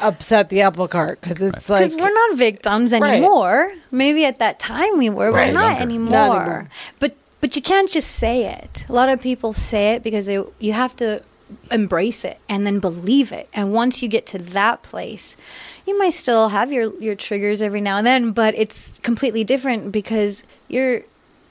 upset 0.00 0.48
the 0.48 0.62
apple 0.62 0.88
cart 0.88 1.20
because 1.20 1.40
it's 1.40 1.68
like 1.68 1.84
Because 1.90 1.94
we're 2.00 2.12
not 2.12 2.36
victims 2.36 2.92
Right. 2.92 3.02
anymore. 3.04 3.72
Maybe 3.92 4.24
at 4.24 4.38
that 4.40 4.58
time 4.58 4.98
we 4.98 5.10
were. 5.10 5.30
Right. 5.30 5.48
We're 5.48 5.54
not 5.54 5.80
anymore. 5.80 6.10
Not 6.10 6.36
anymore. 6.42 6.68
But 6.98 7.16
but 7.40 7.54
you 7.56 7.62
can't 7.62 7.90
just 7.90 8.08
say 8.12 8.46
it. 8.46 8.84
A 8.88 8.92
lot 8.92 9.08
of 9.08 9.20
people 9.20 9.52
say 9.52 9.94
it 9.94 10.02
because 10.04 10.26
they, 10.26 10.42
you 10.60 10.72
have 10.72 10.94
to 10.96 11.22
embrace 11.70 12.24
it 12.24 12.38
and 12.48 12.64
then 12.66 12.78
believe 12.80 13.30
it. 13.32 13.48
And 13.52 13.72
once 13.72 14.02
you 14.02 14.08
get 14.08 14.26
to 14.26 14.38
that 14.38 14.82
place, 14.82 15.36
you 15.86 15.98
might 15.98 16.12
still 16.14 16.48
have 16.50 16.72
your 16.72 16.92
your 17.00 17.14
triggers 17.14 17.60
every 17.62 17.80
now 17.80 17.98
and 17.98 18.06
then, 18.06 18.32
but 18.32 18.54
it's 18.56 18.98
completely 19.00 19.44
different 19.44 19.92
because 19.92 20.42
you're 20.68 21.02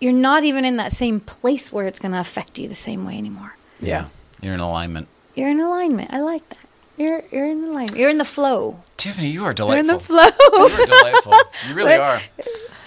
you're 0.01 0.11
not 0.11 0.43
even 0.43 0.65
in 0.65 0.75
that 0.77 0.91
same 0.91 1.19
place 1.21 1.71
where 1.71 1.87
it's 1.87 1.99
going 1.99 2.11
to 2.11 2.19
affect 2.19 2.59
you 2.59 2.67
the 2.67 2.75
same 2.75 3.05
way 3.05 3.17
anymore. 3.17 3.55
yeah. 3.79 4.07
You're 4.41 4.55
in 4.55 4.59
alignment. 4.59 5.07
You're 5.35 5.49
in 5.49 5.59
alignment. 5.59 6.11
I 6.13 6.19
like 6.19 6.47
that. 6.49 6.57
You're 6.97 7.21
you're 7.31 7.45
in 7.45 7.63
alignment. 7.63 7.95
You're 7.95 8.09
in 8.09 8.17
the 8.17 8.25
flow. 8.25 8.79
Tiffany, 8.97 9.29
you 9.29 9.45
are 9.45 9.53
delightful. 9.53 9.75
You're 9.85 9.91
in 9.91 9.99
the 9.99 10.03
flow. 10.03 10.23
You 10.67 10.73
are 10.73 10.85
delightful. 10.87 11.33
You 11.69 11.75
really 11.75 11.93
are. 12.09 12.19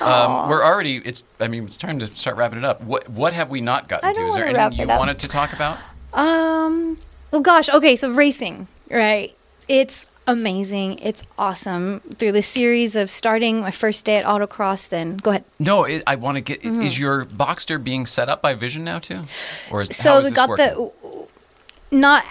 Um, 0.00 0.48
we're 0.50 0.64
already. 0.64 0.96
It's. 0.96 1.22
I 1.38 1.46
mean, 1.46 1.62
it's 1.64 1.76
time 1.76 2.00
to 2.00 2.08
start 2.08 2.36
wrapping 2.36 2.58
it 2.58 2.64
up. 2.64 2.80
What 2.82 3.08
What 3.08 3.32
have 3.34 3.50
we 3.50 3.60
not 3.60 3.88
gotten 3.88 4.12
to? 4.14 4.20
Is 4.26 4.34
there 4.34 4.46
anything 4.46 4.80
you 4.80 4.88
wanted 4.88 5.20
to 5.20 5.28
talk 5.28 5.52
about? 5.52 5.78
Um. 6.12 6.98
Well, 7.30 7.40
gosh. 7.40 7.68
Okay. 7.68 7.94
So 7.96 8.12
racing, 8.12 8.66
right? 8.90 9.32
It's 9.68 10.06
amazing. 10.26 10.98
It's 11.00 11.22
awesome. 11.38 12.00
Through 12.18 12.32
the 12.32 12.42
series 12.42 12.96
of 12.96 13.10
starting 13.10 13.60
my 13.60 13.70
first 13.70 14.04
day 14.04 14.16
at 14.16 14.24
autocross, 14.24 14.88
then 14.88 15.16
go 15.16 15.30
ahead. 15.30 15.44
No, 15.58 15.84
it, 15.84 16.02
I 16.06 16.16
want 16.16 16.36
to 16.36 16.40
get. 16.40 16.64
Is 16.64 16.98
your 16.98 17.24
Boxster 17.26 17.82
being 17.82 18.06
set 18.06 18.28
up 18.28 18.42
by 18.42 18.54
Vision 18.54 18.84
now 18.84 18.98
too, 18.98 19.22
or 19.70 19.82
is 19.82 19.90
Mm-hmm. 19.90 20.02
So 20.02 20.10
how 20.10 20.18
is 20.18 20.24
we 20.24 20.30
this 20.30 20.36
got 20.36 20.48
working? 20.48 20.66
the 20.66 21.26
not 21.96 22.24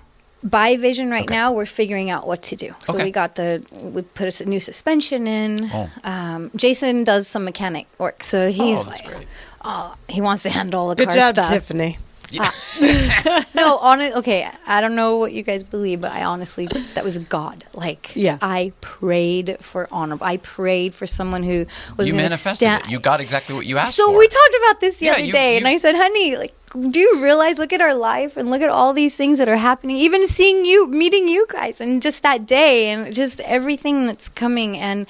by 0.44 0.76
vision 0.76 1.10
right 1.10 1.24
Okay. 1.24 1.34
now. 1.34 1.54
We're 1.54 1.66
figuring 1.66 2.10
out 2.10 2.28
what 2.28 2.42
to 2.44 2.56
do. 2.58 2.76
So 2.86 2.94
Okay. 2.96 3.06
we 3.06 3.12
got 3.12 3.36
the 3.36 3.64
we 3.72 4.02
put 4.02 4.42
a 4.42 4.46
new 4.46 4.60
suspension 4.60 5.26
in. 5.26 5.70
Oh. 5.72 5.90
Um, 6.04 6.52
Jason 6.56 7.04
does 7.06 7.28
some 7.28 7.46
mechanic 7.46 7.88
work, 7.98 8.24
so 8.24 8.52
he's 8.52 8.78
oh, 8.80 8.84
that's 8.84 8.88
like, 8.88 9.08
great. 9.08 9.28
oh, 9.64 9.96
he 10.10 10.20
wants 10.20 10.44
to 10.44 10.50
handle 10.50 10.82
all 10.82 10.90
the 10.90 10.96
Good 10.96 11.08
car 11.10 11.18
job, 11.18 11.36
stuff. 11.36 11.50
Tiffany. 11.50 11.98
Ah. 12.42 13.46
no, 13.56 13.78
on 13.78 14.02
okay. 14.02 14.50
I 14.68 14.82
don't 14.82 14.96
know 14.96 15.18
what 15.18 15.34
you 15.34 15.44
guys 15.44 15.64
believe, 15.64 16.02
but 16.02 16.12
I 16.12 16.24
honestly 16.24 16.68
that 16.96 17.04
was 17.04 17.18
God. 17.20 17.64
Like, 17.74 18.12
Yeah. 18.16 18.38
I 18.42 18.74
prayed 18.82 19.58
for 19.60 19.88
honor. 19.92 20.18
I 20.22 20.38
prayed 20.38 20.94
for 20.96 21.08
someone 21.08 21.44
who 21.44 21.66
was 21.98 22.08
You 22.08 22.14
manifested 22.14 22.68
sta- 22.68 22.82
it. 22.86 22.90
You 22.92 23.00
got 23.00 23.22
exactly 23.22 23.56
what 23.56 23.66
you 23.66 23.78
asked 23.78 23.96
So 23.96 24.08
for. 24.08 24.14
So 24.14 24.20
we 24.20 24.28
talked 24.28 24.56
about 24.64 24.80
this 24.82 24.96
the 24.98 25.06
Yeah, 25.08 25.14
other 25.14 25.24
you- 25.26 25.32
day, 25.34 25.52
you- 25.54 25.58
and 25.60 25.68
I 25.68 25.78
said, 25.78 25.96
"Honey, 25.96 26.38
like, 26.38 26.54
do 26.90 27.00
you 27.00 27.20
realize? 27.22 27.60
Look 27.60 27.72
at 27.72 27.82
our 27.82 27.94
life, 27.94 28.36
and 28.36 28.50
look 28.50 28.62
at 28.64 28.70
all 28.70 28.94
these 28.94 29.16
things 29.16 29.38
that 29.38 29.48
are 29.48 29.58
happening. 29.58 29.96
Even 29.98 30.26
seeing 30.28 30.66
you, 30.66 30.88
meeting 30.88 31.28
you 31.28 31.46
guys, 31.50 31.80
and 31.80 32.02
just 32.02 32.24
that 32.24 32.48
day, 32.48 32.90
and 32.90 33.14
just 33.14 33.40
everything 33.42 34.08
that's 34.08 34.28
coming, 34.28 34.76
and 34.78 35.06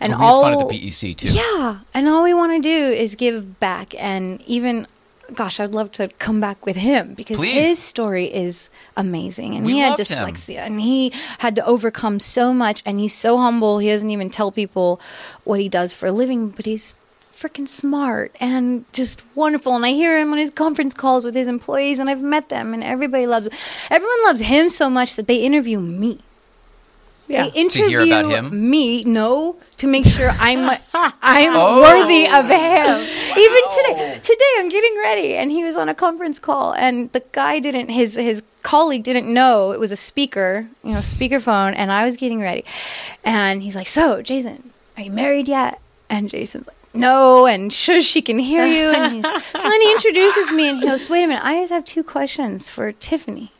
and 0.00 0.12
Well, 0.12 0.20
we 0.20 0.26
all 0.26 0.42
fun 0.42 0.52
at 0.52 0.68
the 0.68 0.74
PEC 0.90 1.14
too. 1.16 1.32
yeah, 1.32 1.78
and 1.94 2.06
all 2.08 2.22
we 2.22 2.34
want 2.34 2.52
to 2.52 2.60
do 2.60 2.92
is 2.94 3.14
give 3.16 3.58
back, 3.60 3.94
and 3.98 4.42
even, 4.46 4.86
gosh, 5.34 5.60
I'd 5.60 5.74
love 5.74 5.90
to 5.92 6.08
come 6.18 6.40
back 6.40 6.64
with 6.66 6.76
him 6.76 7.14
because 7.14 7.38
Please. 7.38 7.54
his 7.68 7.78
story 7.78 8.26
is 8.32 8.70
amazing, 8.96 9.54
and 9.56 9.66
We 9.66 9.74
he 9.74 9.78
had 9.80 9.98
loved 9.98 10.10
him. 10.10 10.18
dyslexia, 10.18 10.58
and 10.60 10.80
he 10.80 11.12
had 11.38 11.56
to 11.56 11.64
overcome 11.66 12.20
so 12.20 12.52
much, 12.52 12.82
and 12.86 13.00
he's 13.00 13.14
so 13.14 13.38
humble. 13.38 13.78
He 13.78 13.88
doesn't 13.88 14.10
even 14.10 14.30
tell 14.30 14.52
people 14.52 15.00
what 15.44 15.60
he 15.60 15.68
does 15.68 15.92
for 15.92 16.06
a 16.06 16.12
living, 16.12 16.50
but 16.50 16.64
he's 16.66 16.94
freaking 17.36 17.68
smart 17.68 18.34
and 18.40 18.84
just 18.94 19.20
wonderful. 19.34 19.76
And 19.76 19.84
I 19.84 19.90
hear 19.90 20.18
him 20.18 20.32
on 20.32 20.38
his 20.38 20.50
conference 20.50 20.94
calls 20.94 21.24
with 21.24 21.34
his 21.34 21.48
employees, 21.48 21.98
and 21.98 22.08
I've 22.08 22.22
met 22.22 22.48
them, 22.48 22.72
and 22.72 22.82
everybody 22.82 23.26
loves 23.26 23.46
him. 23.46 23.52
Everyone 23.90 24.24
loves 24.24 24.40
him 24.40 24.68
so 24.68 24.88
much 24.88 25.16
that 25.16 25.26
they 25.26 25.36
interview 25.36 25.78
me. 25.80 26.20
Yeah. 27.28 27.44
They 27.50 27.68
To 27.68 27.78
hear 27.88 28.00
interview 28.00 28.06
about 28.18 28.30
him? 28.52 28.70
me, 28.70 29.02
no, 29.04 29.56
to 29.78 29.86
make 29.86 30.04
sure 30.04 30.30
I'm 30.38 30.68
I'm 30.94 31.52
Oh. 31.56 31.80
worthy 31.80 32.26
of 32.26 32.46
him. 32.48 33.00
Even 33.36 33.62
today, 33.76 34.18
today 34.22 34.52
I'm 34.58 34.68
getting 34.68 34.96
ready, 34.98 35.34
and 35.34 35.50
he 35.50 35.64
was 35.64 35.76
on 35.76 35.88
a 35.88 35.94
conference 35.94 36.38
call, 36.38 36.72
and 36.72 37.10
the 37.12 37.22
guy 37.32 37.58
didn't 37.58 37.88
his 37.88 38.14
his 38.14 38.42
colleague 38.62 39.02
didn't 39.02 39.32
know 39.32 39.72
it 39.72 39.80
was 39.80 39.92
a 39.92 39.96
speaker, 39.96 40.66
you 40.84 40.92
know, 40.92 40.98
speakerphone, 41.00 41.74
and 41.76 41.90
I 41.92 42.04
was 42.04 42.16
getting 42.16 42.40
ready, 42.40 42.64
and 43.24 43.62
he's 43.62 43.74
like, 43.76 43.86
"So, 43.88 44.22
Jason, 44.22 44.70
are 44.96 45.02
you 45.02 45.10
married 45.10 45.48
yet?" 45.48 45.80
And 46.08 46.28
Jason's 46.30 46.66
like. 46.66 46.76
No, 46.94 47.44
and 47.46 47.70
sure 47.70 48.00
she 48.00 48.22
can 48.22 48.38
hear 48.38 48.64
you. 48.64 48.88
And 48.88 49.12
he's, 49.16 49.24
so 49.26 49.68
then 49.68 49.82
he 49.82 49.90
introduces 49.92 50.50
me 50.50 50.70
and 50.70 50.78
he 50.78 50.86
goes, 50.86 51.10
Wait 51.10 51.22
a 51.24 51.26
minute, 51.26 51.44
I 51.44 51.56
just 51.60 51.70
have 51.70 51.84
two 51.84 52.02
questions 52.02 52.70
for 52.70 52.90
Tiffany. 52.90 53.52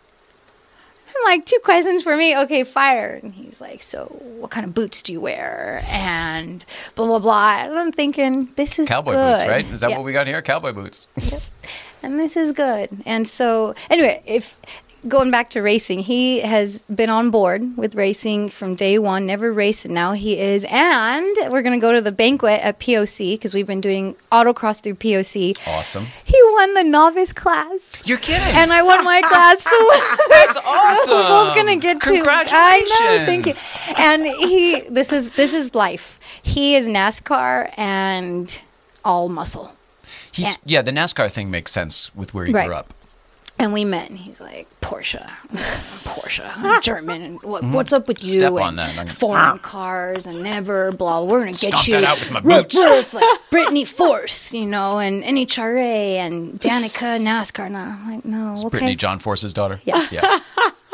I'm 1.19 1.25
like, 1.25 1.45
two 1.47 1.59
questions 1.65 2.03
for 2.03 2.17
me. 2.17 2.37
Okay, 2.39 2.63
fire. 2.65 3.19
And 3.23 3.33
he's 3.35 3.61
like, 3.61 3.83
so 3.83 4.05
what 4.39 4.51
kind 4.51 4.65
of 4.67 4.75
boots 4.75 5.03
do 5.03 5.13
you 5.13 5.21
wear? 5.21 5.83
And 5.89 6.65
blah, 6.95 7.07
blah, 7.07 7.19
blah. 7.19 7.63
And 7.65 7.79
I'm 7.79 7.93
thinking, 7.93 8.51
this 8.57 8.79
is 8.79 8.89
Cowboy 8.89 9.13
good. 9.13 9.39
boots, 9.39 9.49
right? 9.49 9.67
Is 9.73 9.81
that 9.81 9.91
Yeah. 9.91 9.97
what 9.97 10.05
we 10.05 10.13
got 10.13 10.27
here? 10.27 10.43
Cowboy 10.43 10.73
boots. 10.73 11.07
Yep. 11.21 11.43
And 12.03 12.21
this 12.21 12.37
is 12.37 12.53
good. 12.53 12.91
And 13.07 13.27
so, 13.27 13.75
anyway, 13.91 14.23
if 14.27 14.61
going 15.07 15.31
back 15.31 15.51
to 15.51 15.63
racing, 15.63 16.01
he 16.01 16.41
has 16.41 16.83
been 16.85 17.11
on 17.11 17.31
board 17.31 17.77
with 17.77 17.95
racing 17.95 18.49
from 18.49 18.75
day 18.75 18.99
one, 18.99 19.27
never 19.27 19.53
raced, 19.53 19.85
and 19.85 19.95
now 19.95 20.13
he 20.13 20.39
is. 20.39 20.65
And 20.69 21.27
we're 21.51 21.63
going 21.63 21.79
to 21.79 21.81
go 21.81 21.93
to 21.93 22.01
the 22.01 22.13
banquet 22.13 22.61
at 22.61 22.81
POC 22.81 23.35
because 23.35 23.55
we've 23.55 23.67
been 23.67 23.81
doing 23.81 24.15
autocross 24.33 24.83
through 24.83 24.97
POC. 24.97 25.57
Awesome. 25.67 26.07
He 26.25 26.37
won 26.53 26.75
the 26.75 26.85
novice 26.85 27.33
class. 27.33 28.03
You're 28.05 28.19
kidding. 28.19 28.43
And 28.57 28.73
I 28.73 28.83
won 28.83 29.05
my 29.05 29.21
class. 29.23 29.63
That's 30.29 30.59
awesome. 30.59 31.15
We're 31.15 31.29
both 31.29 31.55
gonna 31.57 31.77
get 31.77 32.01
to. 32.03 32.23
I 32.27 32.81
know. 33.19 33.27
Thank 33.27 33.47
you. 33.47 33.53
And 33.97 34.27
he, 34.27 34.81
this 34.89 35.13
is 35.13 35.31
this 35.33 35.53
is 35.53 35.75
life. 35.75 36.19
He 36.43 36.75
is 36.75 36.87
NASCAR 36.87 37.73
and 37.79 38.61
all 39.05 39.29
muscle. 39.29 39.73
He's, 40.33 40.47
Yeah. 40.49 40.55
yeah, 40.67 40.83
the 40.83 40.91
NASCAR 40.91 41.31
thing 41.31 41.51
makes 41.51 41.73
sense 41.73 42.15
with 42.15 42.35
where 42.35 42.45
he 42.45 42.53
Right. 42.53 42.67
grew 42.67 42.75
up. 42.75 42.93
And 43.59 43.73
we 43.73 43.87
met, 43.87 44.11
and 44.11 44.19
he's 44.19 44.39
like, 44.39 44.69
Porsche, 44.83 45.27
Porsche, 46.05 46.51
I'm 46.57 46.81
German, 46.83 47.23
and 47.23 47.43
what, 47.43 47.63
mm-hmm. 47.63 47.73
what's 47.73 47.91
up 47.93 48.07
with 48.07 48.23
you? 48.23 48.41
Step 48.41 48.53
and 48.53 48.61
on 48.61 48.77
that. 48.77 48.99
I'm- 48.99 49.07
Foreign 49.07 49.45
ah. 49.45 49.59
cars, 49.59 50.27
and 50.27 50.43
never, 50.43 50.93
blah, 50.93 51.23
we're 51.23 51.41
going 51.41 51.55
to 51.55 51.61
get 51.61 51.73
Stomp 51.73 51.89
you. 51.89 51.95
that 51.95 52.05
out 52.05 52.21
with 52.21 52.31
my 52.31 52.41
boots. 52.41 52.75
like 53.15 53.25
Brittany 53.51 53.87
Force, 53.87 54.53
you 54.53 54.67
know, 54.67 54.99
and 54.99 55.25
NHRA, 55.25 56.17
and 56.17 56.61
Danica 56.61 57.19
NASCAR. 57.19 57.67
And 57.67 57.77
I'm 57.79 58.11
like, 58.11 58.25
no, 58.27 58.53
It's 58.53 58.63
okay. 58.63 58.71
Brittany 58.71 58.97
John 58.97 59.19
Force's 59.19 59.55
daughter. 59.55 59.81
Yeah. 59.85 60.07
Yeah. 60.11 60.41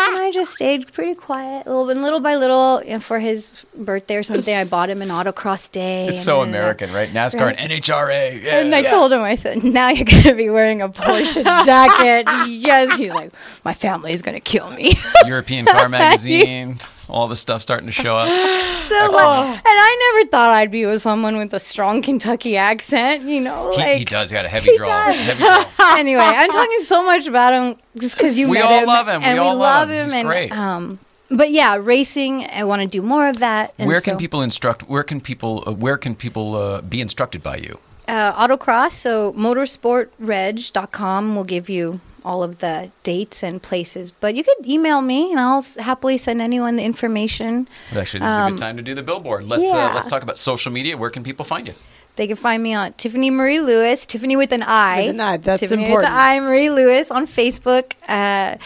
And 0.09 0.23
I 0.23 0.31
just 0.33 0.53
stayed 0.55 0.93
pretty 0.93 1.15
quiet, 1.15 1.67
little 1.67 1.87
bit, 1.87 1.97
little 1.97 2.21
by 2.21 2.37
little. 2.37 2.83
know, 2.95 2.99
for 2.99 3.19
his 3.19 3.65
birthday 3.77 4.17
or 4.17 4.23
something, 4.23 4.55
I 4.55 4.65
bought 4.65 4.91
him 4.91 5.03
an 5.03 5.09
autocross 5.09 5.71
day. 5.71 6.09
It's 6.09 6.19
and 6.19 6.25
so 6.25 6.37
da. 6.37 6.41
Uh, 6.43 6.45
American, 6.47 6.93
right? 6.93 7.09
NASCAR 7.09 7.41
Right. 7.41 7.57
and 7.59 7.73
NHRA. 7.73 8.43
Yeah. 8.43 8.59
And 8.59 8.75
I 8.75 8.83
told 8.83 9.13
him, 9.13 9.21
I 9.23 9.35
said, 9.37 9.63
now 9.65 9.89
you're 9.89 10.05
going 10.05 10.23
to 10.25 10.35
be 10.35 10.51
wearing 10.51 10.83
a 10.83 10.89
Porsche 10.89 11.43
jacket. 11.65 12.29
yes. 12.51 12.99
He's 12.99 13.13
like, 13.13 13.33
my 13.65 13.75
family 13.75 14.13
is 14.13 14.23
going 14.23 14.35
to 14.35 14.41
kill 14.41 14.71
me. 14.73 14.95
European 15.27 15.67
Car 15.67 15.89
Magazine. 15.91 16.79
All 17.13 17.29
the 17.29 17.37
stuff 17.37 17.63
starting 17.63 17.87
to 17.87 17.93
show 17.93 18.17
up. 18.17 18.29
So, 18.93 18.99
like, 19.11 19.47
and 19.47 19.63
I 19.65 20.13
never 20.15 20.29
thought 20.31 20.51
I'd 20.51 20.71
be 20.71 20.85
with 20.85 21.01
someone 21.01 21.39
with 21.39 21.55
a 21.55 21.61
strong 21.61 22.03
Kentucky 22.03 22.59
accent, 22.59 23.23
you 23.25 23.41
know. 23.41 23.71
He, 23.71 23.79
like, 23.79 23.97
he 23.99 24.05
does. 24.05 24.29
He 24.29 24.35
got 24.35 24.45
a 24.45 24.51
heavy 24.51 24.73
he 24.73 24.77
draw. 24.77 24.87
Heavy 25.13 25.39
draw. 25.41 25.65
anyway, 25.97 26.21
I'm 26.23 26.51
talking 26.51 26.81
so 26.83 27.03
much 27.03 27.27
about 27.27 27.55
him 27.55 27.77
just 27.99 28.17
because 28.19 28.37
you 28.37 28.51
We 28.51 28.59
met 28.59 28.67
all 28.67 28.81
him. 28.81 28.87
love 28.87 29.09
him. 29.09 29.21
We 29.23 29.27
And 29.29 29.39
all 29.39 29.55
we 29.57 29.63
love 29.63 29.89
love 29.89 29.91
him. 29.91 29.97
him. 29.97 30.05
He's 30.05 30.13
and, 30.13 30.29
great. 30.29 30.53
Um, 30.53 30.99
but 31.31 31.51
yeah, 31.53 31.79
racing. 31.81 32.45
I 32.51 32.65
want 32.65 32.83
to 32.83 32.89
do 32.89 33.01
more 33.01 33.29
of 33.29 33.39
that. 33.39 33.73
And 33.79 33.87
Where 33.89 34.03
can 34.03 34.15
so- 34.15 34.19
people 34.19 34.43
instruct? 34.43 34.83
Where 34.89 35.05
can 35.05 35.21
people? 35.23 35.65
Uh, 35.67 35.73
where 35.73 35.97
can 35.97 36.15
people 36.15 36.55
uh, 36.57 36.83
be 36.83 37.01
instructed 37.01 37.43
by 37.43 37.57
you? 37.57 37.79
uh, 38.09 38.33
autocross 38.47 38.91
so 38.91 39.33
motorsportreg.com 39.35 41.35
will 41.37 41.45
give 41.45 41.71
you 41.71 42.01
all 42.25 42.43
of 42.43 42.59
the 42.59 42.91
dates 43.03 43.43
and 43.43 43.63
places 43.63 44.11
but 44.13 44.35
you 44.35 44.43
could 44.45 44.67
email 44.67 45.01
me 45.03 45.31
and 45.31 45.41
i'll 45.41 45.63
happily 45.79 46.17
send 46.19 46.41
anyone 46.41 46.77
the 46.77 46.83
information 46.85 47.67
But 47.93 48.01
actually, 48.03 48.21
this 48.21 48.29
is 48.29 48.35
a 48.37 48.41
Um, 48.43 48.53
good 48.55 48.61
time 48.61 48.77
to 48.77 48.83
do 48.83 48.95
the 48.95 49.03
billboard. 49.03 49.45
Let's 49.49 49.71
uh, 49.71 49.93
let's 49.95 50.09
talk 50.09 50.23
about 50.23 50.39
social 50.39 50.73
media. 50.73 50.97
Where 50.97 51.11
can 51.11 51.23
people 51.23 51.45
find 51.45 51.67
you? 51.69 51.75
they 52.17 52.27
can 52.27 52.37
find 52.37 52.63
me 52.63 52.75
on 52.75 52.93
tiffany 52.95 53.31
marie 53.31 53.59
lewis 53.61 54.07
tiffany 54.07 54.37
with 54.37 54.53
an 54.53 54.63
i 54.63 55.01
With 55.07 55.11
an 55.17 55.21
I, 55.21 55.37
that's 55.39 55.61
tiffany 55.61 55.85
important. 55.85 56.11
with 56.13 56.13
the 56.13 56.21
i 56.31 56.41
marie 56.41 56.69
lewis 56.69 57.11
on 57.11 57.27
facebook 57.27 57.95
uh, 58.07 58.59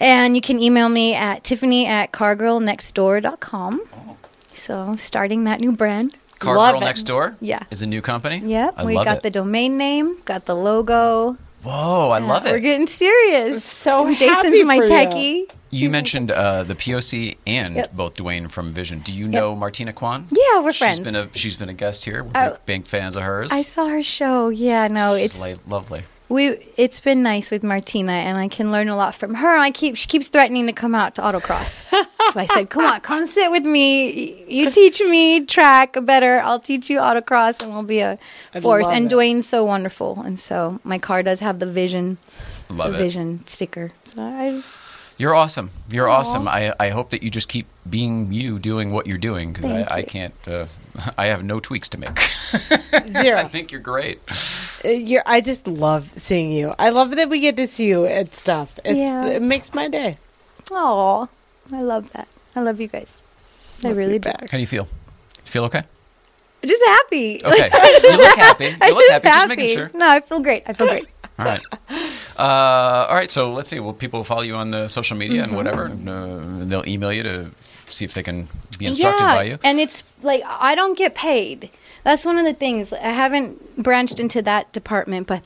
and 0.00 0.34
you 0.34 0.42
can 0.42 0.58
email 0.58 0.88
me 0.88 1.14
at 1.14 1.44
tiffany 1.44 1.86
at 1.86 2.10
cargirlnextdoor.com 2.12 3.82
so 4.52 4.96
starting 4.96 5.44
that 5.44 5.60
new 5.60 5.72
brand 5.72 6.16
Car 6.40 6.56
Love 6.56 6.72
Girl 6.74 6.82
it. 6.82 6.84
Next 6.86 7.04
Door. 7.04 7.36
Yeah. 7.40 7.62
is 7.70 7.82
a 7.82 7.86
new 7.86 8.02
company. 8.02 8.38
Yep, 8.44 8.74
I 8.78 8.84
we 8.84 8.94
got 8.94 9.18
it. 9.18 9.22
the 9.22 9.30
domain 9.30 9.78
name, 9.78 10.16
got 10.24 10.46
the 10.46 10.56
logo. 10.56 11.36
Whoa, 11.62 12.10
I 12.10 12.18
love 12.18 12.44
it. 12.46 12.50
We're 12.52 12.58
getting 12.58 12.86
serious. 12.86 13.64
so 13.68 14.06
And 14.06 14.16
Jason's 14.16 14.36
happy 14.44 14.62
my 14.64 14.78
for 14.78 14.84
you. 14.84 14.90
techie. 14.90 15.44
You 15.70 15.88
mentioned 15.88 16.30
uh, 16.30 16.64
the 16.64 16.74
POC 16.74 17.38
and 17.46 17.76
Yep. 17.76 17.92
both 17.94 18.14
Dwayne 18.16 18.50
from 18.50 18.70
Vision. 18.70 18.98
Do 18.98 19.10
you 19.12 19.26
know 19.26 19.56
Martina 19.56 19.92
Kwan? 19.92 20.26
Yeah, 20.30 20.60
we're 20.60 20.72
She's 20.72 20.78
friends. 20.78 21.00
been 21.00 21.14
a 21.16 21.28
she's 21.34 21.56
been 21.56 21.70
a 21.70 21.72
guest 21.74 22.04
here. 22.04 22.24
We're 22.24 22.30
Oh. 22.34 22.50
big, 22.50 22.66
big 22.82 22.86
fans 22.86 23.16
of 23.16 23.22
hers. 23.22 23.50
I 23.52 23.62
saw 23.62 23.86
her 23.88 24.02
show. 24.02 24.50
Yeah, 24.50 24.88
no, 24.88 25.16
She's 25.16 25.30
it's 25.34 25.40
la- 25.40 25.76
lovely. 25.76 26.02
We. 26.32 26.48
It's 26.76 27.00
been 27.00 27.22
nice 27.22 27.50
with 27.50 27.62
Martina, 27.62 28.12
and 28.12 28.38
I 28.38 28.48
can 28.48 28.72
learn 28.72 28.88
a 28.88 28.96
lot 28.96 29.14
from 29.14 29.34
her. 29.34 29.56
I 29.56 29.70
keep 29.70 29.96
she 29.96 30.06
keeps 30.08 30.28
threatening 30.28 30.66
to 30.66 30.72
come 30.72 30.94
out 30.94 31.14
to 31.16 31.22
autocross. 31.22 31.84
I 32.36 32.46
said, 32.46 32.70
"Come 32.70 32.84
on, 32.84 33.00
come 33.00 33.26
sit 33.26 33.50
with 33.50 33.64
me. 33.64 34.44
You 34.48 34.70
teach 34.70 35.00
me 35.00 35.44
track 35.44 35.96
better. 36.04 36.40
I'll 36.40 36.60
teach 36.60 36.88
you 36.90 36.98
autocross, 36.98 37.62
and 37.62 37.72
we'll 37.72 37.82
be 37.84 38.00
a 38.00 38.18
I 38.54 38.60
force." 38.60 38.88
And 38.88 39.06
it. 39.12 39.14
Dwayne's 39.14 39.46
so 39.46 39.64
wonderful, 39.64 40.20
and 40.22 40.38
so 40.38 40.80
my 40.84 40.98
car 40.98 41.22
does 41.22 41.40
have 41.40 41.58
the 41.58 41.66
vision, 41.66 42.18
Love 42.70 42.92
the 42.92 42.98
it. 42.98 43.02
vision 43.02 43.46
sticker. 43.46 43.92
So 44.04 44.22
I 44.22 44.50
just, 44.50 44.76
You're 45.18 45.34
awesome. 45.34 45.70
You're 45.90 46.08
Aw. 46.08 46.18
awesome. 46.18 46.48
I, 46.48 46.72
I 46.80 46.88
hope 46.90 47.10
that 47.10 47.22
you 47.22 47.30
just 47.30 47.48
keep 47.48 47.66
being 47.88 48.32
you, 48.32 48.58
doing 48.58 48.90
what 48.92 49.06
you're 49.06 49.18
doing, 49.18 49.52
because 49.52 49.70
I, 49.70 49.96
I 49.96 50.02
can't. 50.02 50.34
Uh, 50.46 50.66
I 51.16 51.26
have 51.26 51.44
no 51.44 51.58
tweaks 51.60 51.88
to 51.90 51.98
make. 51.98 52.18
Zero. 53.22 53.38
I 53.38 53.48
think 53.48 53.72
you're 53.72 53.80
great. 53.80 54.20
Uh, 54.84 54.88
You're, 54.88 55.22
I 55.26 55.40
just 55.40 55.66
love 55.66 56.10
seeing 56.16 56.52
you. 56.52 56.74
I 56.78 56.90
love 56.90 57.16
that 57.16 57.28
we 57.28 57.40
get 57.40 57.56
to 57.56 57.66
see 57.66 57.86
you 57.86 58.04
at 58.04 58.34
stuff. 58.34 58.78
It's, 58.84 58.98
Yeah. 58.98 59.26
It 59.26 59.42
makes 59.42 59.72
my 59.72 59.88
day. 59.88 60.14
oh, 60.70 61.28
I 61.72 61.82
love 61.82 62.10
that. 62.12 62.28
I 62.56 62.60
love 62.60 62.80
you 62.80 62.88
guys. 62.88 63.22
I 63.84 63.88
Love 63.88 63.96
really 63.96 64.18
do. 64.18 64.30
back. 64.30 64.50
How 64.50 64.58
do 64.58 64.60
you 64.60 64.66
feel? 64.66 64.86
Feel 65.44 65.64
okay? 65.64 65.82
Just 66.64 66.82
happy. 66.84 67.40
Okay. 67.44 67.70
you 68.02 68.16
look 68.16 68.36
happy. 68.38 68.64
You 68.66 68.76
I'm 68.82 68.92
look 68.94 69.10
happy. 69.10 69.28
Just 69.28 69.48
making 69.48 69.64
happy. 69.68 69.74
sure. 69.74 69.90
No, 69.94 70.08
I 70.08 70.20
feel 70.20 70.40
great. 70.40 70.62
I 70.66 70.72
feel 70.74 70.86
great. 70.86 71.06
All 71.38 71.44
right. 71.46 71.60
Uh, 72.38 73.06
all 73.08 73.14
right. 73.14 73.30
So 73.30 73.52
let's 73.52 73.68
see. 73.68 73.80
Will 73.80 73.94
people 73.94 74.22
follow 74.22 74.42
you 74.42 74.54
on 74.54 74.70
the 74.70 74.86
social 74.88 75.16
media 75.16 75.42
Mm-hmm. 75.42 75.48
and 75.48 75.56
whatever? 75.56 75.84
And, 75.86 76.08
uh, 76.08 76.64
they'll 76.66 76.86
email 76.86 77.12
you 77.12 77.22
to 77.22 77.50
see 77.92 78.04
if 78.04 78.14
they 78.14 78.22
can 78.22 78.48
be 78.78 78.86
instructed 78.86 79.20
yeah, 79.22 79.34
by 79.34 79.42
you. 79.44 79.58
and 79.64 79.78
it's 79.80 80.02
like 80.22 80.42
I 80.46 80.74
don't 80.74 80.96
get 80.96 81.14
paid. 81.14 81.70
That's 82.04 82.24
one 82.24 82.38
of 82.38 82.44
the 82.44 82.54
things. 82.54 82.92
I 82.92 82.98
haven't 83.12 83.82
branched 83.82 84.18
into 84.18 84.42
that 84.42 84.72
department, 84.72 85.26
but 85.26 85.42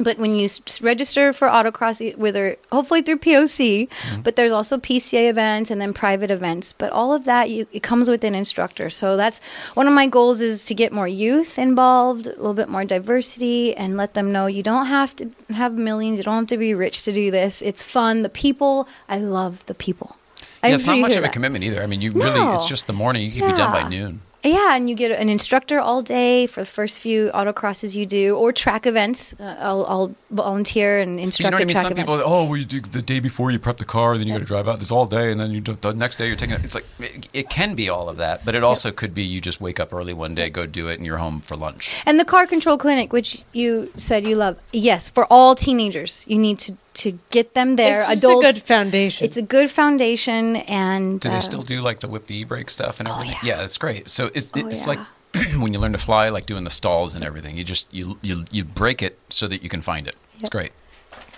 but 0.00 0.16
when 0.18 0.32
you 0.32 0.48
register 0.80 1.32
for 1.32 1.48
autocross, 1.48 2.16
whether 2.16 2.56
hopefully 2.70 3.02
through 3.02 3.18
POC, 3.18 3.88
Mm-hmm. 3.88 4.22
but 4.22 4.36
there's 4.36 4.52
also 4.52 4.78
PCA 4.78 5.28
events 5.28 5.72
and 5.72 5.80
then 5.80 5.92
private 5.92 6.30
events. 6.30 6.72
But 6.72 6.92
all 6.92 7.12
of 7.12 7.24
that 7.24 7.50
you, 7.50 7.66
it 7.72 7.82
comes 7.82 8.08
with 8.08 8.22
an 8.22 8.36
instructor. 8.36 8.90
So 8.90 9.16
that's 9.16 9.40
one 9.74 9.88
of 9.88 9.92
my 9.94 10.06
goals 10.06 10.40
is 10.40 10.64
to 10.66 10.74
get 10.74 10.92
more 10.92 11.08
youth 11.08 11.58
involved, 11.58 12.28
a 12.28 12.30
little 12.30 12.54
bit 12.54 12.68
more 12.68 12.84
diversity, 12.84 13.74
and 13.74 13.96
let 13.96 14.14
them 14.14 14.30
know 14.30 14.46
you 14.46 14.62
don't 14.62 14.86
have 14.86 15.16
to 15.16 15.30
have 15.52 15.74
millions. 15.74 16.18
You 16.18 16.24
don't 16.24 16.36
have 16.36 16.46
to 16.48 16.58
be 16.58 16.74
rich 16.74 17.02
to 17.02 17.12
do 17.12 17.32
this. 17.32 17.60
It's 17.60 17.82
fun. 17.82 18.22
The 18.22 18.28
people, 18.28 18.86
I 19.08 19.18
love 19.18 19.66
the 19.66 19.74
people. 19.74 20.14
Yeah, 20.62 20.74
it's 20.74 20.86
not 20.86 20.98
much 20.98 21.12
of 21.12 21.18
a 21.18 21.20
that. 21.22 21.32
commitment 21.32 21.64
either. 21.64 21.82
I 21.82 21.86
mean, 21.86 22.00
you 22.00 22.10
really, 22.12 22.40
it's 22.54 22.66
just 22.68 22.86
the 22.86 22.92
morning. 22.92 23.30
You 23.30 23.40
can 23.40 23.50
be 23.50 23.56
done 23.56 23.72
by 23.72 23.88
noon. 23.88 24.20
Yeah, 24.44 24.76
and 24.76 24.88
you 24.88 24.94
get 24.94 25.10
an 25.10 25.28
instructor 25.28 25.80
all 25.80 26.00
day 26.00 26.46
for 26.46 26.60
the 26.60 26.66
first 26.66 27.00
few 27.00 27.30
autocrosses 27.34 27.96
you 27.96 28.06
do, 28.06 28.36
or 28.36 28.52
track 28.52 28.86
events. 28.86 29.34
Uh, 29.38 29.56
I'll, 29.58 29.84
I'll 29.86 30.14
volunteer 30.30 31.00
and 31.00 31.18
You 31.18 31.24
instruct 31.24 31.50
know 31.50 31.56
what 31.56 31.62
I 31.62 31.64
mean? 31.64 31.74
Some 31.74 31.92
events. 31.92 32.12
people, 32.12 32.22
oh, 32.24 32.44
well, 32.44 32.56
you 32.56 32.64
do 32.64 32.80
the 32.80 33.02
day 33.02 33.18
before 33.18 33.50
you 33.50 33.58
prep 33.58 33.78
the 33.78 33.84
car, 33.84 34.16
then 34.16 34.28
you 34.28 34.34
got 34.34 34.38
to 34.38 34.44
drive 34.44 34.68
out 34.68 34.78
this 34.78 34.92
all 34.92 35.06
day, 35.06 35.32
and 35.32 35.40
then 35.40 35.50
you 35.50 35.60
do, 35.60 35.76
the 35.80 35.92
next 35.92 36.16
day 36.16 36.28
you're 36.28 36.36
taking 36.36 36.54
it. 36.54 36.64
It's 36.64 36.76
like 36.76 36.86
it, 37.00 37.28
it 37.32 37.50
can 37.50 37.74
be 37.74 37.88
all 37.88 38.08
of 38.08 38.16
that, 38.18 38.44
but 38.44 38.54
it 38.54 38.62
also 38.62 38.92
could 38.92 39.12
be 39.12 39.24
you 39.24 39.40
just 39.40 39.60
wake 39.60 39.80
up 39.80 39.92
early 39.92 40.14
one 40.14 40.36
day, 40.36 40.50
go 40.50 40.66
do 40.66 40.86
it, 40.88 40.98
and 40.98 41.04
you're 41.04 41.18
home 41.18 41.40
for 41.40 41.56
lunch. 41.56 42.00
And 42.06 42.20
the 42.20 42.24
car 42.24 42.46
control 42.46 42.78
clinic, 42.78 43.12
which 43.12 43.42
you 43.52 43.90
said 43.96 44.24
you 44.24 44.36
love, 44.36 44.60
yes, 44.72 45.10
for 45.10 45.26
all 45.30 45.56
teenagers, 45.56 46.24
you 46.28 46.38
need 46.38 46.60
to 46.60 46.76
to 47.04 47.18
get 47.30 47.54
them 47.54 47.76
there. 47.76 48.00
It's 48.00 48.08
just 48.08 48.18
Adults, 48.24 48.48
a 48.48 48.52
good 48.52 48.62
foundation. 48.62 49.24
it's 49.26 49.36
a 49.36 49.42
good 49.42 49.70
foundation, 49.70 50.56
and 50.56 51.20
Do 51.20 51.28
they 51.30 51.36
uh, 51.36 51.40
still 51.40 51.62
do 51.62 51.80
like 51.80 51.98
the 52.00 52.08
whip 52.08 52.26
the 52.26 52.36
e-brake 52.36 52.70
stuff 52.70 53.00
and 53.00 53.08
everything? 53.08 53.36
yeah. 53.42 53.58
yeah. 53.58 53.64
it's 53.64 53.78
great. 53.78 54.08
So 54.10 54.30
it's 54.34 54.50
Oh, 54.54 54.66
it's 54.68 54.82
yeah. 54.86 54.88
like 54.94 55.00
when 55.62 55.72
you 55.72 55.78
learn 55.78 55.92
to 55.92 55.98
fly, 55.98 56.28
like 56.30 56.46
doing 56.46 56.64
the 56.64 56.70
stalls 56.70 57.14
and 57.14 57.22
everything. 57.24 57.56
You 57.58 57.64
just 57.64 57.92
you 57.92 58.18
you 58.22 58.44
you 58.50 58.64
break 58.64 59.02
it 59.02 59.18
so 59.28 59.46
that 59.48 59.62
you 59.62 59.68
can 59.68 59.82
find 59.82 60.06
it. 60.08 60.16
It's 60.40 60.48
great. 60.50 60.72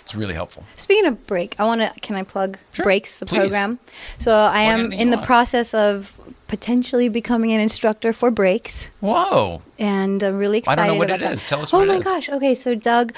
It's 0.01 0.15
really 0.15 0.33
helpful. 0.33 0.63
Speaking 0.75 1.05
of 1.05 1.25
break, 1.27 1.55
I 1.59 1.63
want 1.65 1.81
to. 1.81 1.91
Can 2.01 2.15
I 2.15 2.23
plug 2.23 2.57
Sure, 2.73 2.83
BRAKES 2.83 3.19
the 3.19 3.25
please. 3.25 3.37
program? 3.39 3.79
So 4.17 4.31
I 4.33 4.61
am 4.61 4.91
in 4.91 5.09
the 5.11 5.17
want. 5.17 5.27
process 5.27 5.73
of 5.73 6.17
potentially 6.47 7.07
becoming 7.07 7.51
an 7.53 7.61
instructor 7.61 8.11
for 8.13 8.29
BRAKES, 8.31 8.89
Whoa. 8.99 9.61
and 9.79 10.21
I'm 10.23 10.37
really 10.37 10.57
excited. 10.59 10.81
I 10.81 10.87
don't 10.87 10.95
know 10.95 10.99
what 10.99 11.09
about 11.09 11.21
it 11.21 11.25
that. 11.25 11.33
is. 11.33 11.45
Tell 11.45 11.61
us 11.61 11.73
oh 11.73 11.79
what 11.79 11.87
my 11.87 11.97
is. 11.97 12.03
gosh! 12.03 12.29
Okay, 12.29 12.55
so 12.55 12.73
Doug. 12.75 13.13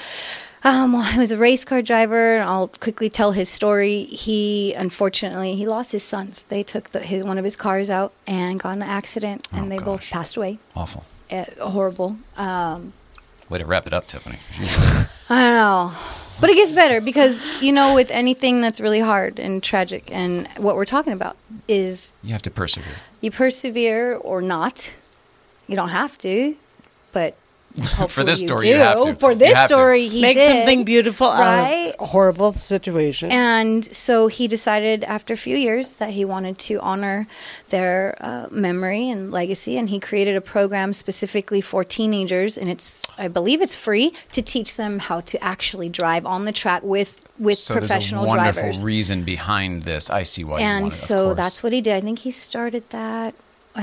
Um, 0.64 0.94
well, 0.94 1.02
he 1.02 1.18
was 1.18 1.30
a 1.30 1.36
race 1.36 1.62
car 1.64 1.82
driver, 1.82 2.36
and 2.36 2.48
I'll 2.48 2.68
quickly 2.68 3.10
tell 3.10 3.32
his 3.32 3.48
story. 3.50 4.04
He 4.04 4.72
unfortunately 4.72 5.56
he 5.56 5.66
lost 5.66 5.92
his 5.92 6.02
sons. 6.02 6.44
They 6.44 6.62
took 6.62 6.90
the, 6.90 7.00
his, 7.00 7.22
one 7.22 7.36
of 7.36 7.44
his 7.44 7.54
cars 7.54 7.90
out 7.90 8.12
and 8.26 8.58
got 8.58 8.76
in 8.76 8.82
an 8.82 8.88
accident, 8.88 9.46
and 9.52 9.66
Oh, 9.66 9.68
they 9.68 9.78
both 9.78 10.08
passed 10.10 10.36
away. 10.36 10.58
Awful. 10.74 11.04
Uh, 11.30 11.44
horrible. 11.60 12.16
Um, 12.36 12.94
Way 13.50 13.58
to 13.58 13.66
wrap 13.66 13.86
it 13.86 13.92
up, 13.92 14.06
Tiffany. 14.06 14.38
I 15.28 15.42
don't 15.42 15.54
know. 15.54 15.92
But 16.40 16.48
it 16.50 16.56
gets 16.56 16.72
better 16.72 17.00
because, 17.00 17.44
you 17.62 17.70
know, 17.70 17.94
with 17.94 18.10
anything 18.10 18.60
that's 18.62 18.80
really 18.80 19.00
hard 19.00 19.38
and 19.38 19.62
tragic, 19.62 20.08
and 20.10 20.48
what 20.56 20.76
we're 20.76 20.84
talking 20.86 21.12
about 21.12 21.36
is 21.68 22.12
you 22.24 22.32
have 22.32 22.42
to 22.42 22.50
persevere. 22.50 22.94
you 23.20 23.30
persevere 23.30 24.14
or 24.16 24.40
not. 24.40 24.94
You 25.68 25.76
don't 25.76 25.90
have 25.90 26.16
to, 26.18 26.56
but 27.12 27.36
hopefully 27.82 28.26
this 28.26 28.42
you 28.42 28.48
story, 28.48 28.62
do. 28.66 28.68
you 28.68 28.76
have 28.76 29.02
to. 29.02 29.14
For 29.14 29.32
You 29.32 29.38
this 29.38 29.52
have 29.54 29.68
to. 29.68 29.74
story, 29.74 30.08
he 30.08 30.22
Make 30.22 30.36
did. 30.36 30.48
something 30.50 30.84
beautiful 30.84 31.26
right? 31.28 31.88
out 31.88 31.94
of 31.94 32.00
a 32.00 32.06
horrible 32.06 32.52
situation. 32.54 33.30
And 33.32 33.84
so 33.94 34.28
he 34.28 34.46
decided 34.48 35.04
after 35.04 35.34
a 35.34 35.36
few 35.36 35.56
years 35.56 35.96
that 35.96 36.10
he 36.10 36.24
wanted 36.24 36.58
to 36.58 36.80
honor 36.80 37.26
their 37.70 38.16
uh, 38.20 38.46
memory 38.50 39.10
and 39.10 39.30
legacy, 39.32 39.76
and 39.76 39.90
he 39.90 39.98
created 39.98 40.36
a 40.36 40.40
program 40.40 40.92
specifically 40.92 41.60
for 41.60 41.84
teenagers. 41.84 42.56
And 42.56 42.68
it's, 42.68 43.04
I 43.18 43.28
believe, 43.28 43.60
it's 43.60 43.76
free 43.76 44.12
to 44.32 44.42
teach 44.42 44.76
them 44.76 44.98
how 44.98 45.20
to 45.22 45.42
actually 45.42 45.88
drive 45.88 46.26
on 46.26 46.44
the 46.44 46.52
track 46.52 46.82
with 46.82 47.20
with 47.36 47.58
so 47.58 47.74
professional 47.74 48.22
there's 48.22 48.34
a 48.34 48.36
wonderful 48.36 48.62
drivers. 48.62 48.84
reason 48.84 49.24
behind 49.24 49.82
this. 49.82 50.08
I 50.08 50.22
see 50.22 50.44
why 50.44 50.60
you 50.60 50.64
and 50.64 50.84
want 50.84 50.94
it, 50.94 50.96
so 50.96 51.24
course. 51.26 51.36
that's 51.36 51.62
what 51.64 51.72
he 51.72 51.80
did. 51.80 51.96
I 51.96 52.00
think 52.00 52.20
he 52.20 52.30
started 52.30 52.88
that 52.90 53.34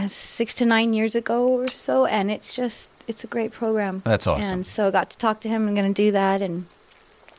six 0.08 0.56
to 0.56 0.66
nine 0.66 0.94
years 0.94 1.16
ago 1.16 1.48
or 1.48 1.68
so, 1.68 2.06
and 2.06 2.32
it's 2.32 2.56
just 2.56 2.90
it's 3.08 3.24
a 3.24 3.28
great 3.28 3.52
program. 3.52 4.02
That's 4.06 4.28
awesome. 4.28 4.56
And 4.60 4.66
so 4.66 4.88
I 4.88 4.92
got 4.92 5.10
to 5.12 5.18
talk 5.18 5.42
to 5.42 5.50
him. 5.50 5.68
I'm 5.68 5.76
going 5.76 5.94
to 5.94 6.02
do 6.06 6.12
that, 6.12 6.42
and 6.42 6.66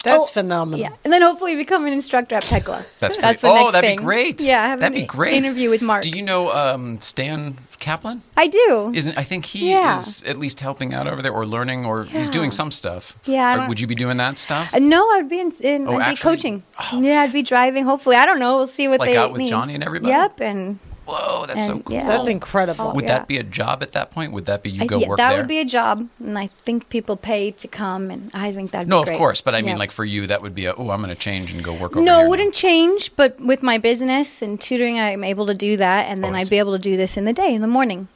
That's 0.04 0.18
Oh, 0.18 0.26
phenomenal. 0.26 0.80
yeah, 0.80 0.90
and 1.04 1.12
then 1.12 1.22
hopefully 1.22 1.54
become 1.54 1.86
an 1.86 1.92
instructor 1.92 2.34
at 2.34 2.42
Tekla. 2.42 2.84
That's 2.98 3.16
That's 3.16 3.40
pretty- 3.40 3.40
the 3.40 3.48
oh, 3.48 3.54
next 3.62 3.72
that'd 3.72 3.88
thing. 3.88 3.98
be 3.98 4.02
great. 4.04 4.40
Yeah, 4.40 4.62
I 4.64 4.66
have 4.68 4.80
that'd 4.80 4.96
an 4.98 5.02
be 5.02 5.06
great. 5.06 5.34
interview 5.34 5.70
with 5.70 5.80
Mark. 5.80 6.02
Do 6.02 6.10
you 6.10 6.22
know 6.22 6.50
um, 6.52 7.00
Stan 7.00 7.56
Kaplan? 7.78 8.22
I 8.36 8.48
do. 8.48 8.90
Isn't 8.94 9.16
I 9.16 9.22
think 9.22 9.44
he 9.46 9.70
Yeah. 9.70 9.98
is 9.98 10.20
at 10.24 10.38
least 10.38 10.58
helping 10.60 10.92
out 10.92 11.06
over 11.06 11.22
there 11.22 11.32
or 11.32 11.46
learning 11.46 11.86
or 11.86 12.02
he's 12.04 12.28
doing 12.30 12.50
some 12.50 12.72
stuff. 12.72 13.16
Yeah, 13.26 13.64
Or 13.64 13.68
would 13.68 13.80
you 13.80 13.86
be 13.86 13.94
doing 13.94 14.16
that 14.16 14.38
stuff? 14.38 14.74
Uh, 14.74 14.80
no, 14.80 15.08
I'd 15.12 15.28
be 15.28 15.38
in, 15.40 15.52
in 15.60 15.86
Oh, 15.88 15.96
I'd 15.98 16.02
actually? 16.02 16.14
be 16.36 16.36
coaching. 16.36 16.62
yeah, 17.04 17.20
I'd 17.20 17.32
be 17.32 17.42
driving. 17.42 17.84
Hopefully, 17.84 18.16
I 18.16 18.26
don't 18.26 18.40
know. 18.40 18.56
We'll 18.56 18.66
see 18.66 18.88
what 18.88 18.98
Like 18.98 19.08
they 19.10 19.16
out 19.16 19.30
with 19.30 19.38
need. 19.42 19.48
Johnny 19.50 19.74
and 19.74 19.84
everybody? 19.84 20.10
Yep, 20.12 20.40
and 20.40 20.80
Whoa, 21.04 21.46
that's 21.46 21.66
so 21.66 21.80
cool. 21.80 21.96
yeah. 21.96 22.06
That's 22.06 22.28
incredible. 22.28 22.92
Would 22.92 23.04
yeah. 23.04 23.18
that 23.18 23.28
be 23.28 23.36
a 23.38 23.42
job 23.42 23.82
at 23.82 23.92
that 23.92 24.10
point? 24.12 24.32
Would 24.32 24.44
that 24.44 24.62
be 24.62 24.70
you 24.70 24.82
I- 24.82 24.86
go 24.86 24.98
yeah, 24.98 25.08
work 25.08 25.16
that 25.18 25.30
there? 25.30 25.38
would 25.38 25.48
be 25.48 25.58
a 25.58 25.64
job, 25.64 26.08
and 26.20 26.38
I 26.38 26.46
think 26.46 26.88
people 26.88 27.16
pay 27.16 27.50
to 27.50 27.66
come, 27.68 28.10
and 28.10 28.30
I 28.34 28.52
think 28.52 28.70
that'd 28.70 28.86
be 28.86 28.90
no, 28.90 29.02
of 29.02 29.08
course, 29.08 29.40
but 29.40 29.54
I 29.54 29.62
mean, 29.62 29.78
like 29.78 29.90
for 29.90 30.04
you, 30.04 30.26
that 30.28 30.42
would 30.42 30.54
be 30.54 30.66
a. 30.66 30.74
Oh, 30.74 30.90
I'm 30.90 31.02
going 31.02 31.14
to 31.14 31.20
change 31.20 31.52
and 31.52 31.62
go 31.64 31.72
work 31.72 31.92
over 31.96 32.02
No, 32.04 32.18
here 32.18 32.26
it 32.26 32.28
wouldn't 32.28 32.54
change, 32.54 33.10
but 33.16 33.40
with 33.40 33.62
my 33.62 33.78
business 33.78 34.42
and 34.42 34.60
tutoring, 34.60 34.98
I'm 35.00 35.24
able 35.24 35.46
to 35.46 35.54
do 35.54 35.76
that, 35.76 36.06
and 36.06 36.22
then 36.22 36.32
Oh, 36.34 36.36
I 36.36 36.40
I'd 36.40 36.50
be 36.50 36.58
able 36.58 36.72
to 36.72 36.78
do 36.78 36.96
this 36.96 37.16
in 37.16 37.24
the 37.24 37.32
day, 37.32 37.52
in 37.52 37.62
the 37.62 37.66
morning, 37.68 38.06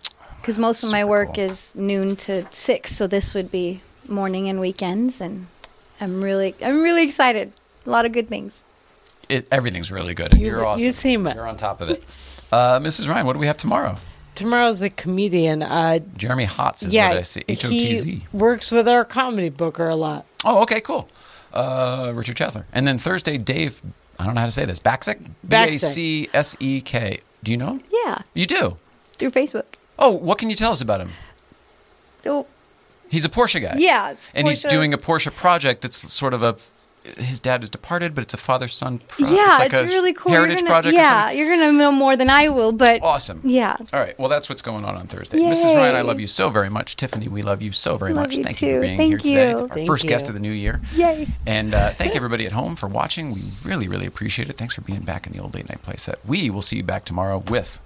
because 0.40 0.56
most 0.58 0.84
of 0.84 0.92
my 0.92 1.04
work 1.04 1.34
cool. 1.34 1.44
is 1.44 1.74
noon 1.74 2.14
to 2.16 2.46
six. 2.52 2.92
So 2.94 3.06
this 3.08 3.34
would 3.34 3.50
be 3.50 3.80
morning 4.08 4.48
and 4.48 4.60
weekends, 4.60 5.20
and 5.20 5.48
I'm 6.00 6.22
really, 6.22 6.54
I'm 6.62 6.82
really 6.82 7.02
excited. 7.04 7.52
A 7.84 7.90
lot 7.90 8.06
of 8.06 8.12
good 8.12 8.28
things. 8.28 8.62
It, 9.28 9.48
everything's 9.50 9.90
really 9.90 10.14
good, 10.14 10.32
and 10.32 10.40
You- 10.40 10.46
you, 10.52 10.56
are 10.58 10.64
awesome. 10.64 10.82
you 10.82 10.92
seem. 10.92 11.26
You're 11.26 11.48
on 11.48 11.56
top 11.56 11.80
of 11.80 11.90
it. 11.90 12.04
Uh, 12.52 12.78
Mrs. 12.80 13.08
Ryan, 13.08 13.26
what 13.26 13.32
do 13.34 13.38
we 13.38 13.46
have 13.46 13.56
tomorrow? 13.56 13.96
Tomorrow's 14.34 14.82
a 14.82 14.90
comedian. 14.90 15.62
Uh, 15.62 16.00
Jeremy 16.16 16.46
Hotz 16.46 16.86
is 16.86 16.92
yeah, 16.94 17.08
what 17.08 17.16
I 17.18 17.22
see. 17.22 17.42
H 17.48 17.64
O 17.64 17.68
T 17.68 17.96
Z. 17.96 18.26
works 18.32 18.70
with 18.70 18.86
our 18.86 19.04
comedy 19.04 19.48
booker 19.48 19.88
a 19.88 19.96
lot. 19.96 20.26
Oh, 20.44 20.62
okay, 20.62 20.80
cool. 20.80 21.08
Uh, 21.52 22.12
Richard 22.14 22.36
Chesler. 22.36 22.64
And 22.72 22.86
then 22.86 22.98
Thursday, 22.98 23.38
Dave, 23.38 23.80
I 24.18 24.26
don't 24.26 24.34
know 24.34 24.40
how 24.40 24.46
to 24.46 24.52
say 24.52 24.66
this, 24.66 24.78
Bacsek? 24.78 25.18
B 25.48 25.56
A 25.56 25.78
C 25.78 26.28
S 26.34 26.56
E 26.60 26.80
K. 26.82 27.20
Do 27.42 27.50
you 27.50 27.56
know 27.56 27.74
him? 27.74 27.82
Yeah, 27.90 28.18
You 28.34 28.46
do? 28.46 28.76
through 29.16 29.30
Facebook. 29.30 29.64
Oh, 29.98 30.10
what 30.10 30.36
can 30.36 30.50
you 30.50 30.56
tell 30.56 30.72
us 30.72 30.82
about 30.82 31.00
him? 31.00 31.10
So 32.22 32.46
He's 33.08 33.24
a 33.24 33.28
Porsche 33.30 33.62
guy. 33.62 33.76
yeah, 33.78 34.14
And 34.34 34.46
he's 34.48 34.62
doing 34.62 34.92
a 34.92 34.98
Porsche 34.98 35.34
project 35.34 35.80
that's 35.82 35.96
sort 36.12 36.34
of 36.34 36.42
a. 36.42 36.56
His 37.18 37.40
dad 37.40 37.62
is 37.62 37.70
departed, 37.70 38.14
but 38.14 38.22
it's 38.22 38.34
a 38.34 38.36
father 38.38 38.68
son 38.68 38.98
pro- 39.06 39.26
Yeah, 39.28 39.56
like 39.58 39.72
it's, 39.72 39.92
a 39.92 39.94
really 39.94 40.12
cool. 40.12 40.32
Heritage 40.32 40.58
gonna- 40.58 40.70
project 40.70 40.94
Yeah, 40.94 41.20
something. 41.22 41.38
you're 41.38 41.48
gonna 41.56 41.72
know 41.72 41.92
more 41.92 42.16
than 42.16 42.28
I 42.30 42.48
will, 42.48 42.72
but 42.72 43.02
Awesome. 43.02 43.40
yeah. 43.44 43.76
All 43.92 44.00
right. 44.00 44.18
Well, 44.18 44.28
that's 44.28 44.48
what's 44.48 44.62
going 44.62 44.84
on 44.84 44.96
on 44.96 45.06
Thursday. 45.06 45.38
Mrs. 45.38 45.74
Ryan, 45.74 45.94
I 45.96 46.00
love 46.02 46.20
you 46.20 46.26
so 46.26 46.48
very 46.50 46.68
much. 46.70 46.96
Tiffany, 46.96 47.28
we 47.28 47.42
love 47.42 47.62
you 47.62 47.72
so 47.72 47.96
very 47.96 48.12
Love 48.12 48.24
much. 48.24 48.34
you 48.36 48.44
Thank 48.44 48.60
you 48.62 48.74
for 48.76 48.80
being 48.80 48.98
Thank 48.98 49.08
here 49.10 49.18
today. 49.18 49.50
you. 49.50 49.58
Our 49.58 49.68
Thank 49.68 49.86
first 49.86 50.06
guest 50.06 50.28
of 50.28 50.34
the 50.34 50.40
new 50.40 50.52
year. 50.52 50.80
Yay. 50.94 51.28
And 51.46 51.74
uh, 51.74 51.90
thank 51.90 52.14
everybody 52.16 52.46
at 52.46 52.52
home 52.52 52.76
for 52.76 52.86
watching. 52.88 53.32
We 53.32 53.42
really, 53.64 53.88
really 53.88 54.06
appreciate 54.06 54.50
it. 54.50 54.56
Thanks 54.56 54.74
for 54.74 54.80
being 54.82 55.02
back 55.02 55.26
in 55.26 55.32
the 55.32 55.40
old 55.40 55.54
late 55.54 55.68
night 55.68 55.82
playset. 55.84 56.16
We 56.24 56.50
will 56.50 56.62
see 56.62 56.76
you 56.76 56.82
back 56.82 57.04
tomorrow 57.04 57.38
with 57.48 57.78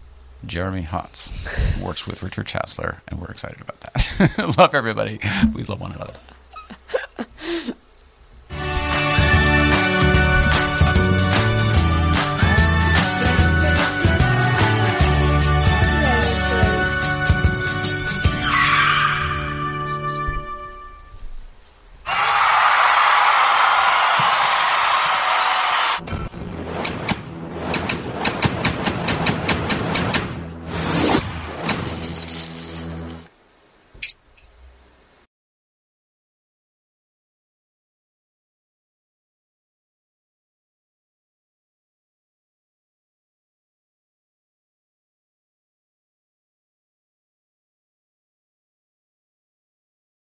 Jeremy 0.46 0.84
Hotz, 0.84 1.28
who 1.46 1.84
works 1.84 2.06
with 2.06 2.22
Richard 2.22 2.46
Chatsler, 2.46 2.98
and 3.08 3.20
we're 3.20 3.28
excited 3.28 3.60
about 3.60 3.80
that. 3.80 4.54
love 4.58 4.74
everybody. 4.74 5.18
Please 5.52 5.68
love 5.68 5.80
one 5.80 5.92
another. 5.92 6.14